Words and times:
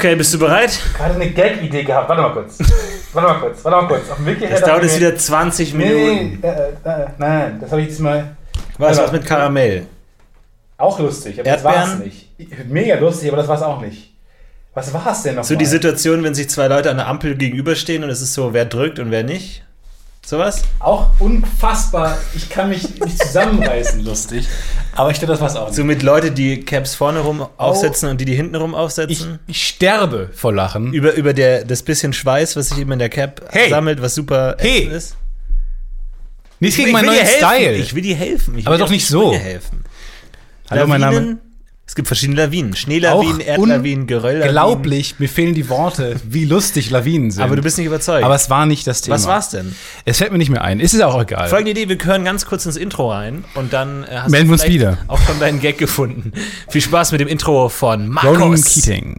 Okay, 0.00 0.14
bist 0.14 0.32
du 0.32 0.38
bereit? 0.38 0.80
Gerade 0.96 1.14
eine 1.16 1.30
Gag-Idee 1.30 1.82
gehabt. 1.84 2.08
Warte 2.08 2.22
mal 2.22 2.32
kurz. 2.32 2.58
Warte 3.12 3.28
mal 3.28 3.38
kurz. 3.38 3.62
Warte 3.62 3.76
mal 3.82 3.86
kurz. 3.86 4.10
Auf 4.10 4.16
dem 4.16 4.24
Weg 4.24 4.38
hierher 4.38 4.58
Das 4.58 4.66
dauert 4.66 4.82
ich 4.84 4.92
jetzt 4.92 4.98
wieder 5.00 5.14
20 5.14 5.74
Nee, 5.74 5.84
Minuten. 5.84 6.38
nee, 6.42 6.48
äh, 6.48 7.02
äh, 7.02 7.06
nein, 7.18 7.58
das 7.60 7.70
habe 7.70 7.82
ich 7.82 7.88
diesmal 7.88 8.34
Was, 8.78 8.96
was 8.96 9.12
mit 9.12 9.26
Karamell? 9.26 9.84
auch 10.78 10.98
lustig. 10.98 11.38
Aber 11.38 11.50
das 11.50 11.62
war's 11.62 11.76
Erdbeeren? 11.90 12.04
nicht. 12.38 12.68
Mega 12.70 12.98
lustig, 12.98 13.28
aber 13.28 13.36
das 13.36 13.48
war's 13.48 13.60
auch 13.60 13.78
nicht. 13.82 14.14
Was 14.72 14.90
war's 14.94 15.22
denn 15.22 15.34
noch? 15.34 15.44
So 15.44 15.54
die 15.54 15.66
Situation, 15.66 16.22
wenn 16.22 16.34
sich 16.34 16.48
zwei 16.48 16.66
Leute 16.68 16.90
an 16.90 16.96
der 16.96 17.06
Ampel 17.06 17.34
gegenüberstehen 17.36 18.02
und 18.02 18.08
es 18.08 18.22
ist 18.22 18.32
so, 18.32 18.54
wer 18.54 18.64
drückt 18.64 18.98
und 19.00 19.10
wer 19.10 19.22
nicht? 19.22 19.64
Sowas? 20.24 20.62
Auch 20.78 21.10
unfassbar. 21.18 22.16
Ich 22.36 22.48
kann 22.50 22.68
mich 22.68 23.00
nicht 23.00 23.18
zusammenreißen, 23.22 24.00
lustig. 24.04 24.46
Aber 24.94 25.10
ich 25.10 25.18
glaube, 25.18 25.32
das 25.32 25.40
war's 25.40 25.56
auch 25.56 25.66
nicht. 25.68 25.76
So 25.76 25.82
mit 25.84 26.02
Leute, 26.02 26.30
die 26.30 26.60
Caps 26.64 26.94
vorne 26.94 27.20
rum 27.20 27.46
aufsetzen 27.56 28.08
und 28.10 28.20
die 28.20 28.24
die 28.26 28.34
hinten 28.34 28.54
rum 28.56 28.72
Ich, 28.72 28.76
aufsetzen? 28.76 29.38
ich 29.46 29.66
sterbe 29.66 30.30
vor 30.34 30.52
Lachen. 30.52 30.92
über 30.92 31.14
über 31.14 31.32
der, 31.32 31.64
das 31.64 31.82
bisschen 31.82 32.12
Schweiß, 32.12 32.54
was 32.56 32.68
sich 32.68 32.78
eben 32.78 32.92
in 32.92 32.98
der 32.98 33.08
Cap 33.08 33.42
Hey! 33.50 33.70
sammelt, 33.70 34.00
was 34.02 34.14
super 34.14 34.56
Hey! 34.58 34.82
ist. 34.92 35.16
Nichts 36.60 36.76
gegen 36.76 36.88
Ich 36.88 36.92
meinen 36.92 37.06
neuen. 37.06 37.26
Style. 37.26 37.72
Ich 37.76 37.94
will 37.94 38.02
dir 38.02 38.14
helfen. 38.16 38.58
Ich 38.58 38.66
Aber 38.66 38.74
will 38.74 38.78
dir 38.78 38.84
doch 38.84 38.90
nicht 38.90 39.06
so. 39.08 39.34
helfen. 39.34 39.82
Hallo, 40.70 40.86
mein 40.86 41.00
Name. 41.00 41.38
Es 41.90 41.96
gibt 41.96 42.06
verschiedene 42.06 42.40
Lawinen. 42.40 42.76
Schneelawinen, 42.76 43.40
Erdlawinen, 43.40 44.06
Gerölllawinen. 44.06 44.46
Unglaublich, 44.50 45.16
mir 45.18 45.28
fehlen 45.28 45.54
die 45.54 45.68
Worte, 45.68 46.20
wie 46.22 46.44
lustig 46.44 46.88
Lawinen 46.90 47.32
sind. 47.32 47.42
Aber 47.42 47.56
du 47.56 47.62
bist 47.62 47.78
nicht 47.78 47.88
überzeugt. 47.88 48.22
Aber 48.22 48.36
es 48.36 48.48
war 48.48 48.64
nicht 48.64 48.86
das 48.86 49.02
Thema. 49.02 49.16
was 49.16 49.26
war's 49.26 49.50
denn? 49.50 49.74
Es 50.04 50.18
fällt 50.18 50.30
mir 50.30 50.38
nicht 50.38 50.50
mehr 50.50 50.62
ein. 50.62 50.78
Ist 50.78 50.94
es 50.94 51.00
auch 51.00 51.20
egal. 51.20 51.48
Folgende 51.48 51.72
Idee, 51.72 51.88
wir 51.88 51.98
hören 52.00 52.24
ganz 52.24 52.46
kurz 52.46 52.64
ins 52.64 52.76
Intro 52.76 53.10
rein 53.10 53.42
und 53.56 53.72
dann 53.72 54.04
äh, 54.04 54.20
hast 54.20 54.30
Melden 54.30 54.50
wir 54.50 54.52
uns 54.52 54.66
wieder. 54.68 54.98
auch 55.08 55.20
schon 55.20 55.40
deinen 55.40 55.58
Gag 55.58 55.78
gefunden. 55.78 56.30
Viel 56.70 56.80
Spaß 56.80 57.10
mit 57.10 57.22
dem 57.22 57.26
Intro 57.26 57.68
von 57.68 58.16
Ronan 58.18 58.38
Markus. 58.38 58.72
Keating. 58.72 59.16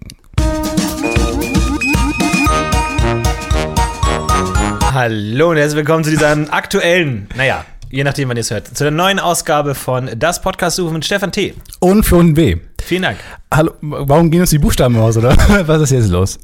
Hallo 4.94 5.50
und 5.50 5.58
herzlich 5.58 5.75
willkommen 5.75 6.06
zu 6.06 6.09
dieser 6.09 6.31
aktuellen, 6.53 7.28
naja, 7.35 7.66
je 7.92 8.03
nachdem, 8.03 8.30
wann 8.30 8.38
ihr 8.38 8.42
es 8.42 8.52
hört, 8.52 8.67
zu 8.67 8.84
der 8.84 8.92
neuen 8.92 9.20
Ausgabe 9.20 9.75
von 9.75 10.09
Das 10.17 10.42
Podcast 10.42 10.78
Suche 10.78 10.94
mit 10.94 11.06
Stefan 11.06 11.31
T. 11.31 11.53
Und 11.80 12.03
Florian 12.03 12.36
W. 12.36 12.58
Vielen 12.83 13.03
Dank. 13.03 13.17
Hallo, 13.53 13.71
warum 13.81 14.31
gehen 14.31 14.39
uns 14.41 14.49
die 14.49 14.59
Buchstaben 14.59 14.95
aus, 14.97 15.17
oder? 15.17 15.35
Was 15.67 15.81
ist 15.81 15.91
jetzt 15.91 16.09
los? 16.09 16.39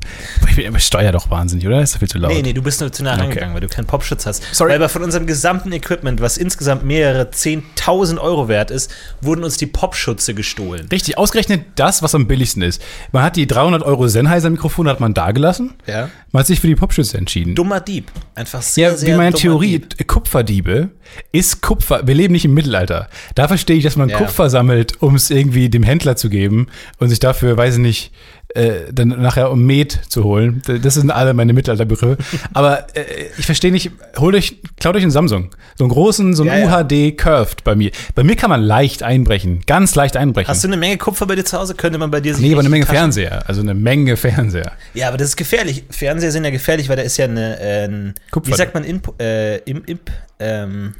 Ich 0.50 0.56
bin 0.58 0.66
immer 0.66 0.80
steuer 0.80 1.12
doch 1.14 1.30
wahnsinnig, 1.30 1.66
oder? 1.66 1.82
Ist 1.82 1.96
doch 1.96 2.00
viel 2.00 2.08
zu 2.10 2.18
laut. 2.18 2.32
Nee, 2.34 2.42
nee, 2.42 2.52
du 2.54 2.62
bist 2.62 2.82
nur 2.82 2.92
zu 2.92 3.02
nah 3.04 3.14
Okay. 3.14 3.22
rangegangen, 3.22 3.54
weil 3.54 3.62
du 3.62 3.68
keinen 3.70 3.86
Popschutz 3.86 4.26
hast. 4.26 4.44
Sorry. 4.54 4.72
Weil 4.72 4.76
aber 4.78 4.90
von 4.90 5.04
unserem 5.04 5.26
gesamten 5.26 5.72
Equipment, 5.72 6.20
was 6.22 6.38
insgesamt 6.38 6.84
mehrere 6.84 7.24
10.000 7.30 8.18
Euro 8.20 8.48
wert 8.50 8.72
ist, 8.72 8.92
wurden 9.22 9.44
uns 9.46 9.56
die 9.58 9.68
Popschutze 9.68 10.34
gestohlen. 10.34 10.88
Richtig, 10.92 11.18
ausgerechnet 11.18 11.62
das, 11.76 12.04
was 12.04 12.14
am 12.14 12.28
billigsten 12.28 12.62
ist. 12.62 12.82
Man 13.14 13.24
hat 13.24 13.38
die 13.38 13.48
300 13.48 13.84
Euro 13.84 14.08
Sennheiser-Mikrofone 14.10 14.90
hat 14.90 15.00
man 15.00 15.14
da 15.14 15.32
gelassen. 15.32 15.76
Ja. 15.86 16.10
Man 16.34 16.42
hat 16.42 16.48
sich 16.48 16.60
für 16.60 16.68
die 16.68 16.76
Popschütze 16.76 17.18
entschieden. 17.18 17.56
Dummer 17.56 17.80
Dieb. 17.80 18.12
Einfach 18.36 18.62
sehr, 18.62 18.90
Ja, 18.92 18.98
sehr 18.98 19.14
wie 19.14 19.18
meine 19.18 19.34
Theorie, 19.36 19.80
Dieb. 19.80 20.08
Kupferdiebe 20.08 20.90
ist 21.32 21.62
Kupfer. 21.62 22.06
Wir 22.06 22.16
leben 22.16 22.34
nicht 22.34 22.44
im 22.46 22.54
Mittelalter. 22.54 23.08
Da 23.34 23.48
verstehe 23.48 23.78
ich, 23.78 23.84
dass 23.86 23.96
man 23.96 24.10
Ja. 24.10 24.18
Kupfer 24.18 24.50
sammelt, 24.50 25.02
um 25.02 25.16
es 25.16 25.30
irgendwie 25.32 25.70
dem 25.70 25.84
Händler 25.84 26.18
zu 26.18 26.27
geben 26.30 26.68
und 27.00 27.10
sich 27.10 27.20
dafür, 27.20 27.58
weiß 27.58 27.76
ich 27.76 27.80
nicht, 27.82 28.12
äh, 28.56 28.92
dann 28.94 29.10
nachher 29.10 29.52
um 29.52 29.66
Met 29.66 30.00
zu 30.08 30.24
holen. 30.24 30.62
Das 30.82 30.94
sind 30.94 31.12
alle 31.12 31.34
meine 31.34 31.52
Mittelalterbegriffe. 31.54 32.18
Aber 32.54 32.88
äh, 32.96 33.04
ich 33.38 33.46
verstehe 33.46 33.72
nicht, 33.74 33.92
holt 34.18 34.36
euch, 34.36 34.56
klaut 34.80 34.96
euch 34.96 35.02
einen 35.02 35.12
Samsung. 35.12 35.50
So 35.78 35.84
einen 35.84 35.92
großen, 35.92 36.34
so 36.34 36.44
einen 36.44 36.64
Ja. 36.68 36.80
UHD 36.82 37.18
Curved 37.18 37.64
bei 37.66 37.76
mir. 37.76 37.92
Bei 38.16 38.24
mir 38.24 38.36
kann 38.38 38.50
man 38.50 38.62
leicht 38.62 39.04
einbrechen. 39.04 39.62
Ganz 39.68 39.96
leicht 39.96 40.16
einbrechen. 40.16 40.48
Hast 40.48 40.64
du 40.64 40.70
eine 40.70 40.78
Menge 40.78 40.98
Kupfer 40.98 41.26
bei 41.26 41.36
dir 41.36 41.44
zu 41.44 41.58
Hause? 41.60 41.76
Könnte 41.76 41.98
man 42.00 42.10
bei 42.10 42.22
dir 42.22 42.34
sich 42.34 42.44
nee, 42.44 42.54
aber 42.54 42.62
eine 42.62 42.70
Menge 42.70 42.86
Taschen- 42.86 42.96
Fernseher. 42.98 43.44
Also 43.50 43.62
eine 43.62 43.74
Menge 43.74 44.16
Fernseher. 44.16 44.72
Ja, 44.94 45.10
aber 45.10 45.18
das 45.18 45.28
ist 45.30 45.36
gefährlich. 45.38 45.84
Fernseher 45.90 46.32
sind 46.32 46.46
ja 46.46 46.50
gefährlich, 46.50 46.88
weil 46.88 46.96
da 46.96 47.02
ist 47.04 47.18
ja 47.18 47.26
eine, 47.26 47.60
äh, 47.60 48.14
Kupfer. 48.32 48.52
wie 48.52 48.56
sagt 48.56 48.74
man, 48.74 48.86
Imp, 48.86 49.14
äh, 49.22 49.58
im, 49.58 49.84
Imp, 49.86 50.10
ähm, 50.40 50.94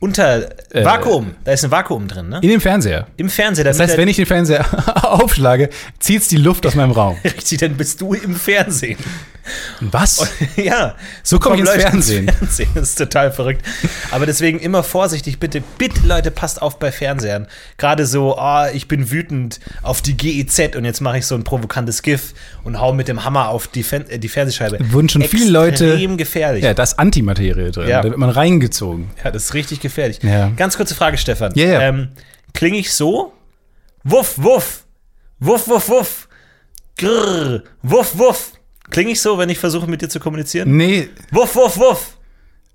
unter, 0.00 0.48
Äh, 0.74 0.84
Vakuum. 0.84 1.34
Da 1.44 1.52
ist 1.52 1.64
ein 1.64 1.70
Vakuum 1.70 2.08
drin, 2.08 2.28
ne? 2.28 2.38
In 2.42 2.50
dem 2.50 2.60
Fernseher. 2.60 3.06
Im 3.16 3.28
Fernseher. 3.30 3.64
Das 3.64 3.80
heißt, 3.80 3.96
wenn 3.96 4.08
ich 4.08 4.16
den 4.16 4.26
Fernseher 4.26 4.64
aufschlage, 5.04 5.70
zieht's 5.98 6.28
die 6.28 6.36
Luft 6.36 6.66
aus 6.66 6.74
meinem 6.74 6.92
Raum. 6.92 7.16
Richtig, 7.24 7.58
dann 7.58 7.74
bist 7.76 8.00
du 8.00 8.14
im 8.14 8.34
Fernsehen. 8.34 8.98
Was? 9.80 10.26
ja. 10.56 10.94
So 11.22 11.38
komm 11.38 11.54
ich 11.54 11.60
ins 11.60 11.70
Fernsehen. 11.70 12.28
Fernsehen. 12.38 12.68
Das 12.74 12.90
ist 12.90 12.98
total 12.98 13.32
verrückt. 13.32 13.64
Aber 14.10 14.26
deswegen 14.26 14.58
immer 14.58 14.82
vorsichtig, 14.82 15.38
bitte, 15.38 15.62
bitte, 15.78 16.06
Leute, 16.06 16.30
passt 16.30 16.60
auf 16.62 16.78
bei 16.78 16.92
Fernsehern. 16.92 17.46
Gerade 17.76 18.06
so, 18.06 18.36
ah, 18.38 18.70
ich 18.70 18.88
bin 18.88 19.10
wütend 19.10 19.60
auf 19.82 20.02
die 20.02 20.16
GEZ 20.16 20.76
und 20.76 20.84
jetzt 20.84 21.00
mache 21.00 21.18
ich 21.18 21.26
so 21.26 21.34
ein 21.34 21.44
provokantes 21.44 22.02
GIF 22.02 22.34
und 22.64 22.80
hau 22.80 22.92
mit 22.92 23.08
dem 23.08 23.24
Hammer 23.24 23.48
auf 23.48 23.68
die, 23.68 23.82
Fen 23.82 24.08
äh, 24.10 24.18
die 24.18 24.28
Fernsehscheibe. 24.28 24.78
Wurden 24.92 25.08
schon 25.08 25.22
viele 25.22 25.50
Leute- 25.50 25.92
Extrem 25.92 26.16
gefährlich. 26.16 26.64
Ja, 26.64 26.74
da 26.74 26.82
ist 26.82 26.98
Antimaterie 26.98 27.70
drin. 27.70 27.88
Ja. 27.88 28.02
Da 28.02 28.08
wird 28.10 28.16
man 28.18 28.30
reingezogen. 28.30 29.10
Ja, 29.24 29.30
das 29.30 29.44
ist 29.44 29.54
richtig 29.54 29.80
gefährlich. 29.80 30.20
Ja. 30.22 30.48
Ganz 30.56 30.76
kurze 30.76 30.94
Frage, 30.94 31.18
Stefan. 31.18 31.52
Ja, 31.54 31.64
ja. 31.66 31.80
Ähm, 31.82 32.08
Klinge 32.54 32.78
ich 32.78 32.92
so? 32.92 33.32
Wuff, 34.04 34.34
wuff. 34.36 34.84
Wuff, 35.40 35.68
wuff, 35.68 35.88
wuff. 35.88 36.28
Grrr. 36.96 37.62
Wuff, 37.82 38.18
wuff. 38.18 38.52
Klinge 38.90 39.10
ich 39.12 39.20
so, 39.20 39.38
wenn 39.38 39.48
ich 39.48 39.58
versuche, 39.58 39.86
mit 39.88 40.02
dir 40.02 40.08
zu 40.08 40.20
kommunizieren? 40.20 40.76
Nee, 40.76 41.08
Wuff, 41.30 41.54
wuff, 41.56 41.78
wuff. 41.78 42.16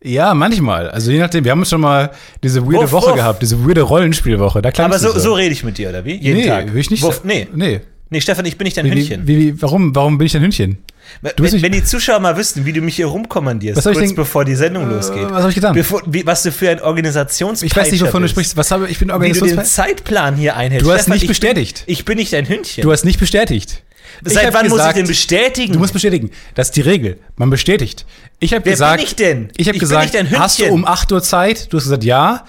ja, 0.03 0.33
manchmal. 0.33 0.89
Also 0.89 1.11
je 1.11 1.19
nachdem, 1.19 1.43
wir 1.43 1.51
haben 1.51 1.65
schon 1.65 1.81
mal 1.81 2.11
diese 2.43 2.61
weirde 2.65 2.83
Wuff, 2.83 2.91
Woche 2.91 3.09
wuff. 3.11 3.15
gehabt, 3.15 3.41
diese 3.41 3.65
weirde 3.65 3.81
Rollenspielwoche. 3.81 4.61
Da 4.61 4.71
Aber 4.83 4.99
so, 4.99 5.13
du 5.13 5.19
so 5.19 5.33
rede 5.33 5.51
ich 5.53 5.63
mit 5.63 5.77
dir, 5.77 5.89
oder 5.89 6.03
wie? 6.05 6.15
Jeden 6.15 6.37
nee, 6.39 6.47
Tag. 6.47 6.73
will 6.73 6.81
ich 6.81 6.91
nicht. 6.91 7.03
Wuff, 7.03 7.23
nee. 7.23 7.47
Nee. 7.53 7.81
Nee, 8.09 8.21
Stefan, 8.21 8.45
ich 8.45 8.57
bin 8.59 8.65
nicht 8.65 8.77
dein 8.77 8.85
Wie, 8.85 8.91
Hündchen. 8.91 9.27
wie, 9.27 9.37
wie, 9.39 9.61
warum, 9.63 9.95
warum 9.95 10.19
bin 10.19 10.27
ich 10.27 10.33
dein 10.33 10.43
Hündchen? 10.43 10.77
wenn, 11.21 11.33
nicht- 11.51 11.63
wenn 11.63 11.71
die 11.71 11.83
Zuschauer 11.83 12.19
mal 12.19 12.37
wüssten, 12.37 12.63
wie 12.63 12.71
du 12.71 12.79
mich 12.81 12.95
hier 12.97 13.07
rumkommandierst, 13.07 13.75
Was 13.77 13.85
soll 13.85 13.93
ich 13.93 13.97
kurz 13.97 14.09
denn- 14.09 14.15
bevor 14.15 14.45
die 14.45 14.53
Sendung 14.53 14.87
losgeht. 14.87 15.31
was 15.31 15.41
hab 15.41 15.49
ich 15.49 15.55
getan? 15.55 15.73
Bevor, 15.73 16.03
wie, 16.05 16.23
was 16.23 16.43
du 16.43 16.51
für 16.51 16.69
ein 16.69 16.79
Organisationspeitscher 16.79 17.65
Ich 17.65 17.75
weiß 17.85 17.91
nicht, 17.91 18.03
wovon 18.03 18.21
du 18.21 18.27
sprichst. 18.29 18.55
Was 18.55 18.69
habe 18.69 18.87
ich 18.87 18.99
bin 18.99 19.07
Wie 19.07 19.11
du 19.13 19.13
den 19.13 19.13
Organisationspeitscher. 19.15 19.71
Zeitplan 19.95 20.35
hier 20.35 20.55
einhältst. 20.55 20.85
Du 20.87 20.91
hast 20.93 21.09
nicht 21.09 21.23
ich 21.23 21.27
bestätigt. 21.27 21.85
Bin, 21.87 21.93
ich 21.93 22.05
bin 22.05 22.17
nicht 22.19 22.31
dein 22.33 22.47
Hündchen. 22.47 22.83
Du 22.83 22.91
hast 22.91 23.03
nicht 23.03 23.19
bestätigt. 23.19 23.81
Seit 24.25 24.53
wann 24.53 24.67
muss 24.67 24.73
ich 24.73 24.77
gesagt, 24.77 24.97
denn 24.97 25.07
bestätigen? 25.07 25.73
Du 25.73 25.79
musst 25.79 25.93
bestätigen. 25.93 26.31
Das 26.55 26.67
ist 26.67 26.75
die 26.75 26.81
Regel. 26.81 27.19
Man 27.35 27.49
bestätigt. 27.49 28.05
Ich 28.39 28.53
habe 28.53 28.65
Wer 28.65 28.73
gesagt. 28.73 28.97
bin 28.97 29.05
ich 29.05 29.15
denn? 29.15 29.49
Ich 29.57 29.67
habe 29.67 29.79
gesagt, 29.79 30.15
hast 30.37 30.59
du 30.59 30.65
um 30.65 30.85
8 30.85 31.11
Uhr 31.11 31.23
Zeit? 31.23 31.71
Du 31.71 31.77
hast 31.77 31.83
gesagt, 31.83 32.03
ja. 32.03 32.45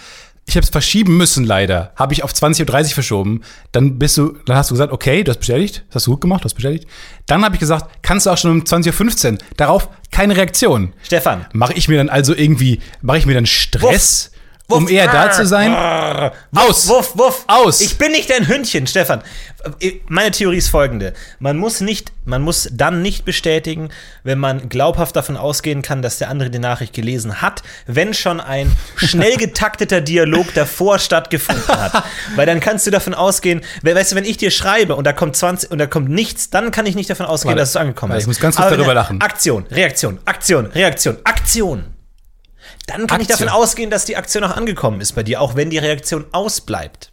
Ich 0.46 0.56
habe 0.56 0.64
es 0.64 0.70
verschieben 0.70 1.16
müssen, 1.16 1.44
leider. 1.44 1.92
Habe 1.96 2.12
ich 2.12 2.22
auf 2.22 2.30
20.30 2.30 2.68
Uhr 2.68 2.88
verschoben. 2.90 3.40
Dann 3.72 3.98
bist 3.98 4.18
du, 4.18 4.36
dann 4.44 4.56
hast 4.56 4.70
du 4.70 4.74
gesagt, 4.74 4.92
okay, 4.92 5.24
du 5.24 5.30
hast 5.30 5.38
bestätigt. 5.38 5.84
Das 5.88 5.96
hast 5.96 6.06
du 6.06 6.10
gut 6.12 6.20
gemacht, 6.20 6.42
du 6.42 6.44
hast 6.44 6.54
bestätigt. 6.54 6.86
Dann 7.26 7.42
habe 7.44 7.54
ich 7.54 7.60
gesagt, 7.60 8.02
kannst 8.02 8.26
du 8.26 8.30
auch 8.30 8.36
schon 8.36 8.50
um 8.50 8.62
20.15 8.62 9.32
Uhr. 9.32 9.38
Darauf 9.56 9.88
keine 10.10 10.36
Reaktion. 10.36 10.92
Stefan. 11.02 11.46
Mache 11.54 11.72
ich 11.72 11.88
mir 11.88 11.96
dann 11.96 12.10
also 12.10 12.34
irgendwie, 12.34 12.80
mache 13.00 13.18
ich 13.18 13.26
mir 13.26 13.32
dann 13.34 13.46
Stress, 13.46 14.32
um 14.32 14.33
Wuff. 14.68 14.90
eher 14.90 15.08
da 15.08 15.30
zu 15.30 15.46
sein? 15.46 15.74
Aus! 16.54 16.88
Wuff, 16.88 17.12
wuff. 17.18 17.44
Aus! 17.48 17.80
Ich 17.82 17.98
bin 17.98 18.12
nicht 18.12 18.30
dein 18.30 18.48
Hündchen, 18.48 18.86
Stefan. 18.86 19.22
Meine 20.08 20.30
Theorie 20.30 20.56
ist 20.58 20.68
folgende. 20.68 21.12
Man 21.38 21.56
muss 21.58 21.80
nicht, 21.80 22.12
man 22.24 22.42
muss 22.42 22.68
dann 22.72 23.02
nicht 23.02 23.24
bestätigen, 23.24 23.88
wenn 24.22 24.38
man 24.38 24.68
glaubhaft 24.68 25.16
davon 25.16 25.36
ausgehen 25.36 25.82
kann, 25.82 26.00
dass 26.02 26.18
der 26.18 26.28
andere 26.30 26.50
die 26.50 26.58
Nachricht 26.58 26.92
gelesen 26.92 27.40
hat, 27.42 27.62
wenn 27.86 28.14
schon 28.14 28.40
ein 28.40 28.74
schnell 28.96 29.36
getakteter 29.36 30.00
Dialog 30.00 30.52
davor 30.54 30.98
stattgefunden 30.98 31.66
hat. 31.68 32.04
Weil 32.36 32.46
dann 32.46 32.60
kannst 32.60 32.86
du 32.86 32.90
davon 32.90 33.14
ausgehen, 33.14 33.62
we- 33.82 33.94
weißt 33.94 34.12
du, 34.12 34.16
wenn 34.16 34.24
ich 34.24 34.36
dir 34.38 34.50
schreibe 34.50 34.96
und 34.96 35.04
da 35.06 35.12
kommt 35.12 35.36
20 35.36 35.70
und 35.70 35.78
da 35.78 35.86
kommt 35.86 36.08
nichts, 36.10 36.50
dann 36.50 36.70
kann 36.70 36.84
ich 36.86 36.94
nicht 36.94 37.08
davon 37.08 37.26
ausgehen, 37.26 37.50
Warte. 37.50 37.60
dass 37.60 37.70
es 37.70 37.76
angekommen 37.76 38.12
ist. 38.14 38.22
ich 38.22 38.26
muss 38.26 38.40
ganz 38.40 38.56
kurz 38.56 38.68
darüber 38.68 38.88
er- 38.88 38.94
lachen. 38.94 39.20
Aktion, 39.20 39.66
Reaktion, 39.70 40.18
Aktion, 40.26 40.66
Reaktion, 40.66 41.16
Aktion. 41.24 41.84
Dann 42.86 43.06
kann 43.06 43.20
ich 43.20 43.30
Aktion. 43.30 43.48
davon 43.48 43.62
ausgehen, 43.62 43.90
dass 43.90 44.04
die 44.04 44.16
Aktion 44.16 44.44
auch 44.44 44.56
angekommen 44.56 45.00
ist 45.00 45.12
bei 45.12 45.22
dir, 45.22 45.40
auch 45.40 45.56
wenn 45.56 45.70
die 45.70 45.78
Reaktion 45.78 46.26
ausbleibt. 46.32 47.10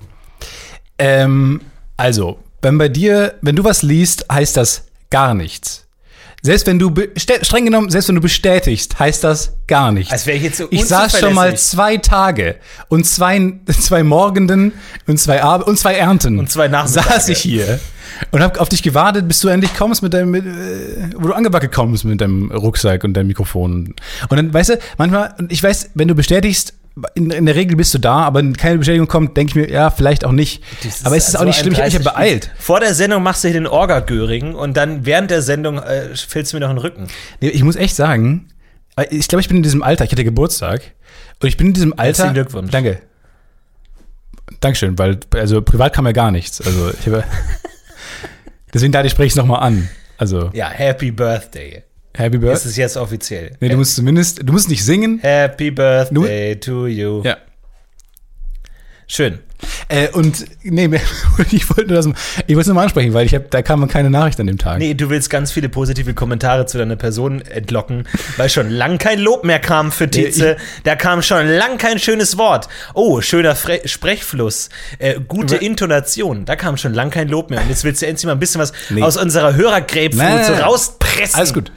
Ähm, 0.98 1.62
also, 1.98 2.40
wenn 2.62 2.78
bei 2.78 2.90
dir, 2.90 3.36
wenn 3.42 3.56
du 3.56 3.64
was 3.64 3.82
liest, 3.82 4.26
heißt 4.32 4.58
das 4.58 4.86
gar 5.10 5.34
nichts. 5.34 5.88
Selbst 6.44 6.66
wenn 6.66 6.80
du, 6.80 6.92
streng 7.16 7.66
genommen, 7.66 7.92
selbst 7.92 8.08
wenn 8.08 8.16
du 8.16 8.22
bestätigst, 8.22 8.98
heißt 8.98 9.24
das 9.24 9.54
gar 9.68 9.92
nichts. 9.92 10.12
Als 10.12 10.26
wäre 10.26 10.38
ich 10.38 10.44
jetzt 10.44 10.58
so 10.58 10.68
ich 10.72 10.86
saß 10.86 11.20
schon 11.20 11.36
mal 11.36 11.56
zwei 11.56 11.98
Tage 11.98 12.56
und 12.88 13.06
zwei, 13.06 13.54
zwei 13.80 14.02
Morgenden 14.02 14.74
und 15.06 15.20
zwei 15.20 15.44
Ab 15.44 15.68
und 15.68 15.78
zwei 15.78 15.94
Ernten. 15.94 16.40
Und 16.40 16.50
zwei 16.50 16.68
Nachmittage. 16.68 17.10
Saß 17.10 17.30
ich 17.30 17.38
hier 17.40 17.80
und 18.32 18.42
hab 18.42 18.60
auf 18.60 18.70
dich 18.70 18.84
gewartet, 18.84 19.28
bis 19.28 19.40
du 19.40 19.48
endlich 19.48 19.74
kommst 19.76 20.04
mit 20.04 20.14
deinem, 20.14 20.32
mit, 20.32 20.46
äh, 20.46 21.10
wo 21.16 21.28
du 21.28 21.34
angebacken 21.34 21.72
kommst 21.72 22.06
mit 22.06 22.22
deinem 22.22 22.52
Rucksack 22.52 23.04
und 23.04 23.14
deinem 23.14 23.28
Mikrofon. 23.28 23.96
Und 24.30 24.38
dann, 24.38 24.54
weißt 24.54 24.70
du, 24.70 24.80
manchmal, 24.98 25.34
und 25.40 25.52
ich 25.52 25.62
weiß, 25.64 25.92
wenn 25.96 26.08
du 26.08 26.16
bestätigst, 26.16 26.74
in, 27.16 27.32
in 27.32 27.46
der 27.46 27.56
Regel 27.56 27.78
bist 27.78 27.94
du 27.94 28.00
da, 28.00 28.18
aber 28.18 28.40
wenn 28.40 28.56
keine 28.56 28.78
Bestätigung 28.78 29.08
kommt, 29.08 29.38
denke 29.38 29.52
ich 29.52 29.56
mir, 29.56 29.72
ja, 29.74 29.90
vielleicht 29.90 30.26
auch 30.26 30.34
nicht. 30.34 30.62
Das 30.84 31.06
aber 31.06 31.16
es 31.16 31.30
ist 31.30 31.36
auch 31.36 31.46
nicht 31.46 31.58
schlimm, 31.58 31.74
ich 31.74 31.80
habe 31.80 31.86
mich 31.88 31.94
ja 31.94 32.00
30 32.02 32.14
beeilt. 32.14 32.52
Vor 32.60 32.80
der 32.80 32.94
Sendung 32.94 33.24
machst 33.24 33.44
du 33.44 33.48
hier 33.48 33.60
den 33.60 33.68
Orga-Göring 33.68 34.56
und 34.56 34.76
dann 34.76 35.06
während 35.06 35.32
der 35.32 35.42
Sendung 35.42 35.80
äh, 35.80 36.16
fällst 36.16 36.52
du 36.52 36.58
mir 36.58 36.62
noch 36.62 36.70
den 36.70 36.78
Rücken. 36.78 37.08
Nee, 37.40 37.50
Ich 37.50 37.64
muss 37.64 37.78
echt 37.78 37.96
sagen, 37.96 38.50
äh, 38.98 39.06
ich 39.10 39.28
glaube, 39.28 39.42
ich 39.42 39.48
bin 39.48 39.58
in 39.58 39.64
diesem 39.64 39.84
Alter, 39.84 40.04
ich 40.04 40.12
hatte 40.12 40.24
Geburtstag 40.24 40.82
und 41.42 41.48
ich 41.48 41.56
bin 41.56 41.68
in 41.68 41.74
diesem 41.74 41.94
Alter. 41.94 42.06
Herzlichen 42.06 42.34
Glückwunsch. 42.34 42.72
Danke. 42.72 43.02
Dankeschön, 44.60 44.98
weil, 45.00 45.18
also 45.34 45.62
privat 45.62 45.94
kam 45.94 46.06
ja 46.06 46.12
gar 46.12 46.32
nichts. 46.32 46.62
Also 46.62 46.92
ich 47.00 47.08
habe. 47.08 47.24
Deswegen 48.74 48.92
dachte 48.92 49.08
ich, 49.08 49.12
spreche 49.12 49.28
ich 49.28 49.34
es 49.34 49.38
nochmal 49.38 49.62
an. 49.62 49.90
Also, 50.18 50.50
Ja, 50.54 50.70
Happy 50.70 51.12
Birthday. 51.12 51.84
Happy 52.16 52.38
Das 52.38 52.42
Birthday. 52.42 52.70
ist 52.70 52.78
jetzt 52.78 52.98
offiziell. 52.98 53.56
Nee, 53.60 53.70
du 53.70 53.78
musst 53.78 53.96
zumindest, 53.96 54.42
du 54.48 54.52
musst 54.54 54.70
nicht 54.70 54.84
singen. 54.84 55.20
Happy 55.22 55.72
Birthday 55.72 56.56
to 56.60 56.88
you. 56.88 57.22
Ja. 57.24 57.38
Schön. 59.08 59.40
Äh, 59.88 60.10
und, 60.10 60.46
nee, 60.64 60.90
ich 61.52 61.70
wollte 61.70 61.88
nur 61.94 61.96
das, 61.98 62.06
ich 62.48 62.56
wollte 62.56 62.62
es 62.62 62.68
nur 62.68 62.76
mal 62.76 62.84
ansprechen, 62.84 63.14
weil 63.14 63.26
ich 63.26 63.36
hab, 63.36 63.52
da 63.52 63.62
kam 63.62 63.88
keine 63.88 64.10
Nachricht 64.10 64.40
an 64.40 64.48
dem 64.48 64.58
Tag. 64.58 64.80
Nee, 64.80 64.94
du 64.94 65.10
willst 65.10 65.30
ganz 65.30 65.52
viele 65.52 65.70
positive 65.70 66.14
Kommentare 66.14 66.66
zu 66.66 66.78
deiner 66.78 66.96
Person 66.96 67.42
entlocken, 67.42 68.08
weil 68.38 68.50
schon 68.50 68.70
lang 68.70 68.98
kein 68.98 69.20
Lob 69.20 69.44
mehr 69.44 69.60
kam 69.60 69.92
für 69.92 70.10
Tietze. 70.10 70.58
Da 70.84 70.96
kam 70.96 71.22
schon 71.22 71.48
lang 71.48 71.78
kein 71.78 72.00
schönes 72.00 72.38
Wort. 72.38 72.68
Oh, 72.94 73.22
schöner 73.22 73.56
Fre 73.56 73.82
Sprechfluss, 73.86 74.70
äh, 75.00 75.20
gute 75.28 75.56
Intonation. 75.58 76.46
Da 76.46 76.56
kam 76.56 76.78
schon 76.78 76.94
lang 76.94 77.10
kein 77.10 77.28
Lob 77.28 77.50
mehr. 77.50 77.62
Und 77.62 77.70
jetzt 77.70 77.84
willst 77.84 78.02
du 78.02 78.08
endlich 78.08 78.26
mal 78.26 78.34
ein 78.34 78.40
bisschen 78.40 78.62
was 78.62 78.72
Nee. 78.90 79.02
aus 79.02 79.18
unserer 79.18 79.56
Hörergrapefruit 79.56 80.16
Nein, 80.16 80.46
so 80.46 80.54
rauspressen. 80.54 81.36
Alles 81.36 81.54
gut. 81.54 81.72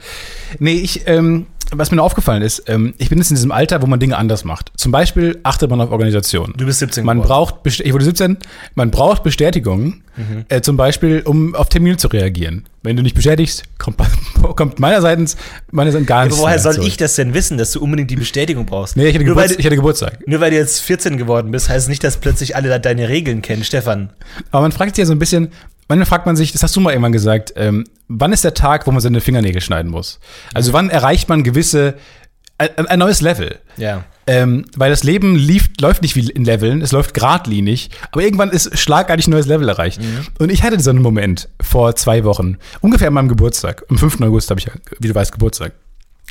Nee, 0.59 0.73
ich, 0.75 1.07
ähm, 1.07 1.47
was 1.71 1.91
mir 1.91 2.01
aufgefallen 2.01 2.41
ist, 2.41 2.63
ähm, 2.67 2.93
ich 2.97 3.09
bin 3.09 3.17
jetzt 3.17 3.29
in 3.31 3.35
diesem 3.35 3.51
Alter, 3.51 3.81
wo 3.81 3.87
man 3.87 3.99
Dinge 3.99 4.17
anders 4.17 4.43
macht. 4.43 4.71
Zum 4.77 4.91
Beispiel 4.91 5.39
achtet 5.43 5.69
man 5.69 5.81
auf 5.81 5.91
Organisation. 5.91 6.53
Du 6.57 6.65
bist 6.65 6.79
17 6.79 7.03
Man 7.05 7.21
braucht, 7.21 7.55
ich 7.65 7.93
wurde 7.93 8.05
17, 8.05 8.37
man 8.75 8.91
braucht 8.91 9.23
Bestätigung, 9.23 10.01
Mhm. 10.17 10.45
äh, 10.47 10.61
zum 10.61 10.77
Beispiel, 10.77 11.23
um 11.25 11.55
auf 11.55 11.67
Termine 11.67 11.97
zu 11.97 12.07
reagieren. 12.07 12.65
Wenn 12.83 12.95
du 12.95 13.03
nicht 13.03 13.15
bestätigst, 13.15 13.63
kommt, 13.77 13.97
kommt 14.55 14.79
meinerseits, 14.79 15.35
meinerseits 15.71 16.05
gar 16.05 16.23
nichts. 16.23 16.37
Aber 16.39 16.47
woher 16.47 16.59
soll 16.59 16.85
ich 16.85 16.95
das 16.95 17.15
denn 17.15 17.33
wissen, 17.33 17.57
dass 17.57 17.71
du 17.73 17.81
unbedingt 17.81 18.11
die 18.11 18.15
Bestätigung 18.15 18.65
brauchst? 18.65 18.95
Nee, 18.95 19.07
ich 19.09 19.15
hatte, 19.15 19.25
Geburts, 19.25 19.53
du- 19.53 19.59
ich 19.59 19.65
hatte 19.65 19.75
Geburtstag. 19.75 20.19
nur 20.25 20.39
weil 20.39 20.51
du 20.51 20.55
jetzt 20.57 20.79
14 20.81 21.17
geworden 21.17 21.51
bist, 21.51 21.67
heißt 21.67 21.89
nicht, 21.89 22.01
dass 22.03 22.15
plötzlich 22.17 22.55
alle 22.55 22.79
deine 22.79 23.09
Regeln 23.09 23.41
kennen, 23.41 23.65
Stefan. 23.65 24.11
Aber 24.51 24.61
man 24.61 24.71
fragt 24.71 24.95
sich 24.95 25.03
ja 25.03 25.05
so 25.05 25.11
ein 25.13 25.19
bisschen, 25.19 25.49
manchmal 25.87 26.05
fragt 26.05 26.25
man 26.25 26.35
sich, 26.35 26.51
das 26.51 26.63
hast 26.63 26.75
du 26.75 26.79
mal 26.79 26.91
irgendwann 26.91 27.11
gesagt, 27.11 27.53
ähm, 27.55 27.85
wann 28.07 28.33
ist 28.33 28.43
der 28.43 28.53
Tag, 28.53 28.87
wo 28.87 28.91
man 28.91 29.01
seine 29.01 29.21
Fingernägel 29.21 29.61
schneiden 29.61 29.91
muss? 29.91 30.19
Also 30.53 30.73
wann 30.73 30.89
erreicht 30.89 31.29
man 31.29 31.43
gewisse, 31.43 31.95
ein, 32.57 32.87
ein 32.87 32.99
neues 32.99 33.21
Level? 33.21 33.59
Ja. 33.77 34.03
Ähm, 34.27 34.65
weil 34.75 34.89
das 34.89 35.03
Leben 35.03 35.35
lief, 35.35 35.69
läuft 35.79 36.01
nicht 36.01 36.15
wie 36.15 36.27
in 36.29 36.45
Leveln, 36.45 36.81
es 36.81 36.91
läuft 36.91 37.13
geradlinig, 37.13 37.91
aber 38.11 38.23
irgendwann 38.23 38.49
ist 38.49 38.77
schlagartig 38.77 39.27
ein 39.27 39.31
neues 39.31 39.45
Level 39.45 39.69
erreicht. 39.69 39.99
Und 40.39 40.51
ich 40.51 40.63
hatte 40.63 40.79
so 40.79 40.89
einen 40.89 41.03
Moment 41.03 41.47
vor 41.61 41.95
zwei 41.95 42.23
Wochen, 42.23 42.57
ungefähr 42.81 43.09
an 43.09 43.13
meinem 43.13 43.29
Geburtstag. 43.29 43.83
Am 43.89 43.97
5. 43.97 44.21
August 44.21 44.49
habe 44.49 44.59
ich, 44.59 44.65
ja, 44.65 44.73
wie 44.99 45.09
du 45.09 45.15
weißt, 45.15 45.31
Geburtstag. 45.31 45.73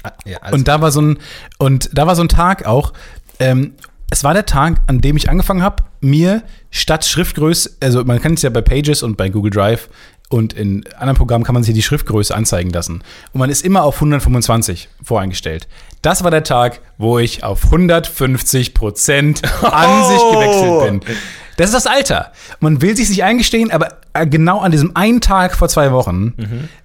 Ah, 0.03 0.11
ja 0.25 0.39
also, 0.39 0.57
Und 0.57 0.67
da 0.67 0.81
war 0.81 0.91
so 0.91 1.03
ein, 1.03 1.19
und 1.59 1.91
da 1.97 2.07
war 2.07 2.17
so 2.17 2.23
ein 2.23 2.29
Tag 2.29 2.67
auch, 2.67 2.93
ähm, 3.39 3.75
es 4.11 4.25
war 4.25 4.35
der 4.35 4.47
Tag, 4.47 4.81
an 4.87 5.01
dem 5.01 5.17
ich 5.17 5.29
angefangen 5.29 5.63
habe, 5.63 5.85
mir 6.01 6.43
statt 6.71 7.05
Schriftgröße, 7.05 7.79
also 7.81 8.05
man 8.05 8.21
kann 8.21 8.35
es 8.35 8.43
ja 8.43 8.51
bei 8.51 8.61
Pages 8.61 9.03
und 9.03 9.17
bei 9.17 9.29
Google 9.29 9.51
Drive 9.51 9.89
und 10.29 10.53
in 10.53 10.85
anderen 10.97 11.17
Programmen 11.17 11.45
kann 11.45 11.55
man 11.55 11.63
sich 11.63 11.75
die 11.75 11.83
Schriftgröße 11.83 12.35
anzeigen 12.35 12.71
lassen. 12.71 13.03
Und 13.33 13.41
man 13.41 13.51
ist 13.51 13.65
immer 13.65 13.85
auf 13.85 13.97
125 13.97 14.89
voreingestellt. 15.03 15.69
Das 16.03 16.25
war 16.25 16.31
der 16.31 16.45
Tag, 16.45 16.81
wo 16.99 17.19
ich 17.19 17.45
auf 17.45 17.65
150 17.65 18.75
Prozent 18.75 19.43
an 19.63 20.05
sich 20.05 20.23
gewechselt 20.33 21.03
bin. 21.05 21.17
Das 21.57 21.67
ist 21.67 21.75
das 21.75 21.87
Alter. 21.87 22.33
Man 22.61 22.83
will 22.83 22.97
sich 22.97 23.09
nicht 23.09 23.25
eingestehen, 23.25 23.71
aber 23.71 23.99
äh, 24.13 24.27
genau 24.27 24.61
an 24.61 24.71
diesem 24.73 24.97
einen 24.97 25.21
Tag 25.21 25.57
vor 25.57 25.69
zwei 25.69 25.93
Wochen 25.93 26.35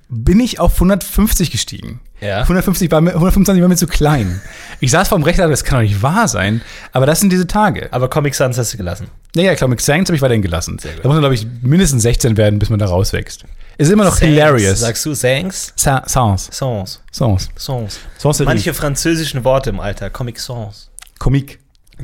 bin 0.10 0.40
ich 0.40 0.60
auf 0.60 0.74
150 0.74 1.52
gestiegen. 1.52 2.02
Ja. 2.20 2.42
150 2.42 2.92
war 2.92 3.00
mir, 3.00 3.12
125 3.12 3.62
war 3.62 3.70
mir 3.70 3.76
zu 3.76 3.88
klein. 3.88 4.42
Ich 4.80 4.92
saß 4.92 5.08
vorm 5.08 5.24
Rechner, 5.24 5.48
das 5.48 5.64
kann 5.64 5.80
doch 5.80 5.84
nicht 5.90 6.02
wahr 6.02 6.28
sein. 6.28 6.62
Aber 6.92 7.06
das 7.06 7.20
sind 7.20 7.32
diese 7.32 7.48
Tage. 7.48 7.88
aber 7.92 8.10
Comic 8.10 8.36
Sans 8.36 8.58
hast 8.58 8.74
du 8.74 8.78
gelassen. 8.78 9.08
Ja, 9.36 9.44
ja, 9.44 9.56
klar, 9.56 9.70
mit 9.70 9.80
Saints 9.80 10.10
habe 10.10 10.16
ich 10.16 10.22
weiterhin 10.22 10.42
gelassen. 10.42 10.78
Da 10.82 10.90
muss 11.08 11.14
man, 11.14 11.20
glaube 11.20 11.36
ich, 11.36 11.46
mindestens 11.62 12.02
16 12.02 12.36
werden, 12.36 12.60
bis 12.60 12.70
man 12.70 12.80
da 12.80 12.88
rauswächst. 12.88 13.46
Es 13.78 13.88
ist 13.88 13.94
immer 13.94 14.04
noch 14.04 14.18
hilarious. 14.18 14.80
Sagst 14.80 15.06
du 15.06 15.14
Sans? 15.14 15.72
Sa 15.76 16.04
Sans. 16.08 16.50
Sans. 16.52 17.02
Sans. 17.12 17.50
Sans. 17.56 18.00
Sans 18.18 18.40
Manche 18.42 18.74
französischen 18.74 19.44
Worte 19.44 19.70
im 19.70 19.80
Alter. 19.80 20.10
Comic 20.10 20.40
Sans. 20.40 20.90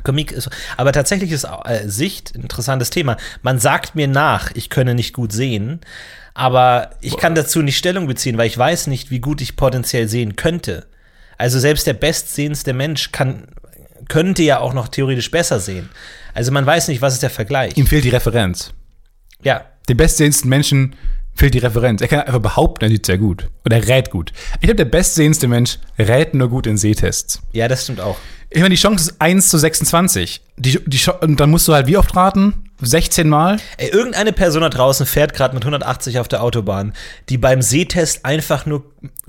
Komik. 0.03 0.27
Comic 0.27 0.31
ist, 0.31 0.49
aber 0.77 0.91
tatsächlich 0.91 1.31
ist 1.31 1.45
äh, 1.45 1.87
Sicht 1.87 2.35
ein 2.35 2.41
interessantes 2.41 2.89
Thema. 2.89 3.17
Man 3.41 3.59
sagt 3.59 3.95
mir 3.95 4.07
nach, 4.07 4.51
ich 4.53 4.69
könne 4.69 4.95
nicht 4.95 5.13
gut 5.13 5.31
sehen, 5.31 5.81
aber 6.33 6.91
ich 7.01 7.17
kann 7.17 7.35
dazu 7.35 7.61
nicht 7.61 7.77
Stellung 7.77 8.07
beziehen, 8.07 8.37
weil 8.37 8.47
ich 8.47 8.57
weiß 8.57 8.87
nicht, 8.87 9.11
wie 9.11 9.19
gut 9.19 9.41
ich 9.41 9.55
potenziell 9.55 10.07
sehen 10.07 10.35
könnte. 10.35 10.85
Also 11.37 11.59
selbst 11.59 11.87
der 11.87 11.93
bestsehendste 11.93 12.73
Mensch 12.73 13.11
kann, 13.11 13.47
könnte 14.07 14.43
ja 14.43 14.59
auch 14.59 14.73
noch 14.73 14.87
theoretisch 14.87 15.31
besser 15.31 15.59
sehen. 15.59 15.89
Also 16.33 16.51
man 16.51 16.65
weiß 16.65 16.87
nicht, 16.89 17.01
was 17.01 17.13
ist 17.13 17.23
der 17.23 17.29
Vergleich. 17.29 17.77
Ihm 17.77 17.87
fehlt 17.87 18.03
die 18.03 18.09
Referenz. 18.09 18.73
Ja, 19.43 19.65
Dem 19.87 19.97
bestsehendsten 19.97 20.49
Menschen 20.49 20.95
fehlt 21.33 21.53
die 21.53 21.59
Referenz. 21.59 22.01
Er 22.01 22.07
kann 22.07 22.21
einfach 22.21 22.39
behaupten, 22.39 22.85
er 22.85 22.89
sieht 22.89 23.05
sehr 23.05 23.17
gut. 23.17 23.49
Oder 23.65 23.77
er 23.77 23.87
rät 23.87 24.09
gut. 24.09 24.31
Ich 24.55 24.61
glaube, 24.61 24.75
der 24.75 24.85
bestsehendste 24.85 25.47
Mensch 25.47 25.77
rät 25.99 26.33
nur 26.33 26.49
gut 26.49 26.67
in 26.67 26.77
Sehtests. 26.77 27.41
ja, 27.51 27.67
das 27.67 27.83
stimmt 27.83 27.99
auch. 27.99 28.17
Ich 28.49 28.61
meine, 28.61 28.73
die 28.75 28.79
Chance 28.81 29.09
ist 29.11 29.21
1 29.21 29.49
zu 29.49 29.57
26. 29.57 30.41
Die, 30.57 30.79
die, 30.85 30.99
und 31.21 31.39
dann 31.39 31.49
musst 31.49 31.67
du 31.67 31.73
halt 31.73 31.87
wie 31.87 31.97
oft 31.97 32.15
raten? 32.15 32.61
16 32.81 33.27
Mal? 33.29 33.57
Ey, 33.77 33.89
irgendeine 33.89 34.33
Person 34.33 34.61
da 34.61 34.69
draußen 34.69 35.05
fährt 35.05 35.33
gerade 35.33 35.53
mit 35.55 35.63
180 35.63 36.19
auf 36.19 36.27
der 36.27 36.43
Autobahn, 36.43 36.93
die 37.29 37.37
beim 37.37 37.61
Sehtest 37.61 38.25
einfach 38.25 38.65
nur 38.65 38.83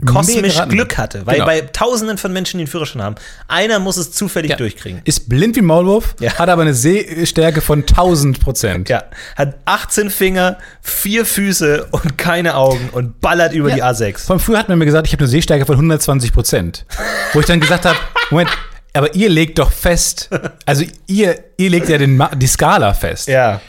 kosmisch. 0.05 0.61
Glück 0.69 0.99
hatte. 0.99 1.27
Weil 1.27 1.35
Genau. 1.37 1.47
bei 1.47 1.61
tausenden 1.61 2.19
von 2.19 2.33
Menschen, 2.33 2.59
die 2.59 2.63
einen 2.63 2.71
Führerschein 2.71 3.03
haben, 3.03 3.15
einer 3.47 3.79
muss 3.79 3.97
es 3.99 4.11
zufällig 4.11 4.57
durchkriegen. 4.57 5.01
Ist 5.05 5.29
blind 5.29 5.55
wie 5.57 5.61
Maulwurf, 5.63 6.17
Ja. 6.19 6.35
hat 6.35 6.49
aber 6.49 6.63
eine 6.63 6.75
Sehstärke 6.75 7.61
von 7.61 7.87
1000 7.87 8.41
Prozent. 8.41 8.89
Ja, 8.89 9.05
hat 9.37 9.55
18 9.65 10.11
Finger, 10.11 10.59
vier 10.83 11.25
Füße 11.25 11.87
und 11.93 12.19
keine 12.19 12.57
Augen 12.57 12.89
und 12.93 13.21
ballert 13.21 13.53
über 13.53 13.71
die 13.71 13.83
A6. 13.83 14.27
Von 14.27 14.41
früher 14.41 14.59
hat 14.59 14.69
man 14.69 14.79
mir 14.79 14.87
gesagt, 14.87 15.07
ich 15.07 15.13
habe 15.13 15.21
eine 15.23 15.29
Sehstärke 15.31 15.67
von 15.67 15.77
120 15.77 16.33
Prozent. 16.33 16.85
Wo 17.33 17.41
ich 17.41 17.47
dann 17.47 17.61
gesagt 17.61 17.85
habe, 17.85 17.97
Moment, 18.31 18.51
aber 18.99 19.15
ihr 19.15 19.29
legt 19.29 19.59
doch 19.59 19.71
fest, 19.73 20.31
also 20.67 20.85
ihr, 21.07 21.39
ihr 21.57 21.71
legt 21.71 21.89
ja 21.89 21.99
den, 21.99 22.23
die 22.37 22.47
Skala 22.47 22.95
fest. 22.95 23.29
Ja. 23.29 23.61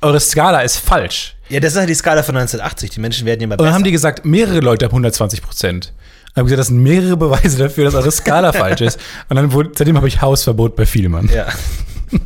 Eure 0.00 0.20
Skala 0.20 0.60
ist 0.62 0.78
falsch. 0.78 1.36
Ja, 1.48 1.60
das 1.60 1.72
ist 1.72 1.78
halt 1.78 1.88
die 1.88 1.94
Skala 1.94 2.22
von 2.22 2.36
1980. 2.36 2.90
Die 2.90 3.00
Menschen 3.00 3.26
werden 3.26 3.40
immer 3.40 3.52
Und 3.54 3.58
besser. 3.58 3.66
dann 3.66 3.74
haben 3.74 3.84
die 3.84 3.92
gesagt, 3.92 4.24
mehrere 4.24 4.60
Leute 4.60 4.84
haben 4.86 4.92
120 4.92 5.42
Prozent. 5.42 5.92
Ich 6.30 6.36
habe 6.36 6.44
gesagt, 6.44 6.60
das 6.60 6.66
sind 6.68 6.78
mehrere 6.82 7.16
Beweise 7.16 7.58
dafür, 7.58 7.84
dass 7.84 7.94
eure 7.94 8.10
Skala 8.10 8.52
falsch 8.54 8.80
ist. 8.80 8.98
Und 9.28 9.36
dann 9.36 9.52
wurde, 9.52 9.70
seitdem 9.76 9.96
habe 9.96 10.08
ich 10.08 10.20
Hausverbot 10.22 10.74
bei 10.76 10.86
Vielmann. 10.86 11.28
ja. 11.32 11.46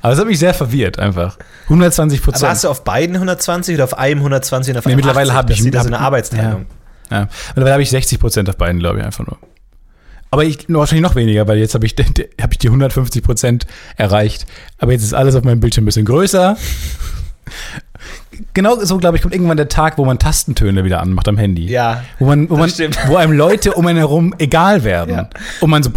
Aber 0.00 0.10
das 0.10 0.18
hat 0.18 0.26
mich 0.26 0.38
sehr 0.40 0.52
verwirrt, 0.54 0.98
einfach. 0.98 1.38
120 1.64 2.18
Aber 2.20 2.32
Prozent. 2.32 2.50
hast 2.50 2.64
du 2.64 2.68
auf 2.68 2.82
beiden 2.82 3.14
120 3.14 3.76
oder 3.76 3.84
auf 3.84 3.96
einem 3.96 4.18
120 4.18 4.72
und 4.74 4.78
auf 4.78 4.84
Nee, 4.86 4.92
einem 4.92 4.96
mittlerweile 4.96 5.30
80? 5.30 5.36
habe 5.36 5.52
ich 5.52 5.58
Das 5.70 5.82
ist 5.84 5.88
so 5.90 5.94
eine 5.94 6.00
Arbeitsteilung. 6.04 6.66
Ja. 7.10 7.16
ja. 7.20 7.28
Mittlerweile 7.50 7.72
habe 7.74 7.82
ich 7.84 7.90
60 7.90 8.18
Prozent 8.18 8.48
auf 8.50 8.56
beiden, 8.56 8.80
glaube 8.80 8.98
ich, 8.98 9.04
einfach 9.04 9.24
nur. 9.24 9.38
Aber 10.32 10.44
ich 10.44 10.66
wahrscheinlich 10.68 11.02
noch 11.02 11.14
weniger, 11.14 11.46
weil 11.46 11.58
jetzt 11.58 11.74
habe 11.74 11.84
ich, 11.84 11.94
hab 12.40 12.52
ich 12.52 12.58
die 12.58 12.68
150 12.68 13.22
Prozent 13.22 13.66
erreicht. 13.96 14.46
Aber 14.78 14.92
jetzt 14.92 15.02
ist 15.02 15.12
alles 15.12 15.34
auf 15.34 15.44
meinem 15.44 15.60
Bildschirm 15.60 15.84
ein 15.84 15.86
bisschen 15.86 16.06
größer. 16.06 16.56
Genau 18.54 18.82
so, 18.82 18.96
glaube 18.96 19.16
ich, 19.16 19.22
kommt 19.22 19.34
irgendwann 19.34 19.58
der 19.58 19.68
Tag, 19.68 19.98
wo 19.98 20.06
man 20.06 20.18
Tastentöne 20.18 20.84
wieder 20.84 21.02
anmacht 21.02 21.28
am 21.28 21.36
Handy. 21.36 21.66
Ja, 21.66 22.02
Wo, 22.18 22.24
man, 22.24 22.48
wo, 22.48 22.56
man, 22.56 22.70
stimmt. 22.70 22.98
wo 23.08 23.16
einem 23.16 23.34
Leute 23.34 23.74
um 23.74 23.86
einen 23.86 23.98
herum 23.98 24.34
egal 24.38 24.84
werden. 24.84 25.14
Ja. 25.14 25.28
Und 25.60 25.68
man 25.68 25.82
so, 25.82 25.90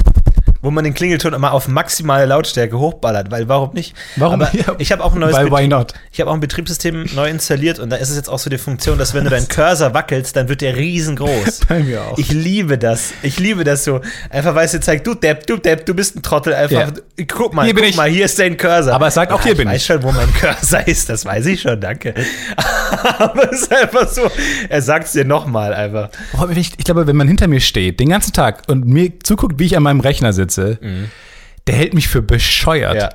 Wo 0.65 0.72
man 0.72 0.84
den 0.84 0.95
Klingelton 0.95 1.34
immer 1.34 1.51
auf 1.53 1.67
maximale 1.67 2.25
Lautstärke 2.25 2.79
hochballert, 2.79 3.29
weil 3.29 3.48
warum 3.48 3.74
nicht? 3.74 3.95
Warum? 4.15 4.41
Aber 4.41 4.50
Ja. 4.55 4.75
ich 4.79 4.91
habe 4.91 5.03
auch 5.03 5.13
ein 5.13 5.19
neues 5.19 5.36
Weil 5.36 5.51
why 5.51 5.67
not? 5.67 5.93
Ich 6.12 6.19
habe 6.19 6.31
auch 6.31 6.34
ein 6.34 6.39
Betriebssystem 6.39 7.05
neu 7.13 7.29
installiert 7.29 7.77
und 7.77 7.91
da 7.91 7.98
ist 7.98 8.10
es 8.10 8.15
jetzt 8.15 8.29
auch 8.29 8.39
so 8.39 8.50
die 8.50 8.57
Funktion, 8.57 8.98
dass 8.98 9.13
wenn 9.13 9.24
du 9.25 9.29
deinen 9.29 9.48
Cursor 9.48 9.93
wackelst, 9.93 10.36
dann 10.36 10.50
wird 10.50 10.62
der 10.62 10.75
riesengroß. 10.75 11.62
Bei 11.69 11.81
mir 11.81 12.01
auch. 12.03 12.17
Ich 12.17 12.31
liebe 12.31 12.79
das. 12.79 13.13
Ich 13.22 13.39
liebe 13.39 13.63
das 13.63 13.84
so. 13.84 14.01
Einfach 14.31 14.55
weil 14.55 14.65
es 14.65 14.72
dir 14.72 14.81
zeigt, 14.81 15.05
du 15.05 15.13
Depp, 15.13 15.45
du 15.45 15.57
Depp, 15.57 15.86
du 15.86 15.93
bist 15.93 16.15
ein 16.15 16.24
Trottel. 16.24 16.55
Einfach, 16.55 16.91
Ja. 17.17 17.25
guck 17.31 17.53
mal, 17.53 17.65
Hier 17.65 17.75
bin 17.75 17.84
guck 17.84 17.89
ich. 17.91 17.95
mal, 17.98 18.10
hier 18.10 18.25
ist 18.25 18.39
dein 18.39 18.57
Cursor. 18.57 18.93
Aber 18.95 19.07
es 19.07 19.13
sagt 19.13 19.31
auch, 19.31 19.38
ja, 19.39 19.43
hier 19.43 19.51
ich 19.51 19.57
bin 19.60 19.67
weiß 19.67 19.77
ich. 19.81 19.86
schon, 19.86 20.01
wo 20.01 20.12
mein 20.12 20.34
Cursor 20.34 20.79
ist. 20.88 21.10
Das 21.10 21.25
weiß 21.25 21.45
ich 21.45 21.62
schon, 21.62 21.79
danke. 21.79 22.15
Aber 23.19 23.51
es 23.51 23.62
ist 23.63 23.74
einfach 23.74 24.07
so, 24.10 24.29
er 24.69 24.81
sagt 24.81 25.05
es 25.05 25.12
dir 25.12 25.25
nochmal 25.25 25.74
einfach. 25.74 26.10
Ich, 26.55 26.72
ich 26.77 26.86
glaube, 26.86 27.07
wenn 27.07 27.15
man 27.15 27.27
hinter 27.27 27.48
mir 27.48 27.60
steht, 27.62 28.00
den 28.00 28.10
ganzen 28.10 28.34
Tag 28.34 28.63
und 28.67 28.86
mir 28.88 29.12
zuguckt, 29.22 29.60
wie 29.60 29.65
ich 29.65 29.77
an 29.77 29.84
meinem 29.84 30.00
Rechner 30.00 30.34
sitze, 30.34 30.55
der 30.58 31.76
hält 31.76 31.94
mich 31.94 32.08
für 32.08 32.22
bescheuert. 32.22 32.94
Mhm. 32.96 33.00
Ja. 33.00 33.10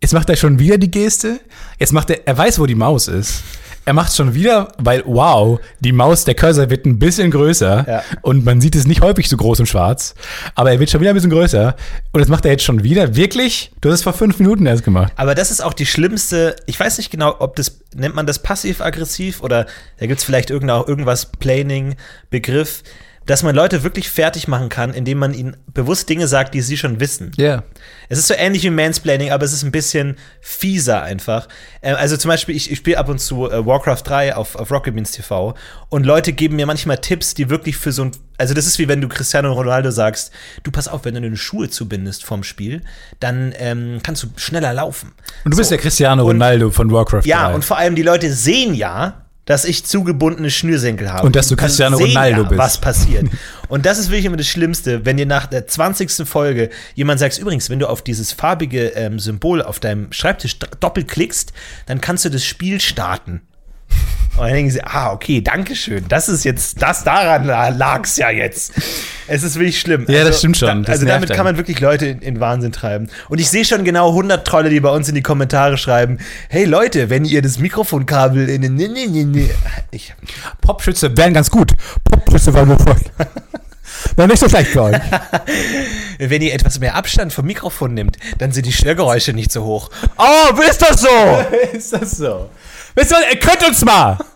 Jetzt 0.00 0.12
macht 0.12 0.30
er 0.30 0.36
schon 0.36 0.58
wieder 0.58 0.78
die 0.78 0.90
Geste. 0.90 1.40
Jetzt 1.78 1.92
macht 1.92 2.10
er, 2.10 2.26
er 2.26 2.38
weiß, 2.38 2.58
wo 2.60 2.66
die 2.66 2.74
Maus 2.76 3.08
ist. 3.08 3.42
Er 3.84 3.94
macht 3.94 4.14
schon 4.14 4.34
wieder, 4.34 4.68
weil, 4.76 5.02
wow, 5.06 5.58
die 5.80 5.92
Maus, 5.92 6.24
der 6.26 6.34
Cursor 6.34 6.68
wird 6.68 6.84
ein 6.84 6.98
bisschen 6.98 7.30
größer 7.30 7.86
Ja. 7.88 8.02
und 8.20 8.44
man 8.44 8.60
sieht 8.60 8.76
es 8.76 8.86
nicht 8.86 9.00
häufig 9.00 9.30
so 9.30 9.38
groß 9.38 9.60
und 9.60 9.66
schwarz, 9.66 10.14
aber 10.54 10.70
er 10.70 10.78
wird 10.78 10.90
schon 10.90 11.00
wieder 11.00 11.10
ein 11.10 11.14
bisschen 11.14 11.30
größer 11.30 11.74
und 12.12 12.20
das 12.20 12.28
macht 12.28 12.44
er 12.44 12.50
jetzt 12.50 12.64
schon 12.64 12.82
wieder. 12.84 13.16
Wirklich? 13.16 13.72
Du 13.80 13.88
hast 13.88 14.00
es 14.00 14.02
vor 14.02 14.12
fünf 14.12 14.38
Minuten 14.40 14.66
erst 14.66 14.84
gemacht. 14.84 15.14
Aber 15.16 15.34
das 15.34 15.50
ist 15.50 15.62
auch 15.64 15.72
die 15.72 15.86
schlimmste, 15.86 16.54
ich 16.66 16.78
weiß 16.78 16.98
nicht 16.98 17.10
genau, 17.10 17.36
ob 17.38 17.56
das, 17.56 17.80
nennt 17.96 18.14
man 18.14 18.26
das 18.26 18.40
passiv-aggressiv 18.42 19.42
oder 19.42 19.64
da 19.98 20.06
gibt 20.06 20.18
es 20.18 20.24
vielleicht 20.24 20.50
irgendwas 20.50 21.32
Planing-Begriff, 21.32 22.82
dass 23.28 23.42
man 23.44 23.54
Leute 23.54 23.84
wirklich 23.84 24.10
fertig 24.10 24.48
machen 24.48 24.68
kann, 24.70 24.92
indem 24.94 25.18
man 25.18 25.34
ihnen 25.34 25.56
bewusst 25.72 26.08
Dinge 26.08 26.26
sagt, 26.26 26.54
die 26.54 26.60
sie 26.62 26.76
schon 26.76 26.98
wissen. 26.98 27.30
Ja. 27.36 27.62
Es 28.08 28.18
ist 28.18 28.26
so 28.26 28.34
ähnlich 28.34 28.64
wie 28.64 28.70
Mansplaining, 28.70 29.30
aber 29.30 29.44
es 29.44 29.52
ist 29.52 29.62
ein 29.62 29.70
bisschen 29.70 30.16
fieser 30.40 31.02
einfach. 31.02 31.46
Äh, 31.82 31.92
also 31.92 32.16
zum 32.16 32.30
Beispiel, 32.30 32.56
ich, 32.56 32.72
ich 32.72 32.78
spiele 32.78 32.98
ab 32.98 33.08
und 33.08 33.20
zu 33.20 33.50
äh, 33.50 33.64
Warcraft 33.64 34.02
3 34.04 34.34
auf, 34.34 34.56
auf 34.56 34.70
Rocket 34.70 34.94
Beans 34.94 35.12
TV 35.12 35.54
und 35.90 36.06
Leute 36.06 36.32
geben 36.32 36.56
mir 36.56 36.66
manchmal 36.66 36.98
Tipps, 36.98 37.34
die 37.34 37.50
wirklich 37.50 37.76
für 37.76 37.92
so 37.92 38.04
ein. 38.04 38.10
Also, 38.38 38.54
das 38.54 38.66
ist 38.66 38.78
wie 38.78 38.86
wenn 38.88 39.00
du 39.00 39.08
Cristiano 39.08 39.52
Ronaldo 39.52 39.90
sagst: 39.90 40.30
Du 40.62 40.70
pass 40.70 40.88
auf, 40.88 41.04
wenn 41.04 41.14
du 41.14 41.20
deine 41.20 41.36
Schuhe 41.36 41.68
zubindest 41.70 42.24
vom 42.24 42.42
Spiel, 42.44 42.82
dann 43.20 43.52
ähm, 43.58 43.98
kannst 44.02 44.22
du 44.22 44.28
schneller 44.36 44.72
laufen. 44.72 45.12
Und 45.44 45.52
du 45.52 45.56
bist 45.58 45.68
So. 45.68 45.74
der 45.74 45.82
Cristiano 45.82 46.22
Und- 46.22 46.28
Ronaldo 46.36 46.70
von 46.70 46.90
Warcraft 46.90 47.22
Ja, 47.26 47.48
3. 47.48 47.54
und 47.56 47.64
vor 47.64 47.76
allem 47.78 47.94
die 47.94 48.02
Leute 48.02 48.32
sehen 48.32 48.74
ja, 48.74 49.24
dass 49.48 49.64
ich 49.64 49.86
zugebundene 49.86 50.50
Schnürsenkel 50.50 51.10
habe. 51.10 51.26
Und 51.26 51.34
dass 51.34 51.48
du 51.48 51.56
Cristiano 51.56 51.96
Ronaldo 51.96 52.42
ja, 52.42 52.48
bist. 52.50 52.58
was 52.58 52.78
passiert. 52.78 53.28
Und 53.68 53.86
das 53.86 53.98
ist 53.98 54.10
wirklich 54.10 54.26
immer 54.26 54.36
das 54.36 54.46
Schlimmste, 54.46 55.06
wenn 55.06 55.16
dir 55.16 55.24
nach 55.24 55.46
der 55.46 55.66
20. 55.66 56.28
Folge 56.28 56.68
jemand 56.94 57.18
sagt, 57.18 57.38
übrigens, 57.38 57.70
wenn 57.70 57.78
du 57.78 57.88
auf 57.88 58.02
dieses 58.02 58.32
farbige 58.32 58.88
ähm, 58.88 59.18
Symbol 59.18 59.62
auf 59.62 59.80
deinem 59.80 60.12
Schreibtisch 60.12 60.58
doppelklickst, 60.58 61.54
dann 61.86 62.02
kannst 62.02 62.26
du 62.26 62.28
das 62.28 62.44
Spiel 62.44 62.78
starten. 62.78 63.40
Und 64.38 64.46
dann 64.46 64.54
denken 64.54 64.70
sie, 64.70 64.84
ah, 64.84 65.12
okay, 65.12 65.40
danke 65.40 65.74
schön. 65.74 66.04
Das 66.08 66.28
ist 66.28 66.44
jetzt, 66.44 66.80
das 66.80 67.02
daran 67.02 67.44
lag 67.44 68.04
es 68.04 68.16
ja 68.16 68.30
jetzt. 68.30 68.72
Es 69.26 69.42
ist 69.42 69.56
wirklich 69.56 69.80
schlimm. 69.80 70.06
Ja, 70.08 70.22
das 70.22 70.38
stimmt 70.38 70.56
schon. 70.56 70.68
Da, 70.68 70.74
Das 70.92 71.00
also 71.00 71.06
damit 71.06 71.30
einen. 71.30 71.36
kann 71.36 71.44
man 71.44 71.56
wirklich 71.56 71.80
Leute 71.80 72.06
in, 72.06 72.20
in 72.20 72.40
Wahnsinn 72.40 72.70
treiben. 72.70 73.08
Und 73.28 73.40
ich 73.40 73.50
sehe 73.50 73.64
schon 73.64 73.84
genau 73.84 74.10
100 74.10 74.46
Trolle, 74.46 74.70
die 74.70 74.78
bei 74.78 74.90
uns 74.90 75.08
in 75.08 75.16
die 75.16 75.22
Kommentare 75.22 75.76
schreiben, 75.76 76.18
hey 76.48 76.64
Leute, 76.64 77.10
wenn 77.10 77.24
ihr 77.24 77.42
das 77.42 77.58
Mikrofonkabel 77.58 78.48
in 78.48 78.62
den... 78.62 78.74
Nee, 78.76 78.88
nee, 78.88 79.24
nee. 79.24 79.50
Ich, 79.90 80.14
Popschütze 80.60 81.16
wären 81.16 81.34
ganz 81.34 81.50
gut. 81.50 81.72
Popschütze 82.04 82.54
waren 82.54 82.68
nur 82.68 82.78
voll. 82.78 82.96
Wäre 84.16 84.28
nicht 84.28 84.38
so 84.40 84.48
schlecht 84.48 84.70
für 84.70 84.82
euch. 84.82 84.96
wenn 86.18 86.42
ihr 86.42 86.54
etwas 86.54 86.78
mehr 86.78 86.94
Abstand 86.94 87.32
vom 87.32 87.46
Mikrofon 87.46 87.94
nimmt, 87.94 88.18
dann 88.38 88.52
sind 88.52 88.66
die 88.66 88.72
Störgeräusche 88.72 89.32
nicht 89.32 89.50
so 89.50 89.64
hoch. 89.64 89.90
Oh, 90.16 90.60
ist 90.60 90.80
das 90.82 91.00
so? 91.00 91.08
Ist 91.72 91.92
das 91.92 92.12
so? 92.12 92.50
Wisst 92.94 93.12
ihr, 93.12 93.38
könnt 93.38 93.66
uns 93.66 93.84
mal! 93.84 94.18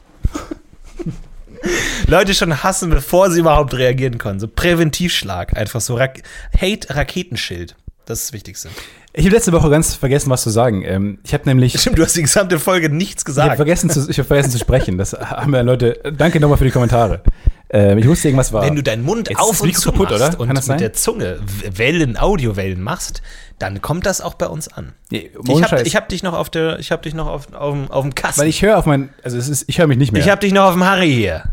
Leute 2.07 2.35
schon 2.35 2.63
hassen, 2.63 2.91
bevor 2.91 3.31
sie 3.31 3.41
überhaupt 3.41 3.75
reagieren 3.75 4.19
können. 4.19 4.41
So 4.41 4.49
Präventivschlag, 4.49 5.57
einfach 5.57 5.81
so 5.81 5.97
Rak 5.97 6.23
Hate-Raketenschild. 6.61 7.77
Das 8.05 8.21
ist 8.21 8.29
das 8.29 8.33
Wichtigste. 8.33 8.69
Ich 9.15 9.27
habe 9.27 9.35
letzte 9.37 9.53
Woche 9.53 9.69
ganz 9.69 9.95
vergessen, 9.95 10.31
was 10.31 10.43
zu 10.43 10.49
sagen. 10.51 10.83
Ähm, 10.87 11.19
ich 11.23 11.35
habe 11.35 11.45
nämlich. 11.47 11.79
Stimmt, 11.79 11.99
du 11.99 12.03
hast 12.03 12.17
die 12.17 12.23
gesamte 12.23 12.59
Folge 12.59 12.89
nichts 12.89 13.23
Ich 13.23 13.27
habe 13.29 13.43
gesagt. 13.51 13.57
vergessen, 13.57 13.91
zu, 13.91 14.09
ich 14.09 14.19
hab 14.19 14.27
vergessen 14.27 14.51
zu 14.51 14.59
sprechen. 14.59 14.97
Das 14.97 15.13
haben 15.13 15.53
wir 15.53 15.63
Leute. 15.63 16.01
Danke 16.17 16.41
nochmal 16.41 16.57
für 16.57 16.65
die 16.65 16.71
Kommentare. 16.71 17.21
Ähm, 17.69 17.99
ich 17.99 18.07
wusste, 18.09 18.29
irgendwas 18.29 18.53
war. 18.55 18.63
Wenn 18.65 18.75
du 18.75 18.83
deinen 18.83 19.03
Mund 19.05 19.29
Jetzt 19.29 19.39
auf 19.39 19.61
und 19.61 19.75
zu 19.77 19.93
kaputt, 19.93 20.11
machst 20.11 20.23
oder? 20.35 20.41
und 20.41 20.49
mit 20.49 20.63
sein? 20.63 20.79
der 20.79 20.93
Zunge 20.95 21.41
Wellen, 21.75 22.17
Audiowellen 22.17 22.81
machst, 22.83 23.21
dann 23.59 23.83
kommt 23.83 24.07
das 24.07 24.21
auch 24.23 24.35
bei 24.35 24.47
uns 24.47 24.69
an. 24.69 24.93
Nee, 25.11 25.31
Ich 25.47 25.63
habe 25.63 25.83
hab 25.85 26.09
dich 26.09 26.23
noch 26.23 26.33
auf 26.35 26.49
der, 26.49 26.79
ich 26.79 26.91
habe 26.91 27.03
dich 27.03 27.13
noch 27.15 27.27
auf, 27.29 27.53
auf, 27.53 27.73
dem- 27.75 27.91
auf 27.91 28.03
dem 28.05 28.15
Kasten. 28.15 28.41
Weil 28.43 28.49
ich 28.49 28.63
höre 28.63 28.79
auf 28.79 28.87
mein. 28.87 29.11
Also, 29.23 29.37
es 29.37 29.49
ist, 29.51 29.65
ich 29.69 29.79
höre 29.79 29.87
mich 29.89 29.99
nicht 29.99 30.13
mehr. 30.13 30.23
Ich 30.23 30.31
habe 30.31 30.41
dich 30.41 30.53
noch 30.55 30.65
auf 30.65 30.73
dem 30.75 30.85
Harry 30.85 31.13
hier. 31.13 31.45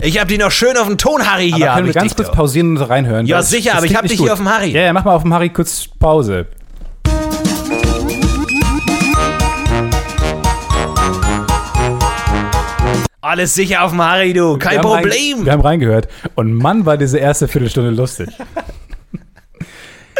Ich 0.00 0.18
habe 0.18 0.28
dich 0.28 0.38
noch 0.38 0.50
schön 0.50 0.76
auf 0.76 0.86
dem 0.88 0.98
Ton 0.98 1.28
Harry 1.30 1.50
hier. 1.52 1.66
aber 1.70 1.76
können 1.80 1.86
wir 1.86 1.94
ganz 1.94 2.14
kurz 2.16 2.28
doch. 2.28 2.34
pausieren 2.34 2.76
und 2.76 2.82
reinhören? 2.82 3.26
Ja, 3.26 3.40
sicher, 3.42 3.72
aber 3.74 3.84
ich 3.84 3.90
klingt 3.90 3.96
hab 3.98 4.02
nicht 4.02 4.12
dich 4.12 4.18
gut. 4.18 4.26
hier 4.26 4.32
auf 4.32 4.38
dem 4.40 4.48
Harry. 4.48 4.70
Ja, 4.72 4.82
ja, 4.82 4.92
mach 4.92 5.04
mal 5.04 5.14
auf 5.14 5.22
dem 5.22 5.32
Harry 5.32 5.50
kurz 5.50 5.86
Pause. 5.98 6.46
Alles 13.22 13.54
sicher 13.54 13.84
auf 13.84 13.92
dem 13.92 14.02
Harry, 14.02 14.32
du. 14.32 14.58
Kein 14.58 14.72
Wir 14.72 14.78
haben 14.80 14.86
rein- 14.90 15.02
Problem. 15.04 15.44
wir 15.46 15.52
haben 15.52 15.60
reingehört. 15.62 16.08
Und 16.34 16.52
Mann, 16.54 16.84
war 16.84 16.96
diese 16.98 17.18
erste 17.18 17.46
Viertelstunde 17.48 17.90
lustig. 17.90 18.28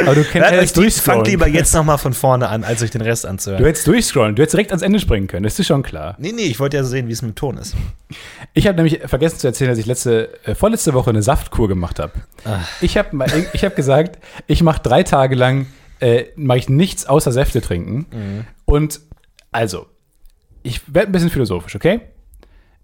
aber 0.01 0.15
du 0.15 0.25
kennst 0.25 0.51
euch 0.51 0.55
jetzt 0.61 0.77
die, 0.77 0.81
fangt 0.81 0.85
durchscrollen. 0.85 1.25
lieber 1.27 1.49
jetzt 1.49 1.75
noch 1.75 1.85
mal 1.85 1.97
von 1.99 2.13
vorne 2.13 2.49
an, 2.49 2.65
als 2.65 2.83
euch 2.83 2.91
den 2.91 3.01
Rest 3.03 3.27
anzuhören. 3.27 3.63
Du 3.63 3.69
hättest 3.69 3.87
durchscrollen. 3.87 4.35
Du 4.35 4.43
hättest 4.43 4.55
direkt 4.55 4.71
ans 4.71 4.83
Ende 4.83 4.99
springen 5.01 5.27
können. 5.27 5.43
Das 5.43 5.59
ist 5.59 5.67
schon 5.67 5.83
klar. 5.83 6.15
Nee, 6.19 6.33
nee, 6.33 6.43
ich 6.45 6.59
wollte 6.61 6.77
ja 6.77 6.85
sehen, 6.85 7.09
wie 7.09 7.13
es 7.13 7.23
mit 7.23 7.33
dem 7.33 7.35
Ton 7.35 7.59
ist. 7.59 7.75
Ich 8.55 8.67
habe 8.67 8.77
nämlich 8.77 9.01
vergessen 9.07 9.39
zu 9.39 9.47
erzählen, 9.49 9.71
dass 9.71 9.79
ich 9.79 9.87
letzte, 9.87 10.31
äh, 10.45 10.55
vorletzte 10.55 10.95
Woche 10.95 11.11
eine 11.11 11.23
Saftkur 11.23 11.69
gemacht 11.69 11.99
habe. 11.99 12.13
Ich 12.81 12.97
habe 12.97 13.25
ich 13.53 13.65
hab 13.65 13.77
gesagt, 13.77 14.19
ich 14.47 14.63
mache 14.63 14.81
drei 14.83 15.03
Tage 15.03 15.35
lang 15.35 15.67
äh, 16.01 16.27
mache 16.37 16.59
ich 16.59 16.69
nichts 16.69 17.07
außer 17.07 17.31
Säfte 17.33 17.61
trinken. 17.61 18.47
Und 18.65 19.01
also, 19.53 19.87
ich 20.65 20.81
werde 20.93 21.09
ein 21.09 21.13
bisschen 21.13 21.31
philosophisch, 21.31 21.75
okay? 21.77 22.01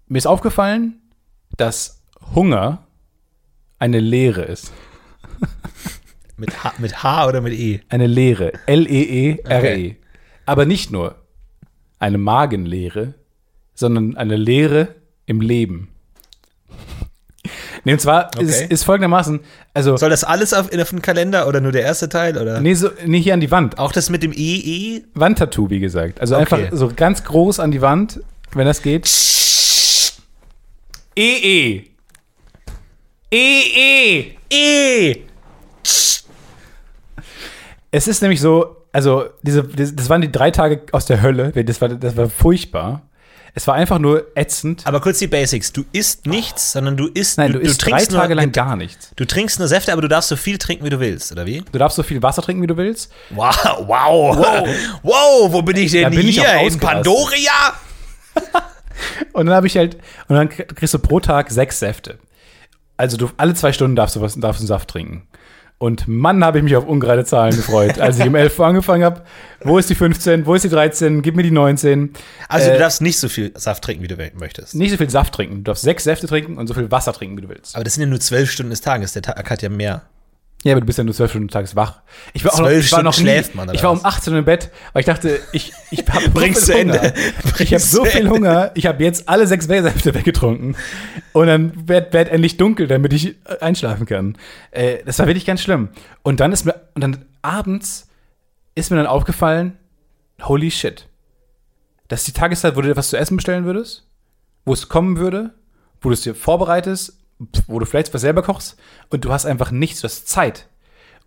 Mir 0.09 0.17
ist 0.17 0.25
aufgefallen, 0.27 0.99
dass 1.57 2.01
Hunger 2.35 2.79
eine 3.77 3.99
Leere 3.99 4.41
ist. 4.43 4.71
Mit 6.37 6.63
H, 6.63 6.73
mit 6.77 7.03
H 7.03 7.27
oder 7.27 7.41
mit 7.41 7.51
E? 7.53 7.81
Eine 7.89 8.07
Leere. 8.07 8.53
L-E-E-R-E. 8.65 9.43
Okay. 9.45 9.97
Aber 10.45 10.65
nicht 10.65 10.89
nur 10.89 11.15
eine 11.99 12.17
Magenleere, 12.17 13.13
sondern 13.75 14.15
eine 14.15 14.37
Leere 14.37 14.95
im 15.25 15.41
Leben. 15.41 15.89
Nee, 17.83 17.91
und 17.91 17.99
zwar 17.99 18.31
ist, 18.39 18.61
Okay. 18.61 18.67
ist 18.73 18.83
folgendermaßen, 18.85 19.41
also, 19.73 19.97
Soll 19.97 20.09
das 20.11 20.23
alles 20.23 20.53
auf, 20.53 20.71
auf 20.73 20.89
dem 20.89 21.01
Kalender 21.01 21.45
oder 21.45 21.59
nur 21.59 21.73
der 21.73 21.81
erste 21.83 22.07
Teil? 22.07 22.37
Oder? 22.37 22.61
nee, 22.61 22.73
so, 22.73 22.89
nee, 23.05 23.19
hier 23.19 23.33
an 23.33 23.41
die 23.41 23.51
Wand. 23.51 23.77
Auch 23.77 23.91
das 23.91 24.09
mit 24.09 24.23
dem 24.23 24.31
EE? 24.33 25.01
Wandtattoo, 25.15 25.69
wie 25.69 25.79
gesagt. 25.81 26.21
Also 26.21 26.37
Okay. 26.37 26.41
einfach 26.67 26.77
so 26.77 26.89
ganz 26.95 27.25
groß 27.25 27.59
an 27.59 27.71
die 27.71 27.81
Wand, 27.81 28.21
wenn 28.53 28.65
das 28.65 28.81
geht. 28.81 29.07
E-E. 31.19 31.83
E-E. 33.29 34.37
E! 34.49 35.15
Es 37.91 38.07
ist 38.07 38.21
nämlich 38.21 38.39
so, 38.39 38.85
also 38.93 39.25
diese, 39.41 39.63
das 39.63 40.07
waren 40.07 40.21
die 40.21 40.31
drei 40.31 40.51
Tage 40.51 40.83
aus 40.93 41.07
der 41.07 41.21
Hölle. 41.21 41.51
Das 41.51 41.81
war, 41.81 41.89
das 41.89 42.15
war 42.15 42.29
furchtbar. 42.29 43.01
Es 43.53 43.67
war 43.67 43.75
einfach 43.75 43.99
nur 43.99 44.27
ätzend. 44.35 44.87
Aber 44.87 45.01
kurz 45.01 45.19
die 45.19 45.27
Basics. 45.27 45.73
Du 45.73 45.83
isst 45.91 46.25
nichts, 46.25 46.71
sondern 46.71 46.95
du 46.95 47.07
isst. 47.07 47.37
Nein, 47.37 47.51
du, 47.51 47.59
isst 47.59 47.83
drei 47.83 47.89
trinkst 47.89 48.11
Tage 48.11 48.35
nur, 48.35 48.43
lang 48.43 48.53
gar 48.53 48.77
nichts. 48.77 49.11
Du 49.17 49.25
trinkst 49.25 49.59
nur 49.59 49.67
Säfte, 49.67 49.91
aber 49.91 50.01
du 50.01 50.07
darfst 50.07 50.29
so 50.29 50.37
viel 50.37 50.57
trinken, 50.57 50.85
wie 50.85 50.89
du 50.89 51.01
willst, 51.01 51.33
oder 51.33 51.45
wie? 51.45 51.65
Du 51.69 51.79
darfst 51.79 51.97
so 51.97 52.03
viel 52.03 52.23
Wasser 52.23 52.43
trinken, 52.43 52.63
wie 52.63 52.67
du 52.67 52.77
willst. 52.77 53.11
Wow, 53.31 53.55
wow. 53.87 54.67
Wow, 55.03 55.51
wo 55.51 55.61
bin 55.63 55.75
ich 55.75 55.91
denn 55.91 56.03
Da 56.03 56.09
bin 56.09 56.21
hier? 56.21 56.61
In. 56.61 56.79
Pandoria? 56.79 57.73
Und 59.33 59.47
dann 59.47 59.55
habe 59.55 59.67
ich 59.67 59.77
halt, 59.77 59.95
und 60.27 60.35
dann 60.35 60.49
kriegst 60.49 60.93
du 60.93 60.99
pro 60.99 61.19
Tag 61.19 61.51
sechs 61.51 61.79
Säfte. 61.79 62.19
Also 62.97 63.17
du, 63.17 63.29
alle 63.37 63.53
zwei 63.53 63.71
Stunden 63.71 63.95
darfst 63.95 64.15
du 64.15 64.21
was, 64.21 64.35
darfst 64.35 64.59
du 64.59 64.63
einen 64.63 64.67
Saft 64.67 64.89
trinken. 64.89 65.27
Und 65.77 66.09
Mann, 66.09 66.43
habe 66.43 66.57
ich 66.57 66.63
mich 66.65 66.75
auf 66.75 66.85
ungerade 66.85 67.23
Zahlen 67.23 67.55
gefreut, 67.55 67.99
als 67.99 68.19
ich 68.19 68.27
um 68.27 68.35
11 68.35 68.59
Uhr 68.59 68.65
angefangen 68.65 69.05
habe. 69.05 69.23
Wo 69.61 69.77
ist 69.77 69.89
die 69.89 69.95
15? 69.95 70.45
Wo 70.45 70.53
ist 70.53 70.65
die 70.65 70.69
13? 70.69 71.21
Gib 71.21 71.37
mir 71.37 71.43
die 71.43 71.51
19. 71.51 72.11
Also 72.49 72.69
Äh, 72.69 72.73
du 72.73 72.79
darfst 72.79 73.01
nicht 73.01 73.17
so 73.17 73.29
viel 73.29 73.53
Saft 73.55 73.85
trinken, 73.85 74.03
wie 74.03 74.09
du 74.09 74.17
möchtest. 74.35 74.75
Nicht 74.75 74.91
so 74.91 74.97
viel 74.97 75.09
Saft 75.09 75.33
trinken. 75.33 75.55
Du 75.55 75.63
darfst 75.63 75.83
sechs 75.83 76.03
Säfte 76.03 76.27
trinken 76.27 76.57
und 76.57 76.67
so 76.67 76.73
viel 76.73 76.91
Wasser 76.91 77.13
trinken, 77.13 77.37
wie 77.37 77.43
du 77.43 77.49
willst. 77.49 77.75
Aber 77.75 77.85
das 77.85 77.93
sind 77.93 78.03
ja 78.03 78.09
nur 78.09 78.19
zwölf 78.19 78.51
Stunden 78.51 78.71
des 78.71 78.81
Tages. 78.81 79.13
Der 79.13 79.21
Tag 79.21 79.49
hat 79.49 79.61
ja 79.61 79.69
mehr. 79.69 80.01
Ja, 80.63 80.73
aber 80.73 80.81
du 80.81 80.87
bist 80.87 80.97
ja 80.97 81.05
nur 81.05 81.13
zwölf 81.13 81.31
Stunden 81.31 81.47
tages 81.47 81.75
wach. 81.75 82.01
Ich 82.33 82.43
war, 82.43 82.53
auch 82.53 82.59
noch, 82.59 82.69
ich 82.69 82.91
war 82.91 83.01
noch 83.01 83.15
nie, 83.17 83.23
schläft 83.23 83.55
man, 83.55 83.73
Ich 83.73 83.81
war 83.81 83.91
um 83.91 83.99
was? 83.99 84.05
18 84.05 84.33
Uhr 84.33 84.39
im 84.39 84.45
Bett, 84.45 84.71
weil 84.91 84.99
ich 84.99 85.05
dachte, 85.05 85.39
ich, 85.53 85.71
ich 85.89 86.05
habe 86.09 86.29
Bring's 86.29 86.59
so 86.59 86.65
zu 86.65 86.71
viel 86.73 86.81
Ende. 86.81 86.99
Hunger. 86.99 87.13
Ich 87.15 87.41
habe 87.41 87.53
Bring's 87.53 87.91
so 87.91 88.05
viel 88.05 88.19
Ende. 88.21 88.31
Hunger. 88.31 88.71
Ich 88.75 88.85
habe 88.85 89.03
jetzt 89.03 89.29
alle 89.29 89.47
sechs 89.47 89.65
Säfte 89.65 90.13
weggetrunken. 90.13 90.75
Und 91.31 91.47
dann 91.47 91.87
wird, 91.87 92.11
wird 92.11 92.27
endlich 92.27 92.57
dunkel, 92.57 92.87
damit 92.87 93.13
ich 93.13 93.27
äh, 93.27 93.59
einschlafen 93.61 94.05
kann. 94.05 94.37
Äh, 94.71 94.97
das 95.05 95.17
war 95.19 95.27
wirklich 95.27 95.45
ganz 95.45 95.61
schlimm. 95.61 95.89
Und 96.23 96.41
dann 96.41 96.51
ist 96.51 96.65
mir, 96.65 96.75
und 96.93 97.01
dann 97.01 97.25
abends 97.41 98.09
ist 98.75 98.91
mir 98.91 98.97
dann 98.97 99.07
aufgefallen, 99.07 99.77
holy 100.41 100.71
shit. 100.71 101.07
Das 102.09 102.21
ist 102.21 102.27
die 102.27 102.33
Tageszeit, 102.33 102.75
wo 102.75 102.81
du 102.81 102.89
dir 102.89 102.97
was 102.97 103.09
zu 103.09 103.17
essen 103.17 103.37
bestellen 103.37 103.63
würdest, 103.63 104.07
wo 104.65 104.73
es 104.73 104.89
kommen 104.89 105.17
würde, 105.17 105.51
wo 106.01 106.09
du 106.09 106.13
es 106.13 106.21
dir 106.21 106.35
vorbereitest, 106.35 107.18
wo 107.67 107.79
du 107.79 107.85
vielleicht 107.85 108.13
was 108.13 108.21
selber 108.21 108.41
kochst 108.41 108.77
und 109.09 109.25
du 109.25 109.31
hast 109.31 109.45
einfach 109.45 109.71
nichts, 109.71 110.01
du 110.01 110.05
hast 110.05 110.27
Zeit. 110.27 110.67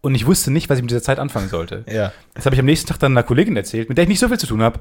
Und 0.00 0.14
ich 0.14 0.26
wusste 0.26 0.50
nicht, 0.50 0.68
was 0.68 0.78
ich 0.78 0.82
mit 0.82 0.90
dieser 0.90 1.02
Zeit 1.02 1.18
anfangen 1.18 1.48
sollte. 1.48 1.84
Ja. 1.90 2.12
Das 2.34 2.44
habe 2.44 2.54
ich 2.54 2.60
am 2.60 2.66
nächsten 2.66 2.88
Tag 2.88 2.98
dann 2.98 3.12
einer 3.12 3.22
Kollegin 3.22 3.56
erzählt, 3.56 3.88
mit 3.88 3.98
der 3.98 4.02
ich 4.02 4.08
nicht 4.08 4.18
so 4.18 4.28
viel 4.28 4.38
zu 4.38 4.46
tun 4.46 4.62
habe. 4.62 4.80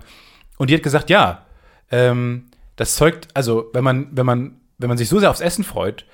Und 0.57 0.69
die 0.69 0.75
hat 0.75 0.83
gesagt, 0.83 1.09
ja, 1.09 1.45
ähm, 1.91 2.47
das 2.75 2.95
zeugt, 2.95 3.27
also 3.33 3.69
wenn 3.73 3.83
man, 3.83 4.07
wenn 4.11 4.25
man, 4.25 4.55
wenn 4.77 4.89
man 4.89 4.97
sich 4.97 5.09
so 5.09 5.19
sehr 5.19 5.29
aufs 5.29 5.41
Essen 5.41 5.63
freut, 5.63 6.05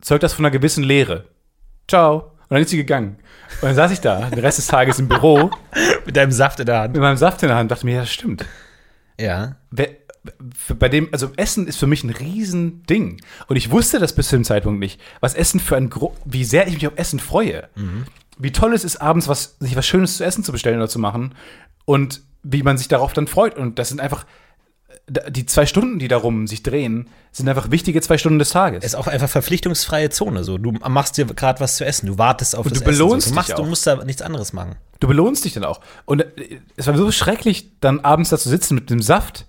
zeugt 0.00 0.22
das 0.22 0.32
von 0.32 0.44
einer 0.44 0.52
gewissen 0.52 0.82
Leere. 0.84 1.24
Ciao. 1.88 2.32
Und 2.48 2.50
dann 2.50 2.62
ist 2.62 2.70
sie 2.70 2.76
gegangen. 2.76 3.16
Und 3.60 3.68
dann 3.68 3.74
saß 3.74 3.90
ich 3.90 4.00
da, 4.00 4.30
den 4.30 4.38
Rest 4.38 4.58
des 4.58 4.66
Tages 4.66 4.98
im 4.98 5.08
Büro, 5.08 5.50
Mit 6.06 6.16
deinem 6.16 6.32
Saft 6.32 6.60
in 6.60 6.66
der 6.66 6.80
Hand. 6.80 6.92
mit 6.92 7.02
meinem 7.02 7.16
Saft 7.16 7.42
in 7.42 7.48
der 7.48 7.56
Hand, 7.56 7.70
dachte 7.70 7.86
mir, 7.86 7.94
ja, 7.94 8.00
das 8.00 8.12
stimmt. 8.12 8.44
Ja. 9.18 9.56
Wer, 9.70 9.88
bei 10.78 10.88
dem, 10.88 11.08
also 11.12 11.30
Essen 11.36 11.66
ist 11.66 11.78
für 11.78 11.86
mich 11.86 12.02
ein 12.02 12.10
Riesending. 12.10 13.20
Und 13.46 13.56
ich 13.56 13.70
wusste 13.70 13.98
das 13.98 14.14
bis 14.14 14.28
zu 14.28 14.36
dem 14.36 14.44
Zeitpunkt 14.44 14.80
nicht, 14.80 15.00
was 15.20 15.34
Essen 15.34 15.60
für 15.60 15.76
ein 15.76 15.90
Gro 15.90 16.16
wie 16.24 16.44
sehr 16.44 16.66
ich 16.66 16.74
mich 16.74 16.86
auf 16.86 16.94
Essen 16.96 17.20
freue. 17.20 17.68
Wie 18.38 18.52
toll 18.52 18.74
es 18.74 18.84
ist, 18.84 18.96
abends 18.96 19.28
was, 19.28 19.56
sich 19.60 19.76
was 19.76 19.86
Schönes 19.86 20.16
zu 20.16 20.24
essen 20.24 20.42
zu 20.42 20.52
bestellen 20.52 20.78
oder 20.78 20.88
zu 20.88 20.98
machen. 20.98 21.34
Und 21.84 22.22
wie 22.42 22.62
man 22.62 22.78
sich 22.78 22.88
darauf 22.88 23.12
dann 23.12 23.26
freut. 23.26 23.56
Und 23.56 23.78
das 23.78 23.88
sind 23.88 24.00
einfach, 24.00 24.26
die 25.08 25.46
zwei 25.46 25.66
Stunden, 25.66 25.98
die 25.98 26.08
darum 26.08 26.46
sich 26.46 26.62
drehen, 26.62 27.08
sind 27.32 27.48
einfach 27.48 27.70
wichtige 27.70 28.00
zwei 28.00 28.18
Stunden 28.18 28.38
des 28.38 28.50
Tages. 28.50 28.84
Es 28.84 28.92
ist 28.92 28.98
auch 28.98 29.06
einfach 29.06 29.28
verpflichtungsfreie 29.28 30.10
Zone. 30.10 30.44
So, 30.44 30.58
du 30.58 30.72
machst 30.72 31.16
dir 31.16 31.26
gerade 31.26 31.60
was 31.60 31.76
zu 31.76 31.84
essen, 31.84 32.06
du 32.06 32.18
wartest 32.18 32.54
auf 32.54 32.66
Und 32.66 32.72
das 32.74 32.80
du 32.80 32.84
belohnst 32.84 33.26
Essen. 33.26 33.34
So. 33.34 33.40
Du, 33.40 33.40
dich 33.40 33.48
machst, 33.48 33.58
du 33.58 33.62
auch. 33.62 33.68
musst 33.68 33.86
da 33.86 34.04
nichts 34.04 34.22
anderes 34.22 34.52
machen. 34.52 34.76
Du 35.00 35.08
belohnst 35.08 35.44
dich 35.44 35.52
dann 35.54 35.64
auch. 35.64 35.80
Und 36.04 36.20
äh, 36.20 36.60
es 36.76 36.86
war 36.86 36.96
so 36.96 37.10
schrecklich, 37.10 37.78
dann 37.80 38.00
abends 38.00 38.30
da 38.30 38.38
zu 38.38 38.48
sitzen 38.48 38.74
mit 38.74 38.88
dem 38.90 39.02
Saft, 39.02 39.46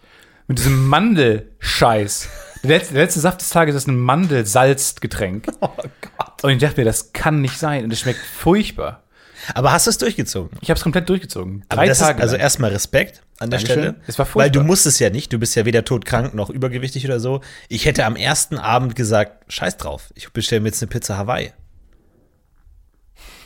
mit 0.47 0.57
diesem 0.59 0.87
Mandelscheiß. 0.87 2.29
Der 2.63 2.77
letzte, 2.77 2.93
der 2.93 3.03
letzte 3.03 3.19
Saft 3.19 3.41
des 3.41 3.49
Tages 3.49 3.75
ist 3.75 3.87
ein 3.87 3.97
Mandelsalzgetränk. 3.97 5.47
Oh 5.61 5.69
Gott. 5.77 6.43
Und 6.43 6.51
ich 6.51 6.59
dachte 6.59 6.81
mir, 6.81 6.85
das 6.85 7.13
kann 7.13 7.41
nicht 7.41 7.57
sein. 7.57 7.83
Und 7.85 7.91
es 7.93 7.99
schmeckt 7.99 8.19
furchtbar. 8.19 9.03
Aber 9.53 9.71
hast 9.71 9.85
du 9.85 9.91
es 9.91 9.97
durchgezogen? 9.97 10.57
Ich 10.61 10.69
habe 10.69 10.77
es 10.77 10.83
komplett 10.83 11.07
durchgezogen. 11.09 11.63
Aber 11.69 11.81
Drei 11.81 11.87
das 11.87 11.99
Tage. 11.99 12.17
ist, 12.17 12.21
also 12.23 12.35
erstmal 12.35 12.71
Respekt 12.71 13.21
an 13.39 13.49
der 13.49 13.59
Dankeschön. 13.59 13.83
Stelle. 13.83 13.95
Es 14.07 14.17
war 14.17 14.25
weil 14.35 14.49
du 14.49 14.59
furchtbar. 14.59 14.63
musst 14.63 14.85
es 14.87 14.99
ja 14.99 15.09
nicht. 15.09 15.31
Du 15.33 15.37
bist 15.37 15.55
ja 15.55 15.65
weder 15.65 15.83
todkrank 15.85 16.33
noch 16.33 16.49
übergewichtig 16.49 17.05
oder 17.05 17.19
so. 17.19 17.41
Ich 17.69 17.85
hätte 17.85 18.05
am 18.05 18.15
ersten 18.15 18.57
Abend 18.57 18.95
gesagt, 18.95 19.51
scheiß 19.51 19.77
drauf. 19.77 20.11
Ich 20.15 20.31
bestelle 20.31 20.61
mir 20.61 20.69
jetzt 20.69 20.81
eine 20.81 20.89
Pizza 20.89 21.17
Hawaii. 21.17 21.51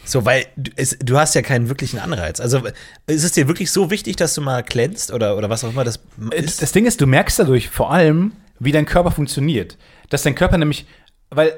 So, 0.10 0.26
weil 0.26 0.48
du, 0.58 0.72
es, 0.76 0.98
du 1.00 1.20
hast 1.20 1.36
ja 1.36 1.44
keinen 1.44 1.70
wirklichen 1.70 2.00
Anreiz. 2.00 2.40
Also 2.40 2.64
ist 3.06 3.24
es 3.24 3.32
dir 3.34 3.48
wirklich 3.48 3.72
so 3.72 3.92
wichtig, 3.92 4.16
dass 4.16 4.34
du 4.34 4.42
mal 4.42 4.64
glänzt 4.64 5.14
oder, 5.14 5.38
oder 5.38 5.52
was 5.52 5.64
auch 5.64 5.70
immer 5.70 5.84
das 5.84 6.00
Äh, 6.32 6.42
ist? 6.42 6.64
Das 6.64 6.72
Ding 6.72 6.88
ist, 6.88 7.00
du 7.00 7.06
merkst 7.06 7.38
dadurch 7.38 7.70
vor 7.70 7.92
allem, 7.92 8.32
wie 8.58 8.72
dein 8.72 8.88
Körper 8.88 9.12
funktioniert. 9.12 9.78
Dass 10.10 10.24
dein 10.24 10.34
Körper 10.34 10.58
nämlich, 10.58 10.88
weil, 11.30 11.54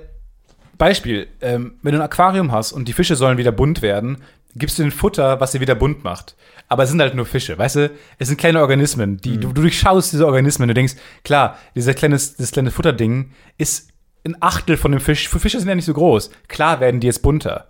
Beispiel, 0.77 1.27
ähm, 1.39 1.75
wenn 1.81 1.93
du 1.93 2.00
ein 2.00 2.03
Aquarium 2.03 2.51
hast 2.51 2.74
und 2.74 2.89
die 2.89 2.93
Fische 2.93 3.15
sollen 3.15 3.38
wieder 3.38 3.53
bunt 3.53 3.81
werden, 3.81 4.17
gibst 4.53 4.77
du 4.77 4.84
den 4.84 4.91
Futter, 4.91 5.39
was 5.39 5.53
sie 5.53 5.62
wieder 5.62 5.75
bunt 5.75 6.03
macht. 6.03 6.36
Aber 6.67 6.84
es 6.84 6.89
sind 6.89 7.00
halt 7.00 7.15
nur 7.15 7.25
Fische, 7.25 7.58
weißt 7.58 7.75
du? 7.77 7.91
Es 8.20 8.27
sind 8.27 8.38
kleine 8.38 8.60
Organismen, 8.60 9.15
die, 9.15 9.38
du, 9.38 9.53
du 9.53 9.62
durchschaust 9.62 10.12
diese 10.12 10.25
Organismen, 10.25 10.67
du 10.67 10.74
denkst, 10.74 10.96
klar, 11.24 11.58
dieser 11.74 11.93
kleines, 11.93 12.36
das 12.36 12.51
kleine 12.51 12.72
Futterding 12.72 13.31
ist 13.58 13.91
ein 14.25 14.36
Achtel 14.41 14.75
von 14.75 14.91
dem 14.91 15.00
Fisch. 15.00 15.29
Fische 15.29 15.58
sind 15.58 15.70
ja 15.70 15.75
nicht 15.75 15.86
so 15.86 15.93
groß. 15.93 16.31
Klar 16.50 16.81
werden 16.81 17.00
die 17.00 17.08
jetzt 17.08 17.22
bunter. 17.22 17.70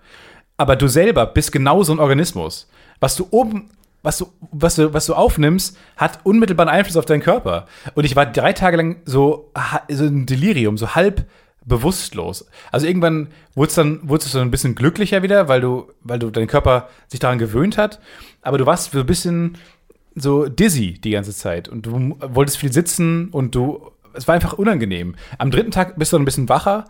Aber 0.62 0.76
du 0.76 0.88
selber 0.88 1.26
bist 1.26 1.52
genauso 1.52 1.92
ein 1.92 1.98
Organismus. 1.98 2.70
Was 3.00 3.16
du 3.16 3.28
oben, 3.32 3.72
was 4.04 4.20
du, 4.20 4.28
was 4.52 4.76
du, 4.76 4.94
was 4.94 5.08
du 5.08 5.16
aufnimmst, 5.16 5.76
hat 5.98 6.20
unmittelbaren 6.24 6.70
Einfluss 6.70 6.98
auf 6.98 7.06
deinen 7.06 7.24
Körper. 7.24 7.66
Und 7.96 8.04
ich 8.04 8.16
war 8.16 8.28
drei 8.28 8.54
Tage 8.54 8.78
lang 8.78 8.98
so, 9.04 9.50
so 9.90 10.04
ein 10.04 10.28
Delirium, 10.28 10.78
so 10.78 10.94
halb 10.94 11.26
bewusstlos. 11.66 12.46
Also 12.72 12.86
irgendwann 12.86 13.30
wurde 13.56 13.70
es 13.70 13.74
dann, 13.74 14.08
wurdest 14.08 14.28
du 14.28 14.38
so 14.38 14.40
ein 14.40 14.52
bisschen 14.52 14.76
glücklicher 14.76 15.24
wieder, 15.24 15.48
weil 15.48 15.62
du, 15.62 15.88
weil 16.02 16.20
du 16.20 16.30
dein 16.30 16.46
Körper 16.46 16.90
sich 17.08 17.20
daran 17.20 17.40
gewöhnt 17.40 17.80
hat. 17.80 18.00
Aber 18.44 18.60
du 18.60 18.68
warst 18.68 18.92
so 18.92 19.00
ein 19.00 19.06
bisschen 19.08 19.58
so 20.14 20.48
dizzy 20.48 21.02
die 21.02 21.10
ganze 21.10 21.34
Zeit 21.34 21.70
und 21.70 21.88
du 21.88 22.18
wolltest 22.20 22.60
viel 22.60 22.72
sitzen 22.72 23.30
und 23.30 23.56
du, 23.56 23.90
es 24.14 24.28
war 24.28 24.36
einfach 24.36 24.54
unangenehm. 24.54 25.16
Am 25.40 25.50
dritten 25.50 25.72
Tag 25.72 25.98
bist 25.98 26.14
du 26.14 26.18
ein 26.18 26.26
bisschen 26.26 26.50
wacher 26.50 26.86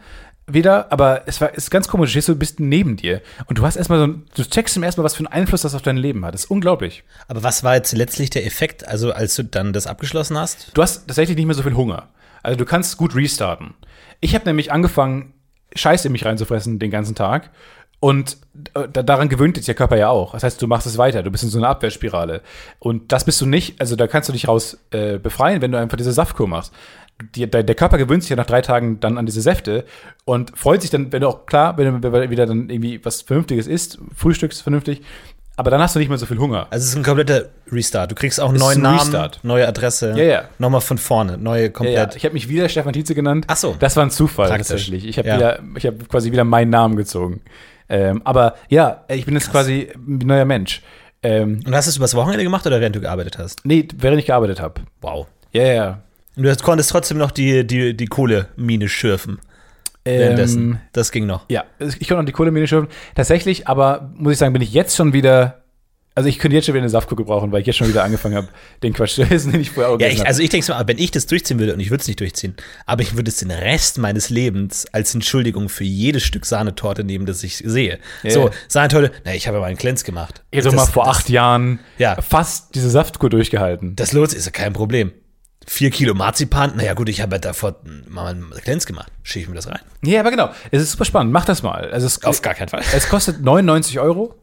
wieder, 0.53 0.91
aber 0.91 1.23
es 1.25 1.39
war 1.41 1.53
ist 1.53 1.71
ganz 1.71 1.87
komisch, 1.87 2.09
du 2.09 2.11
stehst 2.11 2.27
so 2.27 2.33
ein 2.33 2.39
bisschen 2.39 2.69
neben 2.69 2.97
dir 2.97 3.21
und 3.47 3.57
du 3.57 3.65
hast 3.65 3.75
erstmal 3.75 3.99
so, 3.99 4.05
ein- 4.07 4.23
du 4.35 4.43
checkst 4.43 4.73
zum 4.73 4.83
ersten 4.83 5.01
Mal, 5.01 5.05
was 5.05 5.15
für 5.15 5.19
einen 5.25 5.27
Einfluss 5.33 5.61
das 5.61 5.75
auf 5.75 5.81
dein 5.81 5.97
Leben 5.97 6.25
hat. 6.25 6.33
Das 6.33 6.45
ist 6.45 6.51
unglaublich. 6.51 7.03
Aber 7.27 7.43
was 7.43 7.63
war 7.63 7.75
jetzt 7.75 7.93
letztlich 7.93 8.29
der 8.29 8.45
Effekt, 8.45 8.87
also 8.87 9.11
als 9.13 9.35
du 9.35 9.43
dann 9.43 9.73
das 9.73 9.87
abgeschlossen 9.87 10.37
hast? 10.37 10.71
Du 10.73 10.81
hast 10.81 11.07
tatsächlich 11.07 11.37
nicht 11.37 11.45
mehr 11.47 11.55
so 11.55 11.63
viel 11.63 11.75
Hunger. 11.75 12.09
Also 12.43 12.57
du 12.57 12.65
kannst 12.65 12.97
gut 12.97 13.15
restarten. 13.15 13.73
Ich 14.19 14.33
habe 14.35 14.45
nämlich 14.45 14.71
angefangen, 14.71 15.33
Scheiße 15.75 16.07
in 16.07 16.11
mich 16.11 16.25
reinzufressen 16.25 16.79
den 16.79 16.91
ganzen 16.91 17.15
Tag. 17.15 17.51
Und 17.99 18.37
äh, 18.73 18.87
da- 18.91 19.03
daran 19.03 19.29
gewöhnt 19.29 19.57
sich 19.57 19.65
der 19.67 19.75
Körper 19.75 19.95
ja 19.95 20.09
auch. 20.09 20.33
Das 20.33 20.41
heißt, 20.43 20.59
du 20.59 20.65
machst 20.65 20.87
es 20.87 20.97
weiter, 20.97 21.21
du 21.21 21.29
bist 21.29 21.43
in 21.43 21.51
so 21.51 21.59
einer 21.59 21.69
Abwehrspirale. 21.69 22.41
Und 22.79 23.11
das 23.11 23.25
bist 23.25 23.39
du 23.41 23.45
nicht, 23.45 23.79
also 23.79 23.95
da 23.95 24.07
kannst 24.07 24.27
du 24.27 24.33
dich 24.33 24.47
raus 24.47 24.79
äh, 24.89 25.19
befreien, 25.19 25.61
wenn 25.61 25.71
du 25.71 25.77
einfach 25.77 25.97
diese 25.97 26.11
Saftkur 26.11 26.47
machst. 26.47 26.73
Die, 27.35 27.49
der, 27.49 27.63
der 27.63 27.75
Körper 27.75 27.97
gewöhnt 27.97 28.23
sich 28.23 28.29
ja 28.29 28.35
nach 28.35 28.45
drei 28.45 28.61
Tagen 28.61 28.99
dann 28.99 29.17
an 29.17 29.25
diese 29.25 29.41
Säfte 29.41 29.85
und 30.25 30.57
freut 30.57 30.81
sich 30.81 30.89
dann, 30.91 31.11
wenn 31.11 31.21
du 31.21 31.27
auch 31.27 31.45
klar, 31.45 31.77
wenn 31.77 32.01
du 32.01 32.29
wieder 32.29 32.45
dann 32.45 32.69
irgendwie 32.69 33.03
was 33.03 33.21
Vernünftiges 33.21 33.67
isst, 33.67 33.99
frühstückst 34.15 34.61
vernünftig, 34.63 35.01
aber 35.57 35.69
dann 35.69 35.81
hast 35.81 35.93
du 35.95 35.99
nicht 35.99 36.09
mehr 36.09 36.17
so 36.17 36.25
viel 36.25 36.39
Hunger. 36.39 36.67
Also 36.71 36.83
es 36.85 36.89
ist 36.91 36.95
ein 36.95 37.03
kompletter 37.03 37.49
Restart. 37.71 38.09
Du 38.11 38.15
kriegst 38.15 38.39
auch 38.39 38.47
einen 38.47 38.55
Es 38.55 38.61
neuen 38.61 38.85
ein 38.85 39.11
Namen, 39.11 39.31
neue 39.43 39.67
Adresse. 39.67 40.11
Ja, 40.17 40.23
ja. 40.23 40.43
Nochmal 40.57 40.81
von 40.81 40.97
vorne, 40.97 41.37
neue 41.37 41.63
Ja, 41.63 41.69
komplett. 41.69 42.11
ja. 42.13 42.15
Ich 42.17 42.23
habe 42.25 42.33
mich 42.33 42.49
wieder 42.49 42.67
Stefan 42.69 42.93
Tietze 42.93 43.13
genannt. 43.13 43.45
Ach 43.47 43.57
so. 43.57 43.75
Das 43.77 43.95
war 43.95 44.03
ein 44.03 44.09
Zufall 44.11 44.47
Praktisch. 44.47 44.67
tatsächlich. 44.69 45.05
Ich 45.05 45.17
habe 45.19 45.27
Ja. 45.27 45.35
wieder, 45.37 45.59
ich 45.75 45.85
habe 45.85 45.97
quasi 46.05 46.31
wieder 46.31 46.45
meinen 46.45 46.69
Namen 46.71 46.95
gezogen. 46.95 47.41
Ähm, 47.89 48.21
aber 48.23 48.55
ja, 48.69 49.03
ich 49.09 49.25
bin 49.25 49.33
jetzt 49.35 49.51
quasi 49.51 49.89
ein 49.95 50.19
neuer 50.19 50.45
Mensch. 50.45 50.81
Ähm, 51.21 51.59
Und 51.67 51.75
hast 51.75 51.85
du 51.85 51.89
es 51.91 51.97
übers 51.97 52.15
Wochenende 52.15 52.43
gemacht 52.43 52.65
oder 52.65 52.79
während 52.79 52.95
du 52.95 53.01
gearbeitet 53.01 53.37
hast? 53.37 53.63
nee, 53.63 53.87
während 53.97 54.19
ich 54.19 54.25
gearbeitet 54.27 54.59
habe. 54.61 54.81
Wow. 55.01 55.27
Ja, 55.51 55.63
ja, 55.63 55.73
ja. 55.73 56.01
Und 56.35 56.43
du 56.43 56.55
konntest 56.57 56.89
trotzdem 56.91 57.17
noch 57.17 57.31
die, 57.31 57.65
die, 57.65 57.95
die 57.95 58.05
Kohlemine 58.07 58.87
schürfen 58.89 59.39
währenddessen. 60.03 60.63
Ähm, 60.71 60.77
das 60.93 61.11
ging 61.11 61.25
noch. 61.25 61.45
ja, 61.49 61.63
ich 61.79 62.07
konnte 62.07 62.15
noch 62.15 62.25
die 62.25 62.31
Kohlemine 62.31 62.67
schürfen. 62.67 62.89
Tatsächlich, 63.15 63.67
aber 63.67 64.11
muss 64.15 64.33
ich 64.33 64.39
sagen, 64.39 64.53
bin 64.53 64.61
ich 64.61 64.73
jetzt 64.73 64.95
schon 64.95 65.13
wieder. 65.13 65.57
Also 66.13 66.27
ich 66.27 66.39
könnte 66.39 66.55
jetzt 66.57 66.65
schon 66.65 66.73
wieder 66.73 66.81
eine 66.81 66.89
Saftkur 66.89 67.15
gebrauchen, 67.15 67.53
weil 67.53 67.61
ich 67.61 67.67
jetzt 67.67 67.77
schon 67.77 67.87
wieder 67.87 68.03
angefangen 68.03 68.35
habe, 68.35 68.49
den 68.83 68.91
Quatsch 68.91 69.15
zu 69.15 69.21
essen, 69.21 69.53
den 69.53 69.61
ich 69.61 69.71
vorher 69.71 69.93
auch 69.93 69.99
Ja, 69.99 70.07
ich, 70.09 70.25
also 70.27 70.41
ich 70.41 70.49
denke 70.49 70.69
mal, 70.69 70.85
wenn 70.85 70.97
ich 70.97 71.09
das 71.11 71.25
durchziehen 71.25 71.57
würde, 71.57 71.73
und 71.73 71.79
ich 71.79 71.89
würde 71.89 72.01
es 72.01 72.07
nicht 72.07 72.19
durchziehen, 72.19 72.53
aber 72.85 73.01
ich 73.01 73.15
würde 73.15 73.29
es 73.29 73.37
den 73.37 73.49
Rest 73.49 73.97
meines 73.97 74.29
Lebens 74.29 74.87
als 74.91 75.13
Entschuldigung 75.13 75.69
für 75.69 75.85
jedes 75.85 76.23
Stück 76.23 76.45
Sahnetorte 76.45 77.05
nehmen, 77.05 77.25
das 77.25 77.41
ich 77.43 77.57
sehe. 77.59 77.97
Ja. 78.23 78.31
So, 78.31 78.49
Sahnetorte, 78.67 79.11
na, 79.23 79.33
ich 79.35 79.47
habe 79.47 79.59
mal 79.61 79.67
einen 79.67 79.77
Cleanse 79.77 80.03
gemacht. 80.03 80.43
Jetzt 80.51 80.67
auch 80.67 80.71
Das- 80.73 80.87
mal 80.87 80.91
vor 80.91 81.05
das- 81.05 81.15
acht 81.19 81.29
Jahren 81.29 81.79
Ja. 81.97 82.21
fast 82.21 82.75
diese 82.75 82.89
Saftkur 82.89 83.29
durchgehalten. 83.29 83.95
Das 83.95 84.11
lohnt 84.11 84.31
sich, 84.31 84.39
ist 84.39 84.45
ja 84.45 84.51
kein 84.51 84.73
Problem. 84.73 85.13
Vier 85.67 85.91
Kilo 85.91 86.13
Marzipan, 86.15 86.73
naja 86.75 86.93
gut, 86.95 87.07
ich 87.07 87.21
habe 87.21 87.35
ja 87.35 87.39
davor 87.39 87.75
mal 88.09 88.31
einen 88.31 88.49
Cleanse 88.63 88.87
gemacht. 88.87 89.11
Schiebe 89.23 89.43
ich 89.43 89.49
mir 89.49 89.55
das 89.55 89.67
rein? 89.67 89.79
Ja, 90.03 90.19
aber 90.21 90.31
genau. 90.31 90.49
Es 90.71 90.81
ist 90.81 90.91
super 90.91 91.05
spannend. 91.05 91.31
Mach 91.31 91.45
das 91.45 91.61
mal. 91.61 91.91
Also 91.91 92.07
es, 92.07 92.23
Auf 92.23 92.41
gar 92.41 92.55
keinen 92.55 92.69
Fall. 92.69 92.81
Es 92.95 93.07
kostet 93.09 93.41
99 93.41 93.99
Euro. 93.99 94.35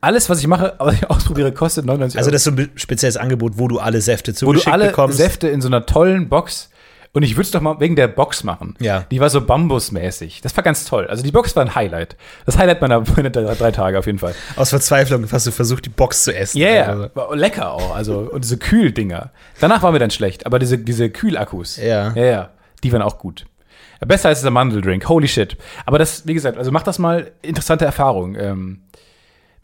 Alles, 0.00 0.30
was 0.30 0.40
ich 0.40 0.46
mache, 0.46 0.74
was 0.78 0.94
ich 0.94 1.10
ausprobiere, 1.10 1.52
kostet 1.52 1.84
99 1.84 2.18
Also 2.18 2.28
Euro. 2.28 2.32
das 2.32 2.40
ist 2.40 2.44
so 2.44 2.50
ein 2.62 2.70
spezielles 2.76 3.16
Angebot, 3.18 3.58
wo 3.58 3.68
du 3.68 3.78
alle 3.78 4.00
Säfte 4.00 4.30
wo 4.32 4.34
du 4.34 4.38
zugeschickt 4.58 4.72
alle 4.72 4.86
bekommst. 4.86 5.18
Säfte 5.18 5.48
in 5.48 5.60
so 5.60 5.68
einer 5.68 5.84
tollen 5.86 6.28
Box 6.28 6.70
und 7.18 7.24
ich 7.24 7.34
würde 7.34 7.42
es 7.42 7.50
doch 7.50 7.60
mal 7.60 7.80
wegen 7.80 7.96
der 7.96 8.06
Box 8.06 8.44
machen. 8.44 8.76
Ja. 8.78 9.04
Die 9.10 9.18
war 9.18 9.28
so 9.28 9.40
bambusmäßig. 9.40 10.40
Das 10.40 10.56
war 10.56 10.62
ganz 10.62 10.84
toll. 10.84 11.08
Also 11.08 11.24
die 11.24 11.32
Box 11.32 11.56
war 11.56 11.64
ein 11.64 11.74
Highlight. 11.74 12.16
Das 12.46 12.56
Highlight 12.56 12.80
meiner, 12.80 13.00
meiner 13.16 13.30
drei 13.30 13.72
Tage 13.72 13.98
auf 13.98 14.06
jeden 14.06 14.20
Fall. 14.20 14.36
Aus 14.54 14.70
Verzweiflung 14.70 15.26
hast 15.32 15.44
du 15.44 15.50
versucht, 15.50 15.84
die 15.84 15.90
Box 15.90 16.22
zu 16.22 16.32
essen. 16.32 16.58
Ja, 16.58 16.84
Also, 16.84 17.02
yeah, 17.02 17.10
war 17.16 17.34
lecker 17.34 17.72
auch. 17.72 17.92
Also 17.96 18.20
und 18.20 18.44
diese 18.44 18.56
Kühldinger. 18.56 19.32
Danach 19.58 19.82
waren 19.82 19.94
wir 19.94 19.98
dann 19.98 20.12
schlecht, 20.12 20.46
aber 20.46 20.60
diese, 20.60 20.78
diese 20.78 21.10
Kühlakkus. 21.10 21.76
Ja. 21.76 22.12
Ja, 22.14 22.24
ja. 22.24 22.48
Die 22.84 22.92
waren 22.92 23.02
auch 23.02 23.18
gut. 23.18 23.46
Besser 24.06 24.28
als 24.28 24.38
dieser 24.38 24.52
Mandeldrink. 24.52 25.08
Holy 25.08 25.26
shit. 25.26 25.56
Aber 25.84 25.98
das, 25.98 26.24
wie 26.24 26.34
gesagt, 26.34 26.56
also 26.56 26.70
mach 26.70 26.84
das 26.84 27.00
mal. 27.00 27.32
Interessante 27.42 27.84
Erfahrung. 27.84 28.36
Ähm, 28.36 28.82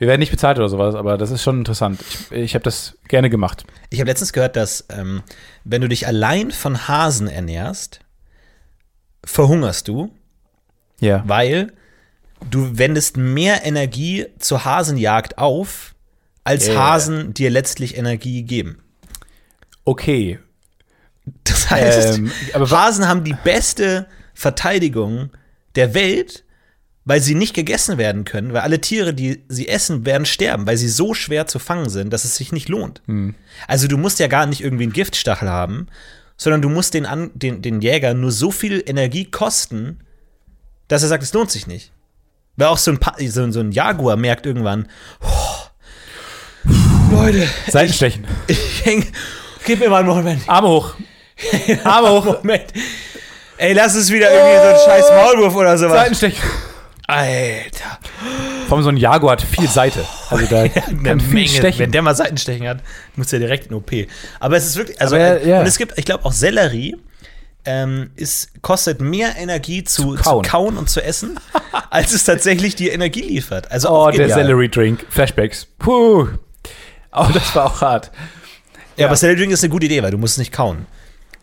wir 0.04 0.08
werden 0.08 0.20
nicht 0.20 0.30
bezahlt 0.30 0.58
oder 0.58 0.68
sowas, 0.68 0.94
aber 0.94 1.16
das 1.16 1.30
ist 1.30 1.42
schon 1.42 1.56
interessant. 1.60 1.98
Ich, 2.02 2.30
ich 2.32 2.54
habe 2.54 2.62
das 2.62 2.98
gerne 3.08 3.30
gemacht. 3.30 3.64
Ich 3.88 4.00
habe 4.00 4.10
letztens 4.10 4.34
gehört, 4.34 4.54
dass 4.54 4.84
ähm, 4.90 5.22
wenn 5.64 5.80
du 5.80 5.88
dich 5.88 6.06
allein 6.06 6.50
von 6.50 6.86
Hasen 6.88 7.26
ernährst, 7.26 8.00
verhungerst 9.24 9.88
du, 9.88 10.10
Ja. 11.00 11.22
weil 11.26 11.72
du 12.50 12.76
wendest 12.76 13.16
mehr 13.16 13.64
Energie 13.64 14.26
zur 14.38 14.66
Hasenjagd 14.66 15.38
auf, 15.38 15.94
als 16.44 16.66
Ja. 16.66 16.74
Hasen 16.74 17.32
dir 17.32 17.48
letztlich 17.48 17.96
Energie 17.96 18.42
geben. 18.42 18.82
Okay. 19.86 20.38
Das 21.44 21.70
heißt, 21.70 22.18
Ähm, 22.18 22.30
Hasen 22.54 23.08
haben 23.08 23.24
die 23.24 23.32
beste 23.42 24.06
Verteidigung 24.34 25.30
der 25.76 25.94
Welt, 25.94 26.43
weil 27.04 27.20
sie 27.20 27.34
nicht 27.34 27.54
gegessen 27.54 27.98
werden 27.98 28.24
können, 28.24 28.52
weil 28.52 28.62
alle 28.62 28.80
Tiere, 28.80 29.12
die 29.12 29.44
sie 29.48 29.68
essen, 29.68 30.06
werden 30.06 30.24
sterben, 30.24 30.66
weil 30.66 30.76
sie 30.78 30.88
so 30.88 31.12
schwer 31.14 31.46
zu 31.46 31.58
fangen 31.58 31.88
sind, 31.90 32.12
dass 32.12 32.24
es 32.24 32.36
sich 32.36 32.50
nicht 32.52 32.68
lohnt. 32.68 33.02
Hm. 33.06 33.34
Also 33.68 33.88
du 33.88 33.98
musst 33.98 34.18
ja 34.20 34.26
gar 34.26 34.46
nicht 34.46 34.62
irgendwie 34.62 34.84
einen 34.84 34.92
Giftstachel 34.92 35.48
haben, 35.50 35.86
sondern 36.36 36.62
du 36.62 36.68
musst 36.68 36.94
den, 36.94 37.04
an, 37.06 37.30
den, 37.34 37.60
den 37.62 37.80
Jäger 37.82 38.14
nur 38.14 38.32
so 38.32 38.50
viel 38.50 38.82
Energie 38.86 39.30
kosten, 39.30 40.00
dass 40.88 41.02
er 41.02 41.08
sagt, 41.08 41.22
es 41.22 41.32
lohnt 41.34 41.50
sich 41.50 41.66
nicht. 41.66 41.92
Weil 42.56 42.68
auch 42.68 42.78
so 42.78 42.90
ein, 42.90 42.98
Pa- 42.98 43.16
so, 43.18 43.50
so 43.50 43.60
ein 43.60 43.72
Jaguar 43.72 44.16
merkt 44.16 44.46
irgendwann, 44.46 44.88
oh, 45.20 46.70
Leute, 47.10 47.46
Seitenstechen. 47.68 48.26
ich 48.46 48.58
häng, 48.84 49.06
gib 49.66 49.80
mir 49.80 49.90
mal 49.90 49.98
einen 49.98 50.08
Moment. 50.08 50.42
Arme 50.48 50.68
hoch. 50.68 50.94
Arme 51.84 52.10
hoch. 52.10 52.24
Moment. 52.42 52.72
Ey, 53.56 53.72
lass 53.72 53.94
es 53.94 54.10
wieder 54.10 54.30
irgendwie 54.30 54.56
so 54.56 54.68
ein 54.74 54.90
scheiß 54.90 55.10
Maulwurf 55.10 55.54
oder 55.54 55.76
sowas. 55.78 55.96
Seitenstechen. 56.00 56.42
Alter. 57.06 57.98
Vor 58.66 58.76
allem 58.78 58.84
so 58.84 58.88
ein 58.90 58.96
Jaguar 58.96 59.32
hat 59.32 59.42
viel 59.42 59.68
Seite. 59.68 60.04
Also 60.30 60.46
da 60.46 60.62
Eine 60.88 61.16
Menge. 61.16 61.48
stechen. 61.48 61.78
Wenn 61.80 61.90
der 61.92 62.02
mal 62.02 62.14
Seitenstechen 62.14 62.66
hat, 62.66 62.78
muss 63.16 63.32
er 63.32 63.38
direkt 63.40 63.66
in 63.66 63.74
OP. 63.74 63.90
Aber 64.40 64.56
es 64.56 64.66
ist 64.66 64.76
wirklich, 64.76 65.00
also, 65.00 65.16
Aber 65.16 65.24
ja, 65.24 65.34
äh, 65.34 65.48
ja. 65.48 65.60
und 65.60 65.66
es 65.66 65.76
gibt, 65.78 65.98
ich 65.98 66.04
glaube, 66.04 66.24
auch 66.24 66.32
Sellerie 66.32 66.96
ähm, 67.66 68.10
ist, 68.16 68.60
kostet 68.62 69.00
mehr 69.00 69.36
Energie 69.36 69.84
zu, 69.84 70.14
zu, 70.16 70.22
kauen. 70.22 70.44
kauen. 70.44 70.76
und 70.78 70.88
zu 70.88 71.02
essen, 71.02 71.38
als 71.90 72.12
es 72.12 72.24
tatsächlich 72.24 72.74
die 72.74 72.88
Energie 72.88 73.22
liefert. 73.22 73.70
Also 73.70 73.90
Oh, 73.90 74.10
der. 74.10 74.28
Celery 74.28 74.68
Drink. 74.68 75.04
Flashbacks. 75.10 75.66
Puh. 75.78 76.28
Oh, 77.12 77.26
das 77.32 77.54
war 77.54 77.66
auch 77.66 77.80
hart. 77.80 78.10
Ja, 78.96 79.06
aber 79.06 79.16
Celery 79.16 79.36
Drink 79.38 79.52
ist 79.52 79.62
eine 79.62 79.70
gute 79.70 79.86
Idee, 79.86 80.02
weil 80.02 80.10
du 80.10 80.18
musst 80.18 80.34
es 80.34 80.38
nicht 80.38 80.52
kauen. 80.52 80.86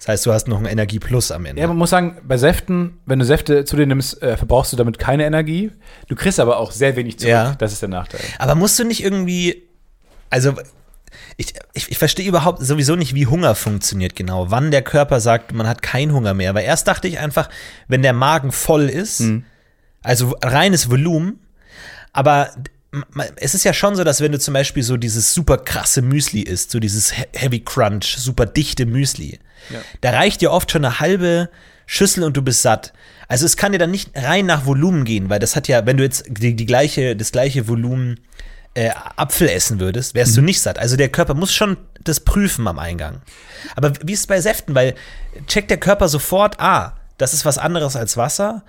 Das 0.02 0.08
heißt, 0.08 0.26
du 0.26 0.34
hast 0.34 0.48
noch 0.48 0.58
einen 0.58 0.66
Energieplus 0.66 1.32
am 1.32 1.46
Ende. 1.46 1.62
Ja, 1.62 1.68
man 1.68 1.78
muss 1.78 1.92
sagen, 1.92 2.18
bei 2.24 2.36
Säften, 2.36 2.98
wenn 3.06 3.20
du 3.20 3.26
Säfte 3.26 3.66
zu 3.66 3.76
dir 3.76 3.86
nimmst, 3.86 4.20
äh, 4.24 4.36
verbrauchst 4.36 4.74
du 4.74 4.78
damit 4.78 4.98
keine 4.98 5.26
Energie. 5.26 5.72
Du 6.08 6.16
kriegst 6.16 6.40
aber 6.40 6.58
auch 6.58 6.72
sehr 6.72 6.96
wenig 6.96 7.20
zurück. 7.20 7.30
Ja. 7.30 7.54
Das 7.60 7.72
ist 7.72 7.84
der 7.84 7.90
Nachteil. 7.90 8.22
Aber 8.40 8.56
musst 8.56 8.80
du 8.80 8.84
nicht 8.84 9.04
irgendwie, 9.04 9.62
also 10.32 10.56
ich, 11.38 11.54
ich, 11.74 11.92
ich 11.92 12.00
verstehe 12.00 12.28
überhaupt 12.28 12.66
sowieso 12.66 12.96
nicht, 12.96 13.14
wie 13.14 13.28
Hunger 13.28 13.54
funktioniert 13.54 14.16
genau. 14.16 14.50
Wann 14.50 14.72
der 14.72 14.82
Körper 14.82 15.20
sagt, 15.20 15.54
man 15.54 15.68
hat 15.68 15.84
keinen 15.84 16.14
Hunger 16.14 16.34
mehr. 16.34 16.56
Weil 16.56 16.64
erst 16.64 16.88
dachte 16.88 17.08
ich 17.08 17.20
einfach, 17.20 17.52
wenn 17.88 18.02
der 18.02 18.14
Magen 18.14 18.52
voll 18.52 18.90
ist, 18.90 19.24
also 20.02 20.36
reines 20.42 20.90
Volumen, 20.90 21.42
aber 22.12 22.50
es 23.38 23.56
ist 23.56 23.64
ja 23.64 23.74
schon 23.74 23.96
so, 23.96 24.04
dass 24.04 24.20
wenn 24.22 24.32
du 24.34 24.40
zum 24.40 24.54
Beispiel 24.54 24.84
so 24.84 24.98
dieses 24.98 25.34
super 25.34 25.58
krasse 25.58 26.02
Müsli 26.02 26.42
isst, 26.42 26.72
so 26.72 26.80
dieses 26.80 27.12
He- 27.14 27.24
Heavy 27.34 27.62
Crunch, 27.62 28.18
super 28.18 28.46
dichte 28.46 28.86
Müsli, 28.86 29.40
da 30.02 30.12
reicht 30.12 30.42
dir 30.42 30.52
oft 30.52 30.72
schon 30.72 30.84
eine 30.84 31.00
halbe 31.00 31.50
Schüssel 31.86 32.24
und 32.24 32.36
du 32.36 32.42
bist 32.42 32.62
satt. 32.62 32.94
Also 33.28 33.46
es 33.46 33.56
kann 33.58 33.72
dir 33.72 33.78
dann 33.78 33.92
nicht 33.92 34.12
rein 34.16 34.46
nach 34.46 34.66
Volumen 34.66 35.06
gehen, 35.06 35.30
weil 35.30 35.40
das 35.40 35.56
hat 35.56 35.68
ja, 35.70 35.86
wenn 35.86 35.98
du 35.98 36.04
jetzt 36.04 36.26
die, 36.28 36.56
die 36.56 36.66
gleiche, 36.66 37.16
das 37.16 37.32
gleiche 37.32 37.68
Volumen 37.68 38.20
äh, 38.74 38.90
Apfel 39.16 39.48
essen 39.50 39.80
würdest, 39.80 40.14
wärst 40.16 40.36
du 40.36 40.42
nicht 40.42 40.60
satt. 40.62 40.80
Also 40.80 40.98
der 40.98 41.10
Körper 41.10 41.34
muss 41.34 41.54
schon 41.54 41.78
das 42.04 42.20
prüfen 42.22 42.68
am 42.68 42.80
Eingang. 42.80 43.22
Aber 43.76 43.94
wie 44.04 44.14
ist 44.14 44.22
es 44.22 44.28
bei 44.28 44.42
Säften? 44.42 44.76
Weil 44.76 44.96
checkt 45.48 45.70
der 45.70 45.78
Körper 45.80 46.10
sofort, 46.10 46.60
ah, 46.60 46.98
das 47.18 47.34
ist 47.34 47.46
was 47.46 47.58
anderes 47.58 47.96
als 47.96 48.18
Wasser? 48.18 48.64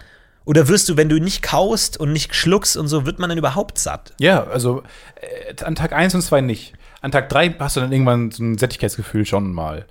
Oder 0.45 0.69
wirst 0.69 0.89
du, 0.89 0.97
wenn 0.97 1.09
du 1.09 1.19
nicht 1.19 1.43
kaust 1.43 1.99
und 1.99 2.13
nicht 2.13 2.35
schluckst 2.35 2.77
und 2.77 2.89
so, 2.89 3.07
wird 3.07 3.19
man 3.19 3.29
dann 3.29 3.39
überhaupt 3.39 3.79
satt? 3.79 4.13
Ja, 4.19 4.45
also 4.45 4.83
äh, 5.21 5.65
an 5.65 5.75
Tag 5.75 5.93
1 5.93 6.15
und 6.15 6.23
2 6.23 6.41
nicht. 6.41 6.75
An 7.01 7.13
Tag 7.13 7.29
3 7.29 7.57
hast 7.59 7.77
du 7.77 7.81
dann 7.81 7.93
irgendwann 7.93 8.31
so 8.31 8.43
ein 8.43 8.59
Sättigkeitsgefühl 8.59 9.25
schon 9.25 9.53
mal. 9.53 9.87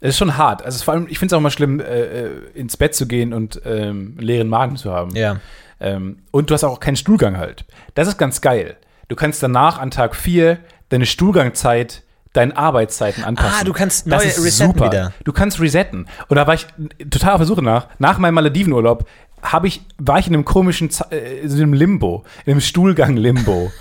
Es 0.00 0.10
ist 0.10 0.18
schon 0.18 0.36
hart. 0.36 0.64
Also 0.64 0.84
vor 0.84 0.94
allem, 0.94 1.06
ich 1.08 1.18
finde 1.18 1.34
es 1.34 1.38
auch 1.38 1.40
mal 1.40 1.50
schlimm, 1.50 1.80
äh, 1.80 1.84
äh, 1.84 2.30
ins 2.54 2.76
Bett 2.76 2.94
zu 2.94 3.06
gehen 3.06 3.32
und 3.32 3.60
ähm, 3.64 4.14
einen 4.16 4.26
leeren 4.26 4.48
Magen 4.48 4.76
zu 4.76 4.92
haben. 4.92 5.14
Ja. 5.16 5.40
Ähm, 5.80 6.18
und 6.30 6.50
du 6.50 6.54
hast 6.54 6.64
auch 6.64 6.80
keinen 6.80 6.96
Stuhlgang 6.96 7.38
halt. 7.38 7.64
Das 7.94 8.06
ist 8.08 8.18
ganz 8.18 8.40
geil. 8.40 8.76
Du 9.08 9.16
kannst 9.16 9.42
danach 9.42 9.78
an 9.78 9.90
Tag 9.90 10.14
4 10.14 10.58
deine 10.88 11.06
Stuhlgangzeit 11.06 12.02
deinen 12.32 12.52
Arbeitszeiten 12.52 13.24
anpassen. 13.24 13.58
Ah, 13.60 13.64
du 13.64 13.72
kannst 13.72 14.06
das 14.06 14.22
neu 14.22 14.28
ist 14.28 14.44
resetten 14.44 14.74
super. 14.74 14.86
wieder. 14.86 15.12
Du 15.24 15.32
kannst 15.32 15.58
resetten. 15.60 16.06
Und 16.28 16.36
da 16.36 16.46
war 16.46 16.54
ich 16.54 16.66
total 17.10 17.32
auf 17.32 17.38
der 17.38 17.46
Suche 17.46 17.62
nach. 17.62 17.88
Nach 17.98 18.18
meinem 18.18 18.34
Maledivenurlaub 18.34 19.08
habe 19.52 19.68
ich, 19.68 19.80
war 19.98 20.18
ich 20.18 20.26
in 20.28 20.34
einem 20.34 20.44
komischen, 20.44 20.90
Ze- 20.90 21.06
äh, 21.10 21.42
einem 21.42 21.72
Limbo, 21.72 22.24
in 22.44 22.52
einem 22.52 22.60
Stuhlgang-Limbo. 22.60 23.72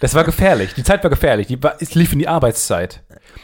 Das 0.00 0.14
war 0.14 0.24
gefährlich. 0.24 0.74
Die 0.74 0.82
Zeit 0.82 1.02
war 1.04 1.10
gefährlich. 1.10 1.46
Die 1.46 1.62
war, 1.62 1.76
es 1.80 1.94
lief 1.94 2.12
in 2.12 2.18
die 2.18 2.28
Arbeitszeit. 2.28 3.02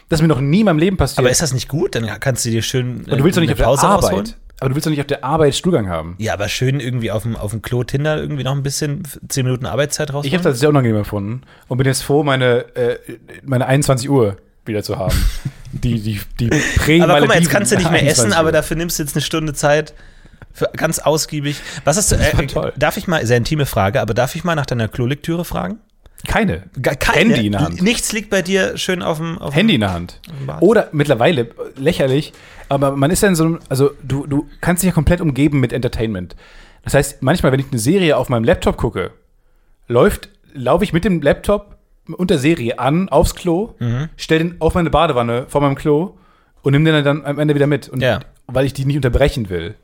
Das 0.08 0.18
ist 0.18 0.22
mir 0.22 0.28
noch 0.28 0.40
nie 0.40 0.60
in 0.60 0.64
meinem 0.64 0.78
Leben 0.78 0.96
passiert. 0.96 1.20
Aber 1.20 1.30
ist 1.30 1.40
das 1.40 1.52
nicht 1.54 1.68
gut? 1.68 1.94
Dann 1.94 2.06
kannst 2.20 2.44
du 2.44 2.50
dir 2.50 2.62
schön 2.62 3.04
Und 3.08 3.18
du 3.18 3.24
willst 3.24 3.36
doch 3.36 3.40
nicht 3.42 3.50
eine 3.56 3.66
auf 3.68 3.80
der 3.80 3.88
rausholen? 3.90 4.18
Arbeit. 4.18 4.36
Aber 4.60 4.70
du 4.70 4.74
willst 4.74 4.86
doch 4.86 4.90
nicht 4.90 5.00
auf 5.00 5.06
der 5.06 5.22
Arbeit 5.22 5.54
Stuhlgang 5.54 5.88
haben. 5.88 6.16
Ja, 6.18 6.32
aber 6.32 6.48
schön 6.48 6.80
irgendwie 6.80 7.12
auf 7.12 7.22
dem, 7.22 7.36
auf 7.36 7.52
dem 7.52 7.62
Klo 7.62 7.84
Tinder 7.84 8.16
irgendwie 8.18 8.42
noch 8.42 8.52
ein 8.56 8.64
bisschen 8.64 9.04
10 9.28 9.44
Minuten 9.44 9.66
Arbeitszeit 9.66 10.12
raus. 10.12 10.24
Ich 10.26 10.32
habe 10.34 10.42
das 10.42 10.58
sehr 10.58 10.68
unangenehm 10.68 10.98
empfunden 10.98 11.42
und 11.68 11.78
bin 11.78 11.86
jetzt 11.86 12.02
froh, 12.02 12.24
meine, 12.24 12.74
äh, 12.74 12.98
meine 13.44 13.66
21 13.66 14.10
Uhr 14.10 14.36
wieder 14.64 14.82
zu 14.82 14.98
haben. 14.98 15.14
die, 15.72 16.00
die, 16.00 16.20
die 16.40 16.48
prä 16.76 17.00
Aber 17.02 17.20
guck 17.20 17.28
mal, 17.28 17.38
jetzt 17.38 17.50
kannst 17.50 17.70
du 17.70 17.76
nicht 17.76 17.84
mehr 17.88 18.00
21 18.00 18.18
essen, 18.18 18.32
Uhr. 18.32 18.36
aber 18.36 18.50
dafür 18.50 18.76
nimmst 18.76 18.98
du 18.98 19.04
jetzt 19.04 19.14
eine 19.14 19.22
Stunde 19.22 19.54
Zeit. 19.54 19.94
Für 20.58 20.68
ganz 20.76 20.98
ausgiebig. 20.98 21.60
Was 21.84 22.08
du? 22.08 22.16
Äh, 22.16 22.46
toll. 22.48 22.72
Darf 22.76 22.96
ich 22.96 23.06
mal, 23.06 23.24
sehr 23.24 23.36
intime 23.36 23.64
Frage, 23.66 24.00
aber 24.00 24.12
darf 24.14 24.34
ich 24.34 24.42
mal 24.44 24.54
nach 24.56 24.66
deiner 24.66 24.88
Klolektüre 24.88 25.44
fragen? 25.44 25.78
Keine. 26.26 26.64
Gar 26.82 26.96
keine. 26.96 27.34
Handy 27.34 27.46
in 27.46 27.52
der 27.52 27.60
Hand. 27.60 27.80
Nichts 27.80 28.10
liegt 28.12 28.28
bei 28.28 28.42
dir 28.42 28.76
schön 28.76 29.02
auf 29.02 29.18
dem. 29.18 29.38
Auf 29.38 29.54
Handy 29.54 29.74
in 29.76 29.80
der 29.82 29.92
Hand. 29.92 30.20
Oder 30.60 30.88
mittlerweile, 30.90 31.42
äh, 31.42 31.48
lächerlich, 31.76 32.32
aber 32.68 32.90
man 32.96 33.10
ist 33.12 33.22
ja 33.22 33.28
in 33.28 33.36
so 33.36 33.44
einem, 33.44 33.58
also 33.68 33.92
du, 34.02 34.26
du 34.26 34.48
kannst 34.60 34.82
dich 34.82 34.88
ja 34.88 34.92
komplett 34.94 35.20
umgeben 35.20 35.60
mit 35.60 35.72
Entertainment. 35.72 36.34
Das 36.82 36.94
heißt, 36.94 37.22
manchmal, 37.22 37.52
wenn 37.52 37.60
ich 37.60 37.66
eine 37.70 37.78
Serie 37.78 38.16
auf 38.16 38.28
meinem 38.28 38.42
Laptop 38.44 38.76
gucke, 38.76 39.12
läuft, 39.86 40.28
laufe 40.54 40.82
ich 40.84 40.92
mit 40.92 41.04
dem 41.04 41.22
Laptop 41.22 41.76
und 42.08 42.30
der 42.30 42.38
Serie 42.38 42.78
an, 42.78 43.08
aufs 43.10 43.34
Klo, 43.34 43.74
Mhm. 43.78 44.08
stell 44.16 44.38
den 44.38 44.56
auf 44.60 44.74
meine 44.74 44.90
Badewanne 44.90 45.46
vor 45.48 45.60
meinem 45.60 45.74
Klo 45.76 46.16
und 46.62 46.72
nimm 46.72 46.84
den 46.84 47.04
dann 47.04 47.24
am 47.24 47.38
Ende 47.38 47.54
wieder 47.54 47.66
mit. 47.68 47.88
Und 47.88 48.00
Ja. 48.02 48.20
weil 48.46 48.64
ich 48.66 48.72
die 48.72 48.84
nicht 48.86 48.96
unterbrechen 48.96 49.50
will. 49.50 49.74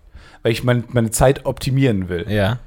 Weil 0.44 0.52
ich 0.52 0.62
mein, 0.62 0.84
meine 0.90 1.10
Zeit 1.10 1.44
optimieren 1.46 2.08
will. 2.08 2.30
Ja, 2.30 2.60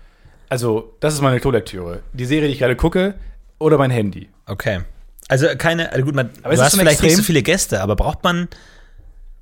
Also, 0.49 0.93
das 0.99 1.13
ist 1.13 1.21
meine 1.21 1.39
Klolektüre. 1.39 2.01
Die 2.11 2.25
Serie, 2.25 2.47
die 2.47 2.53
ich 2.53 2.59
gerade 2.59 2.75
gucke, 2.75 3.15
oder 3.59 3.77
mein 3.77 3.91
Handy. 3.91 4.27
okay. 4.47 4.81
Also 5.29 5.47
keine, 5.57 5.91
also 5.91 6.05
gut, 6.05 6.15
man, 6.15 6.29
Aber 6.41 6.53
ist 6.53 6.59
du 6.59 6.63
hast 6.65 6.73
vielleicht 6.77 7.01
nicht 7.01 7.09
extrem? 7.11 7.17
so 7.17 7.23
viele 7.23 7.43
Gäste, 7.43 7.81
aber 7.81 7.97
braucht 7.97 8.23
man, 8.23 8.47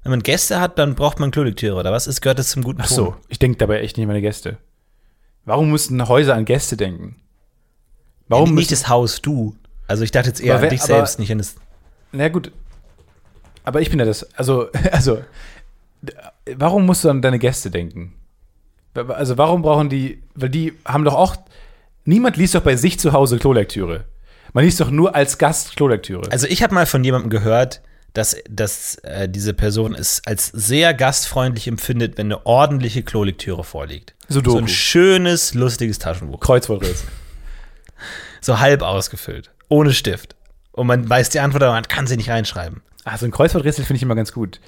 wenn 0.02 0.10
man 0.10 0.24
Gäste 0.24 0.60
hat, 0.60 0.80
dann 0.80 0.96
braucht 0.96 1.20
man 1.20 1.30
Klolektüre, 1.30 1.76
oder 1.76 1.92
was? 1.92 2.08
Ist, 2.08 2.22
gehört 2.22 2.40
das 2.40 2.50
zum 2.50 2.64
guten 2.64 2.82
Ach 2.82 2.88
Ton? 2.88 2.96
so, 2.96 3.16
ich 3.30 3.38
denke 3.38 3.58
dabei 3.60 3.82
echt 3.82 3.96
nicht 3.98 4.04
an 4.06 4.08
meine 4.08 4.22
Gäste. 4.22 4.58
Warum 5.46 5.70
müssten 5.70 6.08
Häuser 6.08 6.34
an 6.34 6.46
Gäste 6.46 6.76
denken? 6.76 7.18
Warum 8.28 8.50
nicht 8.56 8.56
müssen, 8.56 8.70
das 8.72 8.90
Haus, 8.90 9.22
du. 9.22 9.56
Also 9.88 10.04
ich 10.04 10.10
dachte 10.10 10.30
jetzt 10.30 10.42
eher 10.42 10.54
Aber 10.56 10.64
wer- 10.64 10.70
an 10.70 10.76
dich 10.76 10.82
aber- 10.82 10.88
selbst, 10.96 11.20
nicht 11.20 11.32
an 11.32 11.38
das. 11.38 11.56
Na 12.12 12.30
gut. 12.30 12.52
Aber 13.64 13.80
ich 13.82 13.92
bin 13.92 14.00
ja 14.00 14.06
das. 14.06 14.24
Also, 14.36 14.70
also, 14.92 15.20
warum 16.58 16.86
musst 16.88 17.04
du 17.04 17.10
an 17.10 17.22
deine 17.22 17.38
Gäste 17.38 17.70
denken? 17.70 18.14
Also, 18.96 19.38
warum 19.38 19.62
brauchen 19.62 19.90
die, 19.90 20.22
weil 20.36 20.50
die 20.50 20.74
haben 20.86 21.04
doch 21.04 21.16
auch, 21.16 21.36
niemand 22.06 22.38
liest 22.38 22.56
doch 22.56 22.62
bei 22.62 22.76
sich 22.76 23.00
zu 23.00 23.14
Hause 23.14 23.38
Klolektüre. 23.38 24.06
Man 24.54 24.64
liest 24.64 24.80
doch 24.80 24.90
nur 24.90 25.16
als 25.16 25.38
Gast 25.38 25.76
Klolektüre. 25.76 26.32
Also 26.32 26.48
ich 26.48 26.64
habe 26.64 26.74
mal 26.74 26.86
von 26.86 27.04
jemandem 27.04 27.30
gehört, 27.30 27.82
dass, 28.14 28.38
dass 28.50 28.96
äh, 29.04 29.28
diese 29.28 29.54
Person 29.54 29.94
es 29.94 30.22
als 30.26 30.48
sehr 30.48 30.94
gastfreundlich 30.94 31.68
empfindet, 31.68 32.18
wenn 32.18 32.28
eine 32.28 32.46
ordentliche 32.46 33.04
Klolektüre 33.04 33.66
vorliegt. 33.66 34.16
Sudoku. 34.30 34.58
So 34.58 34.64
ein 34.64 34.68
schönes, 34.70 35.54
lustiges 35.54 36.00
Taschenbuch. 36.00 36.40
Kreuzworträtsel. 36.40 37.08
So 38.42 38.60
halb 38.60 38.84
ausgefüllt. 38.84 39.50
Ohne 39.70 39.92
Stift. 39.92 40.36
Und 40.72 40.86
man 40.86 41.10
weiß 41.10 41.30
die 41.30 41.40
Antwort, 41.40 41.64
aber 41.64 41.72
man 41.72 41.88
kann 41.88 42.06
sie 42.06 42.16
nicht 42.16 42.30
reinschreiben. 42.30 42.84
Ah, 43.04 43.18
so 43.18 43.26
ein 43.26 43.32
Kreuzworträtsel 43.32 43.84
finde 43.86 43.98
ich 43.98 44.04
immer 44.04 44.14
ganz 44.14 44.34
gut. 44.34 44.60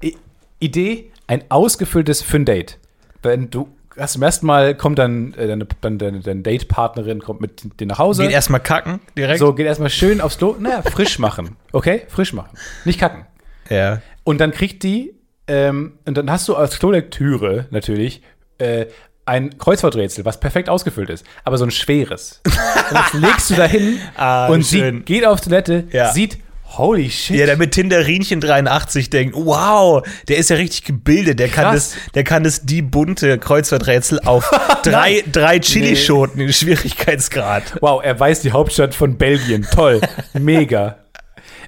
I 0.00 0.16
Idee, 0.60 1.10
ein 1.26 1.42
ausgefülltes 1.48 2.22
für 2.22 2.36
ein 2.36 2.44
Date. 2.44 2.78
Wenn 3.22 3.50
du 3.50 3.68
hast 3.98 4.12
zum 4.12 4.22
ersten 4.22 4.46
Mal 4.46 4.74
kommt 4.74 4.98
dann 4.98 5.32
äh, 5.34 5.46
deine, 5.46 5.66
dann 5.80 5.98
deine, 5.98 6.20
deine 6.20 6.42
Date-Partnerin 6.42 7.20
kommt 7.20 7.40
mit 7.40 7.80
dir 7.80 7.86
nach 7.86 7.98
Hause. 7.98 8.24
Geht 8.24 8.32
erstmal 8.32 8.60
kacken, 8.60 9.00
direkt. 9.16 9.38
so, 9.38 9.54
geht 9.54 9.66
erstmal 9.66 9.88
schön 9.90 10.20
aufs 10.20 10.36
Klo. 10.38 10.54
Naja, 10.58 10.82
frisch 10.82 11.18
machen. 11.18 11.56
Okay? 11.72 12.02
Frisch 12.08 12.32
machen. 12.34 12.56
Nicht 12.84 13.00
kacken. 13.00 13.24
Ja. 13.70 14.02
Und 14.24 14.38
dann 14.40 14.52
kriegt 14.52 14.82
die, 14.82 15.14
ähm, 15.48 15.94
und 16.04 16.16
dann 16.18 16.30
hast 16.30 16.46
du 16.48 16.56
als 16.56 16.78
Klolektüre 16.78 17.66
natürlich 17.70 18.22
äh, 18.58 18.86
ein 19.24 19.56
Kreuzworträtsel, 19.58 20.24
was 20.24 20.38
perfekt 20.40 20.68
ausgefüllt 20.68 21.10
ist, 21.10 21.24
aber 21.44 21.56
so 21.58 21.64
ein 21.64 21.70
schweres. 21.70 22.42
und 22.44 22.54
das 22.92 23.12
legst 23.14 23.50
du 23.50 23.54
da 23.54 23.64
hin 23.64 23.98
Ah, 24.16 24.46
und 24.48 24.64
schön. 24.64 24.98
sie 24.98 25.02
geht 25.04 25.24
auf 25.26 25.40
Toilette, 25.40 25.84
Ja. 25.90 26.12
sieht, 26.12 26.38
holy 26.66 27.10
shit. 27.10 27.36
Ja, 27.36 27.46
damit 27.46 27.72
Tinderinchen 27.72 28.40
83 28.40 29.10
denkt, 29.10 29.34
wow, 29.36 30.06
der 30.28 30.36
ist 30.38 30.50
ja 30.50 30.56
richtig 30.56 30.84
gebildet, 30.84 31.38
der 31.38 31.48
kann 31.48 31.64
Krass. 31.72 31.92
das, 31.92 32.12
der 32.14 32.24
kann 32.24 32.44
das 32.44 32.62
die 32.66 32.82
bunte 32.82 33.38
Kreuzworträtsel 33.38 34.20
auf 34.20 34.50
drei, 34.82 35.24
drei 35.30 35.58
Chilischoten 35.58 36.40
in 36.40 36.52
Schwierigkeitsgrad. 36.52 37.78
Wow, 37.80 38.02
er 38.02 38.18
weiß 38.18 38.40
die 38.40 38.52
Hauptstadt 38.52 38.94
von 38.94 39.16
Belgien. 39.16 39.66
Toll. 39.72 40.00
Mega. 40.34 40.98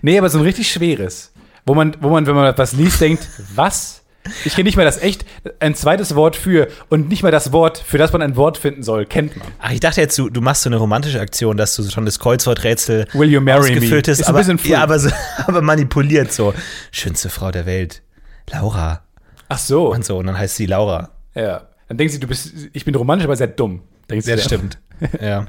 Nee, 0.03 0.19
aber 0.19 0.29
so 0.29 0.39
ein 0.39 0.45
richtig 0.45 0.71
schweres. 0.71 1.33
Wo 1.67 1.75
man, 1.75 1.97
wo 2.01 2.09
man, 2.09 2.27
wenn 2.27 2.35
man 2.35 2.57
was 2.57 2.73
liest, 2.73 3.01
denkt, 3.01 3.29
was? 3.55 3.98
Ich 4.45 4.55
kenne 4.55 4.65
nicht 4.65 4.77
mal 4.77 4.85
das 4.85 4.99
echt, 5.01 5.25
ein 5.61 5.75
zweites 5.75 6.15
Wort 6.15 6.37
für 6.37 6.69
und 6.89 7.09
nicht 7.09 7.23
mal 7.23 7.31
das 7.33 7.53
Wort, 7.53 7.79
für 7.79 7.99
das 7.99 8.13
man 8.13 8.23
ein 8.23 8.37
Wort 8.37 8.59
finden 8.59 8.83
soll, 8.83 9.07
kennt 9.07 9.37
man. 9.37 9.49
Ach, 9.61 9.71
ich 9.73 9.81
dachte 9.81 10.01
jetzt, 10.01 10.19
du, 10.19 10.29
du 10.31 10.41
machst 10.41 10.63
so 10.63 10.69
eine 10.69 10.77
romantische 10.77 11.21
Aktion, 11.21 11.57
dass 11.57 11.75
du 11.77 11.89
schon 11.91 12.05
das 12.05 12.19
Kreuzworträtsel 12.19 13.07
Will 13.13 13.31
you 13.31 13.41
marry 13.41 13.71
me? 13.71 13.77
ausgefüllt 13.77 14.09
ist, 14.09 14.21
Ist 14.21 14.27
ein 14.27 14.31
aber, 14.31 14.39
bisschen 14.39 14.59
früh. 14.59 14.69
ja, 14.71 14.83
aber, 14.83 14.99
so, 14.99 15.11
aber 15.47 15.63
manipuliert 15.63 16.33
so. 16.33 16.55
Schönste 16.91 17.29
Frau 17.31 17.51
der 17.51 17.67
Welt. 17.67 18.03
Laura. 18.51 19.03
Ach 19.49 19.59
so. 19.59 19.93
Und 19.93 20.05
so, 20.05 20.19
und 20.19 20.27
dann 20.27 20.39
heißt 20.39 20.57
sie 20.57 20.67
Laura. 20.67 21.11
Ja. 21.35 21.69
Dann 21.89 21.97
denkt 21.97 22.13
sie, 22.13 22.21
du 22.21 22.27
bist, 22.27 22.53
ich 22.73 22.85
bin 22.85 22.95
romantisch, 22.95 23.25
aber 23.25 23.37
sehr 23.37 23.47
dumm. 23.47 23.83
Denkt 24.11 24.25
sie 24.25 24.33
Das 24.33 24.45
stimmt. 24.45 24.79
ja. 25.21 25.47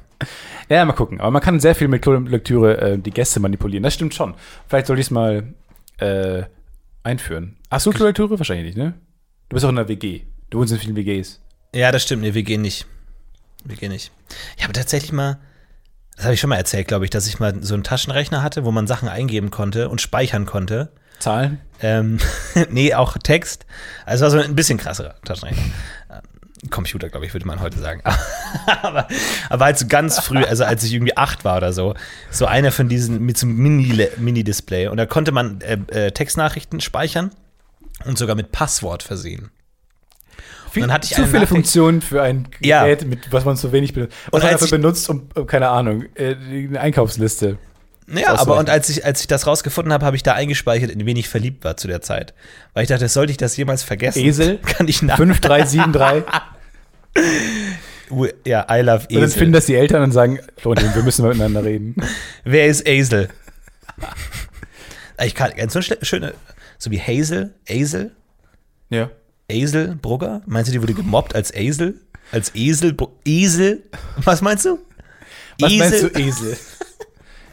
Ja, 0.69 0.85
mal 0.85 0.93
gucken. 0.93 1.19
Aber 1.19 1.31
man 1.31 1.41
kann 1.41 1.59
sehr 1.59 1.75
viel 1.75 1.87
mit 1.87 2.01
Klolektüre 2.01 2.81
äh, 2.81 2.97
die 2.97 3.11
Gäste 3.11 3.39
manipulieren. 3.39 3.83
Das 3.83 3.93
stimmt 3.93 4.13
schon. 4.13 4.35
Vielleicht 4.67 4.87
soll 4.87 4.99
ich 4.99 5.07
es 5.07 5.11
mal 5.11 5.53
äh, 5.97 6.43
einführen. 7.09 7.57
Hast 7.69 7.85
du 7.85 7.91
Klolektüre? 7.91 8.39
Wahrscheinlich 8.39 8.75
nicht, 8.75 8.77
ne? 8.77 8.93
Du 9.49 9.55
bist 9.55 9.65
auch 9.65 9.69
in 9.69 9.77
einer 9.77 9.87
WG. 9.87 10.21
Du 10.49 10.59
wohnst 10.59 10.73
in 10.73 10.79
vielen 10.79 10.95
WGs. 10.95 11.39
Ja, 11.73 11.91
das 11.91 12.03
stimmt. 12.03 12.21
Nee, 12.21 12.31
gehen 12.43 12.61
nicht. 12.61 12.85
Gehen 13.67 13.91
nicht. 13.91 14.11
Ich 14.57 14.63
habe 14.63 14.73
tatsächlich 14.73 15.11
mal, 15.11 15.39
das 16.15 16.25
habe 16.25 16.33
ich 16.33 16.39
schon 16.39 16.49
mal 16.49 16.55
erzählt, 16.55 16.87
glaube 16.87 17.05
ich, 17.05 17.11
dass 17.11 17.27
ich 17.27 17.39
mal 17.39 17.61
so 17.63 17.73
einen 17.73 17.83
Taschenrechner 17.83 18.41
hatte, 18.41 18.63
wo 18.63 18.71
man 18.71 18.87
Sachen 18.87 19.09
eingeben 19.09 19.51
konnte 19.51 19.89
und 19.89 20.01
speichern 20.01 20.45
konnte. 20.45 20.91
Zahlen? 21.19 21.59
Ähm, 21.81 22.19
nee, 22.69 22.93
auch 22.93 23.17
Text. 23.17 23.65
Also 24.05 24.25
es 24.25 24.33
war 24.33 24.41
so 24.41 24.47
ein 24.47 24.55
bisschen 24.55 24.77
krasserer 24.77 25.15
Taschenrechner. 25.25 25.63
Computer, 26.69 27.09
glaube 27.09 27.25
ich, 27.25 27.33
würde 27.33 27.47
man 27.47 27.59
heute 27.61 27.79
sagen. 27.79 28.01
aber, 28.81 29.07
aber 29.49 29.65
halt 29.65 29.77
so 29.79 29.87
ganz 29.87 30.19
früh, 30.19 30.43
also 30.43 30.65
als 30.65 30.83
ich 30.83 30.93
irgendwie 30.93 31.15
acht 31.15 31.45
war 31.45 31.57
oder 31.57 31.71
so, 31.73 31.93
so 32.31 32.45
einer 32.45 32.71
von 32.71 32.89
diesen 32.89 33.25
mit 33.25 33.37
so 33.37 33.45
einem 33.47 33.55
Mini- 33.57 34.07
Mini-Display. 34.17 34.87
und 34.87 34.97
da 34.97 35.05
konnte 35.05 35.31
man 35.31 35.61
äh, 35.61 35.77
äh, 36.07 36.11
Textnachrichten 36.11 36.81
speichern. 36.81 37.31
und 38.05 38.17
sogar 38.17 38.35
mit 38.35 38.51
Passwort 38.51 39.03
versehen. 39.03 39.51
Viel, 40.71 40.81
dann 40.83 40.93
hatte 40.93 41.05
ich 41.05 41.11
zu 41.15 41.21
viele 41.23 41.33
Nachricht- 41.33 41.49
Funktionen 41.49 42.01
für 42.01 42.21
ein 42.21 42.47
Ja. 42.59 42.83
Gerät, 42.83 43.05
mit, 43.07 43.31
was 43.31 43.43
man 43.43 43.57
zu 43.57 43.71
wenig 43.71 43.93
benutzt. 43.93 44.13
Was 44.27 44.33
Und 44.33 44.43
man 44.43 44.51
als 44.53 44.61
dafür 44.61 44.77
benutzt, 44.77 45.09
um, 45.09 45.27
um, 45.35 45.47
keine 45.47 45.69
Ahnung, 45.69 46.05
äh, 46.15 46.35
eine 46.35 46.79
Einkaufsliste. 46.79 47.57
Ja, 48.13 48.35
aber 48.39 48.57
und 48.57 48.69
als 48.69 48.89
ich, 48.89 49.05
als 49.05 49.21
ich 49.21 49.27
das 49.27 49.45
rausgefunden 49.45 49.93
habe, 49.93 50.05
habe 50.05 50.15
ich 50.15 50.23
da 50.23 50.33
eingespeichert, 50.33 50.89
in 50.91 51.05
wen 51.05 51.17
ich 51.17 51.29
verliebt 51.29 51.63
war 51.63 51.77
zu 51.77 51.87
der 51.87 52.01
Zeit. 52.01 52.33
Weil 52.73 52.83
ich 52.83 52.89
dachte, 52.89 53.07
sollte 53.07 53.31
ich 53.31 53.37
das 53.37 53.55
jemals 53.57 53.83
vergessen? 53.83 54.19
Esel? 54.25 54.57
Kann 54.65 54.87
ich 54.87 55.01
nach. 55.01 55.17
5373. 55.17 56.23
Ja, 58.45 58.65
I 58.71 58.81
love 58.81 59.05
Und 59.07 59.13
dann 59.13 59.23
Esel. 59.23 59.37
finden 59.37 59.53
das 59.53 59.65
die 59.67 59.75
Eltern 59.75 60.01
und 60.03 60.11
sagen, 60.11 60.39
Florentin, 60.57 60.95
wir 60.95 61.03
müssen 61.03 61.25
miteinander 61.27 61.63
reden. 61.63 61.95
Wer 62.43 62.67
ist 62.67 62.87
Esel? 62.87 63.29
ich 65.23 65.35
kann 65.35 65.51
ganz 65.55 65.73
so 65.73 65.81
schöne, 65.81 66.33
so 66.77 66.89
wie 66.91 66.99
Hazel, 66.99 67.53
Esel, 67.67 68.11
Ja. 68.89 69.11
Esel 69.47 69.95
Brugger. 70.01 70.41
Meinst 70.45 70.69
du, 70.69 70.71
die 70.71 70.81
wurde 70.81 70.93
gemobbt 70.93 71.35
als 71.35 71.53
Esel? 71.53 71.95
Als 72.31 72.53
Esel, 72.55 72.95
Esel? 73.25 73.83
Was 74.23 74.41
meinst 74.41 74.65
du? 74.65 74.79
Was 75.59 75.73
meinst 75.73 76.03
du, 76.03 76.07
Esel? 76.19 76.57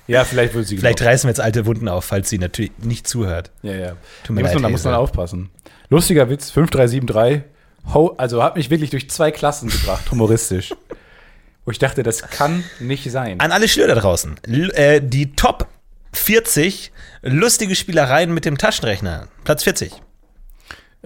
Ja, 0.07 0.25
vielleicht 0.25 0.55
würde 0.55 0.66
sie 0.66 0.79
Vielleicht 0.79 0.99
gemocht. 0.99 1.12
reißen 1.12 1.29
wir 1.29 1.31
jetzt 1.31 1.40
alte 1.40 1.66
Wunden 1.66 1.88
auf, 1.88 2.05
falls 2.05 2.29
sie 2.29 2.38
natürlich 2.38 2.73
nicht 2.79 3.07
zuhört. 3.09 3.51
Ja, 3.62 3.75
ja. 3.75 3.97
Tut 4.25 4.37
mir 4.37 4.42
da 4.42 4.49
muss 4.49 4.49
leid, 4.49 4.55
man, 4.55 4.62
da 4.62 4.69
muss 4.71 4.85
man 4.85 4.95
aufpassen. 4.95 5.51
Lustiger 5.88 6.29
Witz, 6.31 6.51
5373. 6.51 7.42
Ho, 7.95 8.14
also 8.16 8.42
hat 8.42 8.57
mich 8.57 8.71
wirklich 8.71 8.90
durch 8.90 9.09
zwei 9.11 9.31
Klassen 9.31 9.69
gebracht, 9.69 10.11
humoristisch. 10.11 10.75
Wo 11.64 11.71
ich 11.73 11.79
dachte, 11.79 12.03
das 12.03 12.23
kann 12.23 12.62
nicht 12.79 13.11
sein. 13.11 13.40
An 13.40 13.51
alle 13.53 13.66
Schüler 13.69 13.88
da 13.88 13.97
draußen. 13.97 14.37
L 14.47 14.71
äh, 14.75 15.01
die 15.01 15.33
Top 15.33 15.66
40 16.12 16.92
lustige 17.23 17.75
Spielereien 17.75 18.33
mit 18.33 18.45
dem 18.45 18.57
Taschenrechner. 18.57 19.29
Platz 19.45 19.64
40. 19.64 19.92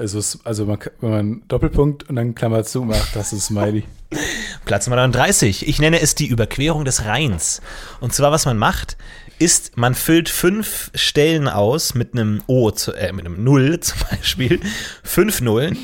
Also, 0.00 0.18
es, 0.18 0.38
also 0.44 0.64
man, 0.64 0.78
wenn 1.02 1.10
man 1.10 1.42
Doppelpunkt 1.48 2.08
und 2.08 2.16
dann 2.16 2.34
Klammer 2.34 2.64
zu 2.64 2.84
macht, 2.84 3.14
das 3.14 3.34
ist 3.34 3.46
Smiley. 3.46 3.84
Platz 4.64 4.86
Nummer 4.86 4.96
39. 4.96 5.68
Ich 5.68 5.78
nenne 5.78 6.00
es 6.00 6.14
die 6.14 6.26
Überquerung 6.26 6.86
des 6.86 7.04
Rheins. 7.04 7.60
Und 8.00 8.14
zwar, 8.14 8.32
was 8.32 8.46
man 8.46 8.56
macht, 8.56 8.96
ist, 9.38 9.76
man 9.76 9.94
füllt 9.94 10.30
fünf 10.30 10.90
Stellen 10.94 11.48
aus 11.48 11.94
mit 11.94 12.14
einem 12.14 12.42
O, 12.46 12.70
zu, 12.70 12.94
äh, 12.94 13.12
mit 13.12 13.26
einem 13.26 13.44
Null 13.44 13.80
zum 13.80 13.98
Beispiel. 14.08 14.60
Fünf 15.04 15.42
Nullen 15.42 15.76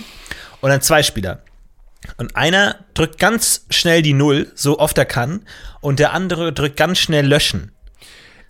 und 0.62 0.70
dann 0.70 0.81
zwei 0.81 1.02
Spieler. 1.02 1.42
Und 2.16 2.37
einer 2.37 2.87
drückt 2.94 3.18
ganz 3.18 3.66
schnell 3.68 4.00
die 4.00 4.14
Null, 4.14 4.50
so 4.55 4.79
oft 4.79 4.96
er 4.96 5.05
kann, 5.05 5.42
und 5.83 5.98
der 5.98 6.14
andere 6.14 6.55
drückt 6.55 6.79
ganz 6.79 7.00
schnell 7.00 7.26
löschen. 7.26 7.75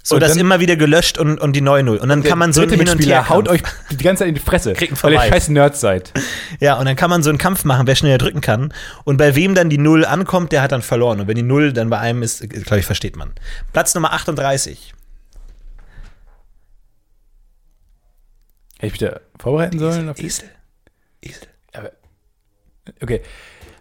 So 0.06 0.14
Und 0.14 0.20
dann- 0.20 0.38
immer 0.38 0.60
wieder 0.60 0.76
gelöscht 0.76 1.18
und, 1.18 1.40
und 1.40 1.54
die 1.54 1.60
neue 1.60 1.82
Null. 1.82 1.96
Und 1.96 2.08
dann 2.08 2.22
kann 2.22 2.38
man 2.38 2.52
so 2.52 2.60
einen 2.62 2.70
Hin- 2.70 2.88
und 2.88 3.04
Her 3.04 3.28
haut 3.28 3.48
euch 3.48 3.60
die 3.90 3.96
ganze 3.96 4.20
Zeit 4.20 4.28
in 4.28 4.36
die 4.36 4.40
Fresse, 4.40 4.72
weil 5.02 5.12
ihr 5.14 5.20
scheiß 5.20 5.48
Nerds 5.48 5.80
seid. 5.80 6.12
Ja, 6.60 6.78
und 6.78 6.86
dann 6.86 6.94
kann 6.94 7.10
man 7.10 7.24
so 7.24 7.28
einen 7.28 7.38
Kampf 7.38 7.64
machen, 7.64 7.88
wer 7.88 7.96
schneller 7.96 8.16
drücken 8.18 8.40
kann. 8.40 8.72
Und 9.02 9.16
bei 9.16 9.34
wem 9.34 9.56
dann 9.56 9.68
die 9.68 9.78
Null 9.78 10.04
ankommt, 10.04 10.52
der 10.52 10.62
hat 10.62 10.70
dann 10.70 10.80
verloren. 10.82 11.18
Und 11.18 11.26
wenn 11.26 11.34
die 11.34 11.42
Null 11.42 11.72
dann 11.72 11.90
bei 11.90 11.98
einem 11.98 12.22
ist, 12.22 12.48
glaube 12.48 12.78
ich, 12.78 12.86
versteht 12.86 13.16
man. 13.16 13.32
Platz 13.72 13.96
Nummer 13.96 14.12
38. 14.12 14.94
Hätte 18.78 18.86
ich 18.94 19.00
mich 19.00 19.10
da 19.10 19.18
vorbereiten 19.40 19.80
sollen? 19.80 20.14
Esel. 20.18 20.48
Esel. 21.20 21.48
Okay. 23.02 23.22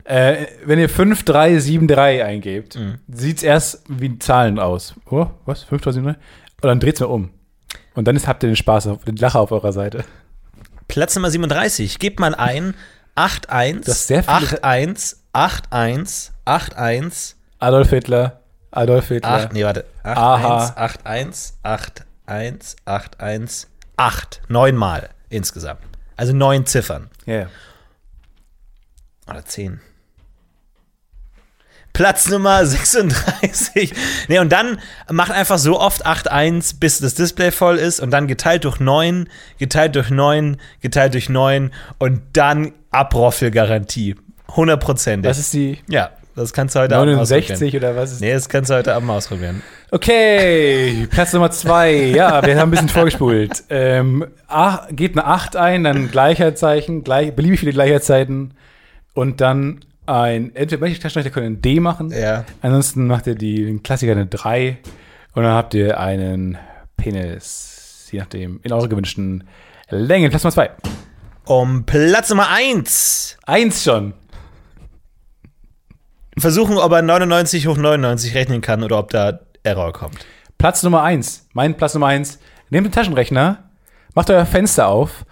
Äh, 0.06 0.46
wenn 0.66 0.78
ihr 0.80 0.88
5373 0.88 2.24
eingebt, 2.24 2.76
Mhm. 2.76 3.00
sieht 3.08 3.38
es 3.38 3.44
erst 3.44 3.84
wie 3.90 4.18
Zahlen 4.20 4.60
aus. 4.60 4.94
Oh, 5.10 5.28
was? 5.46 5.64
5373? 5.64 6.22
Und 6.62 6.68
dann 6.68 6.80
dreht 6.80 6.96
es 6.96 7.02
mal 7.02 7.08
um. 7.08 7.32
Und 7.96 8.08
dann 8.08 8.16
ist, 8.16 8.28
habt 8.28 8.44
ihr 8.44 8.50
den 8.50 8.56
Spaß, 8.56 8.88
den 9.08 9.16
Lacher 9.18 9.40
auf 9.40 9.52
eurer 9.52 9.74
Seite. 9.74 10.04
Platz 10.88 11.16
Nummer 11.16 11.32
37. 11.32 11.98
Gebt 12.00 12.20
man 12.20 12.36
ein 12.36 12.76
81, 13.16 13.86
Das 13.86 13.96
ist 14.02 14.08
sehr 14.08 14.24
viele- 14.24 14.64
81, 14.64 15.18
81, 15.34 16.32
81, 16.46 17.36
Adolf 17.60 17.90
Hitler, 17.90 18.42
Adolf 18.72 19.08
Hitler. 19.08 19.30
8, 19.32 19.54
nee, 19.54 19.64
warte. 19.64 19.86
Aha. 20.04 20.74
81, 20.76 21.56
81, 21.66 22.06
81, 22.28 22.76
81, 22.86 23.68
8. 23.98 24.42
Neunmal 24.50 25.10
insgesamt. 25.30 25.82
Also 26.18 26.34
neun 26.34 26.66
Ziffern. 26.66 27.10
Ja, 27.26 27.34
ja. 27.36 27.48
Oder 29.28 29.44
10. 29.46 29.80
Platz 31.96 32.30
Nummer 32.30 32.66
36. 32.66 33.94
Nee, 34.28 34.40
und 34.40 34.52
dann 34.52 34.80
macht 35.10 35.32
einfach 35.32 35.58
so 35.58 35.80
oft 35.80 36.06
8-1, 36.06 36.76
bis 36.78 37.00
das 37.00 37.16
Display 37.16 37.52
voll 37.52 37.78
ist 37.78 38.02
und 38.02 38.12
dann 38.12 38.28
geteilt 38.28 38.66
durch 38.66 38.82
9, 38.82 39.30
geteilt 39.60 39.96
durch 39.96 40.10
9, 40.10 40.58
geteilt 40.82 41.14
durch 41.14 41.30
9 41.30 41.72
und 41.98 42.22
dann 42.34 42.74
Abroffelgarantie. 42.92 44.18
100%. 44.50 45.22
Das 45.22 45.40
ist 45.40 45.54
die 45.54 45.80
ja, 45.88 46.12
das 46.36 46.52
kannst 46.52 46.76
du 46.76 46.82
heute 46.82 46.98
Abend 46.98 47.18
ausprobieren. 47.18 47.48
69 47.48 47.78
oder 47.78 47.96
was 47.96 48.12
ist 48.12 48.20
Nee, 48.20 48.34
das 48.34 48.50
kannst 48.50 48.70
du 48.70 48.76
heute 48.76 48.94
Abend 48.94 49.10
ausprobieren. 49.10 49.62
Okay, 49.90 51.08
Platz 51.10 51.32
Nummer 51.32 51.50
zwei. 51.52 51.94
Ja, 51.94 52.46
wir 52.46 52.60
haben 52.60 52.68
ein 52.68 52.72
bisschen 52.72 52.90
vorgespult. 52.90 53.64
Ähm, 53.70 54.26
ach, 54.50 54.90
gebt 54.92 55.18
eine 55.18 55.28
8 55.28 55.56
ein, 55.56 55.86
dann 55.86 56.12
Gleichheitszeichen, 56.12 57.06
gleich, 57.06 57.34
beliebig 57.34 57.62
viele 57.62 57.72
Gleichheitszeiten 57.72 58.54
und 59.14 59.40
dann 59.40 59.80
ein, 60.08 60.56
entweder 60.56 60.82
welche 60.82 61.00
Taschenrechner 61.00 61.32
können 61.32 61.54
ein 61.56 61.62
D 61.62 61.80
machen, 61.80 62.12
Ja. 62.12 62.46
ansonsten 62.62 63.08
macht 63.08 63.28
ihr 63.28 63.36
die, 63.36 63.66
den 63.66 63.84
Klassiker 63.84 64.12
eine 64.14 64.26
3 64.28 64.78
und 65.34 65.44
dann 65.44 65.54
habt 65.54 65.74
ihr 65.74 66.00
einen 66.00 66.58
Penis, 66.98 68.08
je 68.12 68.20
nachdem, 68.20 68.60
in 68.64 68.72
eurer 68.72 68.88
gewünschten 68.88 69.44
Länge. 69.90 70.30
Platz 70.30 70.44
Nummer 70.44 70.54
zwei. 70.54 70.72
Um 71.46 71.86
Platz 71.86 72.30
Nummer 72.30 72.50
1. 72.50 73.38
Eins 73.46 73.84
schon. 73.84 74.14
Versuchen, 76.38 76.78
ob 76.78 76.92
er 76.92 77.02
99 77.02 77.68
hoch 77.68 77.78
99 77.78 78.36
rechnen 78.36 78.62
kann 78.62 78.84
oder 78.84 79.00
ob 79.00 79.10
da 79.12 79.40
Error 79.64 79.94
kommt. 79.94 80.26
Platz 80.58 80.84
Nummer 80.84 81.04
eins. 81.04 81.48
Mein 81.54 81.76
Platz 81.78 81.94
Nummer 81.94 82.08
eins. 82.08 82.40
Nehmt 82.70 82.88
den 82.88 82.92
Taschenrechner, 82.92 83.70
macht 84.16 84.30
euer 84.32 84.46
Fenster 84.46 84.88
auf 84.88 85.26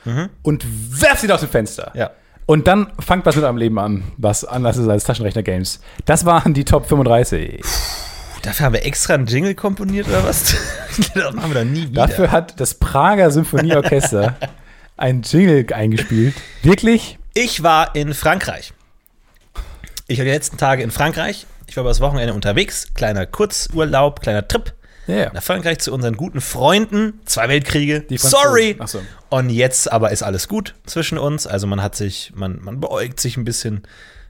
und 0.43 0.65
werft 1.01 1.23
ihn 1.23 1.31
aus 1.31 1.39
dem 1.41 1.49
Fenster. 1.49 1.91
Ja. 1.95 2.11
Und 2.45 2.67
dann 2.67 2.87
fangt 2.99 3.25
was 3.25 3.35
mit 3.35 3.45
eurem 3.45 3.57
Leben 3.57 3.79
an, 3.79 4.03
was 4.17 4.43
anders 4.43 4.77
ist 4.77 4.87
als 4.87 5.05
Taschenrechner-Games. 5.05 5.79
Das 6.05 6.25
waren 6.25 6.53
die 6.53 6.65
Top 6.65 6.87
35. 6.87 7.61
Dafür 8.41 8.65
haben 8.65 8.73
wir 8.73 8.85
extra 8.85 9.13
einen 9.13 9.25
Jingle 9.25 9.55
komponiert 9.55 10.07
oder 10.09 10.25
was? 10.25 10.53
das 11.13 11.33
machen 11.33 11.51
wir 11.51 11.55
dann 11.55 11.71
nie 11.71 11.89
wieder. 11.89 12.07
Dafür 12.07 12.31
hat 12.31 12.59
das 12.59 12.73
Prager 12.73 13.31
Symphonieorchester 13.31 14.35
ein 14.97 15.21
Jingle 15.21 15.65
eingespielt. 15.73 16.35
Wirklich? 16.61 17.17
Ich 17.33 17.63
war 17.63 17.95
in 17.95 18.13
Frankreich. 18.13 18.73
Ich 20.07 20.17
war 20.17 20.25
die 20.25 20.31
letzten 20.31 20.57
Tage 20.57 20.83
in 20.83 20.91
Frankreich. 20.91 21.47
Ich 21.67 21.77
war 21.77 21.83
übers 21.83 22.01
Wochenende 22.01 22.33
unterwegs. 22.33 22.93
Kleiner 22.93 23.25
Kurzurlaub, 23.25 24.19
kleiner 24.19 24.45
Trip 24.45 24.73
Ja. 25.07 25.31
nach 25.33 25.43
Frankreich 25.43 25.79
zu 25.79 25.93
unseren 25.93 26.15
guten 26.15 26.39
Freunden. 26.41 27.19
Zwei 27.25 27.49
Weltkriege. 27.49 28.05
Sorry. 28.17 28.77
So. 28.85 29.01
Und 29.29 29.49
jetzt 29.49 29.91
aber 29.91 30.11
ist 30.11 30.23
alles 30.23 30.47
gut 30.47 30.75
zwischen 30.85 31.17
uns. 31.17 31.45
Also 31.47 31.67
man 31.67 31.81
hat 31.81 31.95
sich, 31.95 32.31
man, 32.35 32.59
man 32.61 32.79
beäugt 32.79 33.19
sich 33.19 33.35
ein 33.37 33.43
bisschen 33.43 33.83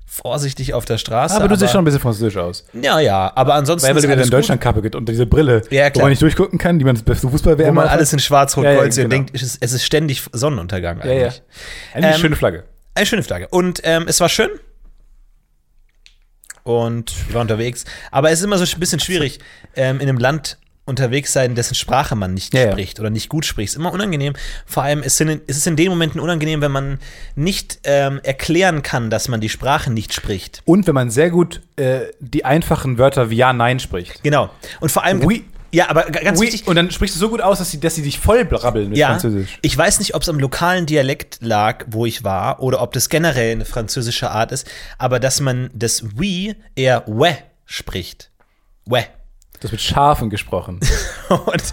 vorsichtig 0.06 0.74
auf 0.74 0.86
der 0.86 0.98
Straße. 0.98 1.36
Aber 1.36 1.48
du 1.48 1.56
siehst 1.56 1.72
schon 1.72 1.82
ein 1.82 1.86
bisschen 1.86 2.00
französisch 2.02 2.38
aus. 2.38 2.66
Ja, 2.74 3.00
ja. 3.00 3.32
Aber 3.36 3.56
ansonsten 3.56 3.88
Weil, 3.88 3.96
weil 3.96 4.02
du 4.02 4.08
wieder 4.08 4.14
alles 4.14 4.26
eine 4.26 4.30
gut, 4.32 4.34
Deutschlandkappe 4.40 4.82
gibt 4.82 4.96
und 4.96 5.08
diese 5.10 5.26
Brille, 5.26 5.62
Ja, 5.72 5.88
wo 5.88 5.92
klar. 5.92 6.04
man 6.06 6.10
nicht 6.12 6.22
durchgucken 6.22 6.60
kann, 6.60 6.78
die 6.80 6.86
man 6.86 7.00
bei 7.04 7.16
fußball 7.16 7.58
wo 7.58 7.72
man 7.72 7.88
alles 7.88 8.14
in 8.14 8.20
Schwarz-Rot-Gold 8.20 8.76
Ja, 8.78 8.84
ja, 8.86 8.92
sieht 8.92 9.04
und 9.06 9.10
genau. 9.12 9.24
denkt, 9.24 9.36
es 9.36 9.42
ist, 9.42 9.58
es 9.62 9.74
ist 9.74 9.86
ständig 9.86 10.22
Sonnenuntergang 10.32 11.00
Ja, 11.00 11.06
ja. 11.06 11.12
eigentlich. 11.28 11.42
Eine 11.94 12.14
Ähm, 12.14 12.20
schöne 12.20 12.36
Flagge. 12.36 12.64
Eine 12.96 13.06
schöne 13.06 13.24
Flagge. 13.24 13.48
Und 13.50 13.82
ähm, 13.84 14.06
es 14.08 14.20
war 14.20 14.30
schön. 14.30 14.50
Und 16.64 17.14
wir 17.28 17.36
waren 17.36 17.42
unterwegs. 17.44 17.84
Aber 18.12 18.32
es 18.32 18.40
ist 18.40 18.46
immer 18.46 18.58
so 18.58 18.64
ein 18.72 18.80
bisschen 18.80 19.00
schwierig, 19.00 19.40
ähm, 19.76 20.00
in 20.00 20.08
einem 20.08 20.18
Land 20.18 20.58
unterwegs 20.86 21.32
sein, 21.32 21.56
dessen 21.56 21.76
Sprache 21.76 22.16
man 22.16 22.34
nicht 22.34 22.54
Ja, 22.54 22.72
spricht 22.72 23.00
oder 23.00 23.10
nicht 23.10 23.30
gut 23.30 23.46
spricht. 23.46 23.72
Ist 23.72 23.76
immer 23.78 23.94
unangenehm. 23.94 24.34
Vor 24.66 24.84
allem 24.84 25.02
ist 25.02 25.22
es, 25.22 25.66
in 25.68 25.76
den 25.76 25.90
Momenten 25.90 26.20
unangenehm, 26.20 26.62
wenn 26.62 26.72
man 26.72 27.00
nicht 27.36 27.80
ähm, 27.86 28.20
erklären 28.24 28.82
kann, 28.84 29.10
dass 29.10 29.28
man 29.30 29.40
die 29.40 29.50
Sprache 29.50 29.92
nicht 29.92 30.14
spricht. 30.14 30.62
Und 30.66 30.86
wenn 30.88 30.96
man 30.96 31.10
sehr 31.10 31.30
gut 31.30 31.62
äh, 31.78 32.02
die 32.20 32.44
einfachen 32.46 32.98
Wörter 32.98 33.30
wie 33.30 33.38
Ja, 33.38 33.54
Nein 33.54 33.80
spricht. 33.80 34.24
Genau. 34.24 34.50
Und 34.82 34.92
vor 34.92 35.04
allem. 35.04 35.24
Oui. 35.24 35.46
Ja, 35.72 35.90
aber 35.90 36.04
ganz 36.04 36.40
Oui, 36.40 36.46
wichtig. 36.48 36.68
und 36.68 36.76
dann 36.76 36.92
sprichst 36.92 37.16
du 37.16 37.20
so 37.20 37.30
gut 37.30 37.42
aus, 37.42 37.58
dass 37.58 37.72
sie, 37.72 37.80
dass 37.80 37.96
sie 37.96 38.04
dich 38.04 38.20
voll 38.20 38.46
brabbeln 38.46 38.90
mit 38.90 38.98
Ja, 39.00 39.08
Französisch. 39.08 39.58
ich 39.64 39.76
weiß 39.76 39.98
nicht, 39.98 40.14
ob 40.14 40.22
es 40.22 40.30
am 40.30 40.38
lokalen 40.40 40.86
Dialekt 40.86 41.40
lag, 41.42 41.86
wo 41.90 42.06
ich 42.06 42.24
war, 42.24 42.62
oder 42.62 42.80
ob 42.80 42.94
das 42.94 43.10
generell 43.10 43.54
eine 43.54 43.66
französische 43.66 44.30
Art 44.30 44.52
ist, 44.52 44.70
aber 45.00 45.20
dass 45.20 45.40
man 45.40 45.72
das 45.74 46.04
oui 46.16 46.54
eher 46.76 47.04
we 47.08 47.36
spricht. 47.66 48.30
We. 48.86 49.04
Das 49.64 49.72
wird 49.72 49.82
Schafen 49.82 50.30
gesprochen. 50.30 50.80
Und, 51.30 51.64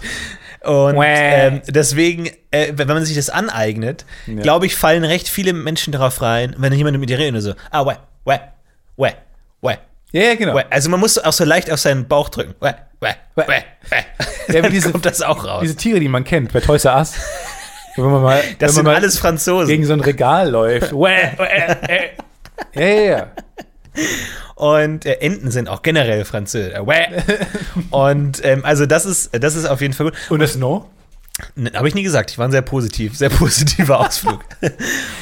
und 0.95 1.03
ähm, 1.03 1.61
deswegen, 1.67 2.27
äh, 2.51 2.71
wenn 2.75 2.87
man 2.87 3.03
sich 3.03 3.15
das 3.15 3.29
aneignet, 3.31 4.05
glaube 4.41 4.67
ich, 4.67 4.75
fallen 4.75 5.03
recht 5.03 5.27
viele 5.27 5.53
Menschen 5.53 5.91
darauf 5.91 6.21
rein, 6.21 6.55
wenn 6.59 6.71
jemand 6.71 6.99
mit 6.99 7.09
dir 7.09 7.17
redet, 7.17 7.41
so, 7.41 7.53
ah, 7.71 7.83
we, 7.83 7.97
we, 8.25 8.39
we, 8.95 9.11
we. 9.61 9.77
ja, 10.11 10.21
ja, 10.23 10.35
genau. 10.35 10.53
we. 10.53 10.63
Also 10.71 10.89
man 10.91 10.99
muss 10.99 11.17
auch 11.17 11.33
so 11.33 11.45
leicht 11.45 11.71
auf 11.71 11.79
seinen 11.79 12.07
Bauch 12.07 12.29
drücken. 12.29 12.53
We, 12.59 12.75
we, 12.99 13.09
we, 13.35 13.43
we. 13.47 13.55
Ja, 14.53 14.61
Dann 14.61 14.71
diese- 14.71 14.91
kommt 14.91 15.05
das 15.07 15.21
auch 15.23 15.43
raus. 15.43 15.61
Diese 15.63 15.75
Tiere, 15.75 15.99
die 15.99 16.07
man 16.09 16.23
kennt 16.23 16.53
bei 16.53 16.59
Toys 16.59 16.85
R 16.85 16.95
Us. 16.97 17.13
Wenn 17.95 18.05
man 18.05 18.21
mal, 18.21 18.37
Das 18.59 18.69
wenn 18.69 18.69
sind 18.69 18.83
man 18.85 18.93
mal 18.93 18.99
alles 18.99 19.17
Franzosen. 19.17 19.67
gegen 19.67 19.85
so 19.85 19.93
ein 19.93 19.99
Regal 20.01 20.49
läuft. 20.49 20.91
Wäh, 20.93 21.31
wäh, 21.37 21.75
äh. 21.87 22.09
ja, 22.75 22.85
ja, 22.85 23.17
ja. 23.17 23.27
Und 24.61 25.07
äh, 25.07 25.13
Enten 25.21 25.49
sind 25.49 25.67
auch 25.67 25.81
generell 25.81 26.23
Französisch. 26.23 26.75
Äh. 26.75 27.15
Und 27.89 28.45
ähm, 28.45 28.63
also 28.63 28.85
das 28.85 29.07
ist, 29.07 29.31
das 29.33 29.55
ist 29.55 29.65
auf 29.65 29.81
jeden 29.81 29.93
Fall 29.95 30.11
gut. 30.11 30.15
Und 30.29 30.39
das 30.39 30.55
No? 30.55 30.87
Habe 31.73 31.87
ich 31.87 31.95
nie 31.95 32.03
gesagt. 32.03 32.29
Ich 32.29 32.37
war 32.37 32.47
ein 32.47 32.51
sehr 32.51 32.61
positiv, 32.61 33.17
sehr 33.17 33.29
positiver 33.31 33.99
Ausflug. 34.01 34.41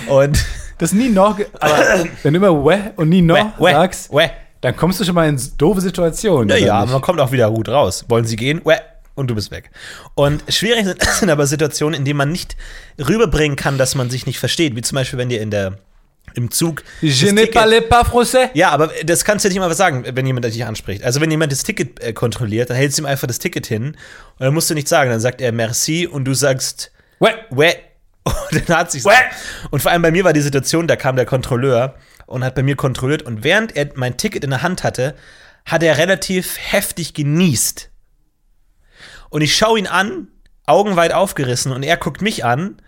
Und 0.08 0.44
Das 0.78 0.92
ist 0.92 0.98
nie 0.98 1.08
No. 1.08 1.36
ge- 1.36 1.46
Aber 1.62 1.78
wenn 2.24 2.34
du 2.34 2.38
immer 2.46 2.66
Wäh 2.66 2.92
und 2.98 3.08
nie 3.08 3.22
No 3.22 3.36
wäh, 3.36 3.46
wäh, 3.60 3.72
sagst, 3.72 4.12
wäh. 4.14 4.30
dann 4.60 4.76
kommst 4.76 5.00
du 5.00 5.06
schon 5.06 5.16
mal 5.16 5.30
in 5.30 5.40
doofe 5.58 5.80
Situationen. 5.80 6.50
Ja, 6.50 6.56
oder 6.56 6.66
ja, 6.66 6.74
aber 6.74 6.92
man 6.92 7.02
kommt 7.02 7.22
auch 7.22 7.32
wieder 7.32 7.50
gut 7.50 7.70
raus. 7.70 8.04
Wollen 8.10 8.26
Sie 8.26 8.36
gehen? 8.36 8.60
Wäh. 8.66 8.80
Und 9.16 9.28
du 9.30 9.36
bist 9.36 9.52
weg. 9.52 9.70
Und 10.16 10.44
schwierig 10.50 10.84
sind, 10.84 11.02
sind 11.02 11.30
aber 11.30 11.48
Situationen, 11.48 11.98
in 11.98 12.04
denen 12.04 12.18
man 12.18 12.32
nicht 12.32 12.58
rüberbringen 13.00 13.56
kann, 13.56 13.78
dass 13.78 13.96
man 13.96 14.10
sich 14.10 14.26
nicht 14.26 14.40
versteht. 14.40 14.76
Wie 14.76 14.82
zum 14.82 14.96
Beispiel, 14.98 15.18
wenn 15.18 15.30
dir 15.30 15.40
in 15.42 15.50
der 15.52 15.78
im 16.34 16.52
Zug. 16.52 16.84
Je 17.02 17.32
ne 17.32 17.48
parle 17.48 17.82
pas 17.82 18.04
français. 18.04 18.50
Ja, 18.54 18.70
aber 18.72 18.92
das 19.06 19.24
kannst 19.26 19.44
du 19.44 19.50
ja 19.50 19.54
nicht 19.54 19.60
mal 19.60 19.70
was 19.70 19.78
sagen, 19.78 20.06
wenn 20.06 20.26
jemand 20.26 20.46
dich 20.46 20.66
anspricht. 20.66 21.04
Also 21.04 21.22
wenn 21.22 21.32
jemand 21.32 21.52
das 21.52 21.64
Ticket 21.64 22.02
äh, 22.02 22.14
kontrolliert, 22.14 22.70
dann 22.70 22.78
hältst 22.78 22.98
du 22.98 23.04
ihm 23.04 23.06
einfach 23.06 23.28
das 23.28 23.40
Ticket 23.40 23.68
hin 23.68 23.88
und 23.88 23.96
dann 24.40 24.54
musst 24.54 24.70
du 24.70 24.74
nichts 24.74 24.90
sagen. 24.90 25.10
Dann 25.10 25.20
sagt 25.20 25.42
er 25.42 25.52
Merci 25.52 26.08
und 26.08 26.26
du 26.26 26.34
sagst 26.34 26.92
Wäh. 27.20 27.36
Wäh. 27.52 27.76
Und 28.24 28.70
dann 28.70 28.78
hat 28.78 28.92
sich's. 28.92 29.06
Und 29.72 29.82
vor 29.82 29.92
allem 29.92 30.02
bei 30.02 30.12
mir 30.12 30.24
war 30.24 30.34
die 30.34 30.42
Situation, 30.42 30.88
da 30.88 30.96
kam 30.96 31.16
der 31.16 31.26
Kontrolleur 31.26 31.96
und 32.26 32.44
hat 32.44 32.56
bei 32.56 32.64
mir 32.64 32.76
kontrolliert 32.76 33.24
und 33.24 33.44
während 33.44 33.76
er 33.76 33.90
mein 33.96 34.18
Ticket 34.18 34.44
in 34.44 34.52
der 34.52 34.62
Hand 34.62 34.84
hatte, 34.84 35.16
hat 35.66 35.82
er 35.84 35.98
relativ 35.98 36.58
heftig 36.60 37.14
genießt. 37.14 37.90
Und 39.30 39.42
ich 39.42 39.56
schaue 39.56 39.80
ihn 39.80 39.88
an, 39.88 40.28
Augen 40.66 40.96
weit 40.96 41.14
aufgerissen 41.14 41.72
und 41.72 41.82
er 41.82 41.98
guckt 41.98 42.22
mich 42.22 42.46
an 42.46 42.82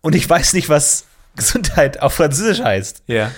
und 0.00 0.14
ich 0.14 0.28
weiß 0.28 0.52
nicht, 0.52 0.68
was 0.68 1.07
Gesundheit 1.38 2.00
auf 2.02 2.14
Französisch 2.14 2.60
heißt. 2.62 3.02
Ja. 3.06 3.30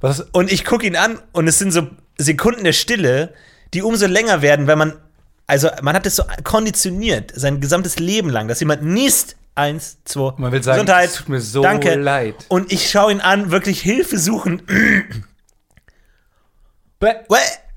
Was 0.00 0.20
Und 0.32 0.50
ich 0.50 0.64
gucke 0.64 0.86
ihn 0.86 0.96
an 0.96 1.18
und 1.32 1.46
es 1.46 1.58
sind 1.58 1.70
so 1.70 1.88
Sekunden 2.18 2.64
der 2.64 2.72
Stille, 2.72 3.32
die 3.72 3.82
umso 3.82 4.06
länger 4.06 4.42
werden, 4.42 4.66
wenn 4.66 4.76
man, 4.78 4.94
also 5.46 5.68
man 5.82 5.94
hat 5.94 6.04
es 6.06 6.16
so 6.16 6.24
konditioniert, 6.44 7.32
sein 7.34 7.60
gesamtes 7.60 7.98
Leben 7.98 8.28
lang, 8.28 8.48
dass 8.48 8.58
jemand 8.60 8.82
niest. 8.82 9.36
Eins, 9.54 9.98
zwei, 10.04 10.32
Man 10.38 10.50
will 10.50 10.62
sagen, 10.62 10.76
Gesundheit, 10.86 11.10
es 11.10 11.16
tut 11.16 11.28
mir 11.28 11.40
so 11.40 11.62
danke. 11.62 11.94
leid. 11.96 12.34
Und 12.48 12.72
ich 12.72 12.90
schaue 12.90 13.12
ihn 13.12 13.20
an, 13.20 13.50
wirklich 13.50 13.82
Hilfe 13.82 14.18
suchen. 14.18 14.62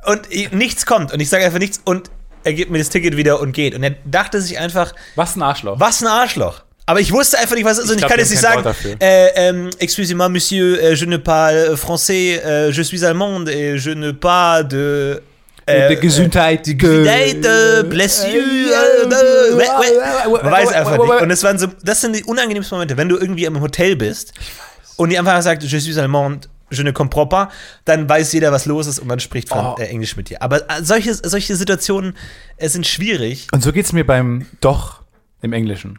Und 0.05 0.21
ich- 0.31 0.51
nichts 0.51 0.85
kommt. 0.85 1.11
Und 1.11 1.19
ich 1.19 1.29
sage 1.29 1.43
einfach 1.45 1.59
nichts 1.59 1.81
und 1.83 2.11
er 2.43 2.53
gibt 2.53 2.69
mir 2.71 2.77
das 2.77 2.89
Ticket 2.89 3.17
wieder 3.17 3.39
und 3.39 3.53
geht. 3.53 3.73
Und 3.73 3.83
er 3.83 3.95
dachte 4.05 4.39
sich 4.41 4.59
einfach, 4.59 4.93
Was 5.15 5.35
ein 5.35 5.41
Arschloch. 5.41 5.79
was 5.79 6.01
ein 6.01 6.07
Arschloch. 6.07 6.63
Aber 6.88 7.00
ich 7.00 7.12
wusste 7.12 7.39
einfach 7.39 7.56
nicht, 7.56 7.65
was 7.65 7.78
es 7.80 7.86
ist. 7.86 7.89
Und 7.91 7.95
ich 7.95 8.02
glaub, 8.02 8.12
kann 8.12 8.19
jetzt 8.19 8.30
nicht 8.30 8.41
sagen, 8.41 8.63
äh, 9.00 9.28
ähm, 9.36 9.69
excusez-moi, 9.80 10.30
monsieur, 10.30 10.80
äh, 10.80 10.93
je 10.93 11.06
ne 11.08 11.17
parle 11.17 11.76
français, 11.78 12.38
äh, 12.43 12.69
je 12.69 12.84
suis 12.84 13.04
allemande 13.04 13.50
et 13.52 13.78
je 13.80 13.95
ne 13.95 14.13
pas 14.13 14.62
de... 14.63 15.19
Äh, 15.67 15.89
Die 15.89 16.00
Gesundheit. 16.00 16.63
Die 16.67 16.78
Gesundheit, 16.78 17.43
äh, 17.43 17.84
bless 17.89 18.24
you, 18.24 18.39
äh, 18.39 19.08
äh, 19.08 20.43
Man 20.43 20.52
weiß 20.52 20.71
einfach 20.74 20.98
nicht. 21.00 21.21
Und 21.21 21.30
das 21.30 21.41
waren 21.43 21.58
so, 21.58 21.67
das 21.84 22.02
sind 22.02 22.15
die 22.15 22.24
unangenehmsten 22.24 22.76
Momente, 22.78 22.95
wenn 22.98 23.10
du 23.10 23.17
irgendwie 23.17 23.45
im 23.45 23.60
Hotel 23.60 23.95
bist 23.95 24.34
und 24.98 25.10
die 25.10 25.17
einfach 25.17 25.41
sagt, 25.41 25.63
je 25.63 25.80
suis 25.80 25.98
allemande, 25.98 26.48
je 26.69 26.84
ne 26.84 26.93
comprends 26.93 27.30
pas, 27.30 27.48
dann 27.86 28.08
weiß 28.08 28.32
jeder, 28.34 28.52
was 28.52 28.65
los 28.67 28.86
ist 28.86 29.00
und 29.00 29.08
man 29.08 29.19
spricht 29.19 29.50
von, 29.50 29.58
Oh. 29.65 29.76
äh, 29.80 29.86
Englisch 29.88 30.15
mit 30.17 30.30
dir. 30.30 30.39
Aber 30.43 30.58
äh, 30.69 30.84
solche, 30.84 31.15
solche 31.15 31.56
Situationen 31.56 32.15
äh, 32.58 32.69
sind 32.69 32.86
schwierig. 32.86 33.48
Und 33.52 33.63
so 33.63 33.71
geht's 33.71 33.91
mir 33.91 34.06
beim 34.06 34.45
Doch 34.62 35.02
im 35.41 35.52
Englischen. 35.54 35.98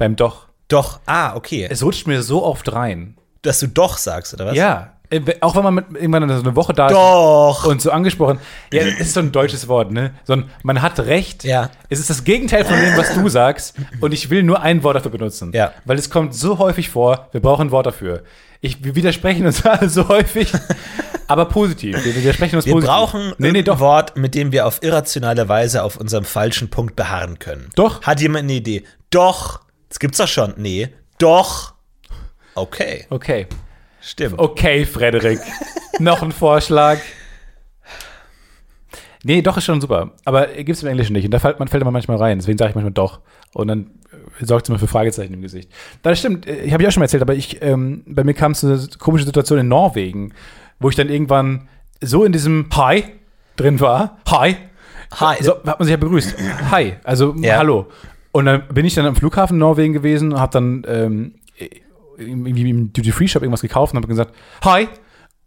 Beim 0.00 0.16
Doch. 0.16 0.46
Doch, 0.68 1.00
ah, 1.04 1.36
okay. 1.36 1.68
Es 1.70 1.82
rutscht 1.82 2.06
mir 2.06 2.22
so 2.22 2.42
oft 2.42 2.72
rein. 2.72 3.16
Dass 3.42 3.58
du 3.58 3.68
doch 3.68 3.98
sagst, 3.98 4.32
oder 4.32 4.46
was? 4.46 4.56
Ja. 4.56 4.94
Äh, 5.10 5.20
Auch 5.42 5.54
wenn 5.56 5.62
man 5.62 5.74
mit, 5.74 5.84
irgendwann 5.92 6.26
so 6.28 6.36
eine 6.42 6.56
Woche 6.56 6.72
da 6.72 6.86
ist 6.86 6.94
Doch. 6.94 7.66
und 7.66 7.82
so 7.82 7.90
angesprochen. 7.90 8.38
Ja, 8.72 8.82
es 8.82 8.98
ist 8.98 9.12
so 9.12 9.20
ein 9.20 9.30
deutsches 9.30 9.68
Wort, 9.68 9.90
ne? 9.90 10.12
So 10.24 10.32
ein, 10.32 10.50
man 10.62 10.80
hat 10.80 10.98
recht. 11.00 11.44
Ja. 11.44 11.68
Es 11.90 11.98
ist 11.98 12.08
das 12.08 12.24
Gegenteil 12.24 12.64
von 12.64 12.80
dem, 12.80 12.96
was 12.96 13.12
du 13.12 13.28
sagst. 13.28 13.74
Und 14.00 14.12
ich 14.12 14.30
will 14.30 14.42
nur 14.42 14.62
ein 14.62 14.82
Wort 14.82 14.96
dafür 14.96 15.10
benutzen. 15.10 15.50
Ja. 15.52 15.72
Weil 15.84 15.98
es 15.98 16.08
kommt 16.08 16.34
so 16.34 16.58
häufig 16.58 16.88
vor, 16.88 17.28
wir 17.32 17.42
brauchen 17.42 17.68
ein 17.68 17.70
Wort 17.70 17.84
dafür. 17.84 18.22
Ich, 18.62 18.82
wir 18.82 18.94
widersprechen 18.94 19.44
uns 19.44 19.66
alle 19.66 19.90
so 19.90 20.08
häufig, 20.08 20.50
aber 21.26 21.44
positiv. 21.44 22.02
Wir 22.04 22.16
widersprechen 22.16 22.56
uns 22.56 22.64
Wir 22.64 22.72
positiv. 22.72 22.90
brauchen 22.90 23.34
nee, 23.36 23.52
nee, 23.52 23.62
doch. 23.62 23.80
Wort, 23.80 24.16
mit 24.16 24.34
dem 24.34 24.50
wir 24.50 24.66
auf 24.66 24.82
irrationale 24.82 25.46
Weise 25.48 25.82
auf 25.82 25.98
unserem 25.98 26.24
falschen 26.24 26.70
Punkt 26.70 26.96
beharren 26.96 27.38
können. 27.38 27.68
Doch. 27.74 28.02
Hat 28.02 28.20
jemand 28.20 28.44
eine 28.44 28.54
Idee? 28.54 28.84
Doch. 29.10 29.60
Das 29.90 29.98
gibt's 29.98 30.16
doch 30.16 30.28
schon. 30.28 30.54
Nee. 30.56 30.88
Doch. 31.18 31.74
Okay. 32.54 33.04
Okay. 33.10 33.46
Stimmt. 34.00 34.38
Okay, 34.38 34.86
Frederik. 34.86 35.40
Noch 35.98 36.22
ein 36.22 36.32
Vorschlag. 36.32 36.98
Nee, 39.22 39.42
doch 39.42 39.58
ist 39.58 39.64
schon 39.64 39.80
super. 39.82 40.12
Aber 40.24 40.46
gibt 40.46 40.70
es 40.70 40.82
im 40.82 40.88
Englischen 40.88 41.12
nicht. 41.12 41.26
Und 41.26 41.32
da 41.32 41.38
fällt 41.38 41.58
man, 41.58 41.68
fällt 41.68 41.84
man 41.84 41.92
manchmal 41.92 42.16
rein. 42.16 42.38
Deswegen 42.38 42.56
sage 42.56 42.70
ich 42.70 42.74
manchmal 42.74 42.92
doch. 42.92 43.20
Und 43.52 43.68
dann 43.68 43.90
äh, 44.40 44.44
sorgt 44.46 44.64
es 44.64 44.70
immer 44.70 44.78
für 44.78 44.86
Fragezeichen 44.88 45.34
im 45.34 45.42
Gesicht. 45.42 45.70
Das 46.02 46.18
stimmt. 46.18 46.46
äh, 46.46 46.62
Ich 46.62 46.72
habe 46.72 46.82
ich 46.82 46.88
auch 46.88 46.92
schon 46.92 47.00
mal 47.02 47.04
erzählt, 47.04 47.22
aber 47.22 47.34
ich, 47.34 47.60
ähm, 47.62 48.02
bei 48.06 48.24
mir 48.24 48.32
kam 48.32 48.52
es 48.52 48.60
zu 48.60 48.66
einer 48.68 48.80
komische 48.98 49.26
Situation 49.26 49.58
in 49.58 49.68
Norwegen, 49.68 50.32
wo 50.78 50.88
ich 50.88 50.96
dann 50.96 51.10
irgendwann 51.10 51.68
so 52.00 52.24
in 52.24 52.32
diesem 52.32 52.66
Hi 52.74 53.04
drin 53.56 53.78
war. 53.80 54.18
Hi. 54.30 54.56
Hi. 55.16 55.42
So 55.42 55.56
hat 55.56 55.66
man 55.78 55.82
sich 55.82 55.90
ja 55.90 55.96
begrüßt. 55.98 56.34
Hi. 56.70 56.94
Also 57.04 57.34
Ja. 57.38 57.58
hallo. 57.58 57.88
Und 58.32 58.44
dann 58.46 58.68
bin 58.68 58.84
ich 58.84 58.94
dann 58.94 59.06
am 59.06 59.16
Flughafen 59.16 59.54
in 59.56 59.58
Norwegen 59.60 59.92
gewesen 59.92 60.32
und 60.32 60.40
habe 60.40 60.52
dann 60.52 60.84
ähm, 60.86 61.34
irgendwie 62.16 62.68
im 62.70 62.92
Duty-Free-Shop 62.92 63.42
irgendwas 63.42 63.62
gekauft 63.62 63.92
und 63.94 63.98
habe 63.98 64.08
gesagt, 64.08 64.34
Hi, 64.64 64.88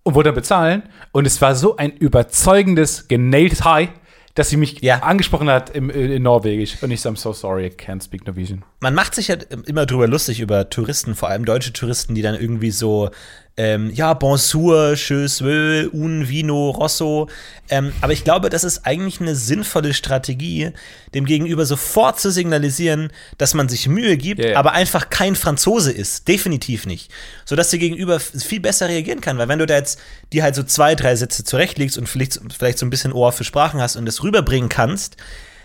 und 0.03 0.15
wollte 0.15 0.29
dann 0.29 0.35
bezahlen. 0.35 0.83
Und 1.11 1.25
es 1.25 1.41
war 1.41 1.55
so 1.55 1.77
ein 1.77 1.91
überzeugendes, 1.91 3.07
genailtes 3.07 3.63
Hi, 3.63 3.89
dass 4.35 4.49
sie 4.49 4.57
mich 4.57 4.81
Ja. 4.81 4.97
angesprochen 4.99 5.49
hat 5.49 5.69
im, 5.69 5.89
äh, 5.89 6.15
in 6.15 6.23
Norwegisch. 6.23 6.81
Und 6.81 6.91
ich 6.91 7.01
so, 7.01 7.09
I'm 7.09 7.15
so 7.15 7.31
sorry, 7.33 7.67
I 7.67 7.69
can't 7.69 8.03
speak 8.03 8.25
Norwegian. 8.25 8.63
Man 8.81 8.95
macht 8.95 9.13
sich 9.15 9.27
ja 9.29 9.35
immer 9.65 9.85
drüber 9.85 10.07
lustig 10.07 10.41
über 10.41 10.69
Touristen, 10.69 11.15
vor 11.15 11.29
allem 11.29 11.45
deutsche 11.45 11.71
Touristen, 11.71 12.15
die 12.15 12.21
dann 12.21 12.35
irgendwie 12.35 12.71
so, 12.71 13.11
ähm, 13.55 13.91
ja, 13.93 14.15
bonjour, 14.15 14.95
tschüss, 14.95 15.43
wö, 15.43 15.87
un, 15.93 16.27
vino, 16.27 16.71
rosso. 16.71 17.29
Ähm, 17.69 17.93
aber 18.01 18.11
ich 18.11 18.23
glaube, 18.23 18.49
das 18.49 18.63
ist 18.63 18.85
eigentlich 18.87 19.21
eine 19.21 19.35
sinnvolle 19.35 19.93
Strategie, 19.93 20.71
dem 21.13 21.25
Gegenüber 21.25 21.67
sofort 21.67 22.19
zu 22.19 22.31
signalisieren, 22.31 23.11
dass 23.37 23.53
man 23.53 23.69
sich 23.69 23.87
Mühe 23.87 24.17
gibt, 24.17 24.43
ja. 24.43 24.57
aber 24.57 24.71
einfach 24.71 25.11
kein 25.11 25.35
Franzose 25.35 25.91
ist. 25.91 26.27
Definitiv 26.27 26.87
nicht. 26.87 27.11
Sodass 27.45 27.69
der 27.69 27.77
Gegenüber 27.77 28.19
viel 28.19 28.59
besser 28.59 28.89
reagieren 28.89 29.21
kann. 29.21 29.37
Weil 29.37 29.49
wenn 29.49 29.59
du 29.59 29.67
da 29.67 29.75
jetzt 29.75 29.99
dir 30.31 30.41
halt 30.41 30.55
so 30.55 30.63
zwei, 30.63 30.95
drei 30.95 31.15
Sätze 31.15 31.43
zurechtlegst 31.43 31.99
und 31.99 32.09
vielleicht, 32.09 32.39
vielleicht 32.57 32.79
so 32.79 32.87
ein 32.87 32.89
bisschen 32.89 33.13
Ohr 33.13 33.31
für 33.31 33.43
Sprachen 33.43 33.79
hast 33.79 33.97
und 33.97 34.07
das 34.07 34.23
rüberbringen 34.23 34.69
kannst, 34.69 35.15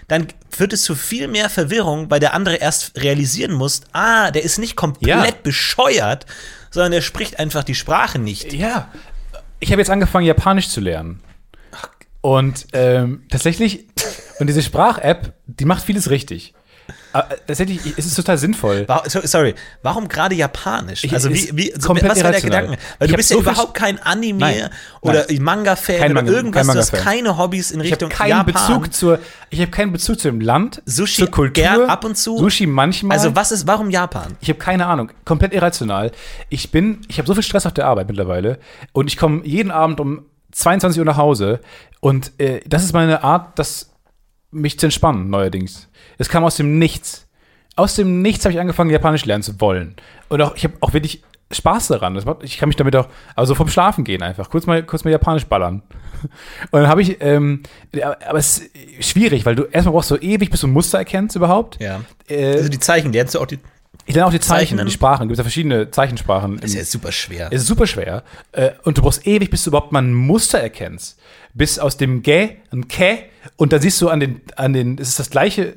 dann 0.08 0.26
führt 0.50 0.72
es 0.72 0.82
zu 0.82 0.94
viel 0.94 1.28
mehr 1.28 1.48
Verwirrung, 1.50 2.10
weil 2.10 2.20
der 2.20 2.34
andere 2.34 2.56
erst 2.56 3.00
realisieren 3.00 3.52
muss, 3.52 3.82
ah, 3.92 4.30
der 4.30 4.42
ist 4.42 4.58
nicht 4.58 4.74
komplett 4.76 5.06
Ja. 5.08 5.26
bescheuert, 5.42 6.26
sondern 6.70 6.92
der 6.92 7.02
spricht 7.02 7.38
einfach 7.38 7.62
die 7.62 7.74
Sprache 7.74 8.18
nicht. 8.18 8.52
Ja. 8.52 8.88
Ich 9.60 9.70
habe 9.70 9.80
jetzt 9.80 9.90
angefangen, 9.90 10.26
Japanisch 10.26 10.68
zu 10.68 10.80
lernen. 10.80 11.20
Und 12.20 12.66
ähm, 12.72 13.22
tatsächlich, 13.30 13.86
und 14.40 14.48
diese 14.48 14.62
Sprach-App, 14.62 15.34
die 15.46 15.64
macht 15.64 15.84
vieles 15.84 16.10
richtig. 16.10 16.54
Aber 17.18 17.36
tatsächlich, 17.46 17.80
es 17.96 18.06
ist 18.06 18.14
total 18.14 18.38
sinnvoll. 18.38 18.86
So- 19.06 19.20
Sorry, 19.24 19.54
warum 19.82 20.08
gerade 20.08 20.34
Japanisch? 20.34 21.04
Ich- 21.04 21.12
also 21.12 21.30
wie, 21.30 21.50
wie 21.54 21.72
so, 21.78 21.88
was 21.94 22.22
war 22.22 22.30
der. 22.32 22.40
Gedanke? 22.40 22.78
Weil 22.98 23.06
Ich 23.06 23.10
du 23.12 23.16
bist 23.16 23.28
so 23.30 23.36
ja 23.36 23.40
viel- 23.42 23.50
überhaupt 23.52 23.74
kein 23.74 23.98
Anime 24.02 24.38
Nein, 24.38 24.70
oder. 25.00 25.26
Manga-Fan 25.38 25.96
oder 26.12 26.14
Manga- 26.14 26.32
irgendwas. 26.32 26.66
kein 26.66 26.74
Du 26.74 26.80
hast 26.80 26.92
keine 26.92 27.38
Hobbys 27.38 27.70
in 27.70 27.80
Ich 27.80 27.90
Richtung 27.92 28.08
keinen 28.10 28.28
Japan. 28.30 28.52
Bezug 28.54 28.92
zur, 28.94 29.18
ich 29.50 29.60
habe 29.60 29.70
keinen 29.70 29.92
Bezug 29.92 30.20
zu 30.20 30.28
dem 30.28 30.40
Land, 30.40 30.82
Sushi 30.86 31.22
zur 31.22 31.30
Kultur, 31.30 31.52
gern 31.64 31.82
ab 31.90 32.04
und 32.04 32.16
zu. 32.16 32.38
Sushi 32.38 32.66
manchmal. 32.66 33.16
Also 33.16 33.34
was 33.34 33.52
ist, 33.52 33.66
warum 33.66 33.90
Japan? 33.90 34.36
Ich 34.40 34.48
habe 34.48 34.58
keine 34.58 34.86
Ahnung, 34.86 35.10
komplett 35.24 35.52
irrational. 35.52 36.12
Ich 36.48 36.70
bin, 36.70 37.00
ich 37.08 37.18
habe 37.18 37.26
so 37.26 37.34
viel 37.34 37.42
Stress 37.42 37.66
auf 37.66 37.74
der 37.74 37.86
Arbeit 37.86 38.08
mittlerweile 38.08 38.58
und 38.92 39.06
ich 39.08 39.16
komme 39.16 39.42
jeden 39.44 39.70
Abend 39.70 40.00
um 40.00 40.24
22 40.52 40.98
Uhr 41.00 41.04
nach 41.04 41.16
Hause 41.16 41.60
und 42.00 42.32
äh, 42.38 42.60
das 42.66 42.84
ist 42.84 42.92
meine 42.92 43.22
Art, 43.24 43.58
das 43.58 43.90
mich 44.50 44.78
zu 44.78 44.86
entspannen 44.86 45.28
neuerdings. 45.28 45.88
Es 46.18 46.28
kam 46.28 46.44
aus 46.44 46.56
dem 46.56 46.78
Nichts. 46.78 47.26
Aus 47.76 47.94
dem 47.94 48.22
Nichts 48.22 48.44
habe 48.44 48.52
ich 48.52 48.60
angefangen, 48.60 48.90
Japanisch 48.90 49.24
lernen 49.24 49.42
zu 49.42 49.60
wollen. 49.60 49.94
Und 50.28 50.42
auch, 50.42 50.56
ich 50.56 50.64
habe 50.64 50.74
auch 50.80 50.92
wirklich 50.92 51.22
Spaß 51.52 51.88
daran. 51.88 52.14
Macht, 52.14 52.42
ich 52.42 52.58
kann 52.58 52.68
mich 52.68 52.76
damit 52.76 52.94
auch, 52.96 53.08
also 53.36 53.54
vom 53.54 53.68
Schlafen 53.68 54.04
gehen 54.04 54.22
einfach, 54.22 54.50
kurz 54.50 54.66
mal, 54.66 54.82
kurz 54.82 55.04
mal 55.04 55.10
Japanisch 55.10 55.46
ballern. 55.46 55.82
Und 56.72 56.80
dann 56.80 56.88
habe 56.88 57.00
ich, 57.00 57.18
ähm, 57.20 57.62
aber 58.28 58.38
es 58.38 58.58
ist 58.58 58.70
schwierig, 59.10 59.46
weil 59.46 59.54
du 59.54 59.62
erstmal 59.64 59.92
brauchst 59.94 60.08
so 60.08 60.18
ewig, 60.20 60.50
bis 60.50 60.60
du 60.60 60.66
ein 60.66 60.72
Muster 60.72 60.98
erkennst 60.98 61.36
überhaupt. 61.36 61.80
Ja. 61.80 62.00
Äh, 62.28 62.54
Also 62.56 62.68
die 62.68 62.80
Zeichen, 62.80 63.12
lernst 63.12 63.36
du 63.36 63.40
auch 63.40 63.46
die. 63.46 63.60
ich 64.04 64.14
lerne 64.14 64.26
auch 64.26 64.32
die 64.32 64.40
Zeichen, 64.40 64.70
Zeichnen. 64.70 64.86
die 64.86 64.92
Sprachen. 64.92 65.22
Es 65.22 65.28
gibt 65.28 65.38
ja 65.38 65.44
verschiedene 65.44 65.90
Zeichensprachen. 65.92 66.56
Das 66.58 66.70
ist 66.70 66.76
ja 66.76 66.84
super 66.84 67.12
schwer. 67.12 67.48
es 67.52 67.62
ist 67.62 67.68
super 67.68 67.86
schwer. 67.86 68.24
Äh, 68.52 68.70
und 68.82 68.98
du 68.98 69.02
brauchst 69.02 69.24
ewig, 69.26 69.50
bis 69.50 69.62
du 69.62 69.70
überhaupt 69.70 69.92
mal 69.92 70.02
ein 70.02 70.12
Muster 70.12 70.58
erkennst. 70.58 71.18
Bis 71.54 71.78
aus 71.78 71.96
dem 71.96 72.22
Gä 72.22 72.56
ein 72.72 72.88
Kä 72.88 73.18
und 73.56 73.72
dann 73.72 73.80
siehst 73.80 74.00
du 74.02 74.08
an 74.08 74.18
den, 74.20 74.40
an 74.56 74.72
den, 74.72 74.98
es 74.98 75.10
ist 75.10 75.18
das 75.20 75.30
gleiche 75.30 75.74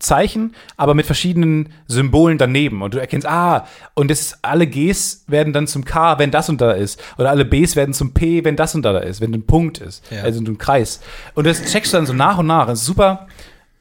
Zeichen, 0.00 0.56
aber 0.76 0.94
mit 0.94 1.06
verschiedenen 1.06 1.72
Symbolen 1.86 2.38
daneben. 2.38 2.82
Und 2.82 2.94
du 2.94 2.98
erkennst, 2.98 3.28
ah, 3.28 3.66
und 3.94 4.10
das 4.10 4.20
ist, 4.20 4.38
alle 4.42 4.66
Gs 4.66 5.24
werden 5.28 5.52
dann 5.52 5.66
zum 5.66 5.84
K, 5.84 6.18
wenn 6.18 6.30
das 6.30 6.48
und 6.48 6.60
da 6.60 6.72
ist. 6.72 7.00
Oder 7.18 7.30
alle 7.30 7.44
Bs 7.44 7.76
werden 7.76 7.94
zum 7.94 8.12
P, 8.12 8.44
wenn 8.44 8.56
das 8.56 8.74
und 8.74 8.82
da 8.82 8.98
ist, 8.98 9.20
wenn 9.20 9.32
ein 9.32 9.46
Punkt 9.46 9.78
ist. 9.78 10.10
Ja. 10.10 10.22
Also 10.22 10.40
ein 10.40 10.58
Kreis. 10.58 11.00
Und 11.34 11.46
das 11.46 11.62
checkst 11.62 11.92
du 11.92 11.98
dann 11.98 12.06
so 12.06 12.12
nach 12.12 12.38
und 12.38 12.46
nach. 12.46 12.66
Das 12.66 12.80
ist 12.80 12.86
super, 12.86 13.28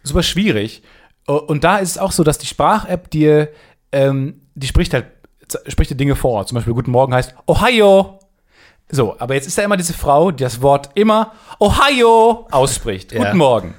super 0.03 0.23
schwierig. 0.23 0.83
Und 1.25 1.63
da 1.63 1.77
ist 1.77 1.91
es 1.91 1.97
auch 1.97 2.11
so, 2.11 2.23
dass 2.23 2.37
die 2.37 2.47
Sprach-App 2.47 3.09
dir, 3.09 3.49
ähm, 3.91 4.41
die 4.55 4.67
spricht 4.67 4.93
halt, 4.93 5.05
spricht 5.67 5.91
dir 5.91 5.95
Dinge 5.95 6.15
vor. 6.15 6.45
Zum 6.45 6.55
Beispiel 6.55 6.73
Guten 6.73 6.91
Morgen 6.91 7.13
heißt 7.13 7.33
Ohio. 7.47 8.19
So, 8.91 9.15
aber 9.19 9.35
jetzt 9.35 9.47
ist 9.47 9.57
da 9.57 9.61
immer 9.61 9.77
diese 9.77 9.93
Frau, 9.93 10.31
die 10.31 10.43
das 10.43 10.61
Wort 10.61 10.89
immer 10.95 11.33
Ohio 11.59 12.47
ausspricht. 12.51 13.11
Ja. 13.11 13.23
Guten 13.23 13.37
Morgen. 13.37 13.75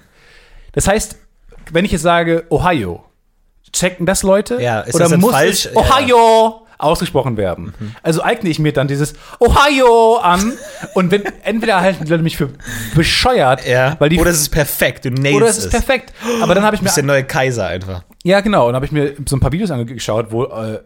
Das 0.72 0.86
heißt, 0.86 1.16
wenn 1.72 1.84
ich 1.84 1.92
jetzt 1.92 2.02
sage 2.02 2.44
Ohio, 2.50 3.04
checken 3.72 4.06
das 4.06 4.22
Leute? 4.22 4.60
Ja, 4.60 4.80
ist 4.80 4.94
oder 4.94 5.08
das 5.08 5.18
muss 5.18 5.32
falsch? 5.32 5.66
es 5.66 5.76
Ohio 5.76 6.66
ausgesprochen 6.78 7.36
werden? 7.36 7.74
Also 8.02 8.22
eigne 8.22 8.48
ich 8.48 8.58
mir 8.58 8.72
dann 8.72 8.88
dieses 8.88 9.12
Ohio 9.38 10.16
an 10.16 10.54
und 10.94 11.10
wenn 11.10 11.22
entweder 11.44 11.78
halten 11.80 12.04
die 12.06 12.10
Leute 12.10 12.22
mich 12.22 12.38
für 12.38 12.48
bescheuert, 12.94 13.66
Ja. 13.66 13.96
weil 13.98 14.08
die 14.08 14.18
Oder 14.18 14.30
es 14.30 14.40
ist 14.40 14.48
perfekt, 14.48 15.04
du 15.04 15.10
nailst 15.10 15.36
oder 15.36 15.46
es 15.46 15.58
ist 15.58 15.70
perfekt. 15.70 16.12
Aber 16.42 16.54
dann 16.54 16.64
habe 16.64 16.74
ich 16.76 16.80
Du 16.80 16.84
mir 16.84 16.88
bist 16.88 16.96
der 16.96 17.04
neue 17.04 17.24
Kaiser 17.24 17.66
einfach. 17.66 18.02
ja, 18.24 18.40
genau. 18.40 18.68
Und 18.68 18.74
habe 18.76 18.86
ich 18.86 18.92
mir 18.92 19.14
so 19.26 19.36
ein 19.36 19.40
paar 19.40 19.52
Videos 19.52 19.70
angeschaut, 19.70 20.28
wo, 20.30 20.44
äh, 20.44 20.80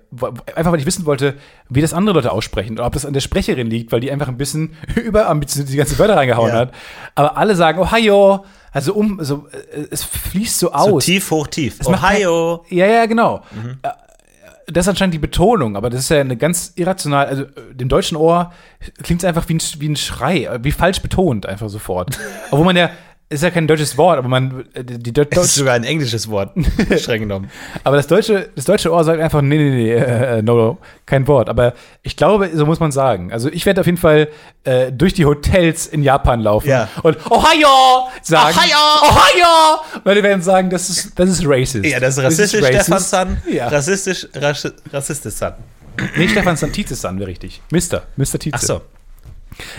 einfach 0.57 0.73
weil 0.73 0.81
ich 0.81 0.87
wissen 0.87 1.07
wollte, 1.07 1.35
wie 1.69 1.81
das 1.81 1.95
andere 1.95 2.17
Leute 2.17 2.33
aussprechen 2.33 2.73
oder 2.73 2.87
ob 2.87 2.93
das 2.93 3.07
an 3.07 3.13
der 3.13 3.21
Sprecherin 3.21 3.69
liegt, 3.69 3.93
weil 3.93 4.01
die 4.01 4.11
einfach 4.11 4.27
ein 4.29 4.37
bisschen 4.37 4.77
überambitioniert 4.97 5.73
die 5.73 5.77
ganzen 5.77 5.97
Wörter 6.01 6.17
reingehauen 6.17 6.51
Ja. 6.51 6.57
hat. 6.57 6.73
Aber 7.15 7.37
alle 7.37 7.55
sagen 7.55 7.79
Ohio, 7.79 8.45
also 8.75 8.93
um, 8.95 9.19
so, 9.23 9.47
äh, 9.73 9.87
es 9.91 10.05
fließt 10.05 10.59
so 10.59 10.67
So 10.69 10.73
aus. 10.75 11.05
tief, 11.07 11.31
hoch, 11.31 11.47
tief. 11.47 11.77
Es 11.81 11.87
Ohio. 11.87 12.65
Ja, 12.69 12.87
ja, 12.87 13.07
genau. 13.07 13.41
Mhm. 13.53 13.79
Äh, 13.83 13.89
Das 14.67 14.85
ist 14.85 14.89
anscheinend 14.89 15.13
die 15.15 15.19
Betonung, 15.19 15.77
aber 15.77 15.91
das 15.91 16.01
ist 16.01 16.09
ja 16.09 16.21
eine 16.21 16.37
ganz 16.37 16.73
irrational, 16.77 17.27
also 17.27 17.43
äh, 17.43 17.75
dem 17.75 17.89
deutschen 17.89 18.17
Ohr 18.17 18.53
klingt 19.03 19.23
es 19.23 19.25
einfach 19.29 19.47
wie 19.49 19.55
ein, 19.55 19.61
wie 19.79 19.89
ein 19.91 19.97
Schrei, 19.97 20.49
wie 20.63 20.73
falsch 20.73 21.01
betont 21.03 21.47
einfach 21.47 21.69
sofort. 21.69 22.19
Obwohl 22.51 22.65
man 22.65 22.77
ja, 22.77 22.91
ist 23.31 23.43
ja 23.43 23.51
kein 23.51 23.67
deutsches 23.67 23.97
Wort, 23.99 24.19
aber 24.19 24.29
man, 24.29 24.65
äh, 24.75 24.85
die, 24.85 25.13
Deu- 25.13 25.25
Das 25.25 25.47
ist 25.47 25.55
sogar 25.57 25.75
ein 25.75 25.83
englisches 25.85 26.29
Wort, 26.29 26.53
streng 26.99 27.21
genommen. 27.23 27.51
Aber 27.83 27.97
das 27.97 28.07
deutsche, 28.07 28.51
das 28.55 28.65
deutsche 28.67 28.93
Ohr 28.93 29.03
sagt 29.03 29.21
einfach, 29.21 29.41
nee, 29.43 29.57
nee, 29.57 29.71
nee, 29.71 29.93
äh, 29.93 30.39
äh, 30.39 30.43
no, 30.43 30.55
no, 30.57 30.79
kein 31.07 31.27
Wort. 31.27 31.49
Aber 31.49 31.73
ich 32.03 32.17
glaube, 32.17 32.51
so 32.55 32.67
muss 32.67 32.81
man 32.81 32.93
sagen. 32.93 33.33
Also 33.33 33.49
ich 33.51 33.67
werde 33.67 33.81
auf 33.81 33.87
jeden 33.87 33.99
Fall 33.99 34.29
äh, 34.65 34.93
durch 34.93 35.15
die 35.15 35.25
Hotels 35.25 35.87
in 35.87 36.03
Japan 36.03 36.41
laufen 36.41 36.69
Ja. 36.69 36.89
und 37.03 37.17
Ohio 37.31 38.09
sagen. 38.23 38.57
Ohio! 38.57 39.11
Ohio! 39.11 40.01
Weil 40.05 40.15
die 40.17 40.23
werden 40.23 40.43
sagen, 40.43 40.71
das 40.71 40.89
ist, 40.91 41.19
das 41.19 41.31
ist 41.31 41.43
racist. 41.47 41.85
Ja, 41.87 41.99
das 42.01 42.19
ist 42.19 42.25
rassistisch, 42.25 42.63
racist. 42.63 42.83
Stefan 42.85 43.01
San. 43.01 43.43
Ja. 43.51 43.69
Rassistisch, 43.69 44.29
rasch, 44.35 44.63
rassistisch 44.93 45.35
San. 45.35 45.55
Nee, 46.17 46.29
Stefan 46.29 46.57
San 46.57 46.73
Tietze 46.73 46.95
San 46.95 47.19
wäre 47.19 47.29
richtig. 47.31 47.63
Mister, 47.71 48.03
Mr. 48.17 48.39
Tietze. 48.39 48.51
Ach 48.53 48.61
so. 48.63 48.81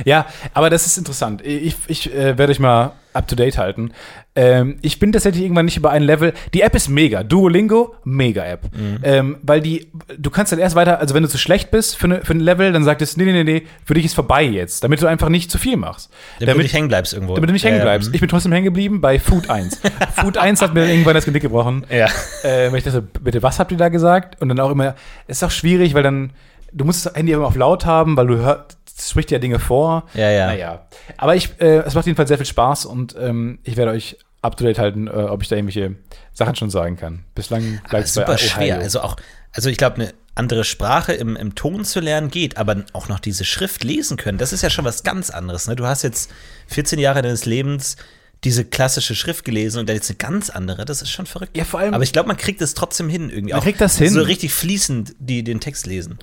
Ja, 0.03 0.25
aber 0.53 0.69
das 0.69 0.85
ist 0.85 0.97
interessant. 0.97 1.45
Ich, 1.45 1.75
ich 1.87 2.13
äh, 2.13 2.37
werde 2.37 2.51
euch 2.51 2.59
mal 2.59 2.93
up 3.15 3.27
to 3.27 3.35
date 3.35 3.57
halten. 3.57 3.91
Ähm, 4.35 4.77
ich 4.81 4.99
bin 4.99 5.13
tatsächlich 5.13 5.43
irgendwann 5.43 5.65
nicht 5.65 5.77
über 5.77 5.91
ein 5.91 6.03
Level. 6.03 6.33
Die 6.53 6.61
App 6.61 6.75
ist 6.75 6.89
mega. 6.89 7.23
Duolingo, 7.23 7.95
mega 8.03 8.43
App. 8.43 8.63
Mhm. 8.75 8.99
Ähm, 9.03 9.37
weil 9.41 9.61
die, 9.61 9.87
du 10.17 10.29
kannst 10.29 10.51
dann 10.51 10.59
erst 10.59 10.75
weiter, 10.75 10.99
also 10.99 11.15
wenn 11.15 11.23
du 11.23 11.29
zu 11.29 11.37
schlecht 11.37 11.71
bist 11.71 11.95
für, 11.95 12.09
ne, 12.09 12.21
für 12.23 12.33
ein 12.33 12.41
Level, 12.41 12.73
dann 12.73 12.83
sagt 12.83 13.01
es, 13.01 13.15
nee, 13.15 13.23
nee, 13.23 13.31
nee, 13.31 13.43
nee, 13.45 13.63
für 13.85 13.93
dich 13.93 14.03
ist 14.03 14.13
vorbei 14.13 14.43
jetzt. 14.43 14.83
Damit 14.83 15.01
du 15.01 15.07
einfach 15.07 15.29
nicht 15.29 15.49
zu 15.49 15.57
viel 15.57 15.77
machst. 15.77 16.11
Damit, 16.39 16.55
du 16.55 16.61
nicht 16.61 16.73
hängen 16.73 16.89
bleibst 16.89 17.13
irgendwo. 17.13 17.35
damit 17.35 17.49
du 17.49 17.53
nicht 17.53 17.63
hängen 17.63 17.81
bleibst. 17.81 18.13
Ich 18.13 18.19
bin 18.19 18.29
trotzdem 18.29 18.51
hängen 18.51 18.65
geblieben 18.65 18.99
bei 18.99 19.17
Food 19.19 19.49
1. 19.49 19.79
Food 20.15 20.37
1 20.37 20.61
hat 20.61 20.73
mir 20.73 20.85
irgendwann 20.89 21.15
das 21.15 21.23
Genick 21.23 21.41
gebrochen. 21.41 21.85
Ja. 21.89 22.07
Äh, 22.43 22.71
weil 22.71 22.79
ich 22.79 22.83
dachte, 22.83 23.01
bitte, 23.01 23.41
was 23.41 23.59
habt 23.59 23.71
ihr 23.71 23.77
da 23.77 23.87
gesagt? 23.87 24.41
Und 24.41 24.49
dann 24.49 24.59
auch 24.59 24.71
immer, 24.71 24.95
es 25.27 25.37
ist 25.37 25.43
auch 25.43 25.51
schwierig, 25.51 25.93
weil 25.93 26.03
dann, 26.03 26.31
du 26.73 26.83
musst 26.83 27.05
das 27.05 27.15
Handy 27.15 27.31
immer 27.31 27.47
auf 27.47 27.55
laut 27.55 27.85
haben, 27.85 28.17
weil 28.17 28.27
du 28.27 28.37
hörst, 28.37 28.77
spricht 28.97 29.31
ja 29.31 29.39
Dinge 29.39 29.59
vor. 29.59 30.07
Ja, 30.13 30.29
ja. 30.29 30.47
Naja. 30.47 30.87
Aber 31.17 31.35
ich, 31.35 31.49
äh, 31.59 31.79
es 31.85 31.93
macht 31.93 32.05
jedenfalls 32.05 32.29
sehr 32.29 32.37
viel 32.37 32.45
Spaß 32.45 32.85
und 32.85 33.15
ähm, 33.19 33.59
ich 33.63 33.75
werde 33.77 33.91
euch 33.91 34.17
up 34.41 34.55
to 34.57 34.63
date 34.63 34.77
halten, 34.79 35.07
äh, 35.07 35.11
ob 35.11 35.41
ich 35.41 35.49
da 35.49 35.55
irgendwelche 35.55 35.95
Sachen 36.33 36.55
schon 36.55 36.69
sagen 36.69 36.95
kann. 36.97 37.25
Bislang 37.33 37.81
bleibt 37.89 38.05
es 38.07 38.15
bei 38.15 38.21
super 38.21 38.33
Ohio. 38.35 38.47
schwer. 38.47 38.77
Also 38.79 39.01
auch, 39.01 39.15
also 39.51 39.69
ich 39.69 39.77
glaube, 39.77 39.95
eine 39.95 40.13
andere 40.35 40.63
Sprache 40.65 41.13
im, 41.13 41.35
im 41.35 41.55
Ton 41.55 41.85
zu 41.85 41.99
lernen 41.99 42.29
geht, 42.29 42.57
aber 42.57 42.83
auch 42.93 43.07
noch 43.07 43.19
diese 43.19 43.45
Schrift 43.45 43.83
lesen 43.83 44.17
können, 44.17 44.37
das 44.37 44.53
ist 44.53 44.61
ja 44.61 44.69
schon 44.69 44.85
was 44.85 45.03
ganz 45.03 45.29
anderes. 45.29 45.67
Ne? 45.67 45.75
Du 45.75 45.85
hast 45.85 46.03
jetzt 46.03 46.29
14 46.67 46.99
Jahre 46.99 47.21
deines 47.21 47.45
Lebens 47.45 47.95
diese 48.43 48.65
klassische 48.65 49.15
Schrift 49.15 49.45
gelesen 49.45 49.79
und 49.79 49.89
dann 49.89 49.95
jetzt 49.95 50.09
eine 50.09 50.17
ganz 50.17 50.49
andere, 50.51 50.85
das 50.85 51.01
ist 51.01 51.09
schon 51.09 51.25
verrückt. 51.25 51.55
Ja, 51.57 51.63
vor 51.63 51.79
allem- 51.79 51.93
Aber 51.93 52.03
ich 52.03 52.11
glaube, 52.13 52.27
man 52.27 52.37
kriegt 52.37 52.61
es 52.61 52.73
trotzdem 52.75 53.09
hin 53.09 53.29
irgendwie. 53.29 53.53
Man 53.53 53.59
auch 53.59 53.63
kriegt 53.63 53.81
das 53.81 53.97
hin. 53.97 54.09
So 54.11 54.21
richtig 54.21 54.53
fließend 54.53 55.15
die, 55.19 55.43
den 55.43 55.59
Text 55.61 55.87
lesen. 55.87 56.19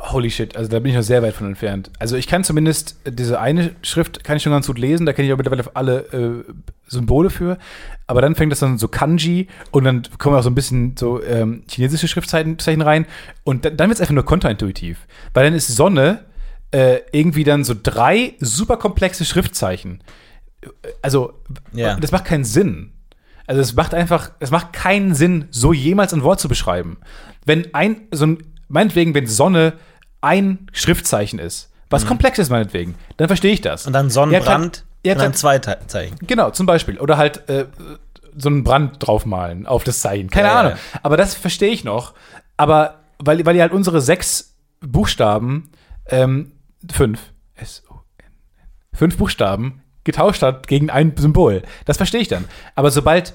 Holy 0.00 0.30
shit, 0.30 0.56
also 0.56 0.68
da 0.70 0.78
bin 0.80 0.90
ich 0.90 0.96
noch 0.96 1.02
sehr 1.02 1.22
weit 1.22 1.34
von 1.34 1.46
entfernt. 1.46 1.90
Also 1.98 2.16
ich 2.16 2.26
kann 2.26 2.44
zumindest 2.44 2.98
diese 3.08 3.40
eine 3.40 3.74
Schrift 3.82 4.22
kann 4.24 4.36
ich 4.36 4.42
schon 4.42 4.52
ganz 4.52 4.66
gut 4.66 4.78
lesen, 4.78 5.06
da 5.06 5.12
kenne 5.12 5.26
ich 5.28 5.32
auch 5.32 5.38
mittlerweile 5.38 5.64
alle 5.74 6.44
äh, 6.46 6.52
Symbole 6.86 7.30
für. 7.30 7.58
Aber 8.06 8.20
dann 8.20 8.34
fängt 8.34 8.52
das 8.52 8.60
dann 8.60 8.76
so 8.78 8.88
Kanji 8.88 9.48
und 9.70 9.84
dann 9.84 10.02
kommen 10.18 10.36
auch 10.36 10.42
so 10.42 10.50
ein 10.50 10.54
bisschen 10.54 10.96
so 10.98 11.22
ähm, 11.22 11.62
chinesische 11.70 12.08
Schriftzeichen 12.08 12.58
Zeichen 12.58 12.82
rein 12.82 13.06
und 13.44 13.64
dann, 13.64 13.76
dann 13.76 13.88
wird 13.88 13.96
es 13.96 14.00
einfach 14.00 14.14
nur 14.14 14.24
kontraintuitiv. 14.24 15.06
Weil 15.34 15.44
dann 15.44 15.54
ist 15.54 15.68
Sonne 15.68 16.24
äh, 16.70 16.98
irgendwie 17.12 17.44
dann 17.44 17.64
so 17.64 17.74
drei 17.80 18.34
super 18.40 18.76
komplexe 18.76 19.24
Schriftzeichen. 19.24 20.02
Also, 21.02 21.32
Ja. 21.72 21.96
das 21.96 22.12
macht 22.12 22.24
keinen 22.24 22.44
Sinn. 22.44 22.92
Also 23.46 23.62
es 23.62 23.74
macht 23.74 23.94
einfach, 23.94 24.32
es 24.40 24.50
macht 24.50 24.74
keinen 24.74 25.14
Sinn, 25.14 25.46
so 25.50 25.72
jemals 25.72 26.12
ein 26.12 26.22
Wort 26.22 26.40
zu 26.40 26.48
beschreiben. 26.48 26.98
Wenn 27.46 27.72
ein, 27.72 28.02
so 28.10 28.26
ein, 28.26 28.38
meinetwegen, 28.68 29.14
wenn 29.14 29.26
Sonne 29.26 29.74
ein 30.20 30.66
Schriftzeichen 30.72 31.38
ist, 31.38 31.70
was 31.90 32.06
komplex 32.06 32.38
ist 32.38 32.50
meinetwegen, 32.50 32.94
dann 33.16 33.28
verstehe 33.28 33.52
ich 33.52 33.60
das. 33.60 33.84
Mhm. 33.84 33.88
Und 33.88 33.92
dann 33.94 34.10
Sonnenbrand 34.10 34.84
Ja, 35.04 35.12
und 35.12 35.16
klar, 35.18 35.26
dann 35.28 35.34
zwei 35.34 35.58
Zeichen. 35.58 36.16
Genau, 36.26 36.50
zum 36.50 36.66
Beispiel. 36.66 36.98
Oder 36.98 37.16
halt 37.16 37.48
äh, 37.48 37.66
so 38.36 38.48
einen 38.48 38.62
Brand 38.64 38.96
draufmalen 39.00 39.66
auf 39.66 39.84
das 39.84 40.00
Zeichen. 40.00 40.28
Keine 40.30 40.48
Ja, 40.48 40.54
ja, 40.54 40.60
Ahnung. 40.60 40.72
ja. 40.72 41.00
Aber 41.02 41.16
das 41.16 41.34
verstehe 41.34 41.70
ich 41.70 41.84
noch. 41.84 42.14
Aber 42.56 43.00
weil, 43.18 43.44
weil 43.46 43.56
ihr 43.56 43.62
halt 43.62 43.72
unsere 43.72 44.00
sechs 44.00 44.54
Buchstaben, 44.80 45.70
ähm, 46.06 46.52
fünf, 46.92 47.20
S-O-N, 47.56 48.32
fünf 48.92 49.16
Buchstaben 49.16 49.82
getauscht 50.04 50.42
hat 50.42 50.66
gegen 50.68 50.90
ein 50.90 51.14
Symbol. 51.16 51.62
Das 51.84 51.96
verstehe 51.96 52.20
ich 52.20 52.28
dann. 52.28 52.44
Aber 52.74 52.90
sobald 52.90 53.34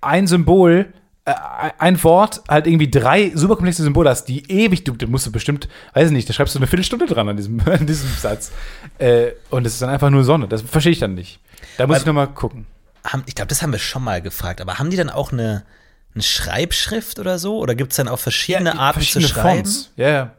ein 0.00 0.26
Symbol, 0.26 0.92
ein 1.26 2.02
Wort 2.04 2.42
halt 2.48 2.66
irgendwie 2.66 2.90
drei 2.90 3.32
super 3.34 3.56
komplexe 3.56 3.82
Symbole 3.82 4.10
hast, 4.10 4.26
die 4.26 4.50
ewig, 4.50 4.84
du, 4.84 4.92
du 4.92 5.06
musst 5.06 5.26
du 5.26 5.32
bestimmt, 5.32 5.68
weiß 5.94 6.08
ich 6.08 6.12
nicht, 6.12 6.28
da 6.28 6.34
schreibst 6.34 6.54
du 6.54 6.58
eine 6.58 6.66
Viertelstunde 6.66 7.06
dran 7.06 7.28
an 7.28 7.36
diesem, 7.36 7.60
an 7.66 7.86
diesem 7.86 8.10
Satz. 8.10 8.52
Äh, 8.98 9.32
und 9.48 9.66
es 9.66 9.74
ist 9.74 9.82
dann 9.82 9.88
einfach 9.88 10.10
nur 10.10 10.24
Sonne. 10.24 10.48
Das 10.48 10.60
verstehe 10.62 10.92
ich 10.92 10.98
dann 10.98 11.14
nicht. 11.14 11.40
Da 11.78 11.86
muss 11.86 11.94
Weil- 11.94 12.00
ich 12.00 12.06
noch 12.06 12.12
mal 12.12 12.26
gucken. 12.26 12.66
Haben, 13.06 13.22
ich 13.26 13.34
glaube, 13.34 13.48
das 13.48 13.62
haben 13.62 13.72
wir 13.72 13.78
schon 13.78 14.02
mal 14.02 14.22
gefragt, 14.22 14.60
aber 14.62 14.78
haben 14.78 14.88
die 14.88 14.96
dann 14.96 15.10
auch 15.10 15.30
eine, 15.30 15.64
eine 16.14 16.22
Schreibschrift 16.22 17.18
oder 17.18 17.38
so? 17.38 17.58
Oder 17.58 17.74
gibt 17.74 17.92
es 17.92 17.96
dann 17.96 18.08
auch 18.08 18.18
verschiedene 18.18 18.78
Arten 18.78 19.00
verschiedene 19.00 19.26
zu 19.28 19.34
schreiben? 19.34 19.64
Fonts. 19.64 19.92
Ja, 19.96 20.08
ja. 20.08 20.30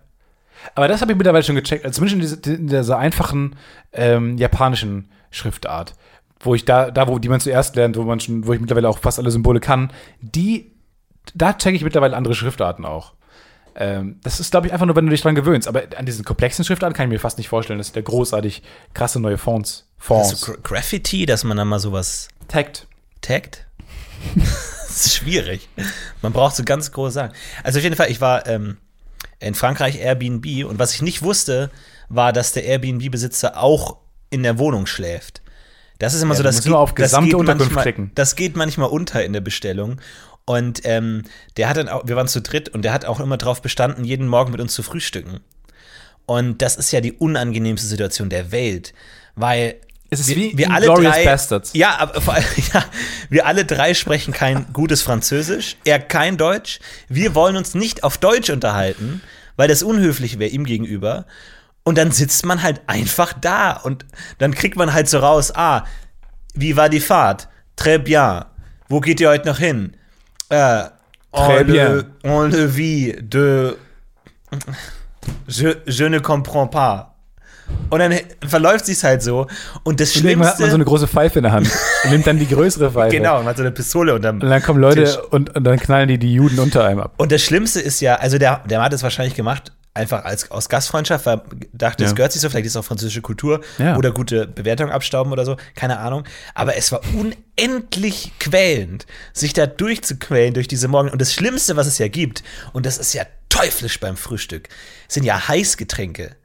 Aber 0.74 0.88
das 0.88 1.02
habe 1.02 1.12
ich 1.12 1.18
mittlerweile 1.18 1.44
schon 1.44 1.56
gecheckt. 1.56 1.86
Also 1.86 2.04
zumindest 2.04 2.34
in, 2.34 2.42
diese, 2.42 2.56
in 2.56 2.68
dieser 2.68 2.98
einfachen 2.98 3.56
ähm, 3.94 4.38
japanischen 4.38 5.10
Schriftart, 5.30 5.94
wo 6.40 6.56
ich 6.56 6.66
da, 6.66 6.90
da 6.90 7.08
wo 7.08 7.20
die 7.20 7.30
man 7.30 7.40
zuerst 7.40 7.76
lernt, 7.76 7.98
wo 7.98 8.04
man 8.04 8.20
schon, 8.20 8.48
wo 8.48 8.54
ich 8.54 8.60
mittlerweile 8.60 8.90
auch 8.90 8.98
fast 8.98 9.20
alle 9.20 9.30
Symbole 9.30 9.60
kann, 9.60 9.92
die, 10.22 10.72
da 11.34 11.54
checke 11.54 11.76
ich 11.76 11.84
mittlerweile 11.84 12.16
andere 12.16 12.36
Schriftarten 12.36 12.86
auch. 12.86 13.14
Ähm, 13.78 14.20
das 14.24 14.40
ist, 14.40 14.52
glaube 14.52 14.68
ich, 14.68 14.74
einfach 14.74 14.86
nur, 14.86 14.96
wenn 14.96 15.06
du 15.06 15.12
dich 15.12 15.22
dran 15.22 15.36
gewöhnst. 15.36 15.68
Aber 15.68 15.84
an 15.98 16.06
diesen 16.06 16.24
komplexen 16.24 16.64
Schriftarten 16.64 16.96
kann 16.96 17.08
ich 17.08 17.14
mir 17.14 17.20
fast 17.20 17.38
nicht 17.38 17.50
vorstellen, 17.50 17.78
dass 17.80 17.92
da 17.92 18.02
großartig 18.02 18.62
krasse 18.94 19.20
neue 19.20 19.38
Fonts. 19.38 19.88
Fonts. 19.98 20.30
Also 20.30 20.54
Gra- 20.54 20.62
Graffiti, 20.64 21.26
dass 21.26 21.44
man 21.44 21.58
dann 21.58 21.68
mal 21.68 21.80
sowas 21.80 22.30
Tagged. 22.48 22.88
taggt? 23.22 23.66
das 24.36 25.06
ist 25.08 25.16
schwierig. 25.16 25.68
Man 26.22 26.32
braucht 26.32 26.56
so 26.56 26.64
ganz 26.64 26.92
große 26.92 27.12
Sachen. 27.12 27.32
Also 27.64 27.80
auf 27.80 27.84
jeden 27.84 27.96
Fall, 27.96 28.10
ich 28.10 28.22
war 28.22 28.48
ähm, 28.48 28.78
in 29.40 29.56
Frankreich 29.56 30.00
Airbnb 30.00 30.66
und 30.66 30.80
was 30.80 30.94
ich 30.94 31.02
nicht 31.02 31.22
wusste, 31.22 31.70
war, 32.08 32.32
dass 32.34 32.54
der 32.54 32.64
Airbnb-Besitzer 32.66 33.62
auch 33.62 33.98
in 34.30 34.44
der 34.44 34.58
Wohnung 34.58 34.86
schläft. 34.86 35.42
Das 36.00 36.14
ist 36.14 36.22
immer 36.22 36.34
Ja, 36.34 36.38
so, 36.38 36.44
du 36.44 36.48
das 36.48 36.56
musst 36.56 36.68
nur 36.68 36.80
auf 36.80 36.94
das 36.94 37.12
manchmal, 37.14 37.84
klicken. 37.84 38.12
Das 38.16 38.36
geht 38.36 38.56
manchmal 38.56 38.90
unter 38.90 39.24
in 39.24 39.34
der 39.34 39.42
Bestellung. 39.42 40.00
Und 40.46 40.82
ähm, 40.84 41.24
der 41.58 41.70
hat 41.70 41.78
dann 41.78 41.90
auch, 41.90 42.08
wir 42.08 42.16
waren 42.16 42.28
zu 42.28 42.42
dritt 42.42 42.70
und 42.70 42.84
der 42.84 42.94
hat 42.94 43.06
auch 43.06 43.20
immer 43.20 43.38
darauf 43.38 43.62
bestanden, 43.62 44.04
jeden 44.04 44.28
Morgen 44.28 44.52
mit 44.52 44.62
uns 44.62 44.74
zu 44.74 44.84
frühstücken. 44.84 45.40
Und 46.28 46.62
das 46.62 46.76
ist 46.76 46.92
ja 46.92 47.02
die 47.02 47.14
unangenehmste 47.14 47.88
Situation 47.88 48.30
der 48.30 48.52
Welt, 48.52 48.94
weil 49.36 49.76
Es 50.10 50.20
ist 50.20 50.30
wir, 50.30 50.36
wie 50.36 50.58
wir 50.58 50.72
alle 50.72 50.88
drei, 50.88 51.26
Bastards. 51.26 51.72
Ja, 51.74 51.98
aber 51.98 52.22
vor 52.22 52.36
allem, 52.36 52.46
ja, 52.74 52.86
wir 53.30 53.46
alle 53.46 53.66
drei 53.66 53.94
sprechen 53.94 54.34
kein 54.34 54.72
gutes 54.72 55.02
Französisch, 55.02 55.78
er 55.84 56.00
kein 56.00 56.38
Deutsch. 56.38 56.80
Wir 57.10 57.36
wollen 57.36 57.58
uns 57.58 57.74
nicht 57.74 58.04
auf 58.04 58.18
Deutsch 58.18 58.50
unterhalten, 58.50 59.22
weil 59.56 59.68
das 59.68 59.84
unhöflich 59.84 60.40
wäre 60.40 60.52
ihm 60.52 60.66
gegenüber. 60.66 61.26
Und 61.84 61.98
dann 62.00 62.12
sitzt 62.12 62.46
man 62.46 62.64
halt 62.64 62.82
einfach 62.88 63.34
da 63.34 63.74
und 63.74 64.06
dann 64.40 64.56
kriegt 64.56 64.76
man 64.76 64.94
halt 64.94 65.08
so 65.08 65.20
raus, 65.20 65.54
ah, 65.56 65.86
wie 66.56 66.76
war 66.76 66.90
die 66.90 67.00
Fahrt? 67.00 67.48
Très 67.78 68.00
bien. 68.00 68.46
Wo 68.88 69.00
geht 69.02 69.20
ihr 69.20 69.30
heute 69.30 69.48
noch 69.48 69.60
hin? 69.60 69.96
Äh, 70.50 70.56
Très 71.34 71.62
on, 71.62 71.66
bien. 71.66 71.90
le, 71.94 72.06
on 72.24 72.44
le 72.50 72.66
vit 72.66 73.16
de. 73.22 73.76
Je, 75.48 75.76
je 75.86 76.06
ne 76.06 76.20
comprends 76.20 76.68
pas. 76.68 77.12
Und 77.90 77.98
dann 78.00 78.14
verläuft 78.48 78.86
sich's 78.86 79.04
halt 79.04 79.24
so. 79.24 79.48
Und 79.84 80.00
das 80.00 80.16
Und 80.16 80.26
irgendwann 80.26 80.50
hat 80.50 80.60
man 80.60 80.70
Schlimmste. 80.70 80.70
so 80.70 80.76
eine 80.76 80.86
große 80.86 81.08
Pfeife 81.08 81.40
in 81.40 81.44
der 81.44 81.52
Hand 81.52 81.68
und 82.04 82.10
nimmt 82.12 82.28
dann 82.28 82.38
die 82.38 82.48
größere 82.48 82.92
Pfeife. 82.92 83.16
genau, 83.18 83.38
man 83.38 83.48
hat 83.48 83.58
so 83.58 83.64
eine 83.64 83.72
Pistole 83.72 84.14
unterm 84.14 84.40
Und 84.40 84.50
dann 84.50 84.62
kommen 84.62 84.80
Leute 84.80 85.20
und, 85.32 85.56
und 85.56 85.64
dann 85.64 85.80
knallen 85.80 86.08
die 86.08 86.20
die 86.20 86.34
Juden 86.34 86.60
unter 86.60 86.86
einem 86.86 87.00
ab. 87.00 87.14
Und 87.18 87.32
das 87.32 87.42
Schlimmste 87.42 87.82
ist 87.82 88.02
ja, 88.02 88.16
also 88.18 88.38
der, 88.38 88.62
der 88.70 88.84
hat 88.84 88.94
es 88.94 89.02
wahrscheinlich 89.02 89.34
gemacht, 89.36 89.72
einfach 89.96 90.26
als, 90.26 90.52
aus 90.52 90.70
Gastfreundschaft, 90.70 91.26
weil 91.26 91.42
dachte, 91.74 92.04
es 92.04 92.12
Ja. 92.12 92.16
gehört 92.16 92.34
sich 92.34 92.42
so, 92.42 92.50
vielleicht 92.50 92.66
ist 92.68 92.74
es 92.74 92.78
auch 92.78 92.86
französische 92.86 93.22
Kultur 93.22 93.62
Ja. 93.80 93.96
oder 93.98 94.12
gute 94.12 94.46
Bewertung 94.46 94.92
abstauben 94.92 95.32
oder 95.32 95.46
so, 95.46 95.58
keine 95.74 95.98
Ahnung. 96.00 96.26
Aber 96.54 96.76
es 96.76 96.92
war 96.92 97.02
unendlich 97.14 98.34
quälend, 98.40 99.06
sich 99.34 99.54
da 99.54 99.66
durchzuquälen 99.66 100.54
durch 100.54 100.68
diese 100.68 100.88
Morgen. 100.88 101.10
Und 101.10 101.20
das 101.22 101.34
Schlimmste, 101.34 101.76
was 101.76 101.88
es 101.88 101.98
ja 101.98 102.08
gibt, 102.10 102.44
und 102.74 102.86
das 102.86 102.98
ist 102.98 103.14
ja 103.14 103.24
teuflisch 103.50 104.00
beim 104.00 104.18
Frühstück, 104.18 104.70
sind 105.08 105.24
ja 105.24 105.48
Heißgetränke. 105.48 106.36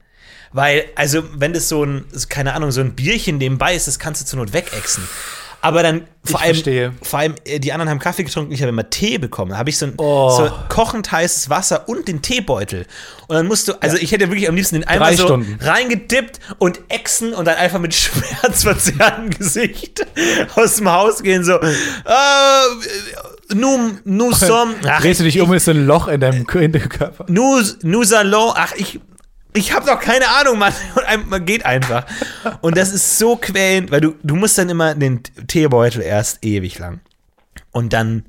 Weil, 0.53 0.85
also, 0.97 1.23
wenn 1.39 1.53
das 1.53 1.69
so 1.69 1.85
ein, 1.85 2.05
keine 2.29 2.55
Ahnung, 2.55 2.73
so 2.73 2.81
ein 2.81 2.95
Bierchen 2.95 3.39
nebenbei 3.39 3.75
ist, 3.75 3.87
das 3.87 3.99
kannst 4.01 4.21
du 4.23 4.27
zur 4.27 4.39
Not 4.41 4.53
wegexen. 4.53 5.05
Aber 5.63 5.83
dann 5.83 6.07
vor 6.25 6.37
Ich 6.41 6.47
allem, 6.47 6.55
verstehe. 6.55 6.93
vor 7.03 7.19
allem, 7.19 7.35
äh, 7.45 7.59
die 7.61 7.73
anderen 7.73 7.91
haben 7.91 7.99
Kaffee 7.99 8.25
getrunken, 8.25 8.51
ich 8.53 8.63
habe 8.63 8.71
immer 8.71 8.89
Tee 8.89 9.19
bekommen. 9.19 9.51
Da 9.51 9.59
habe 9.59 9.69
ich 9.69 9.77
so 9.79 9.87
ein 9.87 9.93
Oh. 9.99 10.31
so 10.31 10.51
kochend 10.69 11.13
heißes 11.13 11.51
Wasser 11.51 11.87
und 11.89 12.09
den 12.09 12.23
Teebeutel. 12.23 12.87
Und 13.29 13.37
dann 13.37 13.47
musst 13.47 13.69
du, 13.69 13.75
also 13.83 13.97
ich 13.99 14.11
hätte 14.13 14.29
wirklich 14.31 14.49
am 14.49 14.55
liebsten 14.57 14.77
den 14.77 14.85
einmal 14.89 15.11
Drei 15.11 15.17
so 15.17 15.25
Stunden. 15.25 15.59
reingedippt 15.63 16.41
und 16.59 16.81
exen 16.89 17.35
und 17.35 17.45
dann 17.47 17.57
einfach 17.57 17.79
mit 17.79 17.95
schmerzverzerrtem 18.51 19.31
Gesicht 19.31 20.07
aus 20.57 20.77
dem 20.77 20.91
Haus 20.91 21.23
gehen, 21.23 21.45
so, 21.45 21.55
äh, 21.61 21.71
nous 23.55 24.39
sommes, 24.41 24.77
ach, 24.87 25.01
Drehst 25.03 25.21
du 25.21 25.25
dich 25.25 25.41
um, 25.41 25.53
ist 25.53 25.65
so 25.65 25.73
ein 25.73 25.87
Loch 25.87 26.09
in 26.09 26.21
deinem 26.21 26.47
in 26.55 26.73
deinem 26.73 26.89
Körper. 26.89 27.25
nous, 27.29 27.77
nous 27.83 28.13
allons, 28.15 28.53
ach, 28.57 28.73
ich, 28.77 29.01
ich 29.53 29.73
habe 29.73 29.87
doch 29.87 30.01
keine 30.01 30.29
Ahnung, 30.29 30.59
Mann. 30.59 30.73
Und 31.15 31.31
man 31.31 31.45
geht 31.45 31.65
einfach. 31.65 32.07
Und 32.61 32.77
das 32.77 32.93
ist 32.93 33.19
so 33.19 33.37
quälend, 33.37 33.91
weil 33.91 34.01
du, 34.01 34.15
du 34.23 34.37
musst 34.37 34.59
dann 34.59 34.69
immer 34.69 34.95
den 34.95 35.23
Teebeutel 35.47 36.03
erst 36.03 36.45
ewig 36.45 36.79
lang. 36.79 37.01
Und 37.73 37.93
dann. 37.93 38.25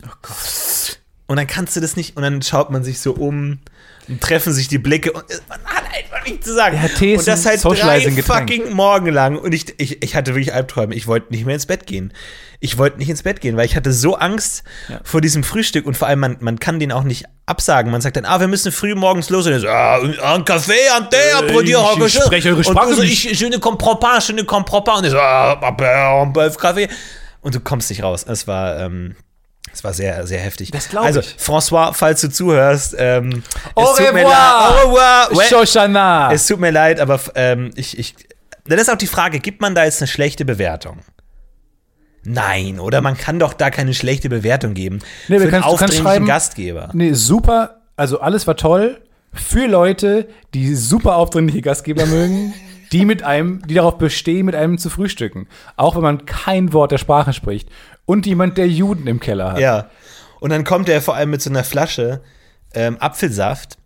Und 1.27 1.37
dann 1.37 1.47
kannst 1.47 1.75
du 1.75 1.79
das 1.79 1.95
nicht, 1.95 2.17
und 2.17 2.23
dann 2.23 2.41
schaut 2.41 2.71
man 2.71 2.83
sich 2.83 2.99
so 2.99 3.13
um 3.13 3.59
und 4.11 4.21
treffen 4.21 4.51
sich 4.53 4.67
die 4.67 4.77
Blicke 4.77 5.11
und 5.13 5.23
man 5.47 5.59
hat 5.65 5.85
einfach 5.85 6.25
nichts 6.25 6.45
zu 6.45 6.53
sagen. 6.53 6.77
Ja, 6.81 6.87
Tee 6.89 7.13
ist 7.13 7.21
und 7.21 7.27
das 7.29 7.45
ein 7.47 7.59
halt 7.63 7.81
drei 7.81 8.21
fucking 8.21 8.73
Morgen 8.73 9.07
lang. 9.07 9.37
Und 9.37 9.53
ich, 9.53 9.73
ich, 9.77 10.03
ich 10.03 10.15
hatte 10.15 10.35
wirklich 10.35 10.53
Albträume. 10.53 10.93
Ich 10.95 11.07
wollte 11.07 11.31
nicht 11.31 11.45
mehr 11.45 11.55
ins 11.55 11.65
Bett 11.65 11.87
gehen. 11.87 12.13
Ich 12.59 12.77
wollte 12.77 12.99
nicht 12.99 13.09
ins 13.09 13.23
Bett 13.23 13.41
gehen, 13.41 13.57
weil 13.57 13.65
ich 13.65 13.75
hatte 13.75 13.91
so 13.91 14.15
Angst 14.15 14.63
vor 15.03 15.21
diesem 15.21 15.43
Frühstück 15.43 15.85
und 15.85 15.97
vor 15.97 16.07
allem, 16.07 16.19
man, 16.19 16.37
man 16.41 16.59
kann 16.59 16.79
den 16.79 16.91
auch 16.91 17.03
nicht 17.03 17.25
absagen. 17.45 17.91
Man 17.91 18.01
sagt 18.01 18.17
dann, 18.17 18.25
ah, 18.25 18.39
wir 18.39 18.47
müssen 18.47 18.71
früh 18.71 18.93
morgens 18.93 19.29
los. 19.29 19.47
Und 19.47 19.53
er 19.53 19.59
so, 19.61 19.67
ah, 19.69 19.97
un 19.99 20.45
café, 20.45 20.73
un 20.99 21.09
thé, 21.09 21.15
Äh, 21.15 21.33
après 21.33 21.63
dire, 21.63 21.81
ich- 22.05 22.13
spreche 22.13 22.49
eure 22.49 22.57
Und 22.57 22.65
Sprache 22.65 22.93
so, 22.93 23.01
nicht. 23.01 23.25
ich, 23.31 23.39
je 23.39 23.49
ne 23.49 23.59
comprends 23.59 23.95
pas, 23.99 24.19
je 24.27 24.33
ne 24.33 24.43
comprends 24.43 24.83
pas. 24.83 24.97
Und 24.99 25.05
er 25.05 25.11
so, 25.11 25.17
ah, 25.19 26.51
Kaffee. 26.59 26.87
Und 27.41 27.55
du 27.55 27.59
kommst 27.61 27.89
nicht 27.89 28.03
raus. 28.03 28.25
Es 28.27 28.45
war, 28.47 28.77
ähm, 28.79 29.15
es 29.73 29.83
war 29.83 29.93
sehr, 29.93 30.25
sehr 30.27 30.39
heftig. 30.39 30.71
Das 30.71 30.89
glaub 30.89 31.05
also, 31.05 31.19
ich. 31.21 31.35
François, 31.39 31.93
falls 31.93 32.21
du 32.21 32.29
zuhörst, 32.29 32.95
ähm, 32.97 33.43
Au 33.75 33.83
es 33.91 33.97
tut 33.97 34.13
mir 34.13 34.19
revoir. 34.21 34.31
leid. 34.31 34.85
Au 34.85 34.87
revoir. 34.87 35.45
Shoshana. 35.45 36.31
Es 36.33 36.45
tut 36.47 36.59
mir 36.59 36.71
leid, 36.71 36.99
aber 36.99 37.19
ähm, 37.35 37.71
ich, 37.75 37.97
ich. 37.97 38.15
Dann 38.65 38.77
ist 38.79 38.89
auch 38.89 38.97
die 38.97 39.07
Frage, 39.07 39.39
gibt 39.39 39.61
man 39.61 39.73
da 39.75 39.85
jetzt 39.85 40.01
eine 40.01 40.07
schlechte 40.07 40.45
Bewertung? 40.45 40.99
Nein, 42.23 42.79
oder? 42.79 43.01
Man 43.01 43.17
kann 43.17 43.39
doch 43.39 43.53
da 43.53 43.71
keine 43.71 43.93
schlechte 43.93 44.29
Bewertung 44.29 44.73
geben. 44.75 44.99
Nee, 45.27 45.37
für 45.37 45.43
einen 45.43 45.51
kannst- 45.51 45.63
kannst 45.63 45.67
aufdringlichen 45.73 46.03
schreiben- 46.05 46.25
Gastgeber. 46.27 46.89
Nee, 46.93 47.13
super. 47.13 47.81
Also 47.95 48.19
alles 48.19 48.45
war 48.47 48.55
toll 48.57 49.01
für 49.33 49.65
Leute, 49.67 50.27
die 50.53 50.75
super 50.75 51.15
aufdringliche 51.15 51.61
Gastgeber 51.61 52.05
mögen, 52.05 52.53
die 52.91 53.05
mit 53.05 53.23
einem, 53.23 53.65
die 53.67 53.73
darauf 53.73 53.97
bestehen, 53.97 54.45
mit 54.45 54.53
einem 54.55 54.77
zu 54.77 54.89
frühstücken. 54.89 55.47
Auch 55.77 55.95
wenn 55.95 56.01
man 56.03 56.25
kein 56.25 56.73
Wort 56.73 56.91
der 56.91 56.97
Sprache 56.99 57.33
spricht. 57.33 57.69
Und 58.11 58.25
jemand, 58.25 58.57
der 58.57 58.67
Juden 58.67 59.07
im 59.07 59.21
Keller 59.21 59.53
hat. 59.53 59.59
Ja. 59.59 59.89
Und 60.41 60.49
dann 60.49 60.65
kommt 60.65 60.89
er 60.89 61.01
vor 61.01 61.15
allem 61.15 61.29
mit 61.29 61.41
so 61.41 61.49
einer 61.49 61.63
Flasche 61.63 62.21
ähm, 62.73 62.97
Apfelsaft, 62.99 63.77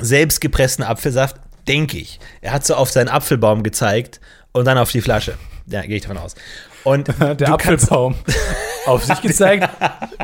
selbstgepressten 0.00 0.84
Apfelsaft, 0.84 1.36
denke 1.68 1.98
ich. 1.98 2.18
Er 2.40 2.50
hat 2.52 2.66
so 2.66 2.74
auf 2.74 2.90
seinen 2.90 3.06
Apfelbaum 3.06 3.62
gezeigt 3.62 4.20
und 4.50 4.64
dann 4.64 4.76
auf 4.76 4.90
die 4.90 5.00
Flasche. 5.00 5.38
Ja, 5.66 5.82
gehe 5.82 5.94
ich 5.94 6.02
davon 6.02 6.18
aus. 6.18 6.34
Und 6.82 7.10
Der 7.38 7.52
Apfelbaum 7.52 8.16
auf 8.86 9.04
sich 9.04 9.20
gezeigt. 9.20 9.68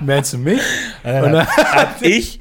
Meinst 0.02 0.32
du 0.32 0.38
mich? 0.38 0.60
Und, 1.04 1.12
dann, 1.12 1.46
hab 1.46 2.02
ich 2.02 2.40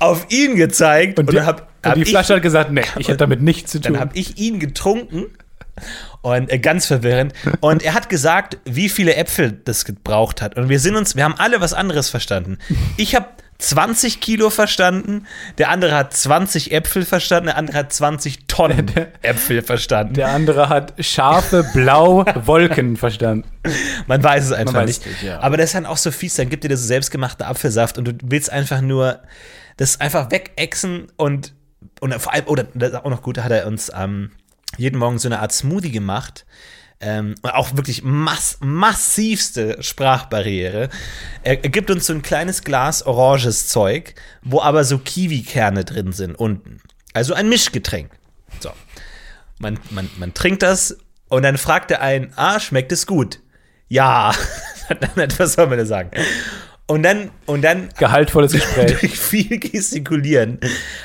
auf 0.00 0.26
ihn 0.28 0.56
gezeigt 0.56 1.18
und, 1.18 1.28
und, 1.28 1.32
die, 1.32 1.36
dann 1.36 1.46
hab, 1.46 1.60
und 1.82 1.88
hab 1.88 1.94
die 1.94 2.02
ich, 2.02 2.10
Flasche 2.10 2.34
hat 2.34 2.42
gesagt, 2.42 2.70
nee, 2.72 2.82
ich 2.98 3.08
habe 3.08 3.16
damit 3.16 3.40
nichts 3.40 3.70
zu 3.70 3.80
tun. 3.80 3.94
Dann 3.94 4.02
habe 4.02 4.18
ich 4.18 4.36
ihn 4.36 4.60
getrunken 4.60 5.28
und 6.22 6.50
äh, 6.50 6.58
ganz 6.58 6.86
verwirrend. 6.86 7.32
Und 7.60 7.82
er 7.82 7.94
hat 7.94 8.08
gesagt, 8.08 8.58
wie 8.64 8.88
viele 8.88 9.16
Äpfel 9.16 9.52
das 9.64 9.84
gebraucht 9.84 10.42
hat. 10.42 10.56
Und 10.56 10.68
wir 10.68 10.80
sind 10.80 10.96
uns, 10.96 11.16
wir 11.16 11.24
haben 11.24 11.34
alle 11.38 11.60
was 11.60 11.72
anderes 11.72 12.08
verstanden. 12.08 12.58
Ich 12.96 13.14
habe 13.14 13.26
20 13.58 14.20
Kilo 14.20 14.50
verstanden, 14.50 15.26
der 15.58 15.70
andere 15.70 15.94
hat 15.94 16.12
20 16.12 16.72
Äpfel 16.72 17.04
verstanden, 17.04 17.46
der 17.46 17.56
andere 17.56 17.78
hat 17.78 17.92
20 17.92 18.46
Tonnen 18.48 18.90
Äpfel 19.22 19.62
verstanden. 19.62 20.14
Der 20.14 20.28
andere 20.30 20.68
hat 20.68 20.94
scharfe, 20.98 21.64
blau 21.72 22.24
Wolken 22.44 22.96
verstanden. 22.96 23.48
Man 24.08 24.22
weiß 24.22 24.46
es 24.46 24.52
einfach 24.52 24.74
weiß 24.74 24.86
nicht. 24.88 25.06
es 25.06 25.22
ja. 25.22 25.40
Aber 25.40 25.56
das 25.56 25.66
ist 25.66 25.74
dann 25.74 25.86
auch 25.86 25.96
so 25.96 26.10
fies, 26.10 26.34
dann 26.34 26.48
gibt 26.48 26.64
dir 26.64 26.68
das 26.68 26.80
so 26.80 26.86
selbstgemachten 26.86 27.46
Apfelsaft 27.46 27.98
und 27.98 28.04
du 28.06 28.12
willst 28.24 28.50
einfach 28.50 28.80
nur 28.80 29.20
das 29.76 30.00
einfach 30.00 30.30
wegexen 30.30 31.06
und, 31.16 31.54
und 32.00 32.12
vor 32.14 32.32
allem, 32.32 32.46
oder 32.46 32.64
das 32.74 32.90
ist 32.90 32.96
auch 32.96 33.10
noch 33.10 33.22
gut, 33.22 33.36
da 33.36 33.44
hat 33.44 33.52
er 33.52 33.66
uns 33.66 33.92
ähm, 33.96 34.32
jeden 34.76 34.98
Morgen 34.98 35.18
so 35.18 35.28
eine 35.28 35.40
Art 35.40 35.52
Smoothie 35.52 35.90
gemacht. 35.90 36.44
Ähm, 37.00 37.34
auch 37.42 37.76
wirklich 37.76 38.04
mass 38.04 38.58
massivste 38.60 39.82
Sprachbarriere. 39.82 40.88
Er, 41.42 41.64
er 41.64 41.70
gibt 41.70 41.90
uns 41.90 42.06
so 42.06 42.12
ein 42.12 42.22
kleines 42.22 42.62
Glas 42.62 43.04
oranges 43.04 43.66
Zeug, 43.66 44.14
wo 44.42 44.60
aber 44.60 44.84
so 44.84 44.98
Kiwi-Kerne 44.98 45.84
drin 45.84 46.12
sind 46.12 46.36
unten. 46.36 46.80
Also 47.12 47.34
ein 47.34 47.48
Mischgetränk. 47.48 48.10
So. 48.60 48.70
Man, 49.58 49.80
man, 49.90 50.08
man 50.18 50.32
trinkt 50.32 50.62
das 50.62 50.96
und 51.28 51.42
dann 51.42 51.58
fragt 51.58 51.90
er 51.90 52.02
einen, 52.02 52.32
ah, 52.36 52.60
schmeckt 52.60 52.92
es 52.92 53.06
gut? 53.06 53.40
Ja. 53.88 54.32
Was 55.38 55.54
soll 55.54 55.66
man 55.66 55.78
da 55.78 55.86
sagen? 55.86 56.10
Und 56.92 57.04
dann, 57.04 57.30
und 57.46 57.62
dann 57.62 57.88
Gehaltvolles 57.98 58.52
Gespräch. 58.52 59.00
durch 59.00 59.18
viel 59.18 59.58
Gestikulieren 59.58 60.60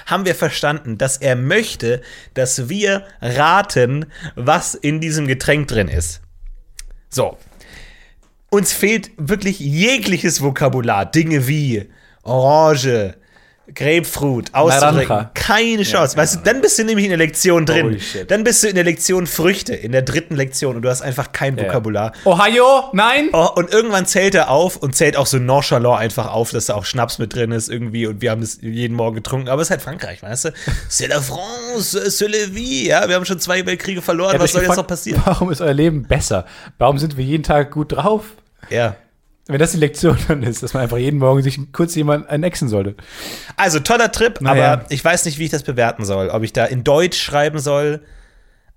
haben 0.05 0.25
wir 0.25 0.35
verstanden, 0.35 0.97
dass 0.97 1.15
er 1.15 1.37
möchte, 1.37 2.01
dass 2.33 2.67
wir 2.67 3.05
raten, 3.21 4.07
was 4.35 4.75
in 4.75 4.99
diesem 4.99 5.27
Getränk 5.27 5.69
drin 5.69 5.87
ist. 5.87 6.19
So. 7.07 7.37
Uns 8.49 8.73
fehlt 8.73 9.11
wirklich 9.15 9.61
jegliches 9.61 10.41
Vokabular. 10.41 11.09
Dinge 11.09 11.47
wie 11.47 11.89
Orange, 12.21 13.15
Grapefruit, 13.75 14.53
auszudrücken. 14.53 15.29
Keine 15.33 15.83
Chance. 15.83 16.17
weißt 16.17 16.35
du, 16.35 16.39
dann 16.43 16.61
bist 16.61 16.79
du 16.79 16.83
nämlich 16.85 17.05
in 17.05 17.09
der 17.11 17.17
Lektion 17.17 17.65
drin. 17.65 17.85
Holy 17.85 17.99
shit. 17.99 18.29
Dann 18.31 18.43
bist 18.43 18.63
du 18.63 18.67
in 18.67 18.75
der 18.75 18.83
Lektion 18.83 19.27
Früchte, 19.27 19.75
in 19.75 19.91
der 19.91 20.01
dritten 20.01 20.35
Lektion 20.35 20.75
und 20.77 20.81
du 20.81 20.89
hast 20.89 21.01
einfach 21.01 21.31
kein 21.31 21.57
Vokabular. 21.57 22.13
Ohio? 22.25 22.89
Nein? 22.93 23.29
Oh, 23.33 23.49
und 23.55 23.71
irgendwann 23.71 24.05
zählt 24.05 24.35
er 24.35 24.49
auf 24.49 24.77
und 24.77 24.95
zählt 24.95 25.17
auch 25.17 25.25
so 25.27 25.37
nonchalant 25.37 25.99
einfach 25.99 26.31
auf, 26.31 26.51
dass 26.51 26.67
da 26.67 26.75
auch 26.75 26.85
Schnaps 26.85 27.19
mit 27.19 27.35
drin 27.35 27.51
ist 27.51 27.69
irgendwie 27.69 28.07
und 28.07 28.21
wir 28.21 28.31
haben 28.31 28.41
das 28.41 28.59
jeden 28.61 28.95
Morgen 28.95 29.15
getrunken. 29.15 29.49
Aber 29.49 29.61
es 29.61 29.67
ist 29.67 29.71
halt 29.71 29.81
Frankreich, 29.81 30.23
weißt 30.23 30.45
du? 30.45 30.49
C'est 30.89 31.07
la 31.09 31.21
France, 31.21 31.99
c'est 32.09 32.27
la 32.27 32.53
vie. 32.53 32.87
Ja, 32.87 33.07
wir 33.07 33.15
haben 33.15 33.25
schon 33.25 33.39
zwei 33.39 33.65
Weltkriege 33.65 34.01
verloren. 34.01 34.33
Ja, 34.33 34.39
Was 34.39 34.53
soll 34.53 34.63
jetzt 34.63 34.77
noch 34.77 34.87
passieren? 34.87 35.21
Warum 35.25 35.51
ist 35.51 35.61
euer 35.61 35.73
Leben 35.73 36.03
besser? 36.03 36.45
Warum 36.77 36.97
sind 36.97 37.17
wir 37.17 37.23
jeden 37.25 37.43
Tag 37.43 37.71
gut 37.71 37.91
drauf? 37.91 38.25
Ja. 38.69 38.95
Wenn 39.47 39.59
das 39.59 39.71
die 39.71 39.77
Lektion 39.77 40.17
dann 40.27 40.43
ist, 40.43 40.61
dass 40.63 40.73
man 40.73 40.83
einfach 40.83 40.97
jeden 40.97 41.19
Morgen 41.19 41.41
sich 41.41 41.59
kurz 41.71 41.95
jemand 41.95 42.29
einexen 42.29 42.67
sollte. 42.67 42.95
Also 43.55 43.79
toller 43.79 44.11
Trip, 44.11 44.41
Naja. 44.41 44.73
aber 44.73 44.85
ich 44.89 45.03
weiß 45.03 45.25
nicht, 45.25 45.39
wie 45.39 45.45
ich 45.45 45.51
das 45.51 45.63
bewerten 45.63 46.03
soll. 46.05 46.29
Ob 46.29 46.43
ich 46.43 46.53
da 46.53 46.65
in 46.65 46.83
Deutsch 46.83 47.21
schreiben 47.21 47.59
soll. 47.59 48.01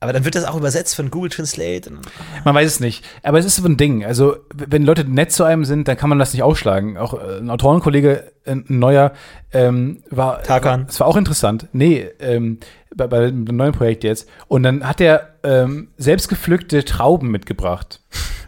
Aber 0.03 0.15
dann 0.15 0.25
wird 0.25 0.35
das 0.35 0.45
auch 0.45 0.57
übersetzt 0.57 0.97
von 0.97 1.11
Google 1.11 1.29
Translate. 1.29 1.93
Man 2.45 2.55
weiß 2.55 2.67
es 2.67 2.81
nicht. 2.81 3.05
Aber 3.23 3.39
es 3.39 3.45
ist 3.45 3.57
so 3.57 3.67
ein 3.67 3.77
Ding. 3.77 4.03
Also, 4.03 4.37
wenn 4.55 4.83
Leute 4.85 5.05
nett 5.05 5.31
zu 5.31 5.45
einem 5.45 5.67
sind, 5.67 5.89
dann 5.89 5.99
kann 5.99 6.09
man 6.09 6.19
das 6.19 6.33
nicht 6.33 6.43
ausschlagen. 6.43 6.97
Auch 6.97 7.13
äh, 7.13 7.37
ein 7.39 7.51
Autorenkollege, 7.51 8.33
äh, 8.45 8.53
ein 8.53 8.65
neuer, 8.69 9.13
ähm, 9.53 10.03
war. 10.09 10.43
Tarkan. 10.43 10.87
Es 10.89 10.99
war 11.01 11.07
auch 11.07 11.19
interessant. 11.19 11.67
Nee, 11.73 12.09
ähm, 12.19 12.61
bei, 12.97 13.09
bei 13.09 13.27
dem 13.27 13.45
neuen 13.45 13.73
Projekt 13.73 14.03
jetzt. 14.05 14.27
Und 14.49 14.63
dann 14.63 14.89
hat 14.89 15.03
er 15.03 15.35
ähm, 15.43 15.89
selbstgepflückte 15.99 16.83
Trauben 16.87 17.31
mitgebracht. 17.31 18.01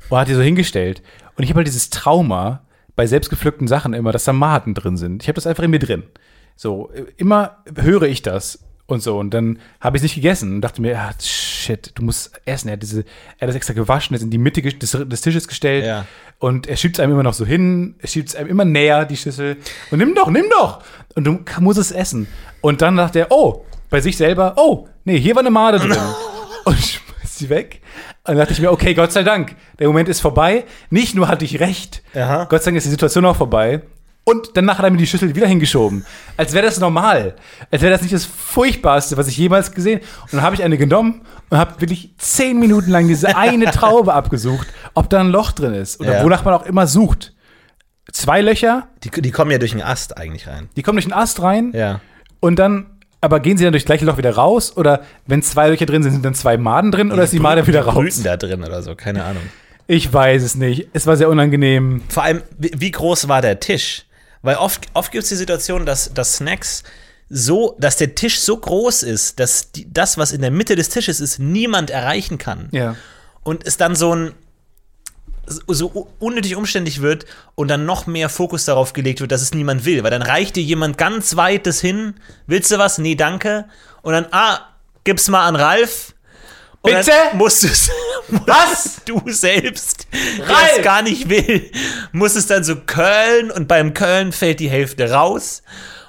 Und 0.08 0.18
hat 0.18 0.28
die 0.28 0.34
so 0.34 0.40
hingestellt. 0.42 1.02
Und 1.36 1.44
ich 1.44 1.50
habe 1.50 1.58
halt 1.58 1.66
dieses 1.66 1.90
Trauma 1.90 2.62
bei 2.96 3.06
selbstgepflückten 3.06 3.68
Sachen 3.68 3.94
immer, 3.94 4.12
dass 4.12 4.24
da 4.24 4.32
Maden 4.32 4.74
drin 4.74 4.96
sind. 4.96 5.22
Ich 5.22 5.28
habe 5.28 5.34
das 5.36 5.46
einfach 5.46 5.62
in 5.62 5.70
mir 5.70 5.78
drin. 5.78 6.02
So, 6.56 6.90
immer 7.16 7.58
höre 7.76 8.02
ich 8.02 8.22
das. 8.22 8.58
und 8.86 9.02
so. 9.02 9.18
Und 9.18 9.32
dann 9.32 9.58
habe 9.80 9.96
ich 9.96 10.00
es 10.00 10.02
nicht 10.02 10.14
gegessen 10.16 10.56
und 10.56 10.60
dachte 10.60 10.82
mir, 10.82 10.98
ah, 10.98 11.12
shit, 11.20 11.92
du 11.94 12.02
musst 12.04 12.32
essen. 12.44 12.68
Er 12.68 12.74
hat, 12.74 12.82
diese, 12.82 13.00
er 13.38 13.42
hat 13.42 13.48
das 13.48 13.56
extra 13.56 13.72
gewaschen, 13.72 14.14
ist 14.14 14.22
in 14.22 14.30
die 14.30 14.36
Mitte 14.38 14.60
des, 14.60 14.90
des 14.90 15.20
Tisches 15.22 15.48
gestellt 15.48 15.86
Ja. 15.86 16.04
und 16.40 16.66
er 16.66 16.76
schiebt 16.76 16.96
es 16.96 17.00
einem 17.00 17.12
immer 17.14 17.22
noch 17.22 17.32
so 17.32 17.46
hin, 17.46 17.94
er 18.00 18.08
schiebt 18.08 18.28
es 18.28 18.36
einem 18.36 18.50
immer 18.50 18.66
näher, 18.66 19.06
die 19.06 19.16
Schüssel. 19.16 19.56
Und 19.90 19.98
nimm 19.98 20.14
doch, 20.14 20.28
nimm 20.28 20.44
doch! 20.50 20.82
Und 21.14 21.24
du 21.24 21.38
musst 21.60 21.78
es 21.78 21.90
essen. 21.92 22.26
Und 22.60 22.82
dann 22.82 22.96
dachte 22.96 23.20
er, 23.20 23.30
oh, 23.30 23.64
bei 23.88 24.00
sich 24.02 24.16
selber, 24.18 24.54
oh, 24.56 24.88
nee, 25.04 25.18
hier 25.18 25.34
war 25.34 25.40
eine 25.40 25.50
Made 25.50 25.78
drin. 25.78 25.96
und 26.66 27.00
schmeißt 27.32 27.38
sie 27.38 27.50
weg. 27.50 27.80
Und 28.24 28.28
dann 28.34 28.36
dachte 28.38 28.52
ich 28.52 28.60
mir, 28.60 28.70
okay, 28.72 28.94
Gott 28.94 29.12
sei 29.12 29.22
Dank, 29.22 29.56
der 29.78 29.88
Moment 29.88 30.08
ist 30.08 30.20
vorbei. 30.20 30.64
Nicht 30.90 31.14
nur 31.14 31.28
hatte 31.28 31.44
ich 31.44 31.60
recht, 31.60 32.02
Aha. 32.14 32.44
Gott 32.44 32.62
sei 32.62 32.70
Dank 32.70 32.78
ist 32.78 32.84
die 32.84 32.90
Situation 32.90 33.24
auch 33.24 33.36
vorbei. 33.36 33.82
Und 34.24 34.50
danach 34.54 34.78
hat 34.78 34.84
er 34.84 34.90
mir 34.92 34.98
die 34.98 35.06
Schüssel 35.06 35.34
wieder 35.34 35.48
hingeschoben. 35.48 36.04
Als 36.36 36.52
wäre 36.52 36.64
das 36.64 36.78
normal. 36.78 37.34
Als 37.72 37.82
wäre 37.82 37.90
das 37.92 38.02
nicht 38.02 38.14
das 38.14 38.24
Furchtbarste, 38.24 39.16
was 39.16 39.26
ich 39.26 39.36
jemals 39.36 39.72
gesehen 39.72 39.98
Und 40.22 40.34
dann 40.34 40.42
habe 40.42 40.54
ich 40.54 40.62
eine 40.62 40.78
genommen 40.78 41.22
und 41.50 41.58
habe 41.58 41.80
wirklich 41.80 42.14
zehn 42.18 42.60
Minuten 42.60 42.90
lang 42.92 43.08
diese 43.08 43.36
eine 43.36 43.64
Traube 43.72 44.14
abgesucht, 44.14 44.68
ob 44.94 45.10
da 45.10 45.18
ein 45.20 45.30
Loch 45.30 45.50
drin 45.50 45.74
ist 45.74 45.98
oder 46.00 46.18
Ja. 46.18 46.24
wonach 46.24 46.44
man 46.44 46.54
auch 46.54 46.66
immer 46.66 46.86
sucht. 46.86 47.32
Zwei 48.12 48.42
Löcher, 48.42 48.88
Die, 49.02 49.10
die 49.10 49.30
kommen 49.32 49.50
ja 49.50 49.58
durch 49.58 49.72
den 49.72 49.82
Ast 49.82 50.16
eigentlich 50.16 50.46
rein. 50.46 50.68
die 50.76 50.82
kommen 50.82 50.96
durch 50.96 51.06
den 51.06 51.12
Ast 51.14 51.42
rein 51.42 51.72
Ja. 51.74 52.00
und 52.38 52.58
dann, 52.60 52.86
aber 53.22 53.38
gehen 53.40 53.56
sie 53.56 53.64
dann 53.64 53.72
durch 53.72 53.84
das 53.84 53.86
gleiche 53.86 54.04
Loch 54.04 54.18
wieder 54.18 54.34
raus? 54.34 54.76
Oder 54.76 55.02
wenn 55.26 55.42
zwei 55.42 55.70
Löcher 55.70 55.86
drin 55.86 56.02
sind, 56.02 56.12
sind 56.12 56.24
dann 56.24 56.34
zwei 56.34 56.58
Maden 56.58 56.90
drin 56.90 57.12
oder 57.12 57.22
ist 57.22 57.32
die 57.32 57.38
Made 57.38 57.66
wieder 57.66 57.82
raus? 57.82 57.94
Brüten 57.94 58.24
da 58.24 58.36
drin 58.36 58.62
oder 58.62 58.82
so, 58.82 58.94
keine 58.96 59.24
Ahnung. 59.24 59.44
Ich 59.86 60.12
weiß 60.12 60.42
es 60.42 60.56
nicht. 60.56 60.88
Es 60.92 61.06
war 61.06 61.16
sehr 61.16 61.28
unangenehm. 61.28 62.02
Vor 62.08 62.24
allem, 62.24 62.42
wie, 62.58 62.72
wie 62.74 62.90
groß 62.90 63.28
war 63.28 63.40
der 63.40 63.60
Tisch? 63.60 64.04
Weil 64.42 64.56
oft, 64.56 64.88
oft 64.94 65.12
gibt 65.12 65.22
es 65.22 65.28
die 65.28 65.36
Situation, 65.36 65.86
dass, 65.86 66.12
dass 66.12 66.36
Snacks 66.36 66.82
so, 67.28 67.76
dass 67.78 67.96
der 67.96 68.16
Tisch 68.16 68.40
so 68.40 68.56
groß 68.56 69.04
ist, 69.04 69.38
dass 69.38 69.70
die, 69.70 69.86
das, 69.92 70.18
was 70.18 70.32
in 70.32 70.40
der 70.40 70.50
Mitte 70.50 70.74
des 70.74 70.88
Tisches 70.88 71.20
ist, 71.20 71.38
niemand 71.38 71.90
erreichen 71.90 72.38
kann. 72.38 72.68
Ja. 72.72 72.96
Und 73.44 73.64
es 73.64 73.76
dann 73.76 73.94
so 73.94 74.14
ein 74.14 74.32
so- 75.46 76.08
unnötig 76.18 76.56
umständlich 76.56 77.02
wird 77.02 77.26
und 77.54 77.68
dann 77.68 77.84
noch 77.86 78.06
mehr 78.06 78.28
Fokus 78.28 78.64
darauf 78.64 78.92
gelegt 78.92 79.20
wird, 79.20 79.32
dass 79.32 79.42
es 79.42 79.54
niemand 79.54 79.84
will. 79.84 80.02
Weil 80.02 80.10
dann 80.10 80.22
reicht 80.22 80.56
dir 80.56 80.62
jemand 80.62 80.98
ganz 80.98 81.36
weit 81.36 81.66
das 81.66 81.80
hin. 81.80 82.14
Willst 82.46 82.70
du 82.70 82.78
was? 82.78 82.98
Nee, 82.98 83.14
danke. 83.14 83.66
Und 84.02 84.12
dann, 84.12 84.26
ah, 84.30 84.60
gib's 85.04 85.28
mal 85.28 85.46
an 85.46 85.56
Ralf. 85.56 86.14
Und 86.84 86.92
Bitte? 86.92 87.12
Musst 87.34 87.62
du's, 87.62 87.90
was? 88.46 89.02
Du 89.04 89.22
selbst, 89.26 90.08
der 90.12 90.76
es 90.78 90.82
gar 90.82 91.02
nicht 91.02 91.28
will, 91.28 91.70
muss 92.10 92.34
es 92.34 92.48
dann 92.48 92.64
so 92.64 92.74
curlen 92.74 93.52
und 93.52 93.68
beim 93.68 93.94
Curlen 93.94 94.32
fällt 94.32 94.58
die 94.58 94.68
Hälfte 94.68 95.10
raus 95.12 95.62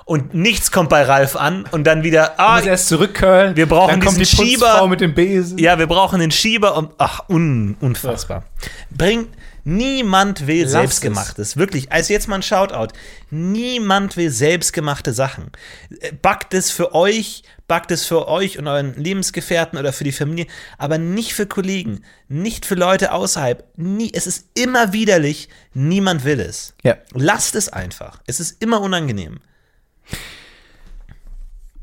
und 0.05 0.33
nichts 0.33 0.71
kommt 0.71 0.89
bei 0.89 1.03
Ralf 1.03 1.35
an 1.35 1.65
und 1.71 1.85
dann 1.85 2.03
wieder, 2.03 2.39
ah, 2.39 2.57
muss 2.57 2.65
erst 2.65 2.87
zurückcurlen. 2.87 3.55
Wir 3.55 3.67
brauchen 3.67 3.91
dann 3.91 3.99
kommt 4.01 4.17
die 4.17 4.23
diesen 4.23 4.45
Schieber. 4.45 4.67
Putzfrau 4.67 4.87
mit 4.87 5.01
dem 5.01 5.13
Besen. 5.13 5.57
ja, 5.57 5.79
wir 5.79 5.87
brauchen 5.87 6.19
den 6.19 6.31
Schieber 6.31 6.75
und 6.77 6.91
ach, 6.97 7.29
un, 7.29 7.77
unfassbar. 7.79 8.43
Bringt 8.89 9.29
niemand 9.63 10.47
will 10.47 10.63
Lass 10.63 10.71
selbstgemachtes, 10.71 11.57
wirklich. 11.57 11.91
Also 11.91 12.13
jetzt 12.13 12.27
mal 12.27 12.35
ein 12.35 12.43
Shoutout. 12.43 12.93
Niemand 13.29 14.17
will 14.17 14.29
selbstgemachte 14.29 15.13
Sachen. 15.13 15.51
Äh, 15.99 16.11
Backt 16.21 16.53
es 16.53 16.69
für 16.71 16.93
euch, 16.93 17.43
backt 17.67 17.91
es 17.91 18.05
für 18.05 18.27
euch 18.27 18.59
und 18.59 18.67
euren 18.67 18.95
Lebensgefährten 18.95 19.79
oder 19.79 19.93
für 19.93 20.03
die 20.03 20.11
Familie, 20.11 20.47
aber 20.77 20.97
nicht 20.97 21.33
für 21.33 21.45
Kollegen, 21.45 22.03
nicht 22.27 22.65
für 22.65 22.75
Leute 22.75 23.13
außerhalb. 23.13 23.63
Nie, 23.77 24.11
es 24.13 24.27
ist 24.27 24.47
immer 24.53 24.93
widerlich, 24.93 25.49
niemand 25.73 26.25
will 26.25 26.39
es. 26.39 26.73
Ja. 26.83 26.97
Lasst 27.13 27.55
es 27.55 27.69
einfach. 27.69 28.21
Es 28.27 28.39
ist 28.39 28.61
immer 28.61 28.81
unangenehm. 28.81 29.39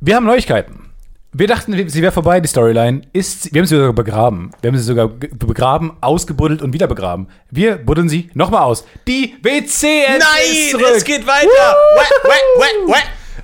Wir 0.01 0.17
haben 0.17 0.25
Neuigkeiten. 0.27 0.87
Wir 1.33 1.47
dachten, 1.47 1.89
sie 1.89 2.03
wäre 2.03 2.11
vorbei, 2.11 2.41
die 2.41 2.49
Storyline. 2.49 3.03
Ist, 3.13 3.55
wir 3.55 3.61
haben 3.61 3.67
sie 3.67 3.77
sogar 3.77 3.93
begraben. 3.93 4.51
Wir 4.61 4.69
haben 4.71 4.77
sie 4.79 4.83
sogar 4.83 5.07
begraben, 5.09 5.97
ausgebuddelt 6.01 6.61
und 6.61 6.73
wieder 6.73 6.89
begraben. 6.89 7.29
Wir 7.51 7.77
buddeln 7.77 8.09
sie 8.09 8.31
nochmal 8.35 8.63
aus. 8.63 8.85
Die 9.07 9.37
WC 9.41 10.03
ist 10.03 10.09
Nein, 10.09 10.71
zurück. 10.73 10.87
es 10.97 11.05
geht 11.05 11.25
weiter. 11.27 11.49
Wah, 11.95 12.05
wah, 12.25 12.65
wah. 12.89 12.97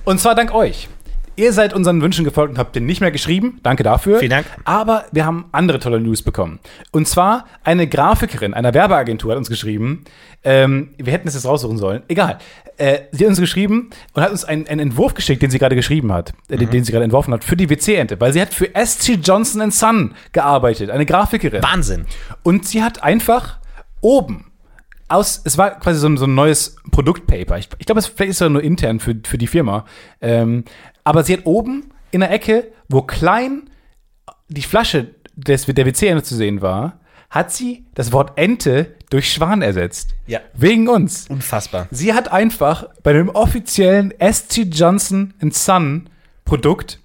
Und 0.03 0.19
zwar 0.19 0.35
dank 0.35 0.53
euch. 0.53 0.89
Ihr 1.37 1.53
seid 1.53 1.73
unseren 1.73 2.01
Wünschen 2.01 2.25
gefolgt 2.25 2.51
und 2.51 2.57
habt 2.59 2.75
den 2.75 2.85
nicht 2.85 2.99
mehr 2.99 3.11
geschrieben. 3.11 3.59
Danke 3.63 3.83
dafür. 3.83 4.17
Vielen 4.19 4.31
Dank. 4.31 4.47
Aber 4.65 5.05
wir 5.11 5.25
haben 5.25 5.45
andere 5.51 5.79
tolle 5.79 5.99
News 6.01 6.23
bekommen. 6.23 6.59
Und 6.91 7.07
zwar 7.07 7.45
eine 7.63 7.87
Grafikerin 7.87 8.53
einer 8.53 8.73
Werbeagentur 8.73 9.31
hat 9.31 9.37
uns 9.37 9.47
geschrieben. 9.47 10.03
Ähm, 10.43 10.89
wir 10.97 11.13
hätten 11.13 11.27
es 11.27 11.35
jetzt 11.35 11.45
raussuchen 11.45 11.77
sollen. 11.77 12.01
Egal. 12.07 12.39
Äh, 12.77 13.01
sie 13.11 13.23
hat 13.23 13.29
uns 13.29 13.39
geschrieben 13.39 13.91
und 14.13 14.21
hat 14.23 14.31
uns 14.31 14.45
einen, 14.45 14.67
einen 14.67 14.79
Entwurf 14.79 15.13
geschickt, 15.13 15.41
den 15.41 15.49
sie 15.51 15.59
gerade 15.59 15.75
geschrieben 15.75 16.11
hat, 16.11 16.33
äh, 16.49 16.57
Mhm. 16.57 16.69
den, 16.71 16.83
sie 16.83 16.91
gerade 16.91 17.03
entworfen 17.05 17.33
hat, 17.33 17.43
für 17.43 17.55
die 17.55 17.69
WC-Ente. 17.69 18.19
Weil 18.19 18.33
sie 18.33 18.41
hat 18.41 18.53
für 18.53 18.69
ST 18.75 19.19
Johnson 19.23 19.69
Son 19.71 20.13
gearbeitet, 20.31 20.89
eine 20.89 21.05
Grafikerin. 21.05 21.61
Wahnsinn. 21.63 22.05
Und 22.43 22.65
sie 22.67 22.81
hat 22.83 23.03
einfach 23.03 23.59
oben 24.01 24.45
aus, 25.09 25.41
es 25.45 25.57
war 25.57 25.79
quasi 25.79 25.99
so 25.99 26.07
ein, 26.07 26.17
so 26.17 26.25
ein 26.25 26.35
neues 26.35 26.75
Produktpaper. 26.91 27.57
Ich, 27.57 27.69
ich 27.77 27.85
glaube, 27.85 27.99
es 27.99 28.07
vielleicht 28.07 28.31
ist 28.31 28.41
es 28.41 28.49
nur 28.49 28.61
intern 28.61 28.99
für, 28.99 29.15
für 29.23 29.37
die 29.37 29.47
Firma. 29.47 29.85
Ähm, 30.21 30.65
aber 31.07 31.23
sie 31.23 31.31
hat 31.31 31.45
oben 31.45 31.85
in 32.11 32.19
der 32.19 32.31
Ecke, 32.31 32.67
wo 32.89 33.01
klein 33.01 33.69
die 34.49 34.61
Flasche 34.61 35.15
des, 35.35 35.65
der 35.65 35.85
WC-Ente 35.85 36.21
zu 36.21 36.35
sehen 36.35 36.61
war, 36.61 36.99
hat 37.29 37.53
sie 37.53 37.85
das 37.95 38.11
Wort 38.11 38.37
Ente 38.37 38.93
durch 39.09 39.31
Schwan 39.31 39.61
ersetzt. 39.61 40.15
Ja. 40.25 40.41
Wegen 40.53 40.89
uns. 40.89 41.27
Unfassbar. 41.29 41.87
Sie 41.91 42.13
hat 42.13 42.29
einfach 42.29 42.89
bei 43.03 43.13
dem 43.13 43.29
offiziellen 43.29 44.13
ST 44.19 44.75
Johnson 44.75 45.33
Son 45.51 46.09
Produkt 46.43 46.99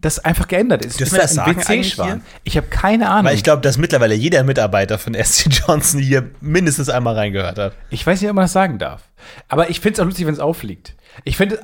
das 0.00 0.18
einfach 0.18 0.48
geändert 0.48 0.84
ist. 0.84 0.98
Dürfen 0.98 1.14
ist 1.14 1.18
wir 1.18 1.22
das 1.22 1.34
sagen 1.34 1.56
WC-Schwan. 1.56 2.22
Ich 2.42 2.56
habe 2.56 2.66
keine 2.66 3.08
Ahnung. 3.08 3.26
Weil 3.26 3.36
ich 3.36 3.44
glaube, 3.44 3.62
dass 3.62 3.78
mittlerweile 3.78 4.14
jeder 4.14 4.42
Mitarbeiter 4.42 4.98
von 4.98 5.14
SC 5.14 5.46
Johnson 5.48 6.00
hier 6.00 6.28
mindestens 6.40 6.88
einmal 6.88 7.14
reingehört 7.14 7.58
hat. 7.58 7.74
Ich 7.90 8.04
weiß 8.04 8.20
nicht, 8.20 8.28
ob 8.28 8.34
man 8.34 8.44
das 8.44 8.52
sagen 8.52 8.80
darf. 8.80 9.02
Aber 9.46 9.70
ich 9.70 9.78
finde 9.78 9.94
es 9.94 10.00
auch 10.00 10.06
lustig, 10.06 10.26
wenn 10.26 10.34
es 10.34 10.40
auffliegt. 10.40 10.94
Ich 11.22 11.36
finde, 11.36 11.60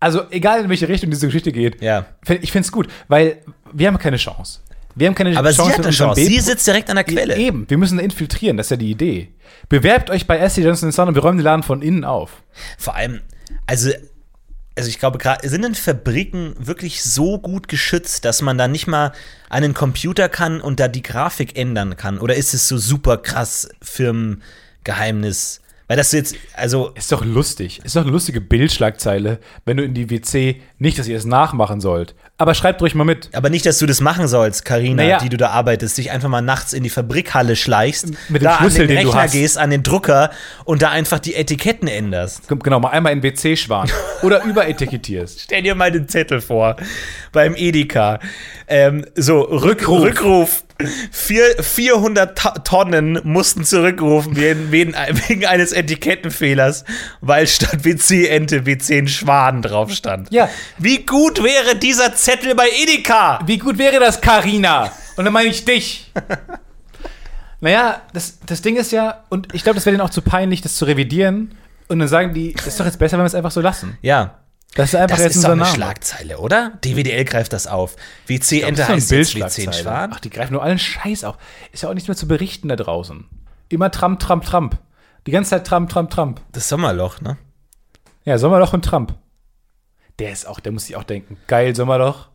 also 0.00 0.22
egal 0.30 0.62
in 0.64 0.68
welche 0.68 0.88
Richtung 0.88 1.10
diese 1.10 1.26
Geschichte 1.26 1.52
geht, 1.52 1.80
Ja. 1.82 2.06
ich 2.28 2.52
finde 2.52 2.66
es 2.66 2.72
gut, 2.72 2.88
weil 3.08 3.38
wir 3.72 3.86
haben 3.88 3.98
keine 3.98 4.16
Chance. 4.16 4.60
Wir 4.96 5.08
haben 5.08 5.14
keine 5.14 5.36
Aber 5.36 5.52
sie 5.52 5.62
hat 5.62 5.80
eine 5.80 5.90
Chance. 5.90 6.24
Sie 6.24 6.38
sitzt 6.38 6.66
direkt 6.66 6.88
an 6.88 6.96
der 6.96 7.04
Quelle. 7.04 7.36
Eben, 7.36 7.68
wir 7.68 7.78
müssen 7.78 7.98
infiltrieren, 7.98 8.56
das 8.56 8.66
ist 8.66 8.70
ja 8.70 8.76
die 8.76 8.90
Idee. 8.90 9.32
Bewerbt 9.68 10.08
euch 10.10 10.26
bei 10.26 10.48
SC 10.48 10.58
Johnson 10.58 10.92
Son 10.92 11.08
und 11.08 11.14
wir 11.16 11.22
räumen 11.22 11.38
den 11.38 11.44
Laden 11.44 11.62
von 11.64 11.82
innen 11.82 12.04
auf. 12.04 12.42
Vor 12.78 12.94
allem, 12.94 13.20
also, 13.66 13.90
also 14.76 14.88
ich 14.88 15.00
glaube, 15.00 15.18
gerade 15.18 15.48
sind 15.48 15.62
denn 15.62 15.74
Fabriken 15.74 16.54
wirklich 16.58 17.02
so 17.02 17.38
gut 17.40 17.66
geschützt, 17.66 18.24
dass 18.24 18.40
man 18.40 18.56
da 18.56 18.68
nicht 18.68 18.86
mal 18.86 19.12
an 19.48 19.62
den 19.62 19.74
Computer 19.74 20.28
kann 20.28 20.60
und 20.60 20.78
da 20.78 20.86
die 20.86 21.02
Grafik 21.02 21.58
ändern 21.58 21.96
kann? 21.96 22.18
Oder 22.18 22.36
ist 22.36 22.54
es 22.54 22.68
so 22.68 22.78
super 22.78 23.16
krass 23.16 23.68
Firmengeheimnis? 23.82 25.60
Weil 25.86 25.98
das 25.98 26.12
jetzt, 26.12 26.34
also, 26.54 26.90
Ist 26.94 27.12
doch 27.12 27.24
lustig. 27.24 27.80
Ist 27.84 27.94
doch 27.94 28.02
eine 28.02 28.10
lustige 28.10 28.40
Bildschlagzeile, 28.40 29.38
wenn 29.66 29.76
du 29.76 29.84
in 29.84 29.92
die 29.92 30.08
WC, 30.08 30.62
nicht, 30.78 30.98
dass 30.98 31.06
ihr 31.08 31.16
es 31.16 31.26
nachmachen 31.26 31.80
sollt, 31.80 32.14
aber 32.38 32.54
schreibt 32.54 32.80
ruhig 32.80 32.94
mal 32.94 33.04
mit. 33.04 33.28
aber 33.34 33.50
nicht, 33.50 33.66
dass 33.66 33.78
du 33.78 33.86
das 33.86 34.00
machen 34.00 34.26
sollst, 34.26 34.64
Karina, 34.64 35.02
Naja. 35.02 35.18
die 35.18 35.28
du 35.28 35.36
da 35.36 35.50
arbeitest, 35.50 35.98
dich 35.98 36.10
einfach 36.10 36.28
mal 36.28 36.40
nachts 36.40 36.72
in 36.72 36.82
die 36.82 36.90
Fabrikhalle 36.90 37.54
schleichst, 37.54 38.08
Mit 38.30 38.40
dem 38.42 38.44
da 38.44 38.56
Schlüssel, 38.58 38.82
an 38.82 38.88
den 38.88 38.96
den 38.96 39.06
Rechner 39.08 39.28
gehst, 39.28 39.58
an 39.58 39.70
den 39.70 39.82
Drucker 39.82 40.30
und 40.64 40.82
da 40.82 40.90
einfach 40.90 41.18
die 41.18 41.34
Etiketten 41.34 41.86
änderst. 41.86 42.48
Genau, 42.48 42.80
mal 42.80 42.88
einmal 42.90 43.12
in 43.12 43.22
WC-Schwan. 43.22 43.90
Oder 44.22 44.42
überetikettierst. 44.44 45.40
Stell 45.44 45.62
dir 45.62 45.74
mal 45.74 45.92
den 45.92 46.08
Zettel 46.08 46.40
vor 46.40 46.76
beim 47.32 47.54
Edeka. 47.54 48.20
Ähm, 48.66 49.04
so, 49.14 49.42
Rückruf. 49.42 50.02
Rückruf. 50.02 50.63
Vier, 51.12 51.62
400 51.62 52.36
Ta 52.36 52.50
Tonnen 52.50 53.20
mussten 53.22 53.64
zurückrufen 53.64 54.36
wegen, 54.36 54.72
wegen, 54.72 54.94
wegen 55.28 55.46
eines 55.46 55.72
Etikettenfehlers, 55.72 56.84
weil 57.20 57.46
statt 57.46 57.84
WC-Ente 57.84 58.66
WC 58.66 59.06
Schwaden 59.06 59.62
drauf 59.62 59.92
stand. 59.92 60.32
Ja. 60.32 60.48
Wie 60.78 61.06
gut 61.06 61.42
wäre 61.42 61.76
dieser 61.76 62.14
Zettel 62.16 62.54
bei 62.54 62.68
Edeka? 62.70 63.38
Wie 63.46 63.58
gut 63.58 63.78
wäre 63.78 64.00
das, 64.00 64.20
Karina? 64.20 64.90
Und 65.16 65.24
dann 65.24 65.32
meine 65.32 65.48
ich 65.48 65.64
dich. 65.64 66.10
naja, 67.60 68.02
das, 68.12 68.40
das 68.44 68.60
Ding 68.60 68.76
ist 68.76 68.90
ja, 68.90 69.24
und 69.28 69.54
ich 69.54 69.62
glaube, 69.62 69.76
das 69.76 69.86
wäre 69.86 69.96
denen 69.96 70.06
auch 70.06 70.10
zu 70.10 70.22
peinlich, 70.22 70.60
das 70.60 70.74
zu 70.74 70.86
revidieren. 70.86 71.54
Und 71.86 72.00
dann 72.00 72.08
sagen 72.08 72.34
die, 72.34 72.52
ist 72.52 72.80
doch 72.80 72.86
jetzt 72.86 72.98
besser, 72.98 73.16
wenn 73.16 73.24
wir 73.24 73.28
es 73.28 73.34
einfach 73.34 73.52
so 73.52 73.60
lassen. 73.60 73.96
Ja. 74.02 74.38
Das 74.74 74.88
ist 74.92 74.96
einfach 74.96 75.16
Das 75.16 75.24
jetzt 75.24 75.36
ist 75.36 75.44
doch 75.44 75.50
eine 75.50 75.62
Name. 75.62 75.74
Schlagzeile, 75.74 76.38
oder? 76.38 76.72
DWDL 76.84 77.24
greift 77.24 77.52
das 77.52 77.66
auf. 77.66 77.96
Ist 78.28 78.50
doch 78.52 78.88
heißt 78.88 78.88
jetzt 78.88 79.08
Bildschlagzeile. 79.10 79.68
WC-Schwan. 79.68 80.10
Ach, 80.14 80.20
die 80.20 80.30
greifen 80.30 80.52
nur 80.54 80.62
allen 80.62 80.78
Scheiß 80.78 81.24
auf. 81.24 81.36
Ist 81.72 81.82
ja 81.84 81.88
auch 81.90 81.94
nichts 81.94 82.08
mehr 82.08 82.16
zu 82.16 82.26
berichten 82.26 82.68
da 82.68 82.76
draußen. 82.76 83.24
Immer 83.68 83.90
Trump, 83.90 84.18
Trump, 84.20 84.44
Trump. 84.44 84.78
Die 85.26 85.30
ganze 85.30 85.50
Zeit 85.50 85.66
Trump, 85.66 85.90
Trump, 85.90 86.10
Trump. 86.10 86.40
Das 86.52 86.68
Sommerloch, 86.68 87.20
ne? 87.20 87.36
Ja, 88.24 88.36
Sommerloch 88.38 88.72
und 88.72 88.84
Trump. 88.84 89.14
Der 90.18 90.32
ist 90.32 90.46
auch, 90.46 90.60
der 90.60 90.72
muss 90.72 90.86
sich 90.86 90.96
auch 90.96 91.04
denken, 91.04 91.36
geil, 91.46 91.74
Sommerloch. 91.74 92.28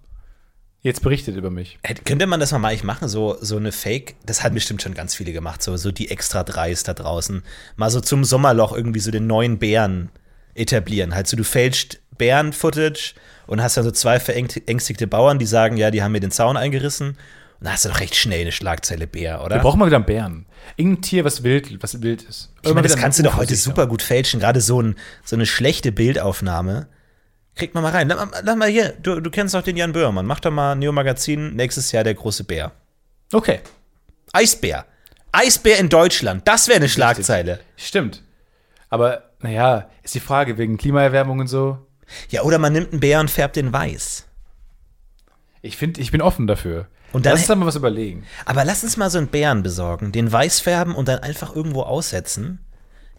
Jetzt 0.81 1.01
berichtet 1.01 1.35
über 1.35 1.49
mich. 1.49 1.77
Hätte- 1.83 2.03
Könnte 2.03 2.25
man 2.25 2.39
das 2.39 2.51
mal 2.53 2.59
mal 2.59 2.73
ich 2.73 2.83
machen, 2.85 3.09
so, 3.09 3.37
so 3.41 3.57
eine 3.57 3.71
Fake, 3.73 4.15
das 4.25 4.43
hat 4.43 4.53
bestimmt 4.53 4.81
schon 4.81 4.93
ganz 4.93 5.13
viele 5.13 5.33
gemacht, 5.33 5.61
so, 5.61 5.75
so 5.75 5.91
die 5.91 6.09
extra 6.09 6.43
Dreis 6.43 6.83
da 6.83 6.93
draußen. 6.93 7.43
Mal 7.75 7.89
so 7.89 7.99
zum 7.99 8.23
Sommerloch 8.23 8.71
irgendwie 8.73 8.99
so 9.01 9.11
den 9.11 9.27
neuen 9.27 9.59
Bären 9.59 10.09
etablieren. 10.55 11.13
Halt 11.15 11.27
so, 11.27 11.35
du 11.37 11.43
fälscht 11.43 11.99
Bären-Footage 12.19 13.15
und 13.47 13.63
hast 13.63 13.77
dann 13.77 13.83
so 13.83 13.91
zwei 13.91 14.19
verängstigte 14.19 15.07
Bauern, 15.07 15.39
die 15.39 15.47
sagen, 15.47 15.75
ja, 15.75 15.89
die 15.89 16.03
haben 16.03 16.11
mir 16.11 16.19
den 16.19 16.29
Zaun 16.29 16.55
eingerissen. 16.55 17.09
Und 17.09 17.65
dann 17.65 17.73
hast 17.73 17.85
du 17.85 17.89
doch 17.89 17.99
recht 17.99 18.15
schnell 18.15 18.41
eine 18.41 18.51
Schlagzeile 18.51 19.07
Bär, 19.07 19.43
oder? 19.43 19.55
Wir 19.55 19.61
brauchen 19.61 19.79
mal 19.79 19.87
wieder 19.87 19.97
einen 19.97 20.05
Bären. 20.05 20.45
Irgendein 20.77 21.01
Tier, 21.01 21.25
was 21.25 21.41
wild, 21.43 21.81
was 21.81 22.01
wild 22.01 22.21
ist. 22.21 22.53
Ich 22.61 22.73
meine, 22.73 22.87
das 22.87 22.95
kannst 22.95 23.17
du 23.17 23.23
doch 23.23 23.37
heute 23.37 23.55
super 23.55 23.87
gut 23.87 24.03
fälschen. 24.03 24.39
Gerade 24.39 24.61
so, 24.61 24.79
ein, 24.81 24.95
so 25.25 25.35
eine 25.35 25.47
schlechte 25.47 25.91
Bildaufnahme. 25.91 26.87
Kriegt 27.55 27.73
man 27.73 27.83
mal 27.83 27.91
rein. 27.91 28.07
Lass 28.07 28.17
mal, 28.17 28.41
lass 28.43 28.55
mal 28.55 28.69
hier, 28.69 28.93
du, 29.01 29.19
du 29.19 29.31
kennst 29.31 29.55
doch 29.55 29.63
den 29.63 29.75
Jan 29.75 29.91
Böhrmann. 29.91 30.27
Mach 30.27 30.39
doch 30.39 30.51
mal 30.51 30.75
Neo 30.75 30.91
Magazin, 30.91 31.55
nächstes 31.55 31.91
Jahr 31.91 32.03
der 32.03 32.13
große 32.13 32.43
Bär. 32.43 32.71
Okay, 33.33 33.59
Eisbär. 34.31 34.85
Eisbär 35.31 35.79
in 35.79 35.89
Deutschland. 35.89 36.47
Das 36.47 36.67
wäre 36.67 36.77
eine 36.77 36.89
Schlagzeile. 36.89 37.59
stimmt. 37.77 38.23
Aber, 38.89 39.31
naja, 39.41 39.89
ist 40.01 40.15
die 40.15 40.19
Frage 40.19 40.57
wegen 40.57 40.77
Klimaerwärmung 40.77 41.39
und 41.39 41.47
so. 41.47 41.85
Ja, 42.29 42.41
oder 42.43 42.57
man 42.57 42.73
nimmt 42.73 42.91
einen 42.91 42.99
Bär 42.99 43.19
und 43.19 43.29
färbt 43.31 43.55
den 43.55 43.71
weiß. 43.73 44.25
Ich 45.61 45.77
finde, 45.77 46.01
ich 46.01 46.11
bin 46.11 46.21
offen 46.21 46.47
dafür. 46.47 46.87
Und 47.11 47.25
dann- 47.25 47.33
Lass 47.33 47.41
uns 47.41 47.47
da 47.47 47.55
mal 47.55 47.65
was 47.65 47.75
überlegen. 47.75 48.23
Aber 48.45 48.63
lass 48.65 48.83
uns 48.83 48.95
mal 48.97 49.09
so 49.09 49.17
einen 49.17 49.27
Bären 49.27 49.63
besorgen, 49.63 50.11
den 50.11 50.31
weiß 50.31 50.59
färben 50.59 50.95
und 50.95 51.07
dann 51.07 51.19
einfach 51.19 51.55
irgendwo 51.55 51.81
aussetzen. 51.81 52.59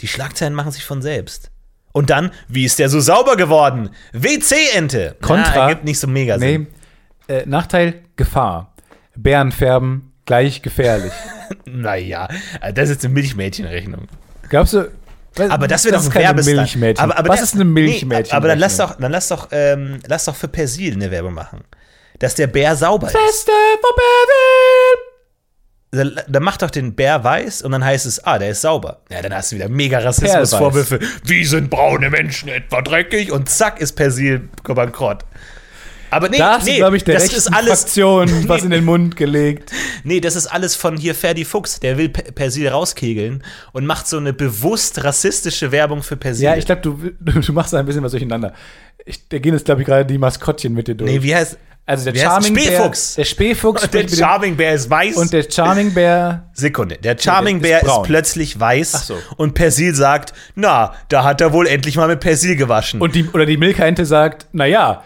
Die 0.01 0.09
Schlagzeilen 0.09 0.55
machen 0.55 0.70
sich 0.72 0.84
von 0.84 1.03
selbst. 1.03 1.51
Und 1.93 2.09
dann, 2.09 2.30
wie 2.49 2.64
ist 2.64 2.78
der 2.78 2.88
so 2.88 3.01
sauber 3.01 3.36
geworden? 3.36 3.91
WC-Ente. 4.12 5.16
Kontra. 5.20 5.53
Na, 5.55 5.62
ergibt 5.68 5.84
nicht 5.84 5.99
so 5.99 6.07
mega 6.07 6.38
Sinn. 6.38 6.68
Nee, 7.28 7.34
äh, 7.34 7.47
Nachteil, 7.47 8.03
Gefahr. 8.16 8.74
Bären 9.16 9.51
färben, 9.53 10.12
gleich 10.24 10.62
gefährlich. 10.62 11.12
Naja, 11.64 12.28
das 12.74 12.84
ist 12.84 12.91
jetzt 12.91 13.05
eine 13.05 13.14
Milchmädchenrechnung. 13.14 14.07
Glaubst 14.49 14.72
du? 14.72 14.88
Aber 15.39 15.68
das 15.68 15.85
wäre 15.85 15.97
doch 15.97 16.05
ist 16.05 16.16
ein. 16.16 16.35
Milchmädchen. 16.57 17.05
Aber, 17.05 17.18
aber 17.18 17.28
was 17.28 17.37
der- 17.37 17.45
ist 17.45 17.55
eine 17.55 17.64
Milchmädchen? 17.64 18.31
Nee, 18.31 18.37
aber 18.37 18.49
dann 18.49 18.59
lass 18.59 18.76
doch, 18.76 18.97
dann 18.99 19.12
lass 19.12 19.28
doch, 19.28 19.49
ähm, 19.53 20.01
lass 20.07 20.24
doch 20.24 20.35
für 20.37 20.49
Persil 20.49 20.95
eine 20.95 21.11
Werbung 21.11 21.35
machen. 21.35 21.62
Dass 22.18 22.35
der 22.35 22.49
Bär 22.49 22.76
sauber 22.76 23.07
ist. 23.07 23.12
Beste 23.14 23.53
von 23.81 23.97
Berlin! 23.97 25.11
Dann, 25.93 26.24
dann 26.28 26.43
mach 26.45 26.57
doch 26.57 26.70
den 26.70 26.95
Bär 26.95 27.24
weiß 27.24 27.62
und 27.62 27.72
dann 27.72 27.85
heißt 27.85 28.07
es, 28.07 28.22
ah, 28.22 28.39
der 28.39 28.51
ist 28.51 28.61
sauber. 28.61 29.01
Ja, 29.11 29.22
dann 29.22 29.35
hast 29.35 29.51
du 29.51 29.57
wieder 29.57 29.68
mega 29.68 29.99
Rassismusvorwürfe. 29.99 31.01
Wie 31.24 31.45
sind 31.45 31.68
braune 31.70 32.11
Menschen 32.11 32.49
etwa 32.49 32.81
dreckig? 32.83 33.33
Und 33.33 33.49
zack 33.49 33.81
ist 33.81 33.93
Persil 33.93 34.49
bankrott. 34.62 35.24
Aber 36.11 36.28
nee, 36.28 36.38
Da 36.38 36.54
hast 36.58 36.66
nee, 36.66 36.76
glaube 36.76 36.96
ich, 36.96 37.04
der 37.04 37.14
das 37.14 37.32
ist 37.32 37.52
alles, 37.52 37.80
Fraktion 37.82 38.28
was 38.48 38.62
in 38.64 38.70
den 38.70 38.84
Mund 38.84 39.16
gelegt. 39.16 39.70
nee, 40.04 40.20
das 40.20 40.36
ist 40.36 40.46
alles 40.46 40.74
von 40.76 40.96
hier 40.96 41.14
Ferdi 41.14 41.44
Fuchs. 41.44 41.80
Der 41.80 41.96
will 41.98 42.08
Pe- 42.08 42.32
Persil 42.32 42.68
rauskegeln 42.68 43.42
und 43.72 43.86
macht 43.86 44.06
so 44.08 44.16
eine 44.18 44.32
bewusst 44.32 45.02
rassistische 45.04 45.72
Werbung 45.72 46.02
für 46.02 46.16
Persil. 46.16 46.44
Ja, 46.44 46.56
ich 46.56 46.66
glaube, 46.66 46.80
du, 46.82 46.98
du, 47.40 47.52
machst 47.52 47.72
da 47.72 47.78
ein 47.78 47.86
bisschen 47.86 48.02
was 48.02 48.11
durcheinander. 48.12 48.52
Ich, 49.06 49.28
da 49.28 49.38
gehen 49.38 49.54
jetzt, 49.54 49.64
glaube 49.64 49.80
ich, 49.82 49.86
gerade 49.86 50.04
die 50.04 50.18
Maskottchen 50.18 50.74
mit 50.74 50.88
dir 50.88 50.94
durch. 50.94 51.11
nee, 51.11 51.22
wie 51.22 51.34
heißt 51.34 51.56
also 51.86 52.04
der 52.04 52.14
wie 52.14 52.18
Charming 52.20 52.56
Spähfuchs. 52.56 53.14
Bär, 53.16 53.24
der 53.24 53.28
Spähfuchs 53.28 53.82
Der 53.90 54.02
mit 54.02 54.12
dem- 54.12 54.18
Charming 54.18 54.56
Bär 54.56 54.74
ist 54.74 54.90
weiß. 54.90 55.16
und 55.16 55.32
der 55.32 55.44
Charming 55.50 55.92
Bär 55.94 56.48
Sekunde. 56.52 56.96
Der 57.02 57.16
Charming 57.18 57.61
der 57.61 57.78
ist 57.78 57.80
Bär 57.82 57.88
ist, 57.88 57.94
braun. 57.94 58.06
plötzlich 58.06 58.61
weiß 58.61 58.92
Ach 58.94 59.02
so. 59.02 59.18
und 59.38 59.54
Persil 59.54 59.94
sagt, 59.94 60.32
na, 60.54 60.92
da 61.08 61.24
hat 61.24 61.40
er 61.40 61.52
wohl 61.52 61.66
endlich 61.66 61.96
mal 61.96 62.06
mit 62.06 62.20
Persil 62.20 62.54
gewaschen. 62.54 63.00
und 63.00 63.14
die 63.16 63.28
oder 63.30 63.44
die 63.46 63.56
Milchente 63.56 64.04
sagt, 64.06 64.46
na 64.52 64.66
ja, 64.66 65.02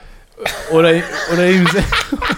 oder 0.73 0.95
oder 1.33 1.49
ihm, 1.49 1.67
sind- 1.67 1.85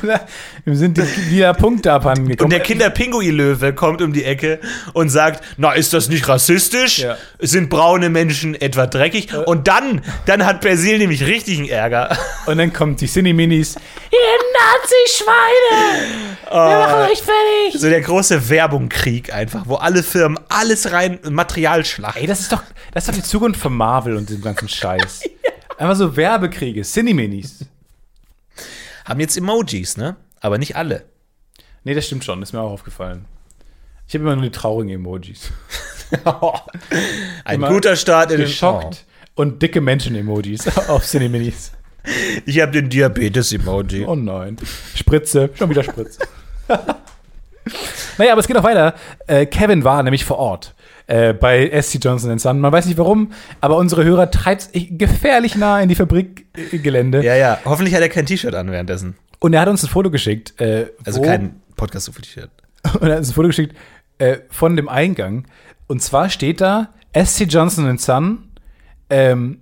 oder 0.02 0.20
ihm 0.66 0.74
sind 0.74 0.98
die 0.98 1.02
lila 1.30 1.54
Punkte 1.54 1.92
abhanden 1.92 2.28
gekommen. 2.28 2.46
Und 2.46 2.50
der 2.50 2.60
Kinderpinguin-Löwe 2.60 3.72
kommt 3.72 4.02
um 4.02 4.12
die 4.12 4.24
Ecke 4.24 4.60
und 4.92 5.08
sagt, 5.08 5.42
na, 5.56 5.72
ist 5.72 5.92
das 5.94 6.08
nicht 6.08 6.28
rassistisch? 6.28 6.98
Ja. 6.98 7.16
Sind 7.38 7.70
braune 7.70 8.10
Menschen 8.10 8.54
etwa 8.54 8.86
dreckig? 8.86 9.28
Und 9.46 9.66
dann, 9.68 10.02
dann 10.26 10.44
hat 10.44 10.60
Persil 10.60 10.98
nämlich 10.98 11.24
richtigen 11.24 11.68
Ärger. 11.68 12.16
Und 12.46 12.58
dann 12.58 12.72
kommt 12.72 13.00
die 13.00 13.06
Cine-Minis. 13.06 13.76
Ihr 13.76 14.18
Nazi-Schweine! 14.58 16.06
Wir 16.50 16.78
machen 16.78 17.10
euch 17.10 17.22
fertig! 17.22 17.80
So 17.80 17.88
der 17.88 18.00
große 18.02 18.48
Werbungkrieg 18.48 19.32
einfach, 19.32 19.62
wo 19.66 19.76
alle 19.76 20.02
Firmen 20.02 20.38
alles 20.48 20.92
rein 20.92 21.18
Materialschlacht. 21.28 22.16
Ey, 22.18 22.26
das 22.26 22.40
ist 22.40 22.52
doch, 22.52 22.62
das 22.92 23.04
ist 23.04 23.08
doch 23.08 23.14
die 23.14 23.22
Zukunft 23.22 23.60
von 23.60 23.74
Marvel 23.74 24.16
und 24.16 24.28
diesem 24.28 24.42
ganzen 24.42 24.68
Scheiß. 24.68 25.22
Einfach 25.78 25.96
so 25.96 26.16
Werbekriege, 26.16 26.82
Cine-Minis. 26.82 27.58
Haben 29.06 29.20
jetzt 29.20 29.36
Emojis, 29.36 29.96
ne? 29.96 30.16
Aber 30.40 30.58
nicht 30.58 30.74
alle. 30.74 31.04
Nee, 31.84 31.94
das 31.94 32.06
stimmt 32.06 32.24
schon, 32.24 32.42
ist 32.42 32.52
mir 32.52 32.60
auch 32.60 32.72
aufgefallen. 32.72 33.24
Ich 34.08 34.14
habe 34.14 34.24
immer 34.24 34.34
nur 34.34 34.44
die 34.44 34.50
traurigen 34.50 34.92
Emojis. 34.92 35.52
Ein 37.44 37.54
Immer 37.56 37.68
guter 37.68 37.96
Start 37.96 38.32
in 38.32 38.38
den 38.38 38.46
Geschockt 38.46 39.04
und 39.34 39.62
dicke 39.62 39.80
Menschen-Emojis 39.80 40.76
auf 40.88 41.04
Cine-Minis. 41.04 41.72
Oh. 41.72 42.10
Ich 42.46 42.60
habe 42.60 42.72
den 42.72 42.88
Diabetes-Emoji. 42.88 44.04
Oh 44.06 44.14
nein. 44.14 44.56
Spritze, 44.94 45.50
schon 45.54 45.70
wieder 45.70 45.82
Spritze. 45.82 46.20
naja, 48.18 48.32
aber 48.32 48.40
es 48.40 48.46
geht 48.46 48.56
auch 48.56 48.64
weiter. 48.64 48.94
Äh, 49.26 49.46
Kevin 49.46 49.82
war 49.82 50.02
nämlich 50.02 50.24
vor 50.24 50.38
Ort 50.38 50.74
äh, 51.06 51.32
bei 51.32 51.70
SC 51.80 51.98
Johnson 52.02 52.38
Son. 52.38 52.60
Man 52.60 52.72
weiß 52.72 52.86
nicht 52.86 52.98
warum, 52.98 53.32
aber 53.60 53.76
unsere 53.76 54.04
Hörer 54.04 54.30
treibt 54.30 54.70
gefährlich 54.72 55.56
nah 55.56 55.80
in 55.80 55.88
die 55.88 55.94
Fabrikgelände. 55.94 57.24
Ja, 57.24 57.36
ja. 57.36 57.58
Hoffentlich 57.64 57.94
hat 57.94 58.02
er 58.02 58.08
kein 58.08 58.26
T-Shirt 58.26 58.54
an 58.54 58.70
währenddessen. 58.70 59.16
Und 59.38 59.52
er 59.52 59.60
hat 59.60 59.68
uns 59.68 59.82
ein 59.82 59.88
Foto 59.88 60.10
geschickt. 60.10 60.60
Äh, 60.60 60.86
Also 61.04 61.20
kein 61.22 61.60
podcast 61.76 62.06
so 62.06 62.12
T-Shirt. 62.12 62.50
Und 63.00 63.02
er 63.02 63.12
hat 63.12 63.18
uns 63.18 63.30
ein 63.30 63.34
Foto 63.34 63.48
geschickt 63.48 63.76
äh, 64.18 64.38
von 64.50 64.76
dem 64.76 64.88
Eingang. 64.88 65.46
Und 65.86 66.02
zwar 66.02 66.30
steht 66.30 66.60
da 66.60 66.94
SC 67.16 67.42
Johnson 67.48 67.96
Son, 67.98 68.50
ähm, 69.10 69.60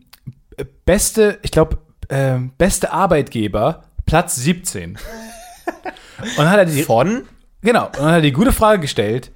beste, 0.84 1.38
ich 1.42 1.50
glaube, 1.50 1.78
ähm, 2.08 2.52
beste 2.56 2.92
Arbeitgeber, 2.92 3.84
Platz 4.06 4.36
17. 4.36 4.98
und 6.38 6.50
hat 6.50 6.58
er 6.58 6.64
die, 6.64 6.82
Von? 6.82 7.24
genau, 7.62 7.86
und 7.86 7.96
dann 7.98 8.06
hat 8.06 8.14
er 8.14 8.20
die 8.22 8.32
gute 8.32 8.52
Frage 8.52 8.80
gestellt, 8.80 9.30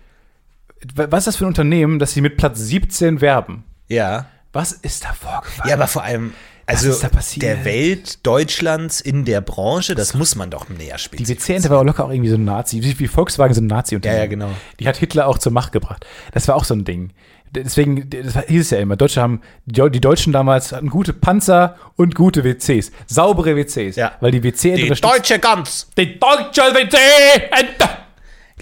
was 0.94 1.20
ist 1.20 1.26
das 1.28 1.36
für 1.36 1.44
ein 1.44 1.48
Unternehmen, 1.48 1.98
dass 1.98 2.12
sie 2.12 2.20
mit 2.20 2.36
Platz 2.36 2.58
17 2.60 3.20
werben? 3.20 3.64
Ja. 3.88 4.26
Was 4.52 4.72
ist 4.72 5.04
da 5.04 5.12
vorgefallen? 5.12 5.68
Ja, 5.68 5.74
aber 5.74 5.86
vor 5.86 6.02
allem, 6.02 6.32
also 6.66 6.90
ist 6.90 7.02
da 7.04 7.08
passiert? 7.08 7.42
der 7.42 7.64
Welt 7.64 8.26
Deutschlands 8.26 9.00
in 9.00 9.24
der 9.24 9.40
Branche, 9.40 9.94
das 9.94 10.14
muss 10.14 10.34
man 10.36 10.50
doch 10.50 10.68
näher 10.68 10.96
Die 10.96 11.02
spezifizieren. 11.02 11.58
WC-Ente 11.62 11.70
war 11.70 11.80
auch 11.80 11.84
locker 11.84 12.04
auch 12.04 12.10
irgendwie 12.10 12.30
so 12.30 12.36
ein 12.36 12.44
Nazi, 12.44 12.82
wie 12.98 13.06
Volkswagen 13.08 13.54
so 13.54 13.60
ein 13.60 13.66
nazi 13.66 13.98
Ja, 14.02 14.14
ja, 14.16 14.26
genau. 14.26 14.50
Die 14.80 14.88
hat 14.88 14.96
Hitler 14.96 15.26
auch 15.26 15.38
zur 15.38 15.52
Macht 15.52 15.72
gebracht. 15.72 16.06
Das 16.32 16.48
war 16.48 16.56
auch 16.56 16.64
so 16.64 16.74
ein 16.74 16.84
Ding. 16.84 17.10
Deswegen, 17.50 18.10
das 18.10 18.36
hieß 18.46 18.60
es 18.60 18.70
ja 18.70 18.78
immer, 18.78 18.96
Deutsche 18.96 19.22
haben, 19.22 19.40
die 19.64 19.80
Deu- 19.80 19.88
die 19.88 20.02
Deutschen 20.02 20.34
damals 20.34 20.72
hatten 20.72 20.90
gute 20.90 21.14
Panzer 21.14 21.76
und 21.96 22.14
gute 22.14 22.44
WCs. 22.44 22.90
Saubere 23.06 23.56
WCs. 23.56 23.96
Ja. 23.96 24.12
Weil 24.20 24.32
die 24.32 24.42
WC-Ente 24.42 24.94
Die 24.94 25.00
deutsche 25.00 25.38
Gans. 25.38 25.88
Die 25.96 26.18
deutsche 26.20 26.60
WC-Ente! 26.60 27.88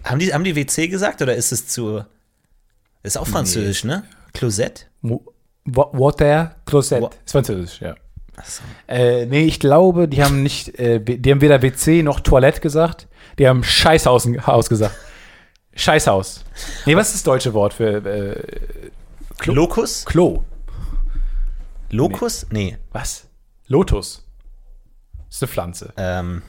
Haben 0.07 0.19
die, 0.21 0.33
haben 0.33 0.45
die 0.45 0.55
WC 0.57 0.89
gesagt 0.89 1.21
oder 1.21 1.35
ist 1.35 1.53
es 1.53 1.67
zu. 1.67 2.05
Ist 3.03 3.19
auch 3.19 3.27
französisch, 3.27 3.85
ne? 3.85 4.05
Closet? 4.33 4.89
Water 5.65 6.57
Closet. 6.65 7.03
Wa- 7.03 7.11
ist 7.25 7.33
französisch, 7.33 7.81
ja. 7.81 7.95
Äh, 8.87 9.27
nee, 9.27 9.45
ich 9.45 9.61
glaube, 9.61 10.09
die 10.09 10.23
haben 10.23 10.43
nicht, 10.43 10.79
äh, 10.79 11.01
die 11.01 11.31
haben 11.31 11.41
weder 11.41 11.63
WC 11.63 12.03
noch 12.03 12.21
Toilette 12.21 12.61
gesagt. 12.61 13.09
Die 13.39 13.49
haben 13.49 13.65
Scheißhaus 13.65 14.29
Haus 14.47 14.69
gesagt. 14.69 14.95
Scheißhaus. 15.75 16.45
Nee, 16.85 16.97
was 16.97 17.09
ist 17.09 17.17
das 17.17 17.23
deutsche 17.25 17.53
Wort 17.55 17.75
für 17.75 18.05
äh, 18.07 18.43
Klo? 19.39 19.55
Locus? 19.55 20.05
Klo? 20.05 20.45
Locus? 21.91 22.47
Nee. 22.51 22.77
Was? 22.93 23.27
Lotus. 23.69 24.25
Ist 25.31 25.43
eine 25.43 25.49
Pflanze. 25.51 25.93
Ähm, 25.97 26.43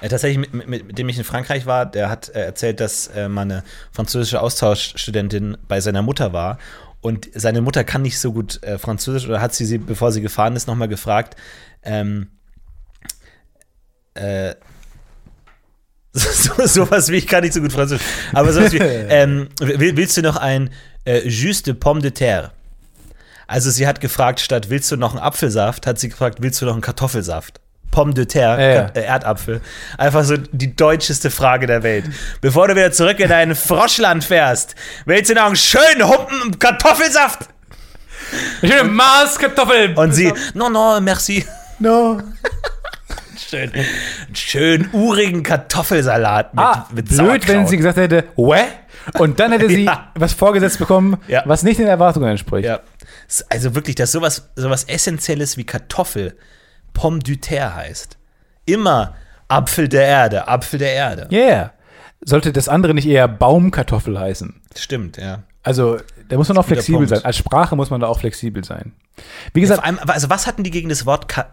äh, 0.00 0.08
tatsächlich, 0.08 0.52
mit, 0.52 0.68
mit, 0.68 0.86
mit 0.86 0.98
dem 0.98 1.08
ich 1.08 1.18
in 1.18 1.24
Frankreich 1.24 1.66
war, 1.66 1.86
der 1.86 2.10
hat 2.10 2.28
äh, 2.30 2.44
erzählt, 2.44 2.80
dass 2.80 3.08
äh, 3.08 3.28
mal 3.28 3.42
eine 3.42 3.64
französische 3.92 4.40
Austauschstudentin 4.40 5.56
bei 5.68 5.80
seiner 5.80 6.02
Mutter 6.02 6.32
war. 6.32 6.58
Und 7.00 7.28
seine 7.34 7.60
Mutter 7.60 7.84
kann 7.84 8.02
nicht 8.02 8.18
so 8.18 8.32
gut 8.32 8.62
äh, 8.62 8.78
Französisch 8.78 9.28
oder 9.28 9.40
hat 9.40 9.54
sie, 9.54 9.66
sie, 9.66 9.78
bevor 9.78 10.10
sie 10.10 10.22
gefahren 10.22 10.56
ist, 10.56 10.66
nochmal 10.66 10.88
gefragt, 10.88 11.36
ähm, 11.82 12.28
äh, 14.14 14.54
so, 16.12 16.66
sowas 16.66 17.10
wie 17.10 17.16
ich 17.16 17.26
kann 17.26 17.42
nicht 17.42 17.52
so 17.52 17.60
gut 17.60 17.72
Französisch, 17.72 18.06
aber 18.32 18.52
sowas 18.52 18.72
wie, 18.72 18.78
ähm, 18.78 19.48
will, 19.58 19.96
willst 19.96 20.16
du 20.16 20.22
noch 20.22 20.36
ein 20.36 20.70
äh, 21.04 21.28
Jus 21.28 21.62
de 21.62 21.74
Pomme 21.74 22.00
de 22.00 22.12
terre? 22.12 22.52
Also 23.46 23.70
sie 23.70 23.86
hat 23.86 24.00
gefragt, 24.00 24.40
statt 24.40 24.70
willst 24.70 24.90
du 24.90 24.96
noch 24.96 25.12
einen 25.12 25.22
Apfelsaft, 25.22 25.86
hat 25.86 25.98
sie 25.98 26.08
gefragt, 26.08 26.38
willst 26.40 26.62
du 26.62 26.66
noch 26.66 26.72
einen 26.72 26.80
Kartoffelsaft? 26.80 27.60
Pomme 27.90 28.12
de 28.14 28.26
terre, 28.26 28.60
Ja, 28.60 28.74
ja. 28.74 28.86
äh, 28.94 29.04
Erdapfel. 29.04 29.60
Einfach 29.98 30.24
so 30.24 30.36
die 30.36 30.74
deutscheste 30.74 31.30
Frage 31.30 31.66
der 31.66 31.82
Welt. 31.82 32.04
Bevor 32.40 32.66
du 32.68 32.74
wieder 32.74 32.90
zurück 32.92 33.20
in 33.20 33.28
dein 33.28 33.54
Froschland 33.54 34.24
fährst, 34.24 34.74
willst 35.04 35.30
du 35.30 35.34
noch 35.34 35.46
einen 35.46 35.56
schönen 35.56 36.02
Humpen 36.08 36.58
Kartoffelsaft? 36.58 37.48
Schöne 38.60 38.84
Maßkartoffeln! 38.84 39.96
Und 39.96 40.12
sie, 40.12 40.32
no, 40.54 40.68
no, 40.68 41.00
merci. 41.00 41.44
no. 41.78 42.20
Schön, 43.36 43.72
einen 43.72 44.34
schönen 44.34 44.88
urigen 44.92 45.42
Kartoffelsalat 45.42 46.54
mit, 46.54 46.64
Ah, 46.64 46.88
mit 46.92 47.06
blöd, 47.06 47.16
Sauerkraut. 47.16 47.48
wenn 47.48 47.66
sie 47.66 47.76
gesagt 47.76 47.98
hätte, 47.98 48.24
Wä? 48.36 48.62
Und 49.18 49.38
dann 49.38 49.52
hätte 49.52 49.68
sie 49.68 49.84
Ja. 49.84 50.10
was 50.14 50.32
vorgesetzt 50.32 50.78
bekommen, 50.78 51.18
Ja. 51.28 51.42
was 51.44 51.62
nicht 51.62 51.78
den 51.78 51.86
Erwartungen 51.86 52.28
entspricht. 52.30 52.68
Also 53.50 53.74
wirklich, 53.74 53.96
dass 53.96 54.12
sowas, 54.12 54.48
sowas 54.56 54.84
Essentielles 54.84 55.56
wie 55.56 55.64
Kartoffel 55.64 56.36
Pomme 56.94 57.18
du 57.18 57.36
terre 57.36 57.74
heißt. 57.74 58.16
Immer 58.64 59.14
Apfel 59.48 59.88
der 59.88 60.06
Erde, 60.06 60.48
Apfel 60.48 60.78
der 60.78 60.94
Erde. 60.94 61.28
Yeah. 61.30 61.72
Sollte 62.24 62.50
das 62.52 62.68
andere 62.68 62.94
nicht 62.94 63.06
eher 63.06 63.28
Baumkartoffel 63.28 64.18
heißen? 64.18 64.62
Stimmt, 64.74 65.18
ja. 65.18 65.42
Also, 65.62 65.98
da 66.28 66.36
muss 66.38 66.48
man 66.48 66.56
auch 66.56 66.64
flexibel 66.66 67.00
Punkt. 67.00 67.10
sein. 67.10 67.24
Als 67.24 67.36
Sprache 67.36 67.76
muss 67.76 67.90
man 67.90 68.00
da 68.00 68.06
auch 68.06 68.20
flexibel 68.20 68.64
sein. 68.64 68.92
Wie 69.52 69.60
Ja, 69.60 69.64
gesagt, 69.64 69.80
vor 69.80 69.86
allem, 69.86 69.98
also 70.08 70.30
was 70.30 70.46
hatten 70.46 70.64
die 70.64 70.70
gegen 70.70 70.88
das 70.88 71.04
Wort 71.06 71.28
Ka 71.28 71.46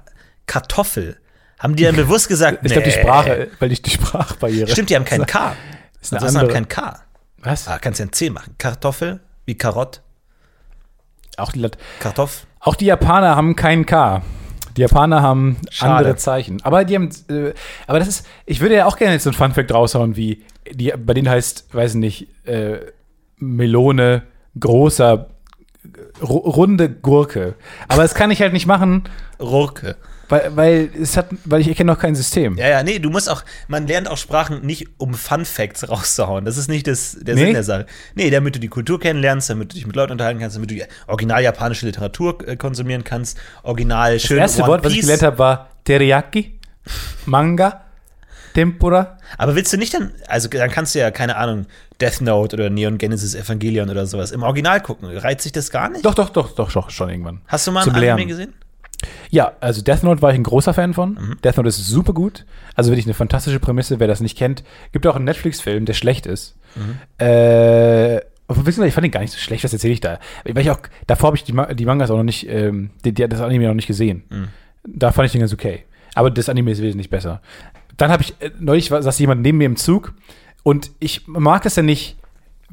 Kartoffel? 0.47 1.17
Haben 1.59 1.75
die 1.75 1.83
dann 1.83 1.95
bewusst 1.95 2.27
gesagt, 2.27 2.59
ich 2.63 2.71
glaube, 2.71 2.87
die 2.89 2.95
nee. 2.95 3.01
Sprache, 3.01 3.47
weil 3.59 3.69
die, 3.69 3.81
die 3.81 3.89
Sprachbarriere. 3.89 4.69
Stimmt, 4.71 4.89
die 4.89 4.95
haben 4.95 5.05
kein 5.05 5.25
K. 5.27 5.55
ist 6.01 6.13
eine 6.13 6.21
haben 6.25 6.35
andere. 6.37 6.53
kein 6.53 6.67
K. 6.67 6.99
Was? 7.39 7.67
Ah, 7.67 7.77
kannst 7.79 7.99
ja 7.99 8.05
ein 8.05 8.11
C 8.13 8.29
machen. 8.29 8.55
Kartoffel, 8.57 9.19
wie 9.45 9.57
Karott, 9.57 10.01
Auch 11.37 11.51
die, 11.51 11.59
Lat- 11.59 11.77
Kartoff. 11.99 12.45
auch 12.59 12.75
die 12.75 12.85
Japaner 12.85 13.35
haben 13.35 13.55
kein 13.55 13.85
K. 13.85 14.21
Die 14.77 14.81
Japaner 14.81 15.21
haben 15.21 15.57
Schade. 15.69 15.95
andere 15.97 16.15
Zeichen. 16.15 16.61
Aber 16.63 16.85
die 16.85 16.95
haben, 16.95 17.09
äh, 17.29 17.53
aber 17.87 17.99
das 17.99 18.07
ist, 18.07 18.27
ich 18.45 18.61
würde 18.61 18.75
ja 18.75 18.85
auch 18.85 18.97
gerne 18.97 19.13
jetzt 19.13 19.23
so 19.23 19.29
ein 19.29 19.33
Funfact 19.33 19.73
raushauen, 19.73 20.15
wie, 20.15 20.43
die, 20.71 20.93
bei 20.97 21.13
denen 21.13 21.29
heißt, 21.29 21.73
weiß 21.73 21.95
ich 21.95 21.99
nicht, 21.99 22.27
äh, 22.47 22.79
Melone, 23.37 24.23
großer, 24.59 25.27
ru- 26.21 26.49
runde 26.49 26.89
Gurke. 26.89 27.55
Aber 27.87 28.03
das 28.03 28.13
kann 28.15 28.31
ich 28.31 28.41
halt 28.41 28.53
nicht 28.53 28.67
machen, 28.67 29.03
Rurke. 29.39 29.97
Weil, 30.31 30.55
weil 30.55 30.89
es 30.99 31.17
hat, 31.17 31.27
weil 31.45 31.61
ich 31.61 31.67
erkenne 31.67 31.91
noch 31.91 31.99
kein 31.99 32.15
System. 32.15 32.57
Ja, 32.57 32.67
ja, 32.67 32.83
nee, 32.83 32.99
du 32.99 33.09
musst 33.09 33.29
auch, 33.29 33.43
man 33.67 33.85
lernt 33.85 34.07
auch 34.09 34.17
Sprachen 34.17 34.65
nicht, 34.65 34.87
um 34.97 35.13
Fun 35.13 35.45
Facts 35.45 35.87
rauszuhauen. 35.89 36.45
Das 36.45 36.57
ist 36.57 36.69
nicht 36.69 36.87
das, 36.87 37.17
der 37.21 37.35
Nee? 37.35 37.43
Sinn 37.45 37.53
der 37.53 37.63
Sache. 37.63 37.85
Nee, 38.15 38.29
damit 38.29 38.55
du 38.55 38.59
die 38.59 38.69
Kultur 38.69 38.99
kennenlernst, 38.99 39.49
damit 39.49 39.71
du 39.71 39.75
dich 39.75 39.85
mit 39.85 39.95
Leuten 39.95 40.13
unterhalten 40.13 40.39
kannst, 40.39 40.55
damit 40.55 40.71
du 40.71 40.75
original 41.07 41.43
japanische 41.43 41.85
Literatur 41.85 42.47
äh, 42.47 42.55
konsumieren 42.55 43.03
kannst, 43.03 43.37
original 43.63 44.19
schön 44.19 44.37
Das 44.37 44.51
erste 44.51 44.63
One 44.63 44.71
Wort, 44.71 44.83
was 44.85 44.91
ich 44.93 44.99
Piece. 44.99 45.05
gelernt 45.07 45.23
habe, 45.23 45.37
war 45.39 45.69
Teriyaki, 45.83 46.57
Manga, 47.25 47.81
Tempura. 48.53 49.17
Aber 49.37 49.55
willst 49.55 49.71
du 49.73 49.77
nicht 49.77 49.93
dann, 49.93 50.11
also 50.27 50.49
dann 50.49 50.69
kannst 50.71 50.95
du 50.95 50.99
ja, 50.99 51.11
keine 51.11 51.37
Ahnung, 51.37 51.65
Death 51.99 52.21
Note 52.21 52.55
oder 52.55 52.69
Neon 52.69 52.97
Genesis 52.97 53.35
Evangelion 53.35 53.89
oder 53.89 54.05
sowas 54.05 54.31
im 54.31 54.43
Original 54.43 54.81
gucken. 54.81 55.07
Reizt 55.17 55.43
sich 55.43 55.51
das 55.51 55.71
gar 55.71 55.89
nicht? 55.89 56.03
Doch, 56.05 56.13
doch, 56.15 56.29
doch, 56.29 56.53
doch, 56.53 56.71
doch, 56.71 56.89
schon 56.89 57.09
irgendwann. 57.09 57.41
Hast 57.47 57.67
du 57.67 57.71
mal 57.71 57.83
Zum 57.83 57.91
ein 57.93 57.97
Anime 57.97 58.15
Lernen. 58.15 58.27
gesehen? 58.27 58.53
Ja, 59.29 59.53
also 59.59 59.81
Death 59.81 60.03
Note 60.03 60.21
war 60.21 60.31
ich 60.31 60.35
ein 60.35 60.43
großer 60.43 60.73
Fan 60.73 60.93
von. 60.93 61.13
Mhm. 61.13 61.37
Death 61.43 61.57
Note 61.57 61.69
ist 61.69 61.85
super 61.87 62.13
gut. 62.13 62.45
Also 62.75 62.91
wirklich 62.91 63.05
eine 63.05 63.13
fantastische 63.13 63.59
Prämisse, 63.59 63.99
wer 63.99 64.07
das 64.07 64.21
nicht 64.21 64.37
kennt. 64.37 64.63
Gibt 64.91 65.07
auch 65.07 65.15
einen 65.15 65.25
Netflix-Film, 65.25 65.85
der 65.85 65.93
schlecht 65.93 66.25
ist. 66.25 66.55
Mhm. 66.75 67.25
Äh, 67.25 68.21
wissen 68.47 68.83
ich 68.83 68.93
fand 68.93 69.05
den 69.05 69.11
gar 69.11 69.21
nicht 69.21 69.31
so 69.31 69.39
schlecht, 69.39 69.63
was 69.63 69.73
erzähle 69.73 69.93
ich 69.93 70.01
da? 70.01 70.19
Weil 70.43 70.57
ich 70.59 70.71
auch, 70.71 70.79
davor 71.07 71.27
habe 71.27 71.37
ich 71.37 71.43
die, 71.43 71.53
die 71.75 71.85
Mangas 71.85 72.11
auch 72.11 72.17
noch 72.17 72.23
nicht, 72.23 72.47
ähm, 72.49 72.91
die, 73.05 73.13
die, 73.13 73.27
das 73.27 73.41
Anime 73.41 73.67
noch 73.67 73.73
nicht 73.73 73.87
gesehen. 73.87 74.23
Mhm. 74.29 74.47
Da 74.85 75.11
fand 75.11 75.27
ich 75.27 75.31
den 75.31 75.41
ganz 75.41 75.53
okay. 75.53 75.85
Aber 76.15 76.31
das 76.31 76.49
Anime 76.49 76.71
ist 76.71 76.81
wesentlich 76.81 77.09
besser. 77.09 77.41
Dann 77.97 78.11
habe 78.11 78.23
ich, 78.23 78.35
äh, 78.39 78.51
neulich 78.59 78.89
saß 78.89 79.19
jemand 79.19 79.41
neben 79.41 79.57
mir 79.57 79.65
im 79.65 79.77
Zug 79.77 80.13
und 80.63 80.91
ich 80.99 81.27
mag 81.27 81.63
das 81.63 81.75
ja 81.75 81.83
nicht, 81.83 82.17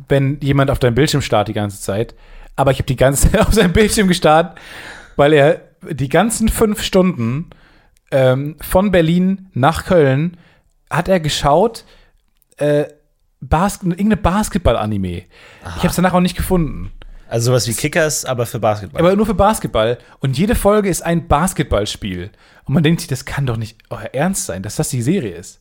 wenn 0.08 0.38
jemand 0.40 0.70
auf 0.70 0.78
deinem 0.78 0.94
Bildschirm 0.94 1.22
starrt 1.22 1.48
die 1.48 1.52
ganze 1.52 1.80
Zeit. 1.80 2.14
Aber 2.56 2.70
ich 2.70 2.78
habe 2.78 2.86
die 2.86 2.96
ganze 2.96 3.30
Zeit 3.30 3.40
auf 3.46 3.54
seinem 3.54 3.72
Bildschirm 3.72 4.08
gestarrt, 4.08 4.58
weil 5.16 5.32
er 5.32 5.67
die 5.90 6.08
ganzen 6.08 6.48
fünf 6.48 6.82
Stunden 6.82 7.50
ähm, 8.10 8.56
von 8.60 8.90
Berlin 8.90 9.48
nach 9.54 9.84
Köln 9.84 10.36
hat 10.90 11.08
er 11.08 11.20
geschaut, 11.20 11.84
äh, 12.56 12.84
Bas 13.40 13.80
irgendeine 13.82 14.16
Basketball-Anime. 14.16 15.18
Ich 15.18 15.76
habe 15.76 15.88
es 15.88 15.96
danach 15.96 16.14
auch 16.14 16.20
nicht 16.20 16.36
gefunden. 16.36 16.90
Also 17.28 17.50
sowas 17.50 17.68
wie 17.68 17.74
Kickers, 17.74 18.24
aber 18.24 18.46
für 18.46 18.58
Basketball. 18.58 19.00
Aber 19.00 19.14
nur 19.14 19.26
für 19.26 19.34
Basketball. 19.34 19.98
Und 20.20 20.38
jede 20.38 20.54
Folge 20.54 20.88
ist 20.88 21.02
ein 21.02 21.28
Basketballspiel. 21.28 22.30
Und 22.64 22.74
man 22.74 22.82
denkt 22.82 23.00
sich, 23.00 23.08
das 23.08 23.26
kann 23.26 23.46
doch 23.46 23.56
nicht 23.56 23.78
euer 23.90 24.10
Ernst 24.14 24.46
sein, 24.46 24.62
dass 24.62 24.76
das 24.76 24.88
die 24.88 25.02
Serie 25.02 25.34
ist. 25.34 25.60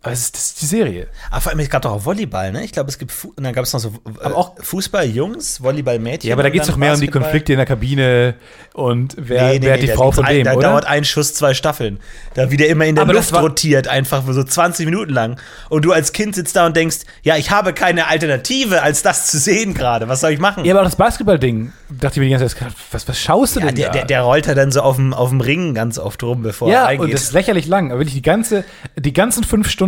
Aber 0.00 0.12
es 0.12 0.20
ist, 0.20 0.36
das 0.36 0.46
ist 0.50 0.62
die 0.62 0.66
Serie. 0.66 1.08
Aber 1.30 1.40
vor 1.40 1.50
allem, 1.50 1.58
es 1.58 1.68
gab 1.70 1.82
doch 1.82 1.90
auch 1.90 2.04
Volleyball, 2.04 2.52
ne? 2.52 2.62
Ich 2.64 2.70
glaube, 2.70 2.88
es 2.88 2.98
gibt, 2.98 3.10
Fu 3.10 3.32
und 3.34 3.42
dann 3.42 3.52
gab 3.52 3.64
es 3.64 3.72
noch 3.72 3.80
so 3.80 3.88
äh, 3.88 4.24
Aber 4.24 4.36
auch- 4.36 4.52
Fußball-Jungs, 4.62 5.60
Volleyball-Mädchen. 5.62 6.28
Ja, 6.28 6.34
aber 6.36 6.44
da 6.44 6.50
geht 6.50 6.62
es 6.62 6.68
doch 6.68 6.76
mehr 6.76 6.94
um 6.94 7.00
die. 7.00 7.08
Konflikte 7.08 7.52
in 7.52 7.56
der 7.58 7.66
Kabine 7.66 8.34
und 8.74 9.16
wer, 9.18 9.48
Nee, 9.48 9.58
nee, 9.58 9.66
wer 9.66 9.74
nee, 9.74 9.80
die 9.82 9.86
da 9.88 9.94
Frau 9.94 10.12
von 10.12 10.24
ein, 10.24 10.36
dem, 10.36 10.44
Da 10.44 10.52
oder? 10.54 10.68
dauert 10.68 10.84
ein 10.86 11.04
Schuss, 11.04 11.34
zwei 11.34 11.52
Staffeln. 11.52 11.98
Da 12.34 12.50
wieder 12.52 12.66
immer 12.68 12.84
in 12.86 12.94
der 12.94 13.02
Aber 13.02 13.14
Luft 13.14 13.34
rotiert, 13.34 13.88
einfach 13.88 14.22
so 14.28 14.44
20 14.44 14.86
Minuten 14.86 15.12
lang. 15.12 15.40
Und 15.68 15.84
du 15.84 15.92
als 15.92 16.12
Kind 16.12 16.34
sitzt 16.36 16.54
da 16.54 16.66
und 16.66 16.76
denkst, 16.76 16.98
ja, 17.22 17.36
ich 17.36 17.50
habe 17.50 17.72
keine 17.72 18.06
Alternative, 18.06 18.82
als 18.82 19.02
das 19.02 19.26
zu 19.26 19.38
sehen 19.38 19.74
gerade. 19.74 20.06
Was 20.08 20.20
soll 20.20 20.30
ich 20.30 20.38
machen? 20.38 20.64
Ja, 20.64 20.74
aber 20.74 20.82
auch 20.82 20.86
das 20.86 20.96
Basketball-Ding, 20.96 21.72
dachte 21.90 22.14
ich 22.14 22.18
mir 22.20 22.26
die 22.36 22.38
ganze 22.38 22.56
Zeit, 22.56 22.72
was, 22.92 23.08
was 23.08 23.18
schaust 23.18 23.56
du 23.56 23.60
Ja, 23.60 23.66
denn 23.66 23.74
der, 23.74 23.86
da? 23.88 23.92
der, 23.94 24.04
der 24.04 24.22
rollt 24.22 24.46
ja 24.46 24.54
dann 24.54 24.70
so 24.70 24.80
auf 24.82 24.94
dem, 24.96 25.12
auf 25.12 25.30
dem 25.30 25.40
Ring 25.40 25.74
ganz 25.74 25.98
oft 25.98 26.22
rum, 26.22 26.42
bevor 26.42 26.68
er 26.68 26.74
ja, 26.74 26.84
reingeht. 26.84 27.04
und 27.06 27.12
das 27.14 27.22
ist 27.24 27.32
lächerlich 27.32 27.66
lang. 27.66 27.90
Aber 27.90 28.00
wirklich 28.00 28.14
die 28.14 28.22
ganze, 28.22 28.64
die 28.96 29.12
ganzen 29.12 29.42
fünf 29.42 29.68
Stunden 29.68 29.87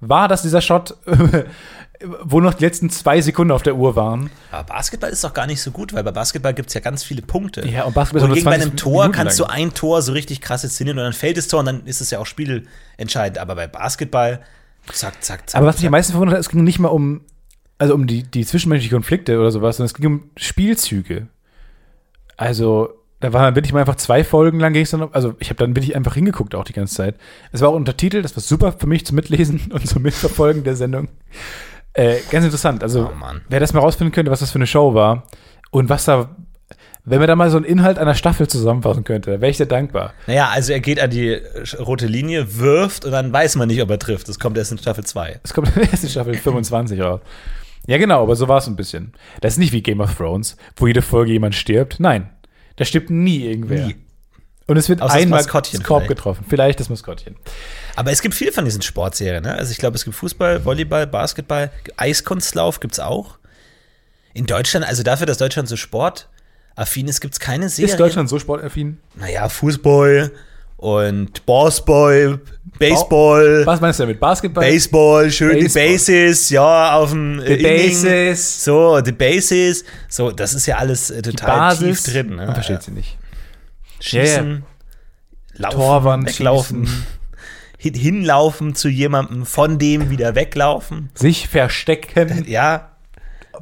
war 0.00 0.28
das 0.28 0.42
dieser 0.42 0.60
Shot, 0.60 0.96
wo 2.22 2.40
noch 2.40 2.54
die 2.54 2.64
letzten 2.64 2.90
zwei 2.90 3.20
Sekunden 3.20 3.52
auf 3.52 3.62
der 3.62 3.76
Uhr 3.76 3.96
waren. 3.96 4.30
aber 4.50 4.64
Basketball 4.64 5.10
ist 5.10 5.24
doch 5.24 5.34
gar 5.34 5.46
nicht 5.46 5.62
so 5.62 5.70
gut, 5.70 5.92
weil 5.92 6.04
bei 6.04 6.12
Basketball 6.12 6.54
gibt 6.54 6.68
es 6.68 6.74
ja 6.74 6.80
ganz 6.80 7.02
viele 7.04 7.22
Punkte. 7.22 7.66
Ja, 7.66 7.84
und 7.84 7.94
Basketball 7.94 8.20
ist 8.20 8.24
auch 8.24 8.28
nur 8.28 8.36
gegen 8.36 8.44
bei 8.44 8.56
20 8.56 8.68
einem 8.68 8.76
Tor 8.76 9.02
Minuten 9.04 9.12
kannst 9.12 9.38
lang. 9.38 9.48
du 9.48 9.54
ein 9.54 9.74
Tor 9.74 10.02
so 10.02 10.12
richtig 10.12 10.40
krass 10.40 10.64
inszenieren 10.64 10.98
und 10.98 11.04
dann 11.04 11.12
fällt 11.12 11.36
das 11.36 11.48
Tor 11.48 11.60
und 11.60 11.66
dann 11.66 11.86
ist 11.86 12.00
es 12.00 12.10
ja 12.10 12.18
auch 12.18 12.26
spielentscheidend. 12.26 13.38
Aber 13.38 13.54
bei 13.54 13.66
Basketball, 13.66 14.40
zack, 14.92 15.22
zack, 15.22 15.48
zack. 15.48 15.58
Aber 15.58 15.66
was 15.66 15.76
mich 15.76 15.86
am 15.86 15.92
meisten 15.92 16.12
verwundert 16.12 16.34
hat, 16.34 16.40
es 16.40 16.48
ging 16.48 16.64
nicht 16.64 16.78
mal 16.78 16.88
um, 16.88 17.22
also 17.78 17.94
um 17.94 18.06
die, 18.06 18.22
die 18.22 18.44
zwischenmenschlichen 18.44 18.96
Konflikte 18.96 19.38
oder 19.38 19.50
sowas, 19.50 19.76
sondern 19.76 19.86
es 19.86 19.94
ging 19.94 20.06
um 20.06 20.30
Spielzüge. 20.36 21.28
Also, 22.36 22.90
da 23.26 23.32
waren 23.32 23.56
wirklich 23.56 23.72
mal 23.72 23.80
einfach 23.80 23.96
zwei 23.96 24.22
Folgen 24.22 24.60
lang, 24.60 24.72
ging 24.72 24.84
es 24.84 24.90
dann, 24.90 25.08
also 25.10 25.34
ich 25.40 25.50
habe 25.50 25.58
dann 25.58 25.74
wirklich 25.74 25.96
einfach 25.96 26.14
hingeguckt 26.14 26.54
auch 26.54 26.62
die 26.62 26.72
ganze 26.72 26.94
Zeit. 26.94 27.16
Es 27.50 27.60
war 27.60 27.70
auch 27.70 27.74
untertitelt, 27.74 28.24
das 28.24 28.36
war 28.36 28.42
super 28.42 28.70
für 28.70 28.86
mich 28.86 29.04
zum 29.04 29.16
Mitlesen 29.16 29.62
und 29.72 29.84
zum 29.88 30.02
Mitverfolgen 30.02 30.62
der 30.62 30.76
Sendung. 30.76 31.08
Äh, 31.92 32.18
ganz 32.30 32.44
interessant. 32.44 32.84
Also, 32.84 33.10
Oh, 33.12 33.26
wer 33.48 33.58
das 33.58 33.72
mal 33.72 33.80
rausfinden 33.80 34.12
könnte, 34.12 34.30
was 34.30 34.38
das 34.38 34.52
für 34.52 34.58
eine 34.58 34.68
Show 34.68 34.94
war 34.94 35.24
und 35.72 35.88
was 35.88 36.04
da, 36.04 36.36
wenn 37.04 37.18
man 37.18 37.26
da 37.26 37.34
mal 37.34 37.50
so 37.50 37.56
einen 37.56 37.66
Inhalt 37.66 37.98
einer 37.98 38.14
Staffel 38.14 38.46
zusammenfassen 38.46 39.02
könnte, 39.02 39.40
wäre 39.40 39.50
ich 39.50 39.56
sehr 39.56 39.66
dankbar. 39.66 40.14
Naja, 40.28 40.50
also 40.52 40.72
er 40.72 40.78
geht 40.80 41.00
an 41.00 41.10
die 41.10 41.40
rote 41.80 42.06
Linie, 42.06 42.58
wirft 42.58 43.04
und 43.04 43.10
dann 43.10 43.32
weiß 43.32 43.56
man 43.56 43.66
nicht, 43.66 43.82
ob 43.82 43.90
er 43.90 43.98
trifft. 43.98 44.28
Das 44.28 44.38
kommt 44.38 44.56
erst 44.56 44.70
in 44.70 44.78
Staffel 44.78 45.02
2. 45.02 45.40
Es 45.42 45.52
kommt 45.52 45.66
in 45.74 45.74
der 45.82 45.90
ersten 45.90 46.08
Staffel 46.08 46.34
25 46.34 47.00
raus. 47.00 47.20
Ja, 47.88 47.98
genau, 47.98 48.22
aber 48.22 48.36
so 48.36 48.46
war 48.46 48.58
es 48.58 48.66
ein 48.66 48.76
bisschen. 48.76 49.12
Das 49.40 49.54
ist 49.54 49.58
nicht 49.58 49.72
wie 49.72 49.82
Game 49.82 50.00
of 50.00 50.14
Thrones, 50.16 50.56
wo 50.76 50.86
jede 50.86 51.02
Folge 51.02 51.32
jemand 51.32 51.54
stirbt. 51.54 52.00
Nein, 52.00 52.30
da 52.76 52.84
stirbt 52.84 53.10
nie 53.10 53.44
irgendwer. 53.44 53.86
Nie. 53.86 53.96
Und 54.66 54.76
es 54.76 54.88
wird 54.88 55.00
Außer 55.00 55.14
das 55.14 55.22
einmal 55.22 55.40
Maskottchen 55.40 55.78
ins 55.78 55.86
Korb 55.86 56.02
vielleicht. 56.02 56.16
getroffen. 56.16 56.44
Vielleicht 56.48 56.80
das 56.80 56.88
Maskottchen. 56.88 57.36
Aber 57.94 58.10
es 58.10 58.20
gibt 58.20 58.34
viel 58.34 58.50
von 58.50 58.64
diesen 58.64 58.82
Sportserien. 58.82 59.44
Ne? 59.44 59.54
Also 59.54 59.70
ich 59.70 59.78
glaube, 59.78 59.96
es 59.96 60.04
gibt 60.04 60.16
Fußball, 60.16 60.64
Volleyball, 60.64 61.06
Basketball, 61.06 61.70
Eiskunstlauf 61.96 62.80
gibt 62.80 62.94
es 62.94 63.00
auch. 63.00 63.38
In 64.34 64.46
Deutschland, 64.46 64.84
also 64.86 65.02
dafür, 65.02 65.26
dass 65.26 65.38
Deutschland 65.38 65.68
so 65.68 65.76
sportaffin 65.76 67.06
ist, 67.06 67.20
gibt 67.20 67.34
es 67.34 67.40
keine 67.40 67.68
Serie. 67.68 67.92
Ist 67.92 68.00
Deutschland 68.00 68.28
so 68.28 68.38
sportaffin? 68.38 68.98
Naja, 69.14 69.48
Fußball 69.48 70.32
und 70.76 71.44
Bossboy, 71.46 72.38
Baseball, 72.78 73.64
Was 73.64 73.80
meinst 73.80 73.98
du 73.98 74.02
damit? 74.04 74.20
Basketball? 74.20 74.64
Baseball, 74.70 75.30
schön 75.30 75.58
Baseball. 75.58 75.82
die 75.86 75.92
Bases, 75.92 76.50
ja, 76.50 76.94
auf 76.96 77.10
dem 77.10 77.40
The 77.40 77.46
Inning. 77.54 77.62
Bases. 78.02 78.64
So, 78.64 79.00
die 79.00 79.12
Bases. 79.12 79.84
So, 80.08 80.30
das 80.30 80.52
ist 80.52 80.66
ja 80.66 80.76
alles 80.76 81.10
äh, 81.10 81.22
Die 81.22 81.30
total 81.30 81.56
Basis. 81.70 82.02
tief 82.02 82.12
drin. 82.12 82.36
Ne? 82.36 82.52
Versteht 82.52 82.82
sie 82.82 82.90
nicht. 82.90 83.16
Schießen, 84.00 84.62
laufen, 85.54 85.76
Torwand 85.78 86.28
weglaufen, 86.28 86.86
schießen. 86.86 87.06
hin, 87.78 87.94
hinlaufen 87.94 88.74
zu 88.74 88.88
jemandem, 88.90 89.46
von 89.46 89.78
dem 89.78 90.10
wieder 90.10 90.34
weglaufen. 90.34 91.08
Sich 91.14 91.48
verstecken, 91.48 92.44
Ja, 92.46 92.90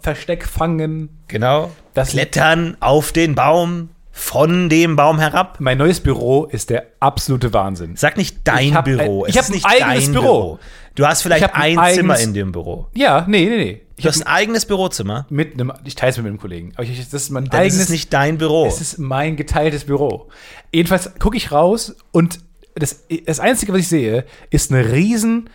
Versteck 0.01 0.45
fangen. 0.45 1.09
genau. 1.29 1.71
Das- 1.95 2.11
Klettern 2.11 2.77
auf 2.81 3.13
den 3.13 3.37
Baum, 3.37 3.91
von 4.17 4.69
dem 4.69 4.95
Baum 4.95 5.19
herab. 5.19 5.57
Mein 5.59 5.77
neues 5.79 5.99
Büro 5.99 6.45
ist 6.45 6.71
der 6.71 6.87
absolute 7.01 7.53
Wahnsinn. 7.53 7.97
Sag 7.97 8.17
nicht 8.17 8.39
dein 8.45 8.69
Ich 8.69 8.79
Büro. 8.79 9.25
ein- 9.25 9.29
Es 9.31 9.35
ich 9.35 9.37
hab 9.39 9.43
ist 9.45 9.51
ein 9.51 9.55
nicht 9.55 9.67
eigenes 9.67 10.05
dein 10.05 10.13
Büro. 10.15 10.59
Du 10.95 11.05
hast 11.05 11.23
vielleicht 11.23 11.53
ein 11.55 11.77
ein, 11.79 11.95
Zimmer 11.95 12.21
in 12.21 12.33
dem 12.33 12.53
Büro. 12.53 12.87
Ja, 12.95 13.25
nee, 13.29 13.45
nee, 13.45 13.57
nee. 13.57 13.81
Ich 13.97 14.05
Du 14.05 14.09
hast 14.09 14.23
ein 14.23 14.27
eigenes 14.29 14.67
Bürozimmer. 14.67 15.27
mit 15.31 15.55
einem, 15.55 15.73
ich 15.85 15.97
teile 15.97 16.11
es 16.11 16.17
mit 16.19 16.27
einem 16.27 16.39
Kollegen. 16.39 16.73
Aber 16.77 16.85
ich, 16.85 16.97
das 16.97 17.13
ist 17.23 17.31
mein 17.31 17.47
Dann 17.47 17.61
eigenes 17.61 17.75
ist 17.77 17.83
es 17.85 17.89
nicht 17.91 18.13
dein 18.13 18.39
Büro. 18.39 18.67
Es 18.67 18.81
ist 18.81 18.99
mein 18.99 19.35
geteiltes 19.37 19.85
Büro. 19.85 20.29
Jedenfalls 20.73 21.11
gucke 21.19 21.37
ich 21.37 21.51
raus 21.51 21.97
und 22.13 22.39
das, 22.77 23.05
das 23.27 23.41
Einzige, 23.41 23.73
was 23.73 23.81
ich 23.81 23.89
sehe, 23.89 24.25
ist 24.51 24.73
eine 24.73 24.93
riesen, 24.93 25.51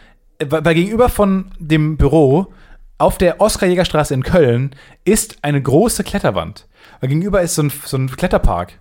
weil 0.46 0.64
weil 0.66 0.74
gegenüber 0.76 1.08
von 1.08 1.52
dem 1.60 1.96
Büro 1.96 2.48
auf 2.98 3.18
der 3.18 3.40
Oskar-Jäger-Straße 3.40 4.14
in 4.14 4.24
Köln 4.24 4.76
ist 5.06 5.38
eine 5.44 5.62
große 5.62 6.04
Kletterwand. 6.04 6.66
Weil 7.00 7.10
gegenüber 7.10 7.42
ist 7.42 7.56
so 7.56 7.64
ein, 7.64 7.72
so 7.86 7.98
ein 7.98 8.10
Kletterpark. 8.10 8.74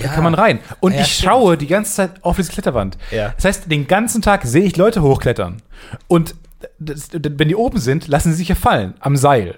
Da 0.00 0.08
kann 0.08 0.24
man 0.24 0.34
rein. 0.34 0.58
Und 0.80 0.92
Ja, 0.92 1.00
ich 1.02 1.12
stimmt. 1.14 1.30
schaue 1.30 1.56
die 1.56 1.66
ganze 1.68 1.92
Zeit 1.94 2.10
auf 2.24 2.36
diese 2.36 2.50
Kletterwand. 2.52 2.98
Ja. 3.10 3.32
Das 3.36 3.44
heißt, 3.44 3.70
den 3.70 3.86
ganzen 3.86 4.22
Tag 4.22 4.44
sehe 4.44 4.64
ich 4.64 4.76
Leute 4.76 5.02
hochklettern. 5.02 5.62
Und 6.08 6.34
das, 6.80 7.10
wenn 7.12 7.48
die 7.48 7.54
oben 7.54 7.78
sind, 7.78 8.08
lassen 8.08 8.32
sie 8.32 8.38
sich 8.38 8.48
ja 8.48 8.54
fallen 8.56 8.94
am 9.00 9.16
Seil. 9.16 9.54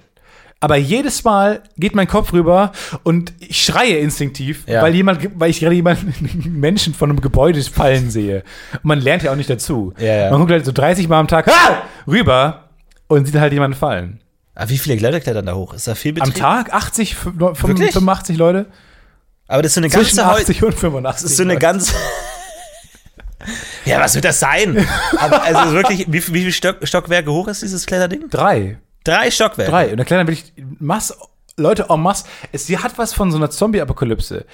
Aber 0.62 0.76
jedes 0.76 1.24
Mal 1.24 1.62
geht 1.78 1.94
mein 1.94 2.06
Kopf 2.06 2.34
rüber 2.34 2.72
und 3.02 3.32
ich 3.40 3.64
schreie 3.64 3.96
instinktiv, 3.96 4.64
Ja. 4.66 4.82
weil 4.82 4.94
jemand, 4.94 5.40
weil 5.40 5.48
ich 5.48 5.60
gerade 5.60 5.74
jemanden 5.74 6.12
Menschen 6.60 6.92
von 6.92 7.08
einem 7.08 7.22
Gebäude 7.22 7.62
fallen 7.62 8.10
sehe. 8.10 8.44
Und 8.74 8.84
man 8.84 9.00
lernt 9.00 9.22
ja 9.22 9.32
auch 9.32 9.36
nicht 9.36 9.48
dazu. 9.48 9.94
Ja, 9.98 10.24
ja. 10.24 10.30
Man 10.30 10.40
guckt 10.40 10.52
halt 10.52 10.66
so 10.66 10.72
30 10.72 11.08
Mal 11.08 11.18
am 11.18 11.28
Tag 11.28 11.48
ah! 11.48 11.82
rüber 12.06 12.68
und 13.08 13.24
sieht 13.24 13.36
halt 13.36 13.54
jemanden 13.54 13.76
fallen. 13.78 14.20
Aber 14.60 14.68
wie 14.68 14.76
viele 14.76 15.00
Leute 15.00 15.22
klettern 15.22 15.46
da 15.46 15.54
hoch? 15.54 15.72
Ist 15.72 15.88
da 15.88 15.94
viel 15.94 16.10
Am 16.20 16.28
Betrieb? 16.28 16.34
Tag 16.34 16.74
80, 16.74 17.14
fünf- 17.16 17.38
Wirklich? 17.38 17.94
85 17.94 18.36
Leute? 18.36 18.66
Aber 19.48 19.62
das 19.62 19.70
ist 19.70 19.74
so 19.76 19.80
eine 19.80 19.88
Zwischen 19.88 20.16
ganze 20.18 20.30
Heu 20.30 20.38
80 20.38 20.62
und 20.62 20.74
85. 20.74 21.22
Das 21.22 21.30
ist 21.30 21.36
so 21.38 21.42
eine 21.44 21.56
ganz. 21.56 21.94
ja, 23.86 24.00
was 24.00 24.14
wird 24.14 24.26
das 24.26 24.38
sein? 24.38 24.86
Aber 25.16 25.42
also 25.44 25.72
wirklich, 25.72 26.00
wie, 26.08 26.12
wie 26.12 26.40
viele 26.40 26.52
Stock, 26.52 26.76
Stockwerke 26.82 27.32
hoch 27.32 27.48
ist 27.48 27.62
dieses 27.62 27.86
Kletterding? 27.86 28.28
Drei. 28.28 28.76
Drei 29.02 29.30
Stockwerke. 29.30 29.70
Drei. 29.70 29.90
Und 29.92 29.96
da 29.96 30.04
klettern 30.04 30.26
wirklich 30.26 30.52
Mass, 30.78 31.16
Leute 31.56 31.86
en 31.88 32.00
masse. 32.02 32.24
Es, 32.52 32.66
sie 32.66 32.76
hat 32.76 32.98
was 32.98 33.14
von 33.14 33.30
so 33.30 33.38
einer 33.38 33.48
Zombie-Apokalypse. 33.48 34.44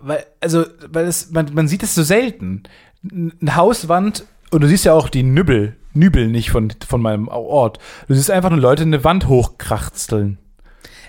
Weil, 0.00 0.26
also, 0.40 0.64
weil 0.86 1.06
es, 1.06 1.32
man, 1.32 1.52
man 1.54 1.66
sieht 1.66 1.82
es 1.82 1.96
so 1.96 2.04
selten. 2.04 2.62
Eine 3.02 3.56
Hauswand, 3.56 4.26
und 4.52 4.60
du 4.60 4.68
siehst 4.68 4.84
ja 4.84 4.92
auch 4.92 5.08
die 5.08 5.24
Nübbel, 5.24 5.74
Nübel 5.92 6.28
nicht 6.28 6.50
von, 6.50 6.72
von 6.86 7.02
meinem 7.02 7.28
Ort. 7.28 7.78
Du 8.08 8.14
siehst 8.14 8.30
einfach 8.30 8.50
nur 8.50 8.60
Leute 8.60 8.82
eine 8.82 9.02
Wand 9.04 9.26
hochkrachzeln. 9.28 10.38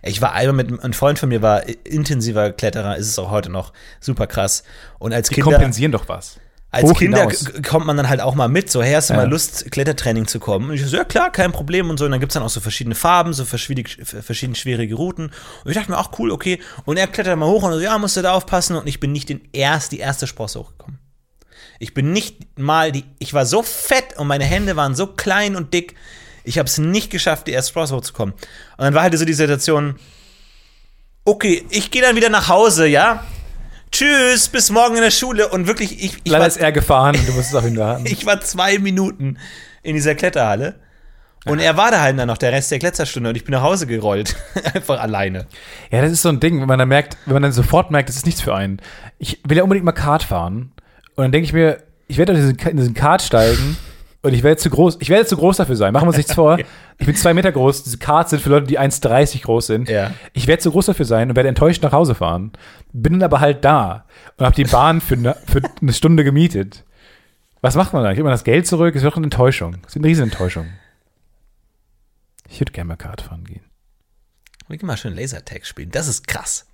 Ich 0.03 0.21
war 0.21 0.33
einmal 0.33 0.55
mit 0.65 0.83
ein 0.83 0.93
Freund 0.93 1.19
von 1.19 1.29
mir 1.29 1.41
war 1.43 1.63
intensiver 1.85 2.51
Kletterer, 2.51 2.97
ist 2.97 3.07
es 3.07 3.19
auch 3.19 3.29
heute 3.29 3.49
noch 3.51 3.71
super 3.99 4.25
krass. 4.25 4.63
Und 4.97 5.13
als 5.13 5.29
Die 5.29 5.35
Kinder, 5.35 5.51
kompensieren 5.51 5.91
doch 5.91 6.09
was. 6.09 6.39
als 6.71 6.89
hoch 6.89 6.97
Kinder 6.97 7.19
hinaus. 7.19 7.45
kommt 7.67 7.85
man 7.85 7.97
dann 7.97 8.09
halt 8.09 8.19
auch 8.19 8.33
mal 8.33 8.47
mit. 8.47 8.71
So, 8.71 8.81
hey, 8.81 8.93
hast 8.95 9.11
du 9.11 9.13
Ja. 9.13 9.19
mal 9.19 9.29
Lust, 9.29 9.69
Klettertraining 9.71 10.25
zu 10.25 10.39
kommen? 10.39 10.69
Und 10.69 10.75
ich 10.75 10.83
so, 10.87 10.97
ja 10.97 11.03
klar, 11.03 11.31
kein 11.31 11.51
Problem 11.51 11.91
und 11.91 11.99
so. 11.99 12.05
Und 12.05 12.11
dann 12.11 12.19
gibt's 12.19 12.33
dann 12.33 12.41
auch 12.41 12.49
so 12.49 12.61
verschiedene 12.61 12.95
Farben, 12.95 13.33
so 13.33 13.45
verschiedene, 13.45 13.87
verschiedene 14.03 14.55
schwierige 14.55 14.95
Routen. 14.95 15.25
Und 15.63 15.69
ich 15.71 15.75
dachte 15.77 15.91
mir, 15.91 15.97
ach 15.97 16.09
cool, 16.17 16.31
okay. 16.31 16.59
Und 16.85 16.97
er 16.97 17.05
klettert 17.05 17.37
mal 17.37 17.45
hoch 17.45 17.61
und 17.61 17.73
so, 17.73 17.79
ja, 17.79 17.95
musst 17.99 18.17
du 18.17 18.23
da 18.23 18.33
aufpassen. 18.33 18.77
Und 18.77 18.87
ich 18.87 18.99
bin 18.99 19.11
nicht 19.11 19.29
den 19.29 19.41
erst, 19.53 19.91
die 19.91 19.99
erste 19.99 20.25
Sprosse 20.25 20.61
hochgekommen. 20.61 20.97
Ich 21.81 21.95
bin 21.95 22.13
nicht 22.13 22.59
mal 22.59 22.91
die, 22.91 23.05
ich 23.17 23.33
war 23.33 23.47
so 23.47 23.63
fett 23.63 24.15
und 24.17 24.27
meine 24.27 24.43
Hände 24.43 24.75
waren 24.75 24.93
so 24.93 25.07
klein 25.07 25.55
und 25.55 25.73
dick. 25.73 25.95
Ich 26.43 26.59
habe 26.59 26.67
es 26.67 26.77
nicht 26.77 27.09
geschafft, 27.09 27.47
die 27.47 27.53
erste 27.53 27.71
Sprosse 27.71 27.95
hochzukommen. 27.95 28.35
Und 28.35 28.83
dann 28.83 28.93
war 28.93 29.01
halt 29.01 29.17
so 29.17 29.25
die 29.25 29.33
Situation, 29.33 29.95
okay, 31.25 31.65
ich 31.71 31.89
gehe 31.89 32.03
dann 32.03 32.15
wieder 32.15 32.29
nach 32.29 32.49
Hause, 32.49 32.85
ja? 32.85 33.25
Tschüss, 33.91 34.47
bis 34.47 34.69
morgen 34.69 34.95
in 34.95 35.01
der 35.01 35.09
Schule. 35.09 35.47
Und 35.49 35.65
wirklich, 35.65 36.03
ich, 36.03 36.17
ich, 36.23 36.31
Leider 36.31 36.41
war, 36.41 36.47
ist 36.47 36.57
er 36.57 36.71
gefahren 36.71 37.15
und 37.15 37.27
du 37.27 37.33
musst 37.33 37.49
es 37.49 37.55
auf 37.55 37.65
ihn 37.65 37.77
warten. 37.77 38.05
ich 38.05 38.27
war 38.27 38.39
zwei 38.41 38.77
Minuten 38.77 39.39
in 39.81 39.95
dieser 39.95 40.13
Kletterhalle. 40.13 40.75
Und 41.45 41.57
er 41.57 41.77
war 41.77 41.89
da 41.89 42.01
halt 42.01 42.19
dann 42.19 42.27
noch 42.27 42.37
der 42.37 42.51
Rest 42.51 42.69
der 42.69 42.77
Kletterstunde 42.77 43.29
und 43.29 43.35
ich 43.35 43.43
bin 43.43 43.53
nach 43.53 43.63
Hause 43.63 43.87
gerollt. 43.87 44.35
Einfach 44.75 44.99
alleine. 44.99 45.47
Ja, 45.89 46.03
das 46.03 46.11
ist 46.11 46.21
so 46.21 46.29
ein 46.29 46.39
Ding, 46.39 46.61
wenn 46.61 46.67
man 46.67 46.77
dann 46.77 46.89
merkt, 46.89 47.17
wenn 47.25 47.33
man 47.33 47.41
dann 47.41 47.51
sofort 47.51 47.89
merkt, 47.89 48.07
das 48.07 48.17
ist 48.17 48.27
nichts 48.27 48.41
für 48.41 48.53
einen. 48.53 48.79
Ich 49.17 49.39
will 49.47 49.57
ja 49.57 49.63
unbedingt 49.63 49.85
mal 49.85 49.93
Kart 49.93 50.21
fahren. 50.21 50.71
Und 51.15 51.23
dann 51.23 51.31
denke 51.31 51.45
ich 51.45 51.53
mir, 51.53 51.83
ich 52.07 52.17
werde 52.17 52.33
in 52.33 52.77
diesen 52.77 52.93
Kart 52.93 53.21
steigen 53.21 53.77
und 54.21 54.33
ich 54.33 54.43
werde 54.43 54.57
zu 54.57 54.69
groß, 54.69 54.97
ich 54.99 55.09
werde 55.09 55.25
zu 55.25 55.37
groß 55.37 55.57
dafür 55.57 55.75
sein. 55.75 55.93
Machen 55.93 56.05
wir 56.05 56.09
uns 56.09 56.17
nichts 56.17 56.33
vor. 56.33 56.57
Ich 57.01 57.07
bin 57.07 57.15
zwei 57.15 57.33
Meter 57.33 57.51
groß. 57.51 57.81
Diese 57.81 57.97
Karts 57.97 58.29
sind 58.29 58.43
für 58.43 58.51
Leute, 58.51 58.67
die 58.67 58.79
1,30 58.79 59.41
groß 59.41 59.65
sind. 59.65 59.89
Ja. 59.89 60.13
Ich 60.33 60.45
werde 60.45 60.61
zu 60.61 60.69
groß 60.69 60.85
dafür 60.85 61.05
sein 61.05 61.31
und 61.31 61.35
werde 61.35 61.49
enttäuscht 61.49 61.81
nach 61.81 61.93
Hause 61.93 62.13
fahren. 62.13 62.51
Bin 62.93 63.13
dann 63.13 63.23
aber 63.23 63.39
halt 63.39 63.65
da 63.65 64.05
und 64.37 64.45
habe 64.45 64.55
die 64.55 64.65
Bahn 64.65 65.01
für 65.01 65.15
eine, 65.15 65.35
für 65.47 65.63
eine 65.81 65.93
Stunde 65.93 66.23
gemietet. 66.23 66.83
Was 67.61 67.73
macht 67.73 67.91
man 67.93 68.03
dann? 68.03 68.13
Gibt 68.13 68.23
man 68.23 68.33
das 68.33 68.43
Geld 68.43 68.67
zurück? 68.67 68.93
Ist 68.93 69.03
doch 69.03 69.17
eine 69.17 69.25
Enttäuschung. 69.25 69.77
Ist 69.87 69.95
eine 69.95 70.05
Riesenenttäuschung. 70.05 70.67
Ich 72.47 72.59
würde 72.59 72.71
gerne 72.71 72.89
mal 72.89 72.97
Kart 72.97 73.21
fahren 73.21 73.45
gehen. 73.45 73.63
Wir 74.67 74.77
können 74.77 74.87
mal 74.87 74.97
schön 74.97 75.15
Lasertag 75.15 75.65
spielen. 75.65 75.89
Das 75.89 76.07
ist 76.07 76.27
krass. 76.27 76.67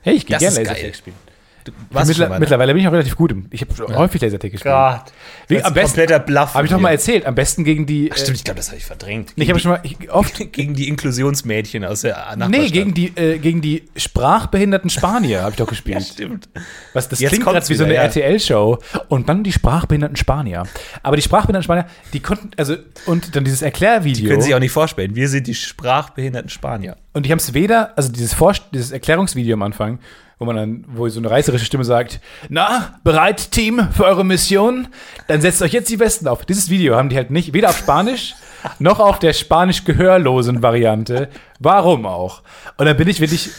Hey, 0.00 0.14
ich 0.14 0.24
gehe 0.24 0.38
gerne 0.38 0.56
Lasertag 0.56 0.80
geil. 0.80 0.94
spielen. 0.94 1.16
Du 1.64 1.72
warst 1.90 2.08
Mittler, 2.08 2.28
schon? 2.28 2.38
Mittlerweile 2.40 2.72
bin 2.74 2.82
ich 2.82 2.88
auch 2.88 2.92
relativ 2.92 3.16
gut. 3.16 3.32
Im, 3.32 3.46
ich 3.50 3.62
habe 3.62 3.96
häufig 3.96 4.20
Lasertag 4.20 4.52
gespielt. 4.52 4.74
Gott. 4.74 5.02
Das 5.48 5.58
ist 5.58 5.64
am 5.64 5.74
besten- 5.74 5.86
kompletter 6.00 6.18
Bluff. 6.18 6.54
Habe 6.54 6.66
ich 6.66 6.72
doch 6.72 6.78
mal 6.80 6.90
erzählt. 6.90 7.24
Am 7.26 7.34
besten 7.34 7.64
gegen 7.64 7.86
die. 7.86 8.10
Ach, 8.12 8.16
stimmt, 8.18 8.36
ich 8.36 8.44
glaube, 8.44 8.58
das 8.58 8.68
habe 8.68 8.76
ich 8.78 8.84
verdrängt. 8.84 9.32
nee, 9.36 9.44
ich 9.44 9.50
habe 9.50 9.58
schon 9.60 9.70
mal 9.72 9.80
ich, 9.82 10.10
oft. 10.10 10.34
gegen 10.52 10.74
die 10.74 10.88
Inklusionsmädchen 10.88 11.84
aus 11.84 12.02
der 12.02 12.16
Nachbarstadt. 12.16 12.50
Nee, 12.50 12.68
gegen 12.70 12.94
die, 12.94 13.06
äh, 13.16 13.38
gegen 13.38 13.60
die 13.62 13.84
sprachbehinderten 13.96 14.90
Spanier 14.90 15.42
habe 15.42 15.50
ich 15.52 15.56
doch 15.56 15.64
Ja, 15.66 15.70
gespielt. 15.70 16.02
stimmt. 16.04 16.48
Was, 16.92 17.08
das 17.08 17.20
Jetzt 17.20 17.30
klingt 17.30 17.44
kommt's 17.44 17.66
gerade 17.66 17.68
wie 17.70 17.74
so 17.74 17.84
wieder, 17.84 18.00
eine 18.00 18.14
ja. 18.14 18.22
RTL-Show. 18.22 18.78
Und 19.08 19.28
dann 19.28 19.42
die 19.42 19.52
sprachbehinderten 19.52 20.16
Spanier. 20.16 20.64
Aber 21.02 21.16
die 21.16 21.22
sprachbehinderten 21.22 21.64
Spanier, 21.64 21.86
die 22.12 22.20
konnten, 22.20 22.50
also, 22.56 22.76
und 23.06 23.34
dann 23.36 23.44
dieses 23.44 23.62
Erklärvideo. 23.62 24.28
Können 24.28 24.40
Sie 24.40 24.46
sich 24.46 24.54
auch 24.54 24.60
nicht 24.60 24.72
vorstellen. 24.72 25.14
Wir 25.14 25.28
sind 25.28 25.46
die 25.46 25.54
sprachbehinderten 25.54 26.50
Spanier. 26.50 26.96
Und 27.12 27.26
ich 27.26 27.32
habe 27.32 27.40
es 27.40 27.54
weder, 27.54 27.92
also 27.96 28.10
dieses, 28.12 28.34
Vor 28.34 28.52
dieses 28.72 28.90
Erklärungsvideo 28.90 29.54
am 29.54 29.62
Anfang, 29.62 29.98
wo 30.44 30.52
man 30.52 30.56
dann, 30.56 30.84
wo 30.88 31.08
so 31.08 31.20
eine 31.20 31.30
reißerische 31.30 31.64
Stimme 31.64 31.84
sagt, 31.84 32.20
na, 32.48 32.98
bereit, 33.04 33.50
Team, 33.50 33.88
für 33.92 34.04
eure 34.04 34.24
Mission? 34.24 34.88
Dann 35.26 35.40
setzt 35.40 35.62
euch 35.62 35.72
jetzt 35.72 35.90
die 35.90 35.98
Westen 35.98 36.28
auf. 36.28 36.44
Dieses 36.44 36.70
Video 36.70 36.96
haben 36.96 37.08
die 37.08 37.16
halt 37.16 37.30
nicht, 37.30 37.52
weder 37.54 37.70
auf 37.70 37.78
Spanisch, 37.78 38.34
noch 38.78 39.00
auf 39.00 39.18
der 39.18 39.32
spanisch-gehörlosen 39.32 40.62
Variante. 40.62 41.28
Warum 41.58 42.06
auch? 42.06 42.42
Und 42.76 42.86
dann 42.86 42.96
bin 42.96 43.08
ich 43.08 43.20
wirklich, 43.20 43.50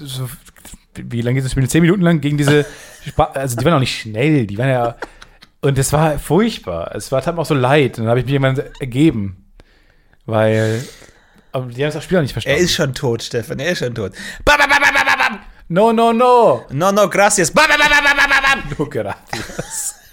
so, 0.00 0.28
wie 0.94 1.22
lange 1.22 1.36
geht 1.36 1.44
das 1.44 1.52
Spiel? 1.52 1.68
Zehn 1.68 1.82
Minuten 1.82 2.02
lang 2.02 2.20
gegen 2.20 2.36
diese, 2.36 2.66
Spa 3.06 3.24
also 3.34 3.56
die 3.56 3.64
waren 3.64 3.74
auch 3.74 3.80
nicht 3.80 3.98
schnell, 3.98 4.46
die 4.46 4.58
waren 4.58 4.68
ja, 4.68 4.96
und 5.60 5.78
es 5.78 5.92
war 5.94 6.18
furchtbar. 6.18 6.94
Es 6.94 7.10
war, 7.10 7.22
tat 7.22 7.34
mir 7.34 7.40
auch 7.40 7.46
so 7.46 7.54
leid. 7.54 7.98
Und 7.98 8.04
dann 8.04 8.10
habe 8.10 8.20
ich 8.20 8.26
mich 8.26 8.34
irgendwann 8.34 8.62
ergeben. 8.80 9.46
Weil, 10.26 10.84
aber 11.52 11.66
die 11.66 11.82
haben 11.84 11.92
das 11.92 12.04
Spiel 12.04 12.18
auch 12.18 12.22
nicht 12.22 12.32
Er 12.32 12.34
verstanden. 12.34 12.60
ist 12.64 12.74
schon 12.74 12.92
tot, 12.94 13.22
Stefan. 13.22 13.58
Er 13.58 13.72
ist 13.72 13.78
schon 13.78 13.94
tot. 13.94 14.12
Ba, 14.44 14.56
ba, 14.58 14.66
ba, 14.66 14.76
ba, 14.78 14.90
ba, 14.92 15.04
ba. 15.04 15.13
No, 15.68 15.92
no, 15.92 16.12
no. 16.12 16.64
No, 16.70 16.92
no, 16.92 17.08
gracias. 17.08 17.50
Ba, 17.50 17.62
ba, 17.68 17.76
ba, 17.78 17.88
ba, 17.88 18.00
ba, 18.02 18.26
ba, 18.28 18.40
ba. 18.42 18.74
No, 18.78 18.86
gracias. 18.86 19.94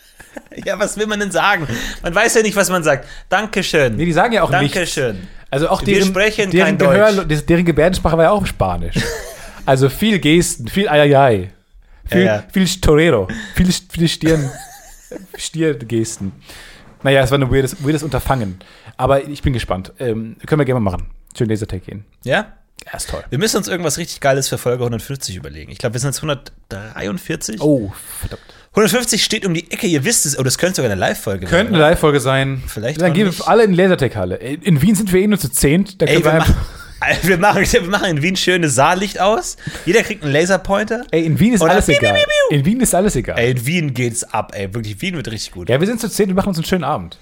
Ja, 0.65 0.77
was 0.77 0.97
will 0.97 1.07
man 1.07 1.19
denn 1.19 1.31
sagen? 1.31 1.65
Man 2.03 2.13
weiß 2.13 2.35
ja 2.35 2.41
nicht, 2.41 2.55
was 2.55 2.69
man 2.69 2.83
sagt. 2.83 3.07
Dankeschön. 3.29 3.95
Nee, 3.95 4.05
die 4.05 4.11
sagen 4.13 4.33
ja 4.33 4.43
auch 4.43 4.49
nichts. 4.51 4.73
Dankeschön. 4.73 5.27
Also 5.49 5.69
auch 5.69 5.81
Wir 5.85 5.95
deren, 5.95 6.07
sprechen 6.09 6.51
deren, 6.51 6.77
kein 6.77 6.77
Gehör, 6.77 7.23
Deutsch. 7.23 7.45
deren 7.45 7.65
Gebärdensprache 7.65 8.17
war 8.17 8.23
ja 8.25 8.31
auch 8.31 8.45
Spanisch. 8.45 8.95
also 9.65 9.89
viel 9.89 10.19
Gesten, 10.19 10.67
viel 10.67 10.87
Ayayay. 10.89 11.51
Viel, 12.05 12.19
Ja, 12.23 12.35
ja. 12.35 12.43
viel 12.51 12.67
Torero, 12.81 13.27
viel, 13.55 13.71
viel 13.71 14.07
Stirn, 14.07 14.49
Stiergesten. 15.37 16.33
Naja, 17.03 17.21
es 17.23 17.31
war 17.31 17.37
ein 17.37 17.51
weirdes, 17.51 17.83
weirdes 17.83 18.03
Unterfangen. 18.03 18.59
Aber 18.97 19.23
ich 19.27 19.41
bin 19.41 19.53
gespannt. 19.53 19.91
Ähm, 19.99 20.37
können 20.45 20.59
wir 20.59 20.65
gerne 20.65 20.79
mal 20.79 20.91
machen. 20.91 21.07
Schön 21.37 21.49
Lasertag 21.49 21.85
gehen. 21.85 22.05
Ja? 22.23 22.53
Ja, 22.85 22.97
ist 22.97 23.09
toll. 23.09 23.23
Wir 23.29 23.37
müssen 23.37 23.57
uns 23.57 23.67
irgendwas 23.67 23.97
richtig 23.97 24.19
Geiles 24.21 24.49
für 24.49 24.57
Folge 24.57 24.83
150 24.83 25.35
überlegen. 25.35 25.71
Ich 25.71 25.77
glaube, 25.77 25.93
wir 25.93 25.99
sind 25.99 26.09
jetzt 26.09 26.23
143. 26.23 27.61
Oh, 27.61 27.91
verdammt. 28.19 28.41
150 28.71 29.21
steht 29.23 29.45
um 29.45 29.53
die 29.53 29.69
Ecke, 29.69 29.85
ihr 29.85 30.05
wisst 30.05 30.25
es. 30.25 30.39
Oh, 30.39 30.43
das 30.43 30.57
könnte 30.57 30.77
sogar 30.77 30.89
eine 30.89 30.99
Live-Folge 30.99 31.45
Könnte 31.45 31.73
eine 31.73 31.81
Live-Folge 31.81 32.21
sein. 32.21 32.63
Vielleicht 32.67 33.01
Dann 33.01 33.13
gehen 33.13 33.29
wir 33.29 33.47
alle 33.47 33.63
in 33.63 33.71
die 33.71 33.77
Lasertag-Halle. 33.77 34.37
In 34.37 34.81
Wien 34.81 34.95
sind 34.95 35.11
wir 35.11 35.21
eh 35.21 35.27
nur 35.27 35.39
zu 35.39 35.49
zehnt. 35.49 36.01
Da 36.01 36.05
Ey, 36.05 36.19
wir, 36.19 36.25
wir 36.25 36.33
machen, 36.39 36.55
wir, 37.23 37.37
machen, 37.37 37.61
wir 37.69 37.81
machen 37.81 38.09
in 38.09 38.21
Wien 38.21 38.37
schönes 38.37 38.75
Saallicht 38.75 39.19
aus. 39.19 39.57
Jeder 39.85 40.03
kriegt 40.03 40.23
einen 40.23 40.31
Laserpointer. 40.31 41.05
ey, 41.11 41.25
in 41.25 41.37
Wien 41.37 41.53
ist 41.53 41.61
alles 41.61 41.87
piu, 41.87 41.95
egal. 41.95 42.13
piu, 42.13 42.57
In 42.57 42.63
Wien 42.65 42.79
ist 42.79 42.95
alles 42.95 43.17
egal. 43.17 43.37
Ey, 43.37 43.51
in 43.51 43.65
Wien 43.65 43.93
geht's 43.93 44.23
ab, 44.23 44.53
ey. 44.55 44.73
Wirklich, 44.73 45.01
Wien 45.01 45.15
wird 45.17 45.29
richtig 45.29 45.51
gut. 45.51 45.69
Ja, 45.69 45.79
wir 45.81 45.87
sind 45.87 45.99
zu 45.99 46.09
zehnt 46.09 46.29
und 46.29 46.35
machen 46.35 46.49
uns 46.49 46.57
einen 46.57 46.65
schönen 46.65 46.85
Abend. 46.85 47.17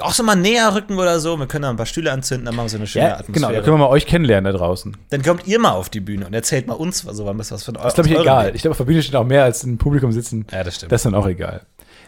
Auch 0.00 0.12
so 0.12 0.22
mal 0.22 0.36
näher 0.36 0.72
rücken 0.74 0.98
oder 0.98 1.18
so. 1.18 1.36
Wir 1.36 1.46
können 1.46 1.62
da 1.62 1.70
ein 1.70 1.76
paar 1.76 1.86
Stühle 1.86 2.12
anzünden, 2.12 2.46
dann 2.46 2.54
machen 2.54 2.66
wir 2.66 2.70
so 2.70 2.76
eine 2.76 2.86
schöne 2.86 3.06
Ja, 3.06 3.12
Atmosphäre. 3.14 3.32
genau, 3.34 3.48
da 3.48 3.54
können 3.60 3.74
wir 3.74 3.78
mal 3.78 3.88
euch 3.88 4.06
kennenlernen 4.06 4.52
da 4.52 4.56
draußen. 4.56 4.96
dann 5.10 5.22
kommt 5.22 5.46
ihr 5.48 5.58
mal 5.58 5.72
auf 5.72 5.88
die 5.88 5.98
Bühne 6.00 6.26
und 6.26 6.34
erzählt 6.34 6.68
mal 6.68 6.74
uns 6.74 6.98
so 7.00 7.26
was, 7.26 7.50
was 7.50 7.64
von 7.64 7.74
Das 7.74 7.86
ist, 7.86 7.94
glaube 7.94 8.08
ich, 8.10 8.18
egal. 8.18 8.54
Ich 8.54 8.62
glaube, 8.62 8.72
auf 8.72 8.78
der 8.78 8.84
Bühne 8.84 9.02
steht 9.02 9.16
auch 9.16 9.24
mehr 9.26 9.42
als 9.42 9.64
im 9.64 9.78
Publikum 9.78 10.12
sitzen. 10.12 10.46
Ja, 10.52 10.62
das 10.62 10.76
stimmt. 10.76 10.92
Das 10.92 11.00
ist 11.00 11.04
dann 11.06 11.14
auch 11.14 11.26
egal. 11.26 11.62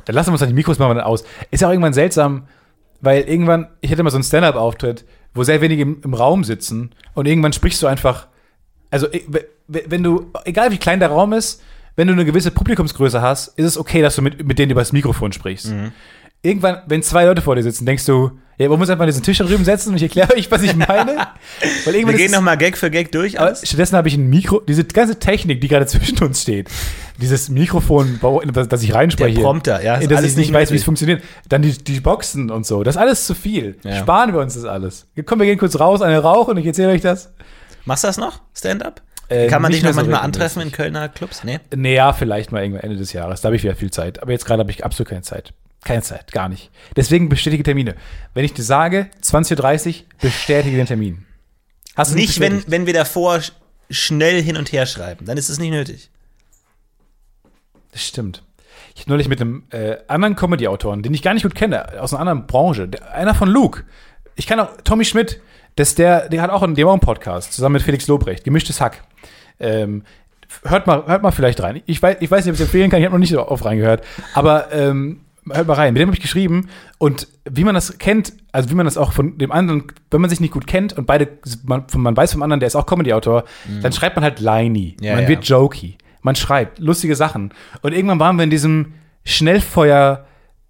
Dann 0.05 0.15
lassen 0.15 0.29
wir 0.29 0.33
uns 0.33 0.41
dann 0.41 0.49
die 0.49 0.55
Mikros 0.55 0.79
dann 0.79 1.01
aus. 1.01 1.25
Ist 1.51 1.61
ja 1.61 1.69
auch 1.69 1.73
irgendwann 1.73 1.93
seltsam, 1.93 2.47
weil 3.01 3.23
irgendwann, 3.23 3.69
ich 3.81 3.91
hatte 3.91 4.03
mal 4.05 4.11
so 4.11 4.17
einen 4.17 4.25
Stand-Up-Auftritt, 4.25 5.05
wo 5.35 5.43
sehr 5.43 5.61
wenige 5.61 5.83
im, 5.83 6.01
im 6.05 6.15
Raum 6.15 6.45
sitzen 6.45 6.95
und 7.15 7.27
irgendwann 7.27 7.53
sprichst 7.53 7.83
du 7.83 7.87
einfach, 7.89 8.29
also 8.91 9.09
wenn 9.67 10.03
du, 10.03 10.31
egal 10.45 10.71
wie 10.71 10.79
klein 10.79 11.01
der 11.01 11.09
Raum 11.09 11.33
ist, 11.33 11.63
wenn 11.97 12.07
du 12.07 12.13
eine 12.15 12.25
gewisse 12.25 12.51
Publikumsgröße 12.51 13.21
hast, 13.23 13.49
ist 13.59 13.67
es 13.67 13.79
okay, 13.79 14.03
dass 14.03 14.17
du 14.17 14.23
mit, 14.23 14.47
mit 14.47 14.59
denen 14.59 14.71
über 14.71 14.81
das 14.81 14.93
Mikrofon 14.93 15.33
sprichst. 15.33 15.69
Mhm. 15.73 15.93
Irgendwann, 16.43 16.79
wenn 16.87 17.03
zwei 17.03 17.25
Leute 17.25 17.41
vor 17.41 17.55
dir 17.55 17.63
sitzen, 17.63 17.87
denkst 17.87 18.05
du, 18.05 18.33
ja, 18.59 18.69
wir 18.69 18.73
uns 18.73 18.91
einfach 18.91 19.07
diesen 19.07 19.23
Tisch 19.23 19.39
drüben 19.39 19.65
setzen 19.65 19.91
und 19.91 19.97
ich 19.97 20.03
erkläre 20.03 20.35
euch, 20.35 20.51
was 20.51 20.63
ich 20.63 20.75
meine? 20.77 21.17
Weil 21.85 21.95
wir 21.95 22.05
gehen 22.15 22.27
ist- 22.27 22.33
noch 22.33 22.41
mal 22.43 22.57
Gag 22.57 22.77
für 22.77 22.91
Gag 22.91 23.11
durch. 23.13 23.39
Alles. 23.41 23.67
stattdessen 23.67 23.97
habe 23.97 24.09
ich 24.09 24.15
ein 24.17 24.29
Mikro, 24.29 24.61
diese 24.61 24.85
ganze 24.85 25.19
Technik, 25.19 25.61
die 25.61 25.69
gerade 25.69 25.87
zwischen 25.87 26.19
uns 26.23 26.43
steht, 26.43 26.69
dieses 27.19 27.49
Mikrofon, 27.49 28.21
das 28.69 28.83
ich 28.83 28.93
reinspreche, 28.93 29.35
Der 29.37 29.43
Prompter, 29.43 29.83
ja, 29.83 29.95
ist 29.97 30.05
in 30.05 30.09
das 30.11 30.19
alles 30.19 30.31
ich 30.33 30.37
nicht 30.37 30.47
nicht 30.49 30.55
weiß, 30.55 30.71
wie 30.73 30.77
es 30.77 30.85
funktioniert, 30.85 31.23
dann 31.49 31.63
die, 31.63 31.73
die 31.79 32.01
Boxen 32.01 32.51
und 32.51 32.67
so, 32.67 32.83
das 32.83 32.97
ist 32.97 33.01
alles 33.01 33.27
zu 33.27 33.35
viel. 33.35 33.77
Ja. 33.85 33.97
Sparen 34.01 34.33
wir 34.33 34.41
uns 34.41 34.55
das 34.55 34.65
alles. 34.65 35.07
Komm, 35.25 35.39
wir 35.41 35.47
gehen 35.47 35.59
kurz 35.59 35.79
raus, 35.79 36.03
eine 36.03 36.19
Rauch 36.19 36.49
und 36.49 36.57
ich 36.59 36.67
erzähle 36.67 36.91
euch 36.93 37.03
das. 37.03 37.33
Machst 37.85 38.03
du 38.05 38.09
das 38.09 38.19
noch? 38.19 38.41
Stand-up? 38.55 39.01
Äh, 39.29 39.47
Kann 39.47 39.63
man 39.63 39.71
nicht 39.71 39.79
dich 39.79 39.85
noch 39.85 39.91
so 39.93 39.97
manchmal 40.01 40.21
regelmäßig. 40.21 40.43
antreffen 40.43 40.63
in 40.63 40.73
Kölner 40.73 41.09
Clubs? 41.09 41.43
Nee. 41.45 41.59
Naja, 41.75 42.13
vielleicht 42.13 42.53
mal 42.53 42.63
irgendwann 42.63 42.83
Ende 42.83 42.97
des 42.97 43.13
Jahres, 43.13 43.41
da 43.41 43.47
habe 43.47 43.57
ich 43.57 43.63
wieder 43.63 43.77
viel 43.77 43.91
Zeit. 43.91 44.21
Aber 44.21 44.33
jetzt 44.33 44.45
gerade 44.45 44.61
habe 44.61 44.71
ich 44.71 44.85
absolut 44.85 45.09
keine 45.09 45.23
Zeit. 45.23 45.55
Keine 45.85 46.03
Zeit, 46.03 46.31
gar 46.33 46.49
nicht. 46.49 46.71
Deswegen 46.97 47.29
bestätige 47.29 47.63
Termine. 47.65 47.97
Wenn 48.35 48.45
ich 48.45 48.53
dir 48.55 48.63
sage, 48.63 49.09
20.30 49.23 49.89
Uhr, 49.89 49.95
bestätige 50.21 50.77
den 50.77 50.87
Termin. 50.87 51.27
Hast 51.97 52.13
du 52.13 52.17
Nicht, 52.17 52.39
wenn, 52.41 52.63
wenn 52.69 52.87
wir 52.87 52.95
davor 52.95 53.37
sch- 53.37 53.53
schnell 53.91 54.41
hin 54.43 54.57
und 54.57 54.73
her 54.73 54.87
schreiben. 54.87 55.27
Dann 55.27 55.37
ist 55.37 55.49
es 55.49 55.59
nicht 55.59 55.71
nötig. 55.73 56.11
Das 57.91 58.07
stimmt. 58.07 58.43
Ich 58.95 59.03
habe 59.03 59.11
neulich 59.11 59.29
mit 59.29 59.41
einem 59.41 59.65
äh, 59.71 59.97
anderen 60.09 60.37
Comedy-Autoren, 60.37 61.03
den 61.03 61.15
ich 61.15 61.23
gar 61.23 61.35
nicht 61.35 61.43
gut 61.43 61.55
kenne, 61.55 62.01
aus 62.01 62.13
einer 62.13 62.21
anderen 62.21 62.47
Branche, 62.47 62.89
der, 62.89 63.13
einer 63.15 63.35
von 63.35 63.49
Luke. 63.49 63.85
Ich 64.37 64.47
kann 64.47 64.61
auch 64.61 64.71
Tommy 64.85 65.05
Schmidt, 65.05 65.41
das 65.77 65.95
der, 65.95 66.29
der 66.29 66.43
hat 66.43 66.51
auch 66.51 66.63
einen, 66.63 66.75
der 66.75 66.85
hat 66.85 66.89
auch 66.91 66.93
einen 66.95 67.01
Podcast 67.01 67.53
zusammen 67.53 67.75
mit 67.75 67.83
Felix 67.83 68.07
Lobrecht, 68.07 68.45
gemischtes 68.45 68.81
Hack. 68.81 69.03
Ähm, 69.61 70.05
hört 70.65 70.87
mal, 70.87 71.07
hört 71.07 71.23
mal 71.23 71.31
vielleicht 71.33 71.61
rein. 71.63 71.83
Ich 71.87 72.01
weiß, 72.03 72.19
ich 72.21 72.31
weiß 72.31 72.45
nicht, 72.45 72.51
ob 72.53 72.55
ich 72.55 72.61
es 72.61 72.67
empfehlen 72.67 72.91
kann. 72.91 73.01
Ich 73.01 73.07
habe 73.07 73.15
noch 73.15 73.21
nicht 73.21 73.31
so 73.33 73.47
oft 73.47 73.65
reingehört, 73.65 74.05
aber 74.35 74.73
ähm, 74.73 75.21
hört 75.51 75.67
mal 75.67 75.75
rein. 75.75 75.93
Mit 75.95 76.01
dem 76.01 76.09
habe 76.09 76.17
ich 76.17 76.23
geschrieben 76.23 76.69
und 76.99 77.29
wie 77.51 77.65
man 77.65 77.75
das 77.75 77.99
kennt, 77.99 78.33
also 78.53 78.71
wie 78.71 78.75
man 78.75 78.87
das 78.87 78.97
auch 78.97 79.13
von 79.13 79.39
dem 79.39 79.51
anderen, 79.53 79.85
wenn 80.11 80.21
man 80.21 80.31
sich 80.31 80.41
nicht 80.41 80.53
gut 80.53 80.67
kennt 80.67 80.93
und 80.97 81.07
beide, 81.07 81.29
man, 81.65 81.85
man 81.97 82.17
weiß 82.17 82.33
vom 82.33 82.43
anderen, 82.43 82.61
der 82.61 82.67
ist 82.69 82.77
auch 82.77 82.87
Comedy-Autor, 82.87 83.45
dann 83.83 83.93
schreibt 83.93 84.17
man 84.17 84.25
halt 84.25 84.41
liney. 84.41 84.97
Ja, 85.01 85.15
man 85.15 85.25
ja. 85.25 85.29
wird 85.29 85.45
jokey. 85.45 85.99
Man 86.21 86.37
schreibt 86.37 86.79
lustige 86.79 87.17
Sachen. 87.17 87.53
Und 87.81 87.93
irgendwann 87.93 88.21
waren 88.21 88.37
wir 88.37 88.45
in 88.45 88.51
diesem 88.51 88.95
Schnellfeuer 89.25 90.27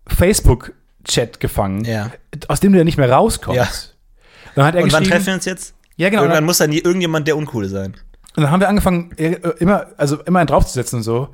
Facebook-Chat 0.07 1.41
gefangen, 1.41 1.85
Ja. 1.85 2.11
aus 2.49 2.61
dem 2.61 2.73
du 2.73 2.79
ja 2.79 2.85
nicht 2.85 2.97
mehr 2.97 3.11
rauskommst. 3.11 3.57
Ja. 3.57 3.69
Dann 4.55 4.65
hat 4.65 4.75
er 4.75 4.83
Und 4.83 4.93
wann 4.93 5.05
treffen 5.05 5.27
wir 5.27 5.35
uns 5.35 5.45
jetzt? 5.45 5.75
Ja, 5.97 6.09
genau. 6.09 6.23
Irgendwann 6.23 6.45
muss 6.45 6.59
dann 6.59 6.71
nie 6.71 6.79
irgendjemand 6.79 7.29
der 7.29 7.37
Uncoole 7.37 7.69
sein. 7.69 7.95
Und 8.35 8.45
dann 8.45 8.51
haben 8.51 8.61
wir 8.61 8.69
angefangen, 8.69 9.13
äh, 9.19 9.37
immer, 9.59 9.89
also 9.99 10.23
immer 10.23 10.39
einen 10.39 10.47
draufzusetzen 10.47 10.99
und 10.99 11.03
so. 11.03 11.29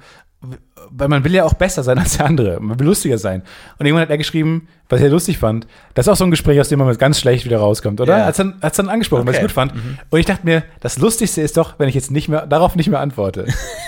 Weil 0.91 1.09
man 1.09 1.25
will 1.25 1.35
ja 1.35 1.45
auch 1.45 1.55
besser 1.55 1.83
sein 1.83 1.99
als 1.99 2.17
der 2.17 2.27
andere. 2.27 2.61
Man 2.61 2.79
will 2.79 2.87
lustiger 2.87 3.19
sein. 3.19 3.43
Und 3.79 3.87
irgendwann 3.87 4.03
hat 4.03 4.11
er 4.11 4.19
geschrieben, 4.19 4.69
was 4.89 5.01
er 5.01 5.09
lustig 5.09 5.39
fand. 5.39 5.67
Das 5.95 6.07
ist 6.07 6.13
auch 6.13 6.17
so 6.17 6.25
ein 6.25 6.31
Gespräch, 6.31 6.61
aus 6.61 6.69
dem 6.69 6.79
man 6.79 6.97
ganz 6.97 7.19
schlecht 7.19 7.45
wieder 7.45 7.59
rauskommt, 7.59 8.01
oder? 8.01 8.19
Ja. 8.19 8.27
Hat's 8.27 8.39
dann, 8.39 8.55
hat's 8.63 8.77
dann 8.77 8.89
angesprochen, 8.89 9.27
weil 9.27 9.35
ich 9.35 9.39
Okay. 9.39 9.47
es 9.47 9.53
gut 9.53 9.55
fand. 9.55 9.73
Und 10.11 10.19
ich 10.19 10.27
dachte 10.27 10.45
mir, 10.45 10.63
das 10.81 10.99
Lustigste 10.99 11.43
ist 11.43 11.57
doch, 11.57 11.79
wenn 11.79 11.89
ich 11.89 11.95
jetzt 11.95 12.11
nicht 12.13 12.29
mehr, 12.29 12.47
darauf 12.47 12.77
nicht 12.77 12.89
mehr 12.89 13.01
antworte. 13.01 13.47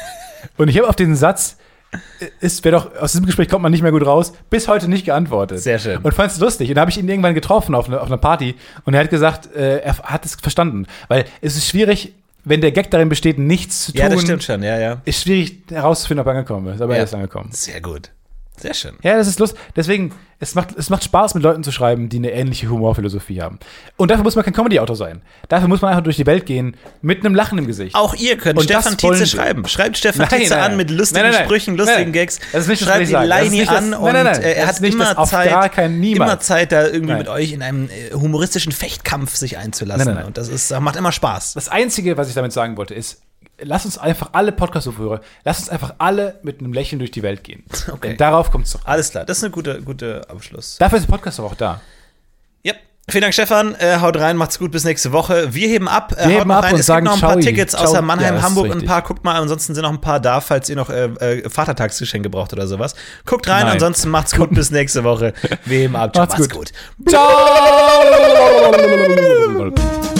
und 0.56 0.68
ich 0.68 0.76
habe 0.76 0.88
auf 0.88 0.96
diesen 0.96 1.14
Satz, 1.14 1.56
ist, 2.40 2.64
wäre 2.64 2.76
doch, 2.76 2.96
aus 3.00 3.12
diesem 3.12 3.26
Gespräch 3.26 3.48
kommt 3.48 3.62
man 3.62 3.72
nicht 3.72 3.82
mehr 3.82 3.90
gut 3.90 4.06
raus, 4.06 4.32
bis 4.48 4.68
heute 4.68 4.88
nicht 4.88 5.04
geantwortet. 5.04 5.58
Sehr 5.60 5.78
schön. 5.78 5.98
Und 5.98 6.14
fand 6.14 6.30
es 6.30 6.38
lustig. 6.38 6.68
Und 6.68 6.76
da 6.76 6.82
habe 6.82 6.90
ich 6.90 6.98
ihn 6.98 7.08
irgendwann 7.08 7.34
getroffen 7.34 7.74
auf, 7.74 7.88
eine, 7.88 8.00
auf 8.00 8.06
einer 8.06 8.16
Party 8.18 8.54
und 8.84 8.94
er 8.94 9.00
hat 9.00 9.10
gesagt, 9.10 9.54
äh, 9.54 9.78
er 9.78 9.98
hat 9.98 10.24
es 10.24 10.36
verstanden. 10.36 10.86
Weil 11.08 11.24
es 11.40 11.56
ist 11.56 11.66
schwierig, 11.68 12.14
wenn 12.44 12.60
der 12.60 12.72
Gag 12.72 12.90
darin 12.90 13.08
besteht, 13.08 13.38
nichts 13.38 13.86
zu 13.86 13.92
tun. 13.92 14.00
Ja, 14.00 14.08
das 14.08 14.22
stimmt 14.22 14.42
schon, 14.42 14.62
ja, 14.62 14.78
ja. 14.78 15.00
Ist 15.04 15.22
schwierig 15.22 15.62
herauszufinden, 15.70 16.20
ob 16.20 16.26
er 16.26 16.32
angekommen 16.38 16.74
ist. 16.74 16.80
Aber 16.80 16.92
Ja. 16.94 16.98
er 17.00 17.04
ist 17.04 17.14
angekommen. 17.14 17.50
Sehr 17.52 17.80
gut. 17.80 18.10
Sehr 18.60 18.74
schön. 18.74 18.96
Ja, 19.02 19.16
das 19.16 19.26
ist 19.26 19.38
lustig. 19.38 19.58
Deswegen, 19.74 20.12
es 20.38 20.54
macht, 20.54 20.76
es 20.76 20.90
macht 20.90 21.04
Spaß, 21.04 21.34
mit 21.34 21.42
Leuten 21.42 21.64
zu 21.64 21.72
schreiben, 21.72 22.08
die 22.08 22.18
eine 22.18 22.30
ähnliche 22.30 22.68
Humorphilosophie 22.68 23.40
haben. 23.40 23.58
Und 23.96 24.10
dafür 24.10 24.22
muss 24.22 24.36
man 24.36 24.44
kein 24.44 24.52
Comedy-Autor 24.52 24.96
sein. 24.96 25.22
Dafür 25.48 25.68
muss 25.68 25.80
man 25.80 25.90
einfach 25.90 26.04
durch 26.04 26.16
die 26.16 26.26
Welt 26.26 26.46
gehen 26.46 26.76
mit 27.00 27.24
einem 27.24 27.34
Lachen 27.34 27.58
im 27.58 27.66
Gesicht. 27.66 27.94
Auch 27.94 28.14
ihr 28.14 28.36
könnt 28.36 28.58
Und 28.58 28.64
Stefan 28.64 28.96
Tietze 28.96 29.26
schreiben. 29.26 29.66
Schreibt 29.66 29.96
Stefan 29.96 30.26
Nein, 30.30 30.40
Tietze 30.40 30.54
nein, 30.54 30.72
an 30.72 30.76
mit 30.76 30.90
lustigen 30.90 31.30
nein. 31.30 31.44
Sprüchen, 31.44 31.76
lustigen. 31.76 32.12
Gags. 32.12 32.38
Das 32.52 32.62
ist 32.62 32.68
nicht 32.68 32.82
Schreibt 32.82 33.04
ist 33.04 33.12
Leini 33.12 33.64
an 33.64 33.94
und 33.94 34.14
äh, 34.14 34.54
er 34.54 34.66
hat 34.66 34.80
nicht 34.80 34.94
immer 34.94 35.24
Zeit, 35.24 35.90
niemals. 35.90 36.30
immer 36.30 36.40
Zeit, 36.40 36.72
da 36.72 36.86
irgendwie 36.86 37.14
mit 37.14 37.28
euch 37.28 37.52
in 37.52 37.62
einem 37.62 37.88
äh, 37.88 38.14
humoristischen 38.14 38.72
Fechtkampf 38.72 39.36
sich 39.36 39.56
einzulassen. 39.56 40.18
Und 40.24 40.36
das 40.36 40.48
ist, 40.48 40.78
macht 40.80 40.96
immer 40.96 41.12
Spaß. 41.12 41.54
Das 41.54 41.68
Einzige, 41.68 42.16
was 42.16 42.28
ich 42.28 42.34
damit 42.34 42.52
sagen 42.52 42.76
wollte, 42.76 42.94
ist, 42.94 43.22
lass 43.62 43.84
uns 43.84 43.98
einfach 43.98 44.30
alle 44.32 44.52
Podcast-Zuhörer, 44.52 45.20
lass 45.44 45.58
uns 45.60 45.68
einfach 45.68 45.94
alle 45.98 46.38
mit 46.42 46.60
einem 46.60 46.72
Lächeln 46.72 46.98
durch 46.98 47.10
die 47.10 47.22
Welt 47.22 47.44
gehen. 47.44 47.64
Okay. 47.90 48.08
Denn 48.08 48.16
darauf 48.16 48.50
kommt 48.50 48.66
es 48.66 48.72
doch. 48.72 48.84
Alles 48.84 49.10
klar, 49.10 49.24
das 49.24 49.38
ist 49.38 49.44
ein 49.44 49.52
guter, 49.52 49.80
guter 49.80 50.22
Abschluss. 50.30 50.76
Dafür 50.78 50.98
ist 50.98 51.06
der 51.08 51.12
Podcast 51.12 51.38
doch 51.38 51.44
auch 51.44 51.54
da. 51.54 51.80
Ja. 52.62 52.74
Vielen 53.08 53.22
Dank, 53.22 53.34
Stefan. 53.34 53.74
Äh, 53.76 53.98
haut 54.00 54.16
rein, 54.18 54.36
macht's 54.36 54.58
gut, 54.58 54.70
bis 54.70 54.84
nächste 54.84 55.10
Woche. 55.12 55.52
Wir 55.52 55.66
heben 55.68 55.88
ab. 55.88 56.12
Äh, 56.12 56.16
Wir 56.16 56.24
haut 56.36 56.40
heben 56.42 56.50
ab 56.52 56.64
rein. 56.64 56.74
und 56.74 56.80
es 56.80 56.86
sagen 56.86 57.06
gibt 57.06 57.16
noch 57.20 57.22
ein 57.28 57.34
paar. 57.34 57.40
Tickets 57.40 57.72
Ciao. 57.72 57.84
außer 57.84 58.02
Mannheim, 58.02 58.36
Ja, 58.36 58.42
Hamburg 58.42 58.66
und 58.70 58.82
ein 58.82 58.86
paar. 58.86 59.02
Guckt 59.02 59.24
mal, 59.24 59.40
ansonsten 59.40 59.74
sind 59.74 59.82
noch 59.82 59.90
ein 59.90 60.00
paar 60.00 60.20
da, 60.20 60.40
falls 60.40 60.68
ihr 60.68 60.76
noch 60.76 60.90
äh, 60.90 61.04
äh, 61.06 61.48
Vatertagsgeschenke 61.50 62.30
braucht 62.30 62.52
oder 62.52 62.66
sowas. 62.68 62.94
Guckt 63.26 63.48
rein, 63.48 63.64
Nein. 63.64 63.72
ansonsten 63.74 64.10
macht's 64.10 64.36
gut, 64.36 64.50
bis 64.54 64.70
nächste 64.70 65.02
Woche. 65.04 65.32
Wir 65.64 65.78
heben 65.80 65.96
ab. 65.96 66.14
Ciao, 66.14 66.24
Macht's 66.26 66.38
macht's 66.38 66.54
gut. 66.54 66.72
gut. 66.98 67.08
Ciao! 67.10 67.30